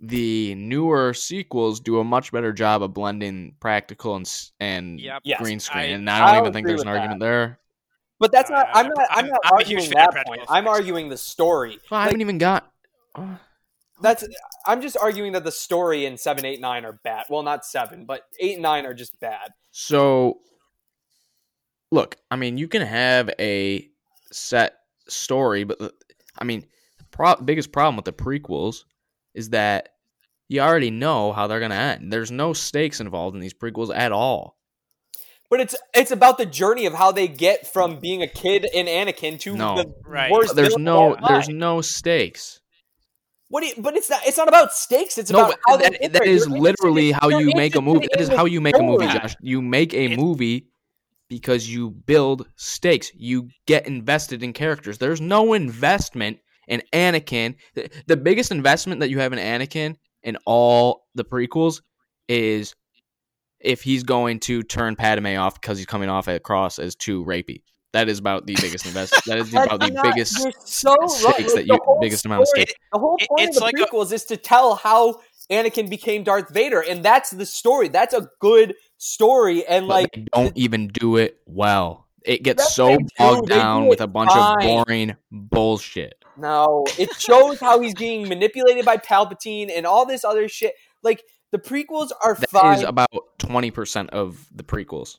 the 0.00 0.54
newer 0.54 1.12
sequels 1.12 1.80
do 1.80 1.98
a 1.98 2.04
much 2.04 2.30
better 2.32 2.52
job 2.52 2.82
of 2.82 2.94
blending 2.94 3.54
practical 3.60 4.14
and 4.16 4.50
and 4.60 5.00
Yep. 5.00 5.22
Yes, 5.24 5.40
green 5.40 5.60
screen, 5.60 5.82
I- 5.82 5.86
and 5.86 6.10
I 6.10 6.18
don't 6.18 6.28
I'll 6.28 6.40
even 6.42 6.52
think 6.52 6.66
there's 6.66 6.82
an 6.82 6.86
that. 6.86 6.96
argument 6.96 7.20
there. 7.20 7.58
But 8.20 8.32
that's 8.32 8.50
Uh, 8.50 8.54
not. 8.54 8.68
I'm 8.74 8.76
I'm- 8.76 8.88
not. 8.96 9.06
I'm 9.10 9.16
I'm- 9.18 9.26
not 9.28 9.40
I'm 9.44 9.52
arguing 9.54 9.90
that 9.90 10.10
practical 10.12 10.34
point. 10.36 10.46
I'm 10.48 10.66
arguing 10.68 11.08
the 11.08 11.16
story. 11.16 11.78
Well, 11.90 11.98
I 12.00 12.04
Like, 12.04 12.10
haven't 12.10 12.20
even 12.20 12.38
got. 12.38 12.70
uh, 13.14 13.36
That's. 14.00 14.24
I'm 14.66 14.80
just 14.80 14.96
arguing 14.96 15.32
that 15.32 15.42
the 15.44 15.50
story 15.52 16.04
in 16.06 16.16
seven, 16.16 16.44
eight, 16.44 16.60
nine 16.60 16.84
are 16.84 16.92
bad. 17.04 17.26
Well, 17.28 17.42
not 17.42 17.64
seven, 17.66 18.04
but 18.06 18.22
eight 18.40 18.54
and 18.54 18.62
nine 18.62 18.86
are 18.86 18.94
just 18.94 19.18
bad. 19.20 19.50
So, 19.72 20.40
look, 21.90 22.16
I 22.30 22.36
mean, 22.36 22.58
you 22.58 22.68
can 22.68 22.82
have 22.82 23.30
a 23.38 23.88
set 24.30 24.74
story, 25.08 25.64
but 25.64 25.78
I 26.38 26.44
mean, 26.44 26.64
the 26.98 27.04
pro- 27.10 27.36
biggest 27.36 27.72
problem 27.72 27.96
with 27.96 28.04
the 28.04 28.12
prequels 28.12 28.84
is 29.38 29.50
that 29.50 29.90
you 30.48 30.60
already 30.60 30.90
know 30.90 31.32
how 31.32 31.46
they're 31.46 31.58
going 31.60 31.70
to 31.70 31.76
end. 31.76 32.12
There's 32.12 32.30
no 32.30 32.52
stakes 32.52 33.00
involved 33.00 33.34
in 33.36 33.40
these 33.40 33.54
prequels 33.54 33.94
at 33.94 34.12
all. 34.12 34.56
But 35.50 35.60
it's 35.60 35.74
it's 35.94 36.10
about 36.10 36.36
the 36.36 36.44
journey 36.44 36.84
of 36.84 36.92
how 36.92 37.10
they 37.12 37.26
get 37.26 37.66
from 37.66 38.00
being 38.00 38.22
a 38.22 38.26
kid 38.26 38.66
in 38.74 38.84
Anakin 38.86 39.40
to 39.40 39.56
No. 39.56 39.76
the 39.76 39.94
Right. 40.04 40.30
worst. 40.30 40.54
There's 40.54 40.76
no 40.76 40.96
all 40.98 41.16
time. 41.16 41.24
there's 41.28 41.48
no 41.48 41.80
stakes. 41.80 42.60
What? 43.48 43.64
You, 43.64 43.72
but 43.82 43.96
it's 43.96 44.10
not. 44.10 44.20
It's 44.26 44.36
not 44.36 44.48
about 44.48 44.74
stakes. 44.74 45.16
It's 45.16 45.30
No, 45.30 45.46
about 45.46 45.58
how 45.66 45.76
but 45.76 45.78
they 45.78 45.88
that, 45.90 46.00
get 46.02 46.12
that 46.12 46.22
there. 46.24 46.28
is 46.30 46.46
You're 46.46 46.58
literally 46.58 47.08
interested- 47.08 47.32
how 47.32 47.38
you're 47.38 47.56
make 47.56 47.74
a 47.76 47.80
movie. 47.80 48.06
That 48.10 48.16
in 48.16 48.22
is 48.24 48.28
the 48.28 48.36
how 48.36 48.44
you 48.44 48.60
make 48.60 48.76
a 48.76 48.82
movie. 48.82 49.06
Josh. 49.06 49.34
You 49.40 49.62
make 49.62 49.94
a 49.94 50.16
movie 50.16 50.66
because 51.30 51.66
you 51.66 51.90
build 51.90 52.46
stakes. 52.56 53.10
You 53.14 53.48
get 53.66 53.86
invested 53.86 54.42
in 54.42 54.52
characters. 54.52 54.98
There's 54.98 55.20
no 55.22 55.54
investment 55.54 56.40
in 56.68 56.82
Anakin. 56.92 57.56
The, 57.74 57.90
the 58.06 58.16
biggest 58.16 58.50
investment 58.52 59.00
that 59.00 59.10
you 59.10 59.18
have 59.18 59.32
in 59.32 59.38
Anakin 59.40 59.96
in 60.22 60.36
all 60.46 61.06
the 61.16 61.24
prequels 61.24 61.82
is 62.28 62.74
if 63.60 63.82
he's 63.82 64.04
going 64.04 64.38
to 64.40 64.62
turn 64.62 64.94
Padme 64.94 65.36
off 65.36 65.60
because 65.60 65.78
he's 65.78 65.86
coming 65.86 66.08
off 66.08 66.28
at 66.28 66.42
cross 66.44 66.78
as 66.78 66.94
too 66.94 67.24
rapey. 67.24 67.62
That 67.94 68.08
is 68.08 68.18
about 68.18 68.46
the 68.46 68.54
biggest 68.60 68.86
investment. 68.86 69.24
That 69.24 69.38
is 69.38 69.48
about 69.52 69.80
the 69.80 69.88
not- 69.88 70.04
biggest 70.04 70.38
you're 70.38 70.52
so 70.64 70.94
stakes 71.06 71.24
Like, 71.24 71.46
that 71.46 71.54
the 71.54 71.64
you 71.64 71.78
whole 71.82 71.98
biggest 72.00 72.24
amount 72.26 72.42
of 72.42 72.48
story- 72.48 72.62
stakes. 72.66 72.78
The 72.92 72.98
whole 72.98 73.16
It- 73.18 73.28
point 73.28 73.48
of 73.48 73.54
the 73.54 73.60
like 73.62 73.74
a- 73.74 73.86
prequels 73.86 74.12
is 74.12 74.24
to 74.26 74.36
tell 74.36 74.74
how 74.76 75.20
Anakin 75.50 75.88
became 75.88 76.22
Darth 76.24 76.50
Vader, 76.50 76.82
and 76.82 77.02
that's 77.02 77.30
the 77.30 77.46
story. 77.46 77.88
That's 77.88 78.12
a 78.12 78.28
good 78.38 78.74
story, 78.98 79.64
and 79.66 79.88
but 79.88 80.02
like 80.02 80.12
they 80.14 80.26
don't 80.34 80.54
even 80.58 80.88
do 80.88 81.16
it 81.16 81.38
well. 81.46 82.06
It 82.22 82.42
gets 82.42 82.74
so 82.74 82.88
they 82.88 82.96
do. 82.98 83.06
bogged 83.18 83.48
down 83.48 83.84
do 83.84 83.88
with 83.88 84.02
a 84.02 84.06
bunch 84.06 84.30
fine. 84.30 84.56
of 84.58 84.60
boring 84.84 85.16
bullshit. 85.32 86.22
No, 86.38 86.84
it 86.98 87.12
shows 87.20 87.60
how 87.60 87.80
he's 87.80 87.94
being 87.94 88.28
manipulated 88.28 88.84
by 88.84 88.96
Palpatine 88.96 89.70
and 89.74 89.86
all 89.86 90.06
this 90.06 90.24
other 90.24 90.48
shit. 90.48 90.74
Like 91.02 91.22
the 91.52 91.58
prequels 91.58 92.10
are 92.24 92.34
That 92.34 92.44
is 92.44 92.50
fine, 92.50 92.84
about 92.84 93.08
twenty 93.38 93.70
percent 93.70 94.10
of 94.10 94.46
the 94.54 94.62
prequels. 94.62 95.18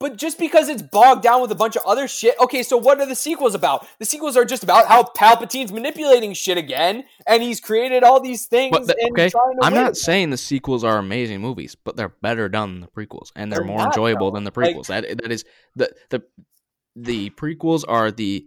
but 0.00 0.16
just 0.16 0.36
because 0.38 0.68
it's 0.68 0.82
bogged 0.82 1.22
down 1.22 1.40
with 1.40 1.52
a 1.52 1.54
bunch 1.54 1.76
of 1.76 1.82
other 1.86 2.08
shit. 2.08 2.34
Okay, 2.40 2.62
so 2.64 2.76
what 2.76 2.98
are 3.00 3.06
the 3.06 3.14
sequels 3.14 3.54
about? 3.54 3.86
The 4.00 4.04
sequels 4.04 4.36
are 4.36 4.44
just 4.44 4.64
about 4.64 4.86
how 4.88 5.04
Palpatine's 5.04 5.72
manipulating 5.72 6.32
shit 6.34 6.58
again, 6.58 7.04
and 7.26 7.40
he's 7.42 7.60
created 7.60 8.02
all 8.02 8.18
these 8.20 8.46
things. 8.46 8.72
The- 8.86 8.96
and 9.00 9.12
okay, 9.12 9.28
trying 9.30 9.54
to 9.60 9.64
I'm 9.66 9.74
not 9.74 9.96
saying 9.96 10.30
the 10.30 10.36
sequels 10.36 10.82
are 10.82 10.98
amazing 10.98 11.40
movies, 11.40 11.76
but 11.76 11.96
they're 11.96 12.14
better 12.20 12.48
done 12.48 12.72
than 12.72 12.80
the 12.80 12.88
prequels, 12.88 13.30
and 13.36 13.50
they're, 13.52 13.60
They're 13.60 13.66
more 13.68 13.78
not, 13.78 13.86
enjoyable 13.96 14.30
though. 14.32 14.34
than 14.36 14.44
the 14.44 14.52
Like- 14.54 14.74
prequels. 14.76 14.86
that 14.88 15.06
that 15.22 15.30
is 15.30 15.44
the 15.76 15.92
the 16.10 16.22
the 16.96 17.30
prequels 17.30 17.84
are 17.88 18.10
the 18.10 18.44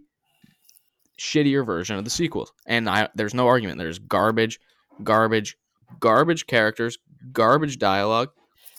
shittier 1.18 1.64
version 1.64 1.96
of 1.96 2.04
the 2.04 2.10
sequels, 2.10 2.52
and 2.66 2.88
I 2.88 3.08
there's 3.14 3.34
no 3.34 3.46
argument. 3.46 3.78
There's 3.78 3.98
garbage, 3.98 4.60
garbage, 5.02 5.56
garbage 6.00 6.46
characters, 6.46 6.98
garbage 7.32 7.78
dialogue. 7.78 8.30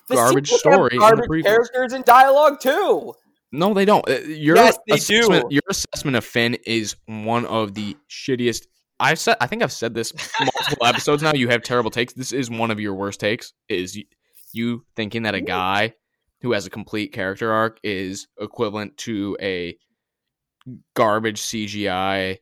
The 0.10 0.16
garbage 0.16 0.50
story 0.50 0.92
in 0.94 1.00
the 1.00 1.16
garbage 1.16 1.44
characters 1.44 1.94
and 1.94 2.06
dialogue 2.06 2.60
too. 2.62 3.14
No, 3.52 3.74
they 3.74 3.86
don't. 3.86 4.08
Uh, 4.10 4.20
Your 4.20 4.56
Yes, 4.56 4.78
they 4.88 4.96
assessment, 4.96 5.50
do. 5.50 5.56
Your 5.56 5.64
assessment 5.70 6.18
of 6.18 6.26
Finn 6.26 6.58
is 6.66 6.96
one 7.06 7.46
of 7.46 7.74
the 7.74 7.96
shittiest. 8.10 8.68
I've 9.00 9.20
said. 9.20 9.38
I 9.40 9.48
think 9.48 9.64
I've 9.64 9.72
said 9.72 9.94
this 9.94 10.14
multiple 10.40 10.86
episodes 10.86 11.24
now. 11.24 11.34
You 11.34 11.48
have 11.50 11.62
terrible 11.62 11.92
takes. 11.92 12.14
This 12.14 12.32
is 12.32 12.50
one 12.50 12.72
of 12.72 12.80
your 12.80 12.94
worst 12.94 13.20
takes. 13.20 13.54
Is 13.70 14.00
you 14.54 14.86
thinking 14.96 15.24
that 15.24 15.36
a 15.36 15.42
guy 15.42 15.94
who 16.42 16.52
has 16.52 16.66
a 16.66 16.70
complete 16.70 17.14
character 17.14 17.52
arc 17.52 17.80
is 17.84 18.28
equivalent 18.40 18.98
to 18.98 19.38
a 19.42 19.78
garbage 20.95 21.41
CGI? 21.41 22.39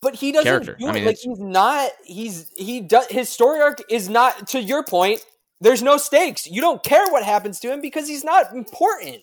But 0.00 0.14
he 0.16 0.32
doesn't 0.32 0.44
Character. 0.46 0.76
do 0.78 0.86
I 0.88 0.92
mean, 0.92 1.04
like 1.04 1.12
it's- 1.14 1.22
he's 1.22 1.38
not. 1.38 1.90
He's 2.04 2.50
he 2.56 2.80
does 2.80 3.06
his 3.06 3.28
story 3.28 3.60
arc 3.60 3.80
is 3.88 4.08
not. 4.08 4.48
To 4.48 4.60
your 4.60 4.82
point, 4.84 5.24
there's 5.60 5.82
no 5.82 5.96
stakes. 5.96 6.46
You 6.46 6.60
don't 6.60 6.82
care 6.82 7.06
what 7.10 7.22
happens 7.22 7.60
to 7.60 7.72
him 7.72 7.80
because 7.80 8.08
he's 8.08 8.24
not 8.24 8.52
important. 8.52 9.18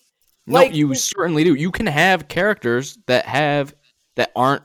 No, 0.48 0.53
Like, 0.56 0.73
you 0.73 0.95
certainly 0.95 1.44
do. 1.44 1.53
You 1.53 1.69
can 1.69 1.86
have 1.86 2.27
characters 2.30 2.98
that 3.07 3.26
have 3.26 3.76
that 4.15 4.31
aren't. 4.36 4.64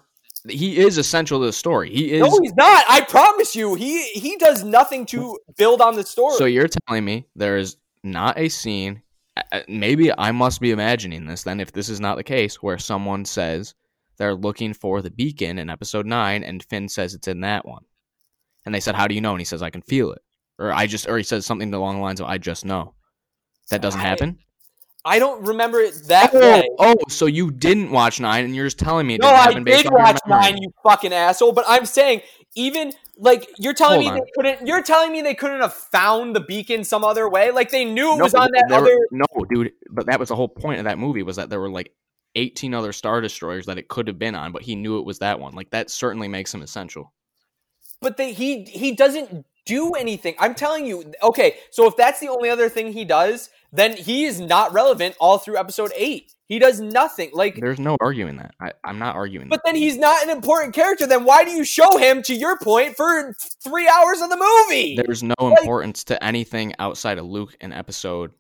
He 0.49 0.79
is 0.79 0.99
essential 0.99 1.41
to 1.41 1.47
the 1.47 1.53
story. 1.53 1.91
He 1.91 2.13
is. 2.13 2.21
No, 2.21 2.39
he's 2.41 2.55
not. 2.55 2.85
I 2.89 3.01
promise 3.01 3.57
you, 3.57 3.75
he 3.75 4.05
he 4.11 4.37
does 4.37 4.63
nothing 4.63 5.07
to 5.07 5.39
build 5.57 5.81
on 5.81 5.97
the 5.97 6.05
story. 6.05 6.37
So 6.37 6.45
you're 6.45 6.69
telling 6.87 7.05
me 7.05 7.27
there 7.35 7.57
is 7.57 7.77
not 8.05 8.39
a 8.39 8.49
scene, 8.51 9.03
Uh, 9.37 9.61
maybe 9.69 10.13
I 10.17 10.31
must 10.33 10.61
be 10.61 10.71
imagining 10.71 11.27
this 11.27 11.43
then 11.43 11.59
if 11.61 11.73
this 11.73 11.89
is 11.89 12.01
not 12.01 12.17
the 12.17 12.23
case, 12.25 12.63
where 12.63 12.79
someone 12.79 13.25
says 13.25 13.75
they're 14.17 14.35
looking 14.35 14.75
for 14.75 15.03
the 15.03 15.11
beacon 15.11 15.59
in 15.59 15.69
episode 15.69 16.07
9 16.07 16.45
and 16.45 16.63
Finn 16.65 16.89
says 16.89 17.15
it's 17.15 17.27
in 17.29 17.41
that 17.41 17.67
one. 17.67 17.85
And 18.65 18.75
they 18.75 18.81
said, 18.81 18.95
How 18.95 19.07
do 19.09 19.15
you 19.15 19.21
know? 19.21 19.33
And 19.33 19.41
he 19.41 19.45
says, 19.45 19.63
I 19.63 19.71
can 19.71 19.83
feel 19.83 20.13
it. 20.13 20.23
Or 20.59 20.73
I 20.73 20.87
just, 20.87 21.09
or 21.09 21.19
he 21.19 21.25
says 21.25 21.45
something 21.45 21.75
along 21.75 21.97
the 21.97 22.03
lines 22.03 22.21
of, 22.21 22.27
I 22.27 22.39
just 22.39 22.65
know. 22.65 22.95
That 23.71 23.83
doesn't 23.83 24.01
happen? 24.01 24.39
I 25.05 25.19
don't 25.19 25.45
remember 25.47 25.81
it 25.81 25.95
that 26.07 26.31
Oh, 26.33 26.41
way. 26.41 26.69
oh, 26.79 26.95
so 27.09 27.27
you 27.27 27.51
didn't 27.51 27.91
watch 27.91 28.21
9 28.21 28.45
and 28.45 28.55
you're 28.55 28.67
just 28.67 28.79
telling 28.79 29.07
me 29.07 29.15
it 29.17 29.21
No, 29.21 29.29
didn't 29.29 29.59
I 29.59 29.61
based 29.65 29.83
did 29.83 29.91
your 29.91 29.99
watch 29.99 30.19
nine, 30.27 30.57
you 30.57 30.73
fucking 30.83 31.13
asshole. 31.13 31.53
But 31.53 31.65
I'm 31.69 31.85
saying 31.85 32.23
even 32.55 32.93
like 33.19 33.49
you're 33.59 33.75
telling 33.75 34.03
Hold 34.03 34.15
me 34.15 34.21
on. 34.21 34.25
they 34.27 34.31
couldn't. 34.35 34.67
You're 34.67 34.83
telling 34.83 35.13
me 35.13 35.23
they 35.23 35.35
couldn't 35.35 35.61
have 35.61 35.75
found 35.75 36.35
the 36.35 36.41
beacon 36.41 36.85
some 36.85 37.05
other 37.05 37.29
way. 37.29 37.51
Like 37.51 37.71
they 37.71 37.85
knew 37.85 38.15
it 38.15 38.19
No, 38.19 38.25
was 38.25 38.35
on 38.35 38.51
that 38.53 38.65
there 38.69 38.81
were- 38.81 38.87
other. 38.87 38.99
no, 39.11 39.27
dude. 39.49 39.73
But 39.91 40.07
that 40.07 40.19
was 40.19 40.29
the 40.31 40.37
whole 40.37 40.49
point 40.49 40.79
of 40.79 40.85
that 40.85 40.99
movie 40.99 41.23
was 41.23 41.37
that 41.37 41.51
there 41.51 41.61
were 41.61 41.71
like 41.71 41.93
18 42.37 42.75
other 42.75 42.93
star 42.93 43.21
destroyers 43.21 43.67
that 43.67 43.79
it 43.79 43.89
could 43.89 44.09
have 44.09 44.19
been 44.19 44.35
on, 44.35 44.51
but 44.53 44.63
he 44.63 44.75
knew 44.75 44.99
it 44.99 45.05
was 45.07 45.21
that 45.21 45.39
one. 45.39 45.55
Like 45.55 45.71
that 45.71 45.91
certainly 45.91 46.27
makes 46.29 46.53
him 46.53 46.63
essential. 46.63 47.13
But 48.01 48.17
they, 48.17 48.33
he 48.33 48.65
he 48.65 48.93
doesn't 48.93 49.47
do 49.65 49.93
anything. 49.93 50.35
I'm 50.39 50.55
telling 50.55 50.85
you. 50.85 51.13
Okay, 51.23 51.57
so 51.71 51.87
if 51.87 51.97
that's 51.97 52.21
the 52.21 52.29
only 52.29 52.51
other 52.51 52.69
thing 52.69 52.93
he 52.93 53.05
does, 53.05 53.49
then 53.75 53.97
he 53.97 54.25
is 54.25 54.41
not 54.41 54.73
relevant 54.73 55.17
all 55.21 55.39
through 55.39 55.57
episode 55.59 55.93
eight. 55.97 56.33
He 56.47 56.59
does 56.59 56.79
nothing. 56.81 57.31
Like 57.33 57.57
There's 57.57 57.81
no 57.81 57.97
arguing 58.01 58.37
that. 58.37 58.55
I, 58.61 58.73
I'm 58.85 58.99
not 58.99 59.17
arguing. 59.17 59.49
But 59.49 59.63
that. 59.65 59.73
then 59.73 59.77
he's 59.77 59.97
not 59.97 60.23
an 60.23 60.31
important 60.31 60.75
character. 60.75 61.07
Then 61.07 61.25
why 61.25 61.45
do 61.45 61.51
you 61.51 61.65
show 61.65 61.97
him, 61.97 62.23
to 62.25 62.35
your 62.35 62.59
point, 62.59 62.97
for 62.97 63.35
three 63.63 63.89
hours 63.89 64.21
of 64.21 64.29
the 64.31 64.37
movie? 64.37 64.95
There's 64.97 65.23
no 65.23 65.35
Like- 65.41 65.61
importance 65.61 66.05
to 66.05 66.23
anything 66.23 66.75
outside 66.79 67.19
of 67.19 67.25
Luke 67.27 67.57
in 67.61 67.73
episode 67.73 68.33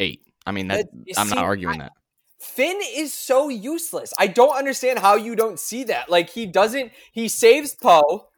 eight. 0.00 0.20
I 0.44 0.52
mean, 0.52 0.68
that 0.68 0.86
you 1.04 1.14
I'm 1.16 1.28
see, 1.28 1.34
not 1.34 1.44
arguing 1.44 1.78
that. 1.78 1.92
Finn 2.40 2.78
is 2.94 3.12
so 3.14 3.48
useless. 3.48 4.12
I 4.18 4.26
don't 4.26 4.56
understand 4.56 4.98
how 4.98 5.16
you 5.16 5.34
don't 5.36 5.58
see 5.58 5.84
that. 5.84 6.10
Like 6.10 6.30
he 6.30 6.46
doesn't. 6.46 6.92
He 7.12 7.28
saves 7.28 7.74
Poe, 7.74 8.28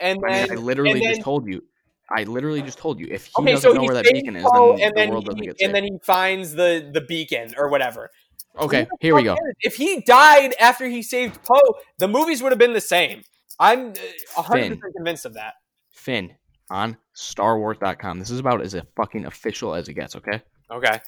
and 0.00 0.18
I 0.26 0.32
then 0.46 0.52
I 0.52 0.54
literally 0.54 1.00
then- 1.00 1.10
just 1.14 1.22
told 1.22 1.46
you. 1.46 1.62
I 2.10 2.22
literally 2.24 2.62
just 2.62 2.78
told 2.78 3.00
you. 3.00 3.08
If 3.10 3.26
he 3.26 3.32
okay, 3.42 3.52
doesn't 3.52 3.70
so 3.70 3.74
know 3.76 3.82
where 3.82 3.94
that 3.94 4.04
beacon 4.04 4.36
is, 4.36 4.44
then 4.44 4.62
and 4.80 4.80
the 4.80 4.92
then 4.94 5.10
world 5.10 5.26
doesn't 5.26 5.40
he, 5.40 5.46
get 5.46 5.56
and 5.60 5.74
then 5.74 5.84
he 5.84 5.98
finds 6.02 6.52
the 6.52 6.88
the 6.92 7.00
beacon 7.00 7.54
or 7.58 7.68
whatever. 7.68 8.10
okay, 8.58 8.86
here 9.00 9.14
we 9.14 9.22
go. 9.24 9.34
cares? 9.34 9.54
If 9.60 9.76
he 9.76 10.00
died 10.00 10.54
after 10.60 10.86
he 10.86 11.02
saved 11.02 11.42
Poe, 11.42 11.60
the 11.98 12.08
movies 12.08 12.42
would 12.42 12.52
have 12.52 12.58
been 12.58 12.72
the 12.74 12.80
same. 12.80 13.22
I'm 13.58 13.92
uh, 14.36 14.42
hundred 14.42 14.62
Finn. 14.62 14.76
percent 14.76 14.94
convinced 14.94 15.24
of 15.26 15.34
that. 15.34 15.54
Finn 15.90 16.34
on 16.70 16.96
StarWars.com. 17.16 18.18
This 18.18 18.30
is 18.30 18.38
about 18.40 18.60
as 18.62 18.74
a 18.74 18.86
fucking 18.96 19.24
official 19.26 19.74
as 19.74 19.88
it 19.88 19.94
gets. 19.94 20.14
Okay. 20.16 20.42
Okay. 20.70 21.00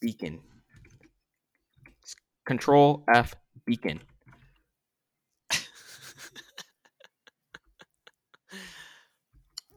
beacon. 0.00 0.40
Control 2.44 3.04
F 3.12 3.34
beacon. 3.66 4.00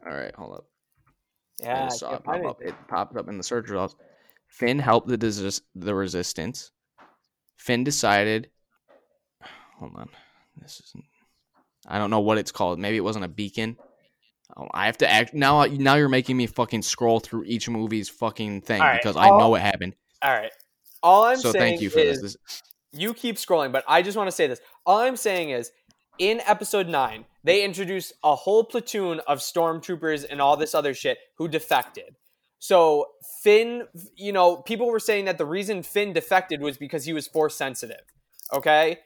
All 0.10 0.16
right, 0.18 0.36
hold 0.36 0.56
up. 0.56 0.66
I 1.62 1.66
Yeah. 1.66 1.84
just 1.86 2.00
saw 2.00 2.16
it 2.16 2.24
pop 2.24 2.44
up. 2.46 2.62
It 2.62 2.76
popped 2.88 3.16
up 3.18 3.28
in 3.28 3.38
the 3.38 3.44
search 3.44 3.70
results. 3.70 3.96
Finn 4.48 4.80
helped 4.80 5.08
the 5.08 5.18
desist- 5.18 5.62
the 5.76 5.94
resistance. 5.94 6.72
Finn 7.58 7.84
decided. 7.84 8.50
Hold 9.78 9.96
on, 9.96 10.10
this 10.58 10.82
isn't. 10.86 11.06
I 11.88 11.98
don't 11.98 12.10
know 12.10 12.20
what 12.22 12.38
it's 12.38 12.52
called. 12.52 12.80
Maybe 12.80 12.98
it 12.98 13.04
wasn't 13.04 13.26
a 13.26 13.30
beacon. 13.30 13.78
Oh, 14.58 14.68
I 14.74 14.88
have 14.88 14.98
to 14.98 15.10
act 15.10 15.34
now. 15.34 15.64
Now 15.66 15.96
you're 15.96 16.10
making 16.10 16.36
me 16.38 16.48
fucking 16.48 16.82
scroll 16.82 17.20
through 17.20 17.44
each 17.46 17.70
movie's 17.70 18.10
fucking 18.10 18.62
thing 18.62 18.82
right, 18.82 19.00
because 19.00 19.16
I 19.16 19.30
know 19.30 19.54
it 19.56 19.62
happened. 19.62 19.96
All 20.22 20.34
right. 20.34 20.52
All 21.04 21.24
I'm 21.24 21.38
so 21.38 21.52
saying 21.52 21.74
thank 21.74 21.82
you 21.82 21.90
for 21.90 22.00
is, 22.00 22.22
this. 22.22 22.34
this. 22.34 22.64
you 22.92 23.14
keep 23.14 23.36
scrolling, 23.36 23.72
but 23.72 23.84
I 23.88 24.02
just 24.02 24.18
want 24.18 24.28
to 24.28 24.32
say 24.32 24.48
this. 24.48 24.60
All 24.86 24.98
I'm 25.00 25.16
saying 25.16 25.52
is, 25.52 25.72
in 26.18 26.42
episode 26.42 26.88
nine, 26.88 27.26
they 27.44 27.64
introduced 27.64 28.14
a 28.24 28.36
whole 28.36 28.64
platoon 28.64 29.22
of 29.28 29.40
stormtroopers 29.40 30.26
and 30.30 30.42
all 30.42 30.58
this 30.58 30.76
other 30.76 30.94
shit 30.94 31.18
who 31.38 31.48
defected. 31.48 32.16
So 32.60 33.08
Finn, 33.42 33.84
you 34.16 34.34
know, 34.34 34.58
people 34.58 34.88
were 34.88 35.00
saying 35.00 35.26
that 35.26 35.38
the 35.38 35.46
reason 35.46 35.82
Finn 35.82 36.12
defected 36.12 36.62
was 36.62 36.78
because 36.78 37.06
he 37.06 37.14
was 37.14 37.28
force 37.28 37.56
sensitive. 37.56 38.02
Okay. 38.54 39.00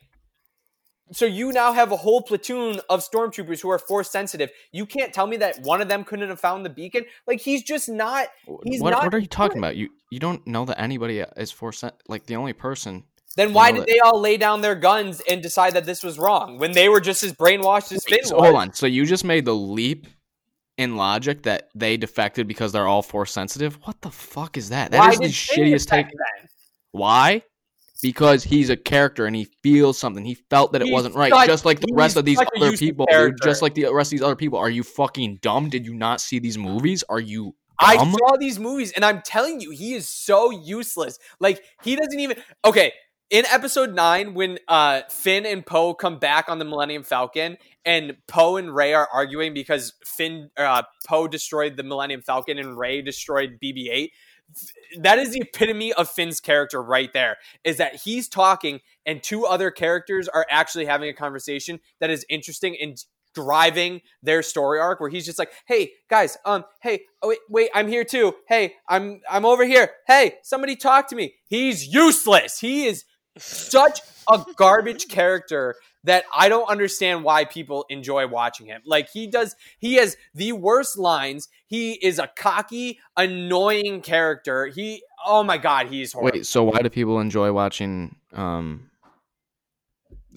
So 1.12 1.26
you 1.26 1.52
now 1.52 1.74
have 1.74 1.92
a 1.92 1.98
whole 1.98 2.22
platoon 2.22 2.80
of 2.90 3.02
stormtroopers 3.08 3.62
who 3.62 3.70
are 3.70 3.78
force 3.78 4.10
sensitive. 4.10 4.50
You 4.72 4.86
can't 4.86 5.14
tell 5.14 5.28
me 5.28 5.38
that 5.38 5.60
one 5.62 5.82
of 5.82 5.88
them 5.88 6.04
couldn't 6.04 6.30
have 6.30 6.40
found 6.40 6.66
the 6.66 6.70
beacon. 6.70 7.06
Like 7.28 7.42
he's 7.42 7.62
just 7.62 7.90
not. 7.90 8.30
He's 8.64 8.82
what, 8.82 8.92
not 8.92 9.04
what 9.04 9.14
are 9.14 9.20
you 9.20 9.28
talking 9.28 9.60
about? 9.60 9.76
You 9.76 9.90
you 10.10 10.20
don't 10.20 10.46
know 10.48 10.66
that 10.66 10.80
anybody 10.80 11.20
is 11.38 11.52
force 11.52 11.84
like 12.08 12.26
the 12.26 12.36
only 12.36 12.54
person. 12.54 13.04
Then 13.36 13.50
You 13.50 13.56
why 13.56 13.72
know 13.72 13.80
did 13.80 13.88
they 13.88 14.00
all 14.00 14.20
lay 14.20 14.38
down 14.38 14.62
their 14.62 14.76
guns 14.76 15.22
and 15.30 15.42
decide 15.42 15.74
that 15.74 15.86
this 15.86 16.04
was 16.04 16.20
wrong 16.20 16.58
when 16.60 16.72
they 16.74 16.88
were 16.90 17.02
just 17.02 17.24
as 17.24 17.34
brainwashed 17.34 17.92
as 17.92 18.04
Finn 18.06 18.24
so 18.26 18.36
was? 18.36 18.44
hold 18.46 18.56
on. 18.56 18.74
So 18.74 18.86
you 18.86 19.06
just 19.06 19.24
made 19.26 19.46
the 19.46 19.56
leap 19.56 20.08
in 20.78 20.96
logic 20.96 21.44
that 21.44 21.70
they 21.76 21.98
defected 21.98 22.48
because 22.48 22.72
they're 22.72 22.88
all 22.88 23.02
force 23.02 23.32
sensitive. 23.32 23.76
What 23.84 24.02
the 24.02 24.12
fuck 24.12 24.58
is 24.58 24.70
that? 24.70 24.92
That 24.92 25.00
Why 25.00 25.10
is 25.12 25.20
the 25.20 25.30
Finn 25.30 25.66
shittiest 25.66 25.88
take. 25.88 26.08
then? 26.08 26.48
Why? 26.92 27.42
Because 28.02 28.44
he's 28.44 28.70
a 28.70 28.76
character 28.76 29.26
and 29.26 29.36
he 29.36 29.46
feels 29.64 29.98
something. 29.98 30.26
He 30.26 30.36
felt 30.50 30.74
that 30.74 30.82
it 30.82 30.86
He's 30.86 30.94
wasn't 30.94 31.16
right, 31.16 31.32
such- 31.32 31.48
just 31.48 31.64
like 31.66 31.80
the 31.80 31.94
rest 31.94 32.18
of 32.18 32.26
these 32.26 32.38
other 32.58 32.76
people, 32.76 33.08
dude. 33.10 33.36
Just 33.42 33.62
like 33.62 33.74
the 33.76 33.86
rest 33.94 34.10
of 34.10 34.18
these 34.20 34.22
other 34.26 34.36
people. 34.36 34.60
Are 34.60 34.70
you 34.70 34.84
fucking 34.84 35.40
dumb? 35.42 35.70
Did 35.70 35.86
you 35.86 35.94
not 35.94 36.20
see 36.22 36.38
these 36.40 36.58
movies? 36.58 37.04
Are 37.10 37.20
you 37.22 37.56
I 37.80 37.98
saw 37.98 38.38
these 38.38 38.60
movies 38.60 38.92
and 38.92 39.04
I'm 39.04 39.22
telling 39.24 39.60
you, 39.60 39.72
he 39.72 39.94
is 39.94 40.08
so 40.08 40.52
useless. 40.52 41.18
Like 41.40 41.64
he 41.82 41.96
doesn't 41.96 42.20
even. 42.20 42.38
Okay, 42.66 42.92
in 43.34 43.48
episode 43.48 43.96
nine, 43.96 44.36
when 44.36 44.60
uh 44.68 45.02
Finn 45.10 45.46
and 45.46 45.66
Poe 45.66 45.96
come 45.96 46.20
back 46.20 46.50
on 46.50 46.60
the 46.60 46.66
Millennium 46.66 47.02
Falcon, 47.02 47.58
and 47.84 48.16
Poe 48.28 48.58
and 48.58 48.74
Rey 48.74 48.94
are 48.94 49.10
arguing 49.12 49.56
because 49.56 49.94
Finn, 50.06 50.52
uh, 50.56 50.84
Poe 51.08 51.28
destroyed 51.28 51.76
the 51.76 51.84
Millennium 51.84 52.22
Falcon 52.22 52.60
and 52.60 52.78
Rey 52.78 53.02
destroyed 53.02 53.58
BB-8. 53.62 54.12
That 55.00 55.18
is 55.18 55.32
the 55.32 55.42
epitome 55.42 55.94
of 55.94 56.08
Finn's 56.10 56.40
character 56.40 56.82
right 56.82 57.12
there. 57.12 57.38
Is 57.64 57.78
that 57.78 57.96
he's 57.96 58.30
talking 58.30 58.82
and 59.04 59.24
two 59.24 59.48
other 59.48 59.72
characters 59.72 60.28
are 60.28 60.46
actually 60.48 60.86
having 60.86 61.10
a 61.10 61.14
conversation 61.14 61.80
that 62.00 62.12
is 62.12 62.24
interesting 62.30 62.78
and 62.80 63.04
driving 63.34 64.02
their 64.22 64.44
story 64.44 64.80
arc 64.80 65.00
where 65.00 65.10
he's 65.10 65.26
just 65.26 65.40
like 65.40 65.52
hey 65.66 65.92
guys 66.08 66.38
um 66.46 66.64
hey 66.84 67.02
oh, 67.24 67.30
wait 67.30 67.40
wait 67.50 67.70
i'm 67.74 67.88
here 67.88 68.04
too 68.04 68.32
hey 68.48 68.76
i'm 68.88 69.22
i'm 69.28 69.44
over 69.44 69.66
here 69.66 69.90
hey 70.06 70.36
somebody 70.44 70.76
talk 70.76 71.08
to 71.08 71.16
me 71.16 71.34
he's 71.48 71.88
useless 71.88 72.60
he 72.60 72.86
is 72.86 73.06
such 73.38 74.02
a 74.30 74.44
garbage 74.56 75.08
character 75.08 75.76
that 76.04 76.26
i 76.36 76.50
don't 76.50 76.70
understand 76.70 77.24
why 77.24 77.46
people 77.46 77.86
enjoy 77.90 78.28
watching 78.28 78.66
him. 78.68 78.82
Like 78.86 79.10
he 79.10 79.28
does 79.28 79.56
he 79.80 79.96
has 79.96 80.18
the 80.34 80.52
worst 80.52 80.98
lines. 80.98 81.50
He 81.68 81.94
is 81.94 82.20
a 82.20 82.28
cocky 82.28 83.00
annoying 83.18 84.02
character. 84.02 84.68
He 84.68 85.04
oh 85.26 85.44
my 85.44 85.58
god 85.58 85.88
he's 85.88 86.14
horrible. 86.14 86.38
Wait, 86.38 86.46
so 86.46 86.64
why 86.64 86.80
do 86.82 86.90
people 86.90 87.20
enjoy 87.20 87.52
watching 87.52 88.16
um 88.34 88.90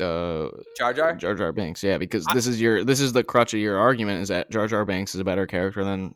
uh 0.00 0.48
jar 0.76 0.92
jar? 0.92 1.14
Jar 1.14 1.34
Jar 1.34 1.52
Binks? 1.52 1.82
Yeah, 1.82 1.98
because 1.98 2.24
this 2.32 2.46
is 2.46 2.60
your 2.60 2.84
this 2.84 3.00
is 3.00 3.12
the 3.12 3.24
crutch 3.24 3.54
of 3.54 3.60
your 3.60 3.78
argument 3.78 4.22
is 4.22 4.28
that 4.28 4.50
Jar 4.50 4.66
Jar 4.66 4.84
Binks 4.84 5.14
is 5.14 5.20
a 5.20 5.24
better 5.24 5.46
character 5.46 5.84
than 5.84 6.14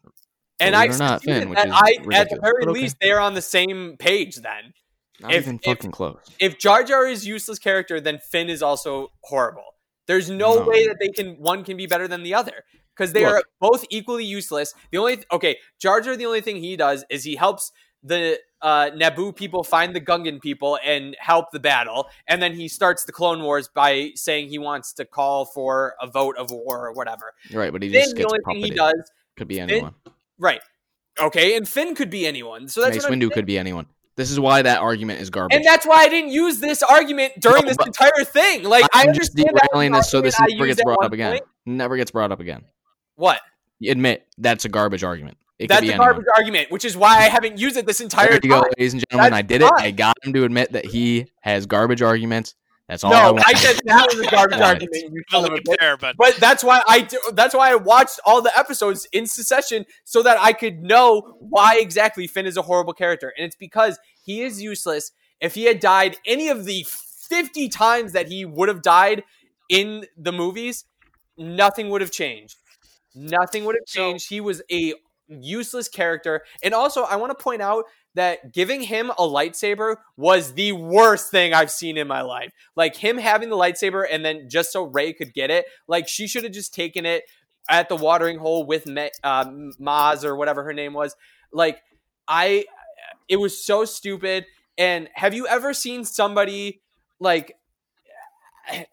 and 0.61 0.77
i 0.77 0.85
it 0.85 0.95
or 0.95 0.99
not, 0.99 1.23
Finn, 1.23 1.49
which 1.49 1.57
that 1.57 1.69
is 1.69 1.75
I, 1.75 2.15
at 2.15 2.29
the 2.31 2.39
very 2.41 2.63
okay. 2.65 2.71
least 2.71 2.97
they 3.01 3.11
are 3.11 3.21
on 3.21 3.35
the 3.35 3.43
same 3.43 3.97
page 3.99 4.37
then 4.37 4.75
not 5.21 5.33
If- 5.33 5.43
even 5.45 5.57
if- 5.57 5.63
fucking 5.65 5.91
close. 5.91 6.19
if 6.39 6.59
Jar 6.59 6.83
Jar 6.85 7.07
is 7.07 7.27
useless 7.27 7.59
character, 7.59 8.01
then 8.01 8.19
Finn 8.19 8.49
is 8.49 8.63
also 8.63 9.13
horrible. 9.25 9.75
There's 10.07 10.29
no, 10.31 10.55
No. 10.55 10.63
way 10.67 10.87
that 10.89 10.97
they 11.01 11.09
can 11.09 11.37
one 11.37 11.63
can 11.65 11.77
be 11.77 11.87
better 11.87 12.09
than 12.09 12.23
the 12.23 12.35
other 12.35 12.65
because 12.97 13.13
they 13.13 13.25
are 13.25 13.43
both 13.61 13.85
equally 13.91 14.25
useless. 14.25 14.75
The 14.91 14.99
only 14.99 15.23
okay, 15.31 15.59
Jar 15.79 16.01
Jar, 16.01 16.17
the 16.17 16.27
only 16.27 16.41
thing 16.41 16.57
he 16.57 16.77
does 16.77 17.05
is 17.11 17.23
he 17.25 17.37
helps 17.37 17.71
the 18.03 18.41
uh, 18.63 18.91
Naboo 18.95 19.35
people 19.37 19.63
find 19.63 19.95
the 19.95 20.01
Gungan 20.01 20.41
people 20.41 20.79
and 20.85 21.17
help 21.21 21.51
the 21.53 21.61
battle, 21.61 22.09
and 22.27 22.43
then 22.43 22.55
he 22.55 22.67
starts 22.69 23.05
the 23.05 23.13
Clone 23.13 23.43
Wars 23.43 23.69
by 23.69 24.11
saying 24.17 24.49
he 24.49 24.59
wants 24.59 24.93
to 24.95 25.05
call 25.05 25.45
for 25.47 25.95
a 26.01 26.07
vote 26.07 26.37
of 26.37 26.51
war 26.51 26.87
or 26.87 26.93
whatever. 26.93 27.33
Right, 27.53 27.73
but 27.73 27.83
he 27.83 27.89
Then 27.91 28.03
just 28.03 28.17
the 28.17 28.23
gets 28.23 28.33
only 28.33 28.63
thing 28.63 28.71
he 28.71 28.77
does, 28.77 29.11
Could 29.37 29.49
be 29.49 29.57
Finn- 29.57 29.71
anyone. 29.71 29.95
right? 30.39 30.61
Okay, 31.19 31.57
and 31.57 31.69
Finn 31.69 31.95
could 31.95 32.11
be 32.11 32.27
anyone. 32.27 32.69
So 32.69 32.81
that's 32.81 32.97
Mace 32.97 33.07
Windu 33.07 33.31
could 33.33 33.47
be 33.47 33.59
anyone. 33.59 33.87
This 34.17 34.31
is 34.31 34.39
why 34.39 34.63
that 34.63 34.81
argument 34.81 35.21
is 35.21 35.31
garbage. 35.31 35.57
And 35.57 35.65
that's 35.65 35.87
why 35.87 35.97
I 36.03 36.09
didn't 36.09 36.31
use 36.31 36.59
this 36.61 36.83
argument 36.83 37.33
during 37.41 37.63
No, 37.65 37.69
this 37.69 37.79
entire 37.87 38.25
thing. 38.25 38.65
Like 38.65 38.85
I 38.93 39.03
I'm 39.03 39.15
just 39.15 39.31
understand 39.39 39.51
was 39.53 39.61
derailing 39.73 39.93
this 39.93 40.11
so 40.11 40.21
this 40.21 40.39
I 40.39 40.47
never 40.51 40.67
gets 40.67 40.83
brought 40.83 41.05
up 41.05 41.13
again. 41.13 41.33
point. 41.33 41.45
Never 41.65 41.97
gets 41.97 42.11
brought 42.11 42.33
up 42.33 42.41
again. 42.41 42.65
What? 43.17 43.41
You 43.79 43.93
admit 43.93 44.27
that's 44.37 44.65
a 44.65 44.69
garbage 44.69 45.05
argument. 45.05 45.39
It 45.59 45.65
could 45.65 45.71
That's 45.71 45.81
be 45.83 45.89
a 45.89 45.93
anyone. 45.93 46.09
garbage 46.09 46.27
argument, 46.37 46.71
which 46.71 46.85
is 46.87 46.97
why 46.97 47.19
I 47.19 47.23
haven't 47.29 47.59
used 47.59 47.77
it 47.77 47.85
this 47.87 48.01
entire 48.01 48.29
There 48.29 48.41
you 48.43 48.49
go, 48.51 48.63
time. 48.63 48.71
ladies 48.79 48.95
and 48.95 49.05
gentlemen. 49.11 49.31
That's 49.33 49.39
I 49.39 49.43
did 49.43 49.63
it. 49.63 49.71
I 49.77 49.91
got 49.91 50.15
him 50.25 50.33
to 50.33 50.45
admit 50.45 50.73
that 50.73 50.87
he 50.87 51.27
has 51.43 51.67
garbage 51.67 52.01
arguments. 52.03 52.55
That's 52.91 53.05
all 53.05 53.11
No, 53.13 53.33
want. 53.35 53.45
I 53.49 53.55
said 53.55 53.79
that 53.85 54.07
was 54.13 54.27
a 54.27 54.31
garbage 54.31 54.59
Got 54.59 54.83
it. 54.83 54.83
argument. 54.83 55.15
You 55.15 55.23
The 55.23 55.25
son 55.31 55.45
of 55.45 55.51
a 55.51 55.55
leap 55.55 55.65
bitch. 55.65 55.77
there, 55.79 55.97
but 55.97 56.17
But 56.17 56.37
that's 56.39 56.65
why 56.65 56.83
I 56.89 57.03
do, 57.03 57.19
that's 57.35 57.55
why 57.55 57.71
I 57.71 57.77
watched 57.77 58.19
all 58.27 58.43
the 58.43 58.57
episodes 58.59 59.07
in 59.13 59.27
succession 59.27 59.87
so 60.05 60.23
that 60.25 60.39
I 60.41 60.53
could 60.53 60.83
know 60.83 61.37
why 61.39 61.79
exactly 61.79 62.27
Finn 62.27 62.47
is 62.47 62.57
a 62.57 62.63
horrible 62.63 62.93
character, 62.93 63.33
and 63.37 63.47
it's 63.47 63.57
because 63.57 63.99
he 64.25 64.43
is 64.43 64.61
useless. 64.61 65.13
If 65.41 65.55
he 65.55 65.65
had 65.65 65.79
died 65.81 66.17
any 66.27 66.49
of 66.49 66.65
the 66.65 66.85
fifty 66.89 67.69
times 67.69 68.13
that 68.13 68.29
he 68.29 68.45
would 68.45 68.69
have 68.69 68.83
died 68.83 69.23
in 69.69 70.07
the 70.17 70.33
movies, 70.33 70.85
nothing 71.39 71.91
would 71.91 72.01
have 72.01 72.11
changed. 72.11 72.57
Nothing 73.15 73.65
would 73.67 73.77
have 73.77 73.85
So- 73.87 74.11
changed. 74.11 74.29
he 74.29 74.41
was 74.41 74.63
a 74.71 74.95
useless 75.29 75.89
character, 75.89 76.43
and 76.63 76.75
also 76.75 77.05
I 77.05 77.15
want 77.17 77.31
to 77.37 77.41
point 77.43 77.63
out 77.63 77.85
that 78.15 78.53
giving 78.53 78.83
him 78.83 79.11
a 79.11 79.23
lightsaber 79.23 79.97
was 80.17 80.55
the 80.55 80.73
worst 80.73 81.31
thing 81.31 81.55
I've 81.55 81.71
seen 81.71 81.97
in 81.97 82.09
my 82.09 82.23
life. 82.23 82.53
Like 82.75 82.97
him 82.97 83.19
having 83.19 83.51
the 83.51 83.57
lightsaber 83.57 84.05
and 84.11 84.25
then 84.25 84.49
just 84.49 84.73
so 84.73 84.83
Rey 84.85 85.13
could 85.13 85.33
get 85.33 85.51
it, 85.51 85.67
like 85.87 86.09
she 86.09 86.27
should 86.27 86.45
have 86.45 86.53
just 86.53 86.75
taken 86.75 87.07
it 87.07 87.25
at 87.69 87.89
the 87.89 87.97
watering 87.97 88.39
hole 88.39 88.67
with 88.67 88.87
uh, 88.89 89.45
Maz 89.81 90.25
or 90.25 90.35
whatever 90.37 90.65
her 90.65 90.73
name 90.73 90.93
was. 90.93 91.15
Like 91.53 91.81
I, 92.27 92.65
it 93.29 93.37
was 93.37 93.65
so 93.65 93.85
stupid. 93.85 94.47
And 94.77 95.09
have 95.15 95.35
you 95.35 95.47
ever 95.47 95.73
seen 95.73 96.05
somebody 96.05 96.81
like? 97.19 97.57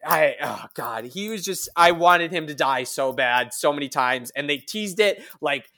I 0.04 0.36
oh 0.42 0.66
god, 0.74 1.06
he 1.06 1.30
was 1.30 1.46
just 1.46 1.70
I 1.76 1.92
wanted 1.92 2.32
him 2.32 2.48
to 2.48 2.56
die 2.56 2.84
so 2.84 3.14
bad 3.14 3.54
so 3.54 3.72
many 3.72 3.90
times, 3.90 4.32
and 4.32 4.50
they 4.50 4.58
teased 4.58 5.00
it 5.00 5.22
like 5.40 5.70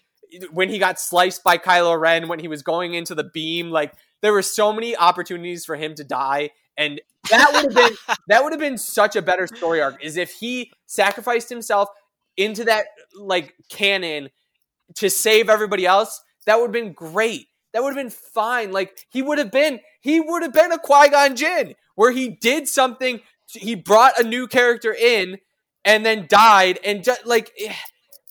when 0.52 0.70
he 0.70 0.80
got 0.80 1.00
sliced 1.00 1.44
by 1.44 1.58
Kylo 1.58 2.00
Ren 2.00 2.28
when 2.28 2.40
he 2.40 2.48
was 2.48 2.62
going 2.62 2.94
into 2.94 3.16
the 3.16 3.24
beam. 3.24 3.72
Like 3.72 3.94
there 4.22 4.34
were 4.34 4.42
so 4.42 4.74
many 4.74 4.96
opportunities 4.96 5.66
for 5.66 5.76
him 5.76 5.96
to 5.96 6.04
die, 6.04 6.52
and 6.78 7.02
that 7.30 7.52
would 7.54 7.74
have 7.74 7.76
been 7.76 7.98
that 8.28 8.44
would 8.44 8.54
have 8.54 8.60
been 8.60 8.78
such 8.78 9.16
a 9.16 9.22
better 9.22 9.48
story 9.48 9.82
arc. 9.82 10.04
Is 10.04 10.18
if 10.18 10.32
he 10.32 10.72
sacrificed 10.86 11.50
himself 11.50 11.90
into 12.38 12.64
that 12.64 12.86
like 13.16 13.54
cannon 13.70 14.30
to 14.96 15.10
save 15.10 15.50
everybody 15.50 15.86
else. 15.86 16.22
That 16.46 16.58
would 16.58 16.68
have 16.68 16.72
been 16.72 16.94
great. 16.94 17.48
That 17.74 17.84
would 17.84 17.96
have 17.96 18.04
been 18.04 18.10
fine. 18.10 18.72
Like 18.72 18.98
he 19.10 19.22
would 19.22 19.38
have 19.38 19.52
been 19.52 19.80
he 20.02 20.20
would 20.20 20.42
have 20.42 20.54
been 20.54 20.72
a 20.72 20.80
Qui 20.80 21.10
Gon 21.10 21.36
Jinn 21.36 21.76
where 21.96 22.12
he 22.12 22.30
did 22.30 22.68
something. 22.68 23.22
He 23.48 23.76
brought 23.76 24.20
a 24.20 24.24
new 24.24 24.48
character 24.48 24.94
in 24.94 25.38
and 25.86 26.06
then 26.06 26.26
died 26.28 26.80
and 26.84 27.04
just 27.04 27.26
like. 27.26 27.52
Eh, 27.60 27.74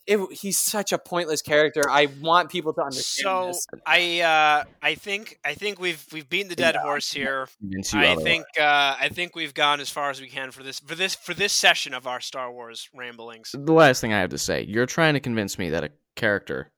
it, 0.08 0.32
he's 0.32 0.58
such 0.58 0.92
a 0.92 0.98
pointless 0.98 1.42
character. 1.42 1.82
I 1.88 2.06
want 2.20 2.50
people 2.50 2.72
to 2.72 2.80
understand 2.82 3.24
So 3.24 3.46
this. 3.48 3.66
I 3.86 4.20
uh, 4.22 4.64
I 4.82 4.94
think 4.94 5.38
I 5.44 5.52
think 5.54 5.78
we've 5.78 6.04
we've 6.12 6.28
beaten 6.28 6.48
the 6.48 6.56
dead 6.56 6.76
horse 6.76 7.12
here. 7.12 7.46
I 7.92 8.16
think 8.16 8.46
uh, 8.58 8.96
I 8.98 9.10
think 9.12 9.36
we've 9.36 9.52
gone 9.52 9.80
as 9.80 9.90
far 9.90 10.08
as 10.10 10.20
we 10.20 10.28
can 10.28 10.50
for 10.50 10.62
this 10.62 10.80
for 10.80 10.94
this 10.94 11.14
for 11.14 11.34
this 11.34 11.52
session 11.52 11.92
of 11.92 12.06
our 12.06 12.20
Star 12.20 12.50
Wars 12.50 12.88
ramblings. 12.94 13.50
the 13.52 13.72
last 13.72 14.00
thing 14.00 14.12
I 14.14 14.20
have 14.20 14.30
to 14.30 14.38
say, 14.38 14.64
you're 14.64 14.86
trying 14.86 15.12
to 15.14 15.20
convince 15.20 15.58
me 15.58 15.68
that 15.70 15.84
a 15.84 15.90
character 16.16 16.72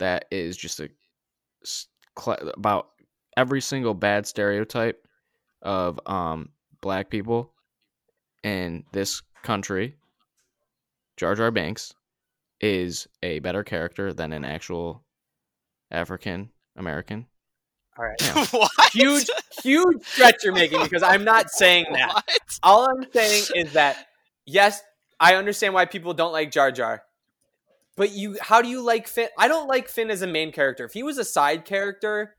that 0.00 0.24
is 0.32 0.56
just 0.56 0.80
a 0.80 0.88
s- 1.62 1.86
cl- 2.18 2.50
about 2.56 2.88
every 3.36 3.60
single 3.60 3.94
bad 3.94 4.26
stereotype 4.26 5.06
of 5.62 6.00
um 6.06 6.48
black 6.80 7.08
people 7.08 7.52
in 8.42 8.84
this 8.92 9.22
country, 9.44 9.94
Jar 11.16 11.34
Jar 11.36 11.50
Binks, 11.52 11.94
is 12.60 13.06
a 13.22 13.38
better 13.40 13.62
character 13.64 14.12
than 14.12 14.32
an 14.32 14.44
actual 14.44 15.04
African 15.90 16.50
American. 16.76 17.26
All 17.96 18.04
right, 18.04 18.20
Yeah. 18.20 18.44
what? 18.50 18.70
huge, 18.92 19.30
huge 19.62 20.04
stretch 20.04 20.42
you're 20.42 20.52
making 20.52 20.82
because 20.82 21.02
I'm 21.02 21.24
not 21.24 21.50
saying 21.50 21.86
that. 21.92 22.10
What? 22.14 22.24
All 22.62 22.88
I'm 22.88 23.06
saying 23.12 23.44
is 23.54 23.72
that 23.74 24.06
yes, 24.46 24.82
I 25.20 25.36
understand 25.36 25.74
why 25.74 25.84
people 25.84 26.14
don't 26.14 26.32
like 26.32 26.50
Jar 26.50 26.72
Jar. 26.72 27.02
But 27.96 28.10
you 28.10 28.36
how 28.40 28.62
do 28.62 28.68
you 28.68 28.82
like 28.82 29.06
Finn? 29.06 29.28
I 29.38 29.46
don't 29.46 29.68
like 29.68 29.88
Finn 29.88 30.10
as 30.10 30.22
a 30.22 30.26
main 30.26 30.50
character. 30.50 30.84
If 30.84 30.92
he 30.92 31.04
was 31.04 31.18
a 31.18 31.24
side 31.24 31.64
character 31.64 32.34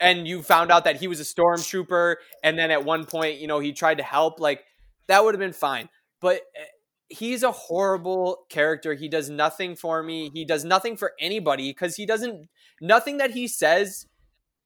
and 0.00 0.26
you 0.26 0.42
found 0.42 0.72
out 0.72 0.84
that 0.84 0.96
he 0.96 1.06
was 1.06 1.20
a 1.20 1.24
stormtrooper 1.24 2.16
and 2.42 2.58
then 2.58 2.70
at 2.72 2.84
one 2.84 3.04
point, 3.04 3.38
you 3.38 3.46
know, 3.46 3.60
he 3.60 3.72
tried 3.72 3.98
to 3.98 4.04
help, 4.04 4.40
like 4.40 4.64
that 5.06 5.24
would 5.24 5.34
have 5.34 5.40
been 5.40 5.52
fine. 5.52 5.88
But 6.20 6.42
eh, 6.56 6.64
he's 7.08 7.42
a 7.42 7.52
horrible 7.52 8.44
character. 8.48 8.94
He 8.94 9.08
does 9.08 9.30
nothing 9.30 9.76
for 9.76 10.02
me. 10.02 10.30
He 10.32 10.44
does 10.44 10.64
nothing 10.64 10.96
for 10.96 11.12
anybody 11.20 11.70
because 11.70 11.96
he 11.96 12.06
doesn't 12.06 12.48
nothing 12.80 13.18
that 13.18 13.30
he 13.32 13.48
says 13.48 14.06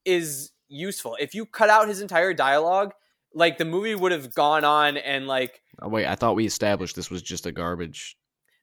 is 0.04 0.52
useful. 0.68 1.16
If 1.20 1.34
you 1.34 1.46
cut 1.46 1.70
out 1.70 1.88
his 1.88 2.00
entire 2.00 2.34
dialogue, 2.34 2.92
like 3.34 3.58
the 3.58 3.64
movie 3.64 3.94
would 3.94 4.12
have 4.12 4.34
gone 4.34 4.64
on 4.64 4.96
and 4.96 5.26
like 5.26 5.62
Oh, 5.80 5.88
wait, 5.88 6.06
I 6.06 6.14
thought 6.14 6.36
we 6.36 6.46
established 6.46 6.96
this 6.96 7.10
was 7.10 7.22
just 7.22 7.46
a 7.46 7.52
garbage. 7.52 8.16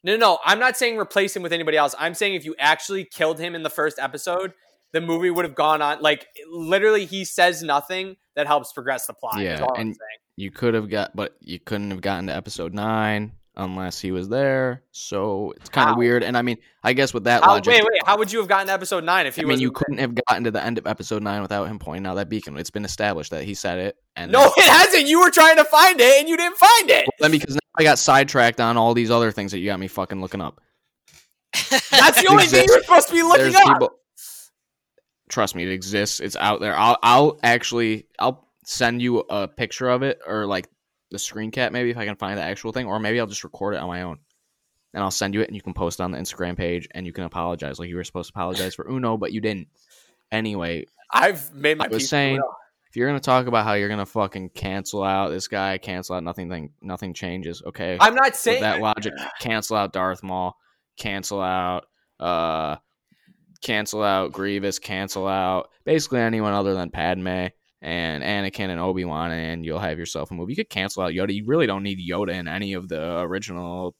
no, 0.03 0.14
no, 0.14 0.18
no. 0.19 0.39
I'm 0.45 0.60
not 0.60 0.77
saying 0.77 0.97
replace 0.97 1.35
him 1.35 1.41
with 1.43 1.53
anybody 1.53 1.77
else. 1.77 1.95
I'm 1.97 2.14
saying 2.14 2.35
if 2.35 2.45
you 2.45 2.56
actually 2.60 3.03
killed 3.06 3.39
him 3.39 3.56
in 3.56 3.64
the 3.64 3.69
first 3.69 3.97
episode, 3.99 4.53
the 4.91 5.01
movie 5.01 5.30
would 5.30 5.45
have 5.45 5.56
gone 5.56 5.81
on. 5.81 6.01
Like 6.01 6.27
literally, 6.51 7.06
he 7.06 7.26
says 7.26 7.64
nothing 7.64 8.18
that 8.35 8.47
helps 8.47 8.72
progress 8.73 9.07
the 9.07 9.14
plot. 9.14 9.39
Yeah, 9.39 9.65
and- 9.77 9.95
saying. 9.95 10.18
You 10.35 10.51
could 10.51 10.73
have 10.73 10.89
got, 10.89 11.14
but 11.14 11.35
you 11.41 11.60
couldn't 11.60 11.91
have 11.91 11.99
gotten 11.99 12.27
to 12.27 12.34
episode 12.35 12.73
nine 12.73 13.34
unless 13.60 13.99
he 13.99 14.11
was 14.11 14.30
there. 14.30 14.81
So 14.91 15.53
it's 15.57 15.69
kind 15.69 15.90
of 15.90 15.98
weird. 15.98 16.23
And 16.23 16.38
I 16.38 16.41
mean, 16.41 16.57
I 16.84 16.94
guess 16.94 17.14
with 17.14 17.26
that 17.26 17.44
How, 17.44 17.52
logic, 17.52 17.73
wait, 17.73 17.84
wait. 17.84 18.02
How 18.06 18.18
would 18.18 18.31
you 18.31 18.40
have 18.40 18.48
gotten 18.48 18.68
to 18.68 18.73
episode 18.73 19.03
nine 19.03 19.27
if 19.27 19.36
he 19.36 19.41
I 19.41 19.45
mean, 19.45 19.60
you 19.60 19.72
couldn't 19.72 19.98
have 19.98 20.15
gotten 20.15 20.45
to 20.45 20.52
the 20.52 20.64
end 20.64 20.77
of 20.77 20.88
episode 20.88 21.22
nine 21.22 21.41
without 21.41 21.65
him 21.65 21.77
pointing 21.77 22.07
out 22.07 22.15
that 22.15 22.30
beacon. 22.30 22.57
It's 22.57 22.69
been 22.69 22.86
established 22.86 23.31
that 23.31 23.44
he 23.44 23.53
said 23.53 23.80
it, 23.80 23.98
and 24.15 24.31
No, 24.31 24.52
it 24.57 24.69
hasn't. 24.69 25.07
You 25.07 25.19
were 25.19 25.30
trying 25.30 25.57
to 25.57 25.65
find 25.65 25.99
it 25.99 26.19
and 26.22 26.30
you 26.30 26.38
didn't 26.38 26.57
find 26.57 26.90
it. 26.90 27.06
then 27.19 27.31
because 27.31 27.56
now 27.56 27.60
I 27.77 27.84
got 27.84 27.99
sidetracked 27.99 28.61
on 28.61 28.77
all 28.77 28.94
these 28.94 29.11
other 29.11 29.31
things 29.31 29.52
that 29.52 29.60
you 29.60 29.65
got 29.65 29.80
me 29.80 29.88
fucking 29.88 30.22
looking 30.22 30.41
up. 30.41 30.61
That's 31.69 32.22
the 32.22 32.27
only 32.30 32.45
thing 32.45 32.65
you're 32.68 32.81
supposed 32.81 33.10
to 33.10 33.14
be 33.14 33.23
looking 33.23 33.52
There's 33.52 33.56
up. 33.56 33.80
people. 33.80 33.91
Trust 35.27 35.53
me, 35.56 35.64
it 35.64 35.72
exists. 35.72 36.19
It's 36.22 36.36
out 36.36 36.60
there. 36.60 36.76
I'll, 36.76 36.98
I'll 37.03 37.40
actually, 37.44 38.07
I'll 38.18 38.48
send 38.64 39.02
you 39.02 39.19
a 39.30 39.48
picture 39.48 39.90
of 39.90 40.02
it 40.02 40.19
or 40.26 40.45
like 40.45 40.69
the 41.11 41.19
screen 41.19 41.52
cap, 41.52 41.72
maybe 41.72 41.90
if 41.90 41.98
I 41.98 42.06
can 42.06 42.15
find 42.15 42.38
the 42.38 42.44
actual 42.44 42.72
thing, 42.72 42.86
or 42.88 42.99
maybe 42.99 43.19
I'll 43.19 43.27
just 43.27 43.44
record 43.44 43.76
it 43.76 43.77
on 43.80 43.88
my 43.88 44.03
own, 44.03 44.19
and 44.94 45.03
I'll 45.03 45.11
send 45.11 45.34
you 45.34 45.41
it, 45.41 45.48
and 45.48 45.56
you 45.56 45.61
can 45.61 45.73
post 45.73 45.99
it 45.99 46.03
on 46.03 46.11
the 46.11 46.18
Instagram 46.18 46.56
page, 46.57 46.88
and 46.91 47.06
you 47.06 47.14
can 47.14 47.23
apologize 47.23 47.80
like 47.80 47.90
you 47.90 47.95
were 47.95 48.03
supposed 48.03 48.30
to 48.30 48.34
apologize 48.38 48.76
for 48.76 48.90
Uno, 48.90 49.18
but 49.18 49.31
you 49.31 49.41
didn't. 49.41 49.68
Anyway, 50.31 50.86
I've 51.11 51.53
made 51.53 51.77
my 51.77 51.86
I 51.86 51.88
was 51.88 52.07
saying- 52.07 52.40
if 52.90 52.95
you're 52.95 53.07
gonna 53.07 53.19
talk 53.19 53.45
about 53.45 53.65
how 53.65 53.73
you're 53.73 53.90
gonna 53.90 54.06
fucking 54.06 54.49
cancel 54.49 55.03
out 55.03 55.30
this 55.30 55.48
guy, 55.48 55.77
cancel 55.77 56.15
out 56.15 56.23
nothing, 56.23 56.49
thing, 56.49 56.72
nothing 56.81 57.14
changes. 57.14 57.61
Okay, 57.65 57.98
I'm 57.99 58.15
not 58.15 58.30
with 58.31 58.36
saying 58.36 58.61
that 58.61 58.80
logic, 58.80 59.14
cancel 59.40 59.77
out 59.77 59.94
Darth 59.94 60.23
Maul, 60.23 60.57
cancel 60.98 61.40
out, 61.40 61.86
uh, 62.19 62.77
cancel 63.61 64.02
out 64.02 64.31
Grievous, 64.31 64.80
cancel 64.80 65.27
out 65.27 65.69
basically 65.86 66.19
anyone 66.19 66.53
other 66.53 66.73
than 66.73 66.90
Padme 66.90 67.48
and 67.81 68.23
Anakin 68.23 68.69
and 68.69 68.80
Obi 68.80 69.06
Wan, 69.06 69.31
and 69.31 69.65
you'll 69.65 69.80
have 69.80 69.97
yourself 69.97 70.31
a 70.31 70.34
movie. 70.34 70.53
You 70.53 70.57
could 70.57 70.69
cancel 70.69 71.03
out 71.03 71.14
Yoda. 71.14 71.34
You 71.34 71.45
really 71.45 71.68
don't 71.68 71.84
need 71.84 71.99
Yoda 71.99 72.34
in 72.34 72.47
any 72.47 72.73
of 72.73 72.89
the 72.89 73.19
original 73.19 73.95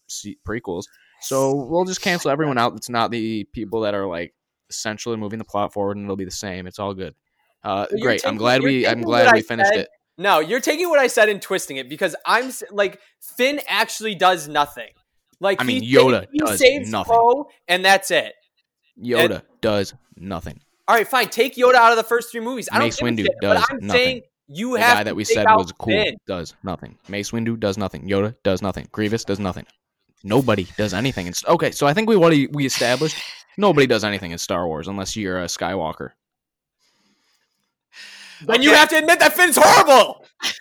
prequels. 0.47 0.84
So 1.22 1.53
we'll 1.53 1.85
just 1.85 2.01
cancel 2.01 2.31
everyone 2.31 2.57
out. 2.57 2.73
That's 2.73 2.89
not 2.89 3.11
the 3.11 3.45
people 3.45 3.81
that 3.81 3.93
are 3.93 4.06
like 4.06 4.34
essentially 4.69 5.18
moving 5.18 5.39
the 5.39 5.45
plot 5.45 5.73
forward, 5.73 5.97
and 5.97 6.06
it'll 6.06 6.15
be 6.15 6.26
the 6.26 6.31
same. 6.31 6.68
It's 6.68 6.80
all 6.80 6.93
good. 6.93 7.15
Uh, 7.64 7.88
great. 8.01 8.26
I'm 8.26 8.38
glad 8.38 8.64
we. 8.64 8.88
I'm 8.88 9.01
glad 9.01 9.34
we 9.34 9.41
finished 9.41 9.72
said 9.72 9.80
it. 9.81 9.89
No, 10.18 10.39
you're 10.39 10.60
taking 10.60 10.89
what 10.89 10.99
I 10.99 11.07
said 11.07 11.30
and 11.30 11.41
twisting 11.41 11.77
it 11.77 11.88
because 11.89 12.15
I'm 12.26 12.51
like 12.72 12.99
Finn 13.22 13.61
actually 13.68 14.15
does 14.15 14.47
nothing. 14.47 14.89
Like 15.39 15.61
I 15.61 15.64
mean, 15.64 15.81
he, 15.81 15.93
Yoda 15.95 16.27
he 16.31 16.39
does 16.39 16.60
saves 16.60 16.91
nothing. 16.91 17.15
Poe, 17.15 17.49
and 17.68 17.84
that's 17.84 18.11
it. 18.11 18.34
Yoda 19.01 19.43
does 19.61 19.93
nothing. 20.18 20.60
All 20.90 20.95
right, 20.95 21.07
fine. 21.07 21.30
Take 21.30 21.56
Yoda 21.56 21.76
out 21.76 21.91
of 21.91 21.98
the 21.98 22.03
first 22.03 22.32
three 22.32 22.41
movies. 22.41 22.68
I 22.72 22.80
don't 22.80 22.88
Mace 22.88 22.95
give 22.98 23.07
a 23.07 23.11
Windu 23.11 23.18
shit, 23.26 23.36
does 23.41 23.60
but 23.61 23.72
I'm 23.72 23.78
nothing. 23.86 23.90
saying 24.06 24.22
you 24.48 24.74
The 24.74 24.82
have 24.82 24.98
guy 24.98 25.03
that 25.03 25.16
we 25.16 25.24
said 25.24 25.45
was 25.45 25.72
cool 25.74 25.94
Finn. 25.94 26.16
does 26.26 26.56
nothing. 26.64 26.98
Mace 27.07 27.30
Windu 27.30 27.60
does 27.60 27.78
nothing. 27.78 28.10
Yoda 28.10 28.36
does 28.44 28.64
nothing. 28.64 28.88
Grievous 28.91 29.24
does 29.24 29.40
nothing. 29.40 29.68
Nobody 30.24 30.68
does 30.78 30.95
anything. 30.95 31.28
It's 31.28 31.45
okay. 31.45 31.70
So 31.70 31.86
I 31.86 31.94
think 31.94 32.10
we 32.10 32.16
what 32.18 32.34
we 32.53 32.66
established. 32.66 33.16
Nobody 33.57 33.86
does 33.86 34.03
anything 34.03 34.32
in 34.32 34.40
Star 34.40 34.66
Wars 34.68 34.88
unless 34.88 35.16
you're 35.16 35.41
a 35.44 35.45
Skywalker. 35.45 36.10
Then 38.45 38.61
you 38.64 38.74
have 38.74 38.90
to 38.90 38.98
admit 38.98 39.20
that 39.20 39.34
Finn's 39.34 39.57
horrible. 39.61 40.26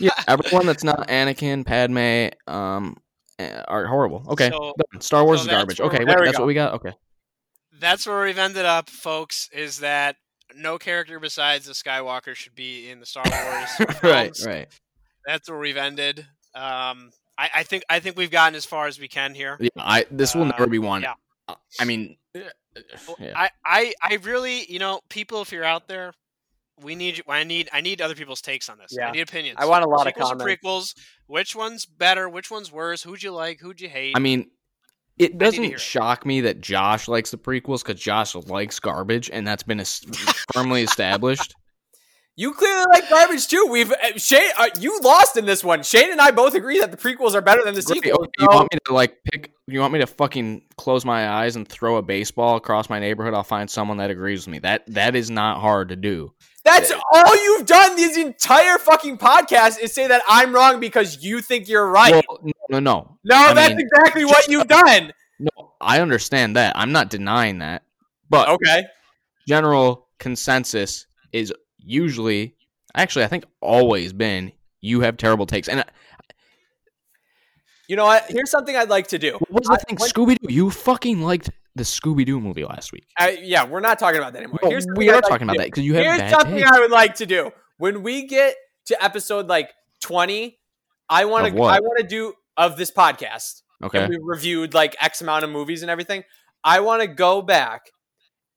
Yeah, 0.00 0.10
everyone 0.26 0.66
that's 0.66 0.82
not 0.82 1.06
Anakin, 1.06 1.64
Padme, 1.64 2.30
um, 2.52 2.96
eh, 3.38 3.62
are 3.68 3.86
horrible. 3.86 4.24
Okay, 4.30 4.50
So- 4.50 4.72
Star 4.98 5.24
Wars 5.24 5.40
so 5.40 5.44
is 5.46 5.50
garbage. 5.52 5.80
Okay, 5.80 5.98
wait, 6.04 6.16
that's 6.24 6.38
go. 6.38 6.42
what 6.42 6.46
we 6.48 6.54
got. 6.54 6.72
Okay, 6.74 6.92
That's 7.82 8.06
where 8.06 8.22
we've 8.24 8.38
ended 8.38 8.64
up, 8.64 8.88
folks. 8.88 9.50
Is 9.52 9.80
that 9.80 10.16
no 10.56 10.78
character 10.78 11.18
besides 11.20 11.66
the 11.66 11.72
Skywalker 11.72 12.34
should 12.34 12.54
be 12.54 12.88
in 12.88 13.00
the 13.00 13.06
Star 13.06 13.24
Wars 13.26 13.70
right, 14.02 14.34
films. 14.36 14.46
right. 14.46 14.68
That's 15.26 15.50
where 15.50 15.58
we've 15.58 15.76
ended. 15.76 16.20
Um, 16.54 17.10
I, 17.36 17.50
I 17.56 17.62
think 17.64 17.82
I 17.90 18.00
think 18.00 18.16
we've 18.16 18.30
gotten 18.30 18.54
as 18.54 18.64
far 18.64 18.86
as 18.86 18.98
we 19.00 19.08
can 19.08 19.34
here. 19.34 19.56
Yeah, 19.60 19.68
I 19.76 20.06
this 20.10 20.34
will 20.34 20.42
Uh, 20.44 20.48
never 20.50 20.66
be 20.66 20.78
one. 20.78 21.02
yeah. 21.02 21.14
I 21.80 21.84
mean, 21.84 22.16
yeah. 22.34 23.32
I, 23.34 23.50
I, 23.66 23.92
I 24.02 24.14
really, 24.22 24.64
you 24.70 24.78
know, 24.78 25.00
people, 25.10 25.42
if 25.42 25.50
you're 25.52 25.64
out 25.64 25.88
there, 25.88 26.12
we 26.80 26.94
need 26.94 27.18
you. 27.18 27.24
I 27.28 27.44
need, 27.44 27.68
I 27.72 27.80
need 27.80 28.00
other 28.00 28.14
people's 28.14 28.40
takes 28.40 28.68
on 28.68 28.78
this. 28.78 28.88
Yeah. 28.92 29.08
I 29.08 29.12
need 29.12 29.20
opinions. 29.20 29.58
I 29.60 29.66
want 29.66 29.84
a 29.84 29.88
lot 29.88 30.06
of 30.06 30.12
Sequels 30.14 30.30
or 30.32 30.36
comments. 30.36 30.62
prequels. 30.64 30.94
Which 31.26 31.54
one's 31.56 31.84
better? 31.84 32.28
Which 32.28 32.50
one's 32.50 32.70
worse? 32.72 33.02
Who'd 33.02 33.22
you 33.22 33.32
like? 33.32 33.60
Who'd 33.60 33.80
you 33.80 33.88
hate? 33.88 34.14
I 34.16 34.20
mean, 34.20 34.50
it 35.22 35.38
doesn't 35.38 35.64
it. 35.64 35.80
shock 35.80 36.26
me 36.26 36.42
that 36.42 36.60
Josh 36.60 37.08
likes 37.08 37.30
the 37.30 37.38
prequels 37.38 37.84
because 37.84 38.00
Josh 38.00 38.34
likes 38.34 38.80
garbage, 38.80 39.30
and 39.32 39.46
that's 39.46 39.62
been 39.62 39.80
es- 39.80 40.04
firmly 40.52 40.82
established. 40.82 41.54
You 42.34 42.54
clearly 42.54 42.84
like 42.90 43.10
garbage 43.10 43.46
too. 43.46 43.66
We've 43.70 43.92
uh, 43.92 44.16
Shane, 44.16 44.50
uh, 44.58 44.68
you 44.80 44.98
lost 45.00 45.36
in 45.36 45.44
this 45.44 45.62
one. 45.62 45.82
Shane 45.82 46.10
and 46.10 46.20
I 46.20 46.30
both 46.30 46.54
agree 46.54 46.80
that 46.80 46.90
the 46.90 46.96
prequels 46.96 47.34
are 47.34 47.42
better 47.42 47.62
than 47.62 47.74
the 47.74 47.82
Great. 47.82 48.02
sequels. 48.04 48.26
Okay, 48.26 48.30
you 48.40 48.48
want 48.50 48.72
me 48.72 48.78
to 48.86 48.94
like 48.94 49.18
pick? 49.30 49.52
You 49.66 49.80
want 49.80 49.92
me 49.92 49.98
to 49.98 50.06
fucking 50.06 50.62
close 50.78 51.04
my 51.04 51.28
eyes 51.28 51.56
and 51.56 51.68
throw 51.68 51.96
a 51.96 52.02
baseball 52.02 52.56
across 52.56 52.88
my 52.88 53.00
neighborhood? 53.00 53.34
I'll 53.34 53.42
find 53.42 53.68
someone 53.68 53.98
that 53.98 54.10
agrees 54.10 54.46
with 54.46 54.52
me. 54.52 54.58
That 54.60 54.84
that 54.94 55.14
is 55.14 55.30
not 55.30 55.60
hard 55.60 55.90
to 55.90 55.96
do. 55.96 56.32
That's 56.64 56.92
all 57.12 57.34
you've 57.44 57.66
done 57.66 57.96
this 57.96 58.16
entire 58.16 58.78
fucking 58.78 59.18
podcast 59.18 59.80
is 59.80 59.92
say 59.92 60.06
that 60.06 60.22
I'm 60.28 60.54
wrong 60.54 60.78
because 60.78 61.22
you 61.24 61.40
think 61.40 61.68
you're 61.68 61.88
right. 61.88 62.24
Well, 62.28 62.38
no, 62.42 62.52
no, 62.70 62.78
no, 62.78 63.18
no, 63.24 63.36
I 63.36 63.52
that's 63.54 63.74
mean, 63.74 63.86
exactly 63.86 64.24
what 64.24 64.46
you've 64.48 64.68
done. 64.68 65.12
no. 65.40 65.72
I 65.80 66.00
understand 66.00 66.54
that. 66.56 66.76
I'm 66.76 66.92
not 66.92 67.10
denying 67.10 67.58
that. 67.58 67.82
But 68.30 68.48
Okay. 68.48 68.84
general 69.48 70.06
consensus 70.20 71.06
is 71.32 71.52
usually, 71.78 72.54
actually, 72.94 73.24
I 73.24 73.28
think 73.28 73.44
always 73.60 74.12
been 74.12 74.52
you 74.80 75.00
have 75.00 75.16
terrible 75.16 75.46
takes. 75.46 75.68
And 75.68 75.80
uh, 75.80 75.84
You 77.88 77.96
know 77.96 78.04
what? 78.04 78.24
Here's 78.28 78.50
something 78.50 78.76
I'd 78.76 78.88
like 78.88 79.08
to 79.08 79.18
do. 79.18 79.32
what 79.48 79.50
was 79.50 79.66
the 79.66 79.72
I- 79.74 79.76
thing? 79.78 79.96
Scooby 79.96 80.38
Doo. 80.38 80.52
You 80.54 80.70
fucking 80.70 81.20
liked 81.22 81.50
the 81.74 81.82
Scooby 81.84 82.26
Doo 82.26 82.40
movie 82.40 82.64
last 82.64 82.92
week. 82.92 83.06
I, 83.18 83.38
yeah, 83.42 83.64
we're 83.64 83.80
not 83.80 83.98
talking 83.98 84.18
about 84.18 84.32
that 84.34 84.42
anymore. 84.42 84.58
No, 84.62 84.78
we 84.96 85.08
are 85.10 85.14
I'd 85.16 85.24
like 85.24 85.30
talking 85.30 85.46
to 85.48 85.52
about 85.54 85.58
that 85.58 85.66
because 85.68 85.84
you 85.84 85.94
have 85.94 86.04
Here's 86.04 86.30
something 86.30 86.56
takes. 86.56 86.70
I 86.70 86.80
would 86.80 86.90
like 86.90 87.14
to 87.16 87.26
do. 87.26 87.50
When 87.78 88.02
we 88.02 88.26
get 88.26 88.54
to 88.86 89.02
episode 89.02 89.48
like 89.48 89.70
20, 90.02 90.58
I 91.08 91.24
want 91.24 91.46
to? 91.54 91.62
I 91.62 91.80
want 91.80 91.98
to 92.00 92.06
do 92.06 92.34
of 92.56 92.76
this 92.76 92.90
podcast. 92.90 93.62
Okay. 93.82 94.06
We 94.06 94.18
reviewed 94.20 94.74
like 94.74 94.96
X 95.00 95.20
amount 95.22 95.44
of 95.44 95.50
movies 95.50 95.82
and 95.82 95.90
everything. 95.90 96.24
I 96.62 96.80
want 96.80 97.02
to 97.02 97.08
go 97.08 97.42
back 97.42 97.86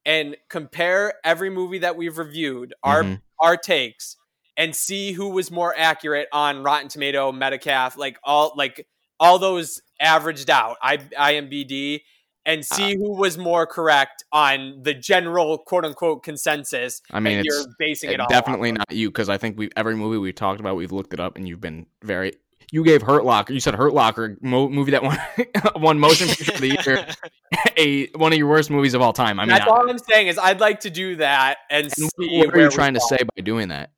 and 0.04 0.36
compare 0.48 1.14
every 1.24 1.50
movie 1.50 1.78
that 1.78 1.96
we've 1.96 2.16
reviewed, 2.18 2.74
our 2.82 3.02
Mhm. 3.02 3.22
our 3.40 3.56
takes, 3.56 4.16
and 4.56 4.74
see 4.76 5.12
who 5.12 5.30
was 5.30 5.50
more 5.50 5.74
accurate 5.76 6.28
on 6.32 6.62
Rotten 6.62 6.88
Tomato, 6.88 7.32
Metacalf, 7.32 7.96
like 7.96 8.18
all 8.22 8.52
like 8.56 8.86
all 9.18 9.38
those 9.38 9.80
averaged 10.00 10.48
out. 10.50 10.76
I 10.80 10.98
IMBD 10.98 12.02
and 12.46 12.64
see 12.64 12.94
Uh, 12.94 12.98
who 12.98 13.16
was 13.16 13.36
more 13.36 13.66
correct 13.66 14.24
on 14.32 14.78
the 14.82 14.94
general 14.94 15.58
quote 15.58 15.84
unquote 15.84 16.22
consensus. 16.22 17.02
I 17.12 17.20
mean, 17.20 17.36
that 17.38 17.44
you're 17.44 17.64
basing 17.78 18.10
it 18.12 18.20
Uh, 18.20 18.22
all 18.22 18.28
definitely 18.30 18.72
not 18.72 18.90
you 18.90 19.10
because 19.10 19.28
I 19.28 19.36
think 19.36 19.58
we 19.58 19.68
every 19.76 19.96
movie 19.96 20.16
we've 20.16 20.34
talked 20.34 20.60
about 20.60 20.76
we've 20.76 20.92
looked 20.92 21.12
it 21.12 21.20
up 21.20 21.36
and 21.36 21.46
you've 21.46 21.60
been 21.60 21.86
very. 22.02 22.32
You 22.72 22.82
gave 22.82 23.00
Hurt 23.02 23.24
Locker. 23.24 23.52
You 23.52 23.60
said 23.60 23.74
Hurt 23.76 23.92
Locker 23.94 24.38
mo- 24.40 24.68
movie 24.68 24.90
that 24.90 25.02
won 25.02 25.16
won 25.76 25.98
motion 26.00 26.26
picture 26.28 26.52
of 26.54 26.60
the 26.60 26.68
year. 26.84 27.06
A 27.76 28.08
one 28.18 28.32
of 28.32 28.38
your 28.38 28.48
worst 28.48 28.70
movies 28.70 28.94
of 28.94 29.02
all 29.02 29.12
time. 29.12 29.38
I 29.38 29.44
mean, 29.44 29.50
That's 29.50 29.66
I- 29.68 29.70
all 29.70 29.88
I'm 29.88 29.98
saying 29.98 30.26
is 30.28 30.36
I'd 30.38 30.58
like 30.60 30.80
to 30.80 30.90
do 30.90 31.16
that 31.16 31.58
and, 31.70 31.84
and 31.84 31.92
see 31.92 32.38
what 32.38 32.54
are 32.54 32.60
you 32.60 32.70
trying 32.70 32.94
to 32.94 33.00
say 33.00 33.18
by 33.36 33.42
doing 33.42 33.68
that? 33.68 33.90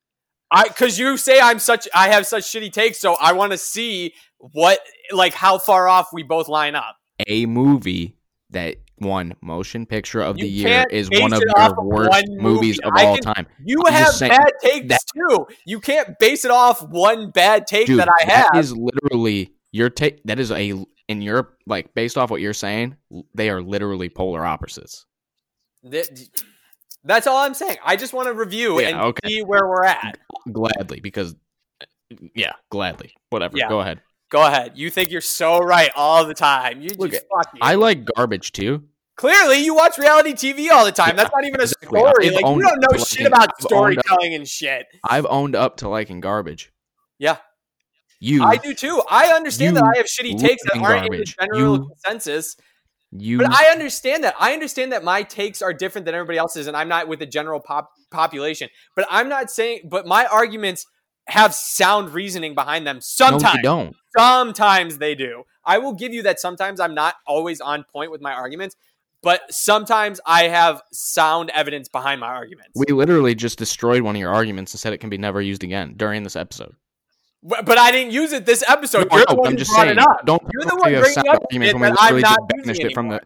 I 0.51 0.65
because 0.69 0.99
you 0.99 1.17
say 1.17 1.41
I'm 1.41 1.59
such 1.59 1.89
I 1.95 2.09
have 2.09 2.27
such 2.27 2.45
shitty 2.45 2.73
takes, 2.73 2.99
so 2.99 3.15
I 3.15 3.33
want 3.33 3.53
to 3.53 3.59
see 3.59 4.13
what 4.39 4.81
like 5.13 5.33
how 5.33 5.57
far 5.59 5.89
off 5.89 6.09
we 6.13 6.23
both 6.23 6.49
line 6.49 6.75
up. 6.75 6.97
A 7.27 7.47
movie 7.47 8.18
that 8.51 8.77
won 9.01 9.35
motion 9.41 9.87
picture 9.87 10.21
of 10.21 10.39
You 10.39 10.45
the 10.45 10.51
year 10.51 10.85
is 10.91 11.09
one 11.13 11.33
of 11.33 11.41
your 11.41 11.61
of 11.61 11.77
worst 11.85 12.11
one 12.11 12.25
movies 12.39 12.81
movie. 12.83 13.01
of 13.01 13.07
all 13.07 13.15
can- 13.17 13.35
time. 13.35 13.47
You 13.65 13.81
I'm 13.87 13.93
have 13.93 14.09
saying 14.09 14.31
bad 14.33 14.53
takes 14.63 14.89
that- 14.89 15.01
too. 15.15 15.47
You 15.67 15.81
can't 15.81 16.19
base 16.19 16.45
it 16.45 16.51
off 16.51 16.83
one 16.83 17.31
bad 17.31 17.67
take 17.67 17.87
Dude, 17.87 18.01
that 18.01 18.09
I 18.09 18.25
have. 18.25 18.49
that 18.53 18.59
is 18.59 18.75
literally 18.77 19.53
your 19.73 19.91
take. 19.91 20.23
That 20.25 20.39
is 20.41 20.51
a 20.51 20.75
in 21.09 21.23
your 21.23 21.57
like 21.67 21.95
based 21.95 22.19
off 22.19 22.31
what 22.31 22.41
you're 22.41 22.53
saying. 22.55 22.97
They 23.35 23.51
are 23.51 23.63
literally 23.63 24.09
polar 24.09 24.45
opposites. 24.45 25.05
Th- 25.89 26.09
That's 27.05 27.27
all 27.27 27.37
I'm 27.39 27.55
saying. 27.55 27.77
I 27.85 27.95
just 27.97 28.13
want 28.13 28.27
to 28.27 28.35
review 28.35 28.81
Yeah, 28.81 28.89
and 28.89 29.01
okay. 29.01 29.29
see 29.29 29.43
where 29.43 29.67
we're 29.69 29.85
at. 29.85 30.19
Gladly, 30.51 31.01
because 31.01 31.37
yeah, 32.35 32.53
gladly. 32.71 33.13
Whatever. 33.31 33.57
Yeah. 33.59 33.69
Go 33.69 33.81
ahead. 33.81 34.01
Go 34.31 34.47
ahead. 34.47 34.73
You 34.75 34.91
think 34.91 35.11
you're 35.11 35.21
so 35.21 35.59
right 35.59 35.91
all 35.97 36.25
the 36.25 36.35
time. 36.35 36.81
You 36.83 36.91
Look 36.99 37.13
just 37.13 37.25
you. 37.55 37.61
I 37.63 37.75
like 37.77 38.05
garbage 38.17 38.53
too. 38.53 38.85
Clearly, 39.17 39.65
you 39.65 39.75
watch 39.75 39.99
reality 39.99 40.33
TV 40.33 40.71
all 40.71 40.85
the 40.85 40.93
time. 40.93 41.17
That's 41.17 41.31
not 41.35 41.45
even 41.45 41.61
a 41.61 41.65
exactly. 41.65 41.99
story. 41.99 42.27
I've 42.29 42.35
Like 42.35 42.45
you 42.57 42.63
don't 42.63 42.81
know 42.81 42.99
shit 42.99 43.21
liking- 43.21 43.27
about 43.27 43.49
I've 43.59 43.65
storytelling 43.65 44.35
and 44.35 44.47
shit. 44.47 44.87
I've 45.03 45.27
owned 45.27 45.57
up 45.57 45.79
to 45.79 45.89
liking 45.89 46.21
garbage. 46.21 46.71
Yeah. 47.19 47.39
You, 48.21 48.45
I 48.45 48.57
do 48.57 48.75
too. 48.75 49.03
I 49.11 49.29
understand 49.29 49.77
that 49.77 49.85
I 49.85 49.97
have 49.97 50.07
shitty 50.07 50.39
takes 50.41 50.63
that 50.65 50.75
aren't 50.77 51.03
garbage. 51.03 51.13
in 51.13 51.19
the 51.49 51.55
general 51.57 51.77
You- 51.77 51.89
consensus. 51.89 52.57
you, 53.13 53.39
But 53.39 53.51
I 53.53 53.71
understand 53.71 54.25
that. 54.25 54.35
I 54.39 54.53
understand 54.53 54.93
that 54.93 55.03
my 55.05 55.23
takes 55.23 55.63
are 55.63 55.73
different 55.73 56.05
than 56.05 56.15
everybody 56.15 56.37
else's, 56.39 56.67
and 56.67 56.77
I'm 56.77 56.89
not 56.89 57.09
with 57.09 57.21
the 57.21 57.27
general 57.27 57.61
pop 57.61 57.91
population. 58.11 58.69
But 58.95 59.07
I'm 59.11 59.29
not 59.29 59.51
saying. 59.51 59.89
But 59.91 60.07
my 60.07 60.27
arguments 60.27 60.85
have 61.29 61.55
sound 61.55 62.15
reasoning 62.15 62.55
behind 62.55 62.87
them. 62.87 63.01
Sometimes, 63.01 63.57
you 63.57 63.63
don't. 63.63 63.97
sometimes 64.17 64.99
they 64.99 65.15
do. 65.15 65.45
I 65.65 65.79
will 65.79 65.93
give 65.93 66.13
you 66.13 66.23
that. 66.23 66.41
Sometimes 66.41 66.81
I'm 66.81 66.95
not 66.95 67.15
always 67.27 67.61
on 67.61 67.85
point 67.85 68.11
with 68.11 68.21
my 68.21 68.33
arguments, 68.33 68.77
but 69.23 69.43
sometimes 69.51 70.21
I 70.25 70.45
have 70.45 70.83
sound 70.93 71.51
evidence 71.55 71.89
behind 71.89 72.21
my 72.21 72.29
arguments. 72.29 72.71
We 72.75 72.87
literally 72.95 73.35
just 73.35 73.59
destroyed 73.59 74.03
one 74.03 74.17
of 74.17 74.21
your 74.21 74.33
arguments 74.33 74.73
and 74.73 74.81
said 74.81 74.93
it 74.93 74.99
can 74.99 75.11
be 75.11 75.19
never 75.19 75.43
used 75.43 75.63
again 75.63 75.95
during 75.97 76.23
this 76.23 76.37
episode. 76.37 76.75
But 77.43 77.79
I 77.79 77.93
didn't 77.93 78.13
use 78.13 78.33
it 78.33 78.47
this 78.47 78.65
episode. 78.69 79.09
No, 79.11 79.17
You're 79.17 79.27
no, 79.29 79.35
the 79.35 79.41
one 79.41 79.49
I'm 79.49 79.57
just 79.57 79.71
saying. 79.71 79.97
Don't 80.25 80.43
You're 80.53 80.65
the 80.65 80.77
one 80.77 80.91
bringing 80.91 81.05
sound 81.05 81.29
up 81.29 81.43
argument 81.45 81.75
when 81.75 81.83
we 81.83 81.89
literally 81.91 82.23
not 82.23 82.39
just 82.51 82.65
banished 82.65 82.85
it 82.85 82.95
from 82.95 83.09
the. 83.09 83.21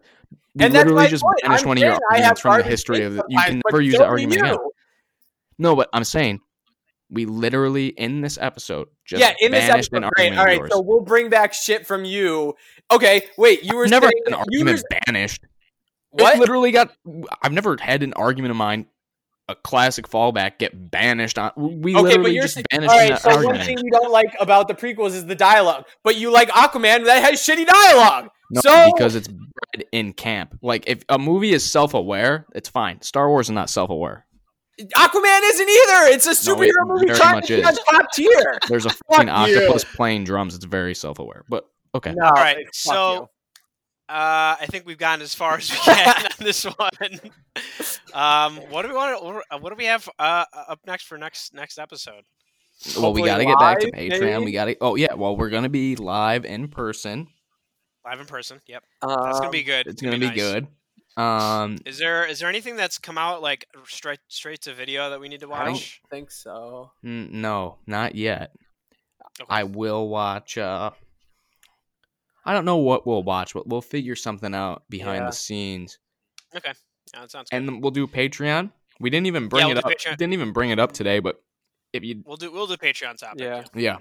We 0.54 0.66
And 0.66 0.74
that's 0.74 0.84
literally 0.84 1.08
just 1.08 1.22
point. 1.22 1.38
banished 1.42 1.62
I'm 1.62 1.68
one 1.68 1.78
of 1.78 1.82
your 1.82 1.92
have 1.92 2.02
arguments 2.10 2.40
from 2.40 2.58
the 2.58 2.62
history 2.64 3.04
of 3.04 3.14
the. 3.14 3.24
You 3.28 3.38
can 3.38 3.62
never 3.66 3.80
use 3.80 3.96
that 3.96 4.08
argument 4.08 4.40
again. 4.42 4.58
No, 5.58 5.76
but 5.76 5.88
I'm 5.94 6.04
saying 6.04 6.40
we 7.12 7.26
literally 7.26 7.88
in 7.88 8.22
this 8.22 8.38
episode 8.40 8.88
just 9.04 9.20
yeah, 9.20 9.34
in 9.40 9.52
this 9.52 9.68
episode. 9.68 10.02
argument 10.04 10.38
All 10.38 10.44
right, 10.46 10.58
yours. 10.58 10.70
so 10.72 10.80
we'll 10.80 11.02
bring 11.02 11.28
back 11.28 11.52
shit 11.54 11.86
from 11.86 12.04
you. 12.04 12.54
Okay, 12.90 13.28
wait. 13.36 13.62
You 13.62 13.76
were 13.76 13.84
I've 13.84 13.90
never 13.90 14.06
saying 14.06 14.22
had 14.26 14.32
an 14.32 14.44
you 14.50 14.60
argument 14.60 14.82
were- 14.90 14.98
banished. 15.06 15.44
what? 16.10 16.36
It 16.36 16.40
literally 16.40 16.72
got. 16.72 16.92
I've 17.42 17.52
never 17.52 17.76
had 17.80 18.02
an 18.02 18.12
argument 18.14 18.50
of 18.50 18.56
mine, 18.56 18.86
a 19.48 19.54
classic 19.54 20.08
fallback, 20.08 20.58
get 20.58 20.90
banished 20.90 21.38
on. 21.38 21.52
We 21.56 21.94
Okay, 21.94 22.16
but 22.16 22.32
you're 22.32 22.42
just 22.44 22.54
saying, 22.54 22.64
banished 22.70 22.90
all 22.90 22.98
right. 22.98 23.18
So 23.18 23.30
argument. 23.30 23.58
one 23.58 23.66
thing 23.66 23.78
you 23.78 23.90
don't 23.90 24.10
like 24.12 24.34
about 24.40 24.68
the 24.68 24.74
prequels 24.74 25.10
is 25.10 25.26
the 25.26 25.34
dialogue, 25.34 25.84
but 26.02 26.16
you 26.16 26.30
like 26.32 26.48
Aquaman 26.50 27.04
that 27.04 27.22
has 27.22 27.40
shitty 27.40 27.66
dialogue. 27.66 28.30
No, 28.50 28.60
so 28.60 28.90
because 28.94 29.14
it's 29.14 29.28
bred 29.28 29.86
in 29.92 30.12
camp. 30.12 30.58
Like 30.62 30.84
if 30.86 31.02
a 31.08 31.18
movie 31.18 31.52
is 31.52 31.64
self-aware, 31.70 32.46
it's 32.54 32.68
fine. 32.68 33.00
Star 33.00 33.28
Wars 33.28 33.46
is 33.46 33.52
not 33.52 33.70
self-aware. 33.70 34.26
Aquaman 34.80 35.40
isn't 35.44 35.68
either. 35.68 36.14
It's 36.14 36.26
a 36.26 36.30
No, 36.50 36.60
it 36.62 36.70
superhero 36.72 36.86
movie 36.88 37.06
very 37.06 37.18
trying 37.18 37.34
much 37.36 37.46
to 37.48 37.56
be 37.56 37.68
is. 37.68 37.78
top 37.90 38.12
tier. 38.12 38.58
There's 38.68 38.86
a 38.86 38.90
fucking 39.10 39.28
you. 39.28 39.32
octopus 39.34 39.84
playing 39.84 40.24
drums. 40.24 40.54
It's 40.54 40.64
very 40.64 40.94
self-aware. 40.94 41.44
But 41.48 41.66
okay, 41.94 42.12
No, 42.14 42.24
All 42.24 42.32
right, 42.32 42.66
so. 42.72 43.28
Uh, 44.08 44.56
I 44.60 44.66
think 44.68 44.84
we've 44.84 44.98
gotten 44.98 45.22
as 45.22 45.34
far 45.34 45.54
as 45.56 45.70
we 45.70 45.76
can 45.84 46.26
on 46.26 46.30
this 46.40 46.64
one. 46.64 46.90
Um, 48.14 48.56
what 48.68 48.82
do 48.82 48.88
we 48.88 48.94
want? 48.94 49.18
To, 49.50 49.58
what 49.58 49.70
do 49.70 49.74
we 49.76 49.86
have 49.86 50.06
uh, 50.18 50.44
up 50.68 50.80
next 50.86 51.04
for 51.04 51.16
next 51.16 51.54
next 51.54 51.78
episode? 51.78 52.24
well, 52.98 53.14
we 53.14 53.22
got 53.22 53.38
to 53.38 53.46
get 53.46 53.58
back 53.58 53.78
to 53.80 53.90
Patreon. 53.90 54.20
maybe? 54.20 54.44
We 54.44 54.52
got 54.52 54.66
to. 54.66 54.76
Oh 54.82 54.96
yeah, 54.96 55.14
well 55.14 55.34
we're 55.34 55.48
gonna 55.48 55.70
be 55.70 55.96
live 55.96 56.44
in 56.44 56.68
person. 56.68 57.28
Live 58.04 58.20
in 58.20 58.26
person. 58.26 58.60
Yep, 58.66 58.84
that's 59.00 59.40
gonna 59.40 59.50
be 59.50 59.60
Um, 59.60 59.64
good. 59.64 59.86
It's 59.86 60.02
gonna 60.02 60.18
be 60.18 60.26
nice. 60.26 60.36
good. 60.36 60.66
Um, 61.16 61.78
Is 61.84 61.98
there 61.98 62.24
is 62.26 62.38
there 62.40 62.48
anything 62.48 62.76
that's 62.76 62.96
come 62.98 63.18
out 63.18 63.42
like 63.42 63.66
straight 63.86 64.20
straight 64.28 64.62
to 64.62 64.72
video 64.74 65.10
that 65.10 65.20
we 65.20 65.28
need 65.28 65.40
to 65.40 65.48
watch? 65.48 65.60
I 65.60 65.64
don't 65.66 66.00
think 66.10 66.30
so. 66.30 66.90
n- 67.04 67.28
no, 67.32 67.78
not 67.86 68.14
yet. 68.14 68.52
Okay. 69.40 69.46
I 69.48 69.64
will 69.64 70.08
watch. 70.08 70.56
uh 70.58 70.90
I 72.44 72.52
don't 72.52 72.64
know 72.64 72.78
what 72.78 73.06
we'll 73.06 73.22
watch, 73.22 73.54
but 73.54 73.66
we'll 73.68 73.80
figure 73.82 74.16
something 74.16 74.54
out 74.54 74.82
behind 74.88 75.20
Yeah. 75.20 75.26
the 75.26 75.32
scenes. 75.32 75.98
Okay, 76.56 76.72
yeah, 77.14 77.20
that 77.20 77.30
sounds 77.30 77.50
good. 77.50 77.56
and 77.56 77.82
we'll 77.82 77.90
do 77.92 78.06
Patreon. 78.06 78.72
We 78.98 79.10
didn't 79.10 79.26
even 79.26 79.48
bring 79.48 79.66
we'll 79.68 79.78
it 79.78 79.84
up. 79.84 79.90
Patreon. 79.90 80.16
Didn't 80.16 80.32
even 80.32 80.52
bring 80.52 80.70
it 80.70 80.78
up 80.78 80.92
today, 80.92 81.18
but 81.20 81.42
if 81.92 82.02
you 82.04 82.22
we'll 82.26 82.36
do 82.36 82.50
we'll 82.50 82.66
do 82.66 82.76
Patreon 82.76 83.16
topic. 83.18 83.40
Yeah. 83.40 83.64
yeah, 83.74 83.96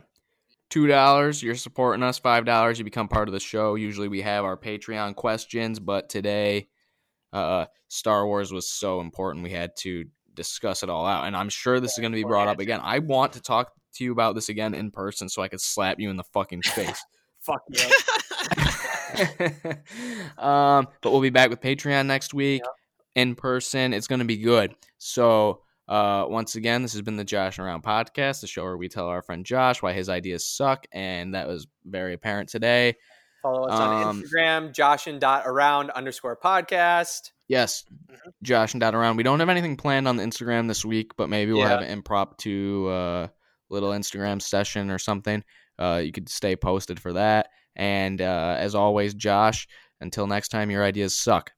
two 0.69 0.87
dollars, 0.87 1.43
you're 1.43 1.55
supporting 1.55 2.03
us. 2.03 2.17
Five 2.19 2.45
dollars, 2.45 2.79
you 2.79 2.85
become 2.85 3.07
part 3.07 3.27
of 3.27 3.33
the 3.33 3.39
show. 3.39 3.75
Usually 3.75 4.07
we 4.07 4.21
have 4.21 4.43
our 4.45 4.57
Patreon 4.57 5.15
questions, 5.15 5.79
but 5.79 6.09
today, 6.09 6.67
uh, 7.33 7.65
Star 7.87 8.25
Wars 8.25 8.51
was 8.51 8.69
so 8.69 9.01
important 9.01 9.43
we 9.43 9.51
had 9.51 9.75
to 9.77 10.05
discuss 10.33 10.83
it 10.83 10.89
all 10.89 11.05
out, 11.05 11.25
and 11.25 11.35
I'm 11.35 11.49
sure 11.49 11.79
this 11.79 11.93
is 11.93 11.99
going 11.99 12.11
to 12.11 12.17
be 12.17 12.23
brought 12.23 12.47
up 12.47 12.59
again. 12.59 12.79
I 12.83 12.99
want 12.99 13.33
to 13.33 13.41
talk 13.41 13.71
to 13.95 14.03
you 14.03 14.11
about 14.11 14.35
this 14.35 14.49
again 14.49 14.73
in 14.73 14.91
person 14.91 15.29
so 15.29 15.41
I 15.41 15.47
could 15.47 15.61
slap 15.61 15.99
you 15.99 16.09
in 16.09 16.17
the 16.17 16.23
fucking 16.23 16.61
face. 16.61 17.03
Fuck 17.41 17.63
you. 17.69 17.89
um, 20.43 20.87
but 21.01 21.11
we'll 21.11 21.21
be 21.21 21.29
back 21.29 21.49
with 21.49 21.59
Patreon 21.59 22.05
next 22.05 22.33
week 22.33 22.61
in 23.15 23.35
person. 23.35 23.93
It's 23.93 24.07
going 24.07 24.19
to 24.19 24.25
be 24.25 24.37
good. 24.37 24.75
So, 24.99 25.61
uh, 25.87 26.25
once 26.29 26.55
again, 26.55 26.83
this 26.83 26.93
has 26.93 27.01
been 27.01 27.17
the 27.17 27.23
Josh 27.23 27.59
Around 27.59 27.83
podcast, 27.83 28.41
the 28.41 28.47
show 28.47 28.63
where 28.63 28.77
we 28.77 28.87
tell 28.87 29.07
our 29.07 29.21
friend 29.21 29.45
Josh 29.45 29.81
why 29.81 29.93
his 29.93 30.07
ideas 30.07 30.45
suck, 30.45 30.85
and 30.91 31.33
that 31.33 31.47
was 31.47 31.67
very 31.85 32.13
apparent 32.13 32.49
today. 32.49 32.95
Follow 33.41 33.67
us 33.67 33.79
on 33.79 34.03
Um, 34.07 34.23
Instagram, 34.23 34.71
Josh 34.73 35.07
and 35.07 35.19
dot 35.19 35.43
around 35.45 35.89
underscore 35.91 36.37
podcast. 36.37 37.31
Yes, 37.47 37.83
Mhm. 38.09 38.31
Josh 38.43 38.73
and 38.73 38.81
dot 38.81 38.95
around. 38.95 39.17
We 39.17 39.23
don't 39.23 39.39
have 39.39 39.49
anything 39.49 39.75
planned 39.77 40.07
on 40.07 40.15
the 40.15 40.23
Instagram 40.23 40.67
this 40.67 40.85
week, 40.85 41.11
but 41.17 41.27
maybe 41.29 41.51
we'll 41.51 41.61
Yeah. 41.61 41.69
have 41.69 41.81
an 41.81 41.89
impromptu 41.89 42.87
uh, 42.87 43.27
little 43.69 43.89
Instagram 43.91 44.41
session 44.41 44.89
or 44.91 44.99
something. 44.99 45.43
Uh, 45.79 46.01
you 46.03 46.11
could 46.11 46.29
stay 46.29 46.55
posted 46.55 46.99
for 46.99 47.13
that. 47.13 47.49
And 47.75 48.21
uh, 48.21 48.55
as 48.59 48.75
always, 48.75 49.13
Josh, 49.13 49.67
until 50.01 50.27
next 50.27 50.49
time, 50.49 50.69
your 50.69 50.83
ideas 50.83 51.17
suck. 51.17 51.51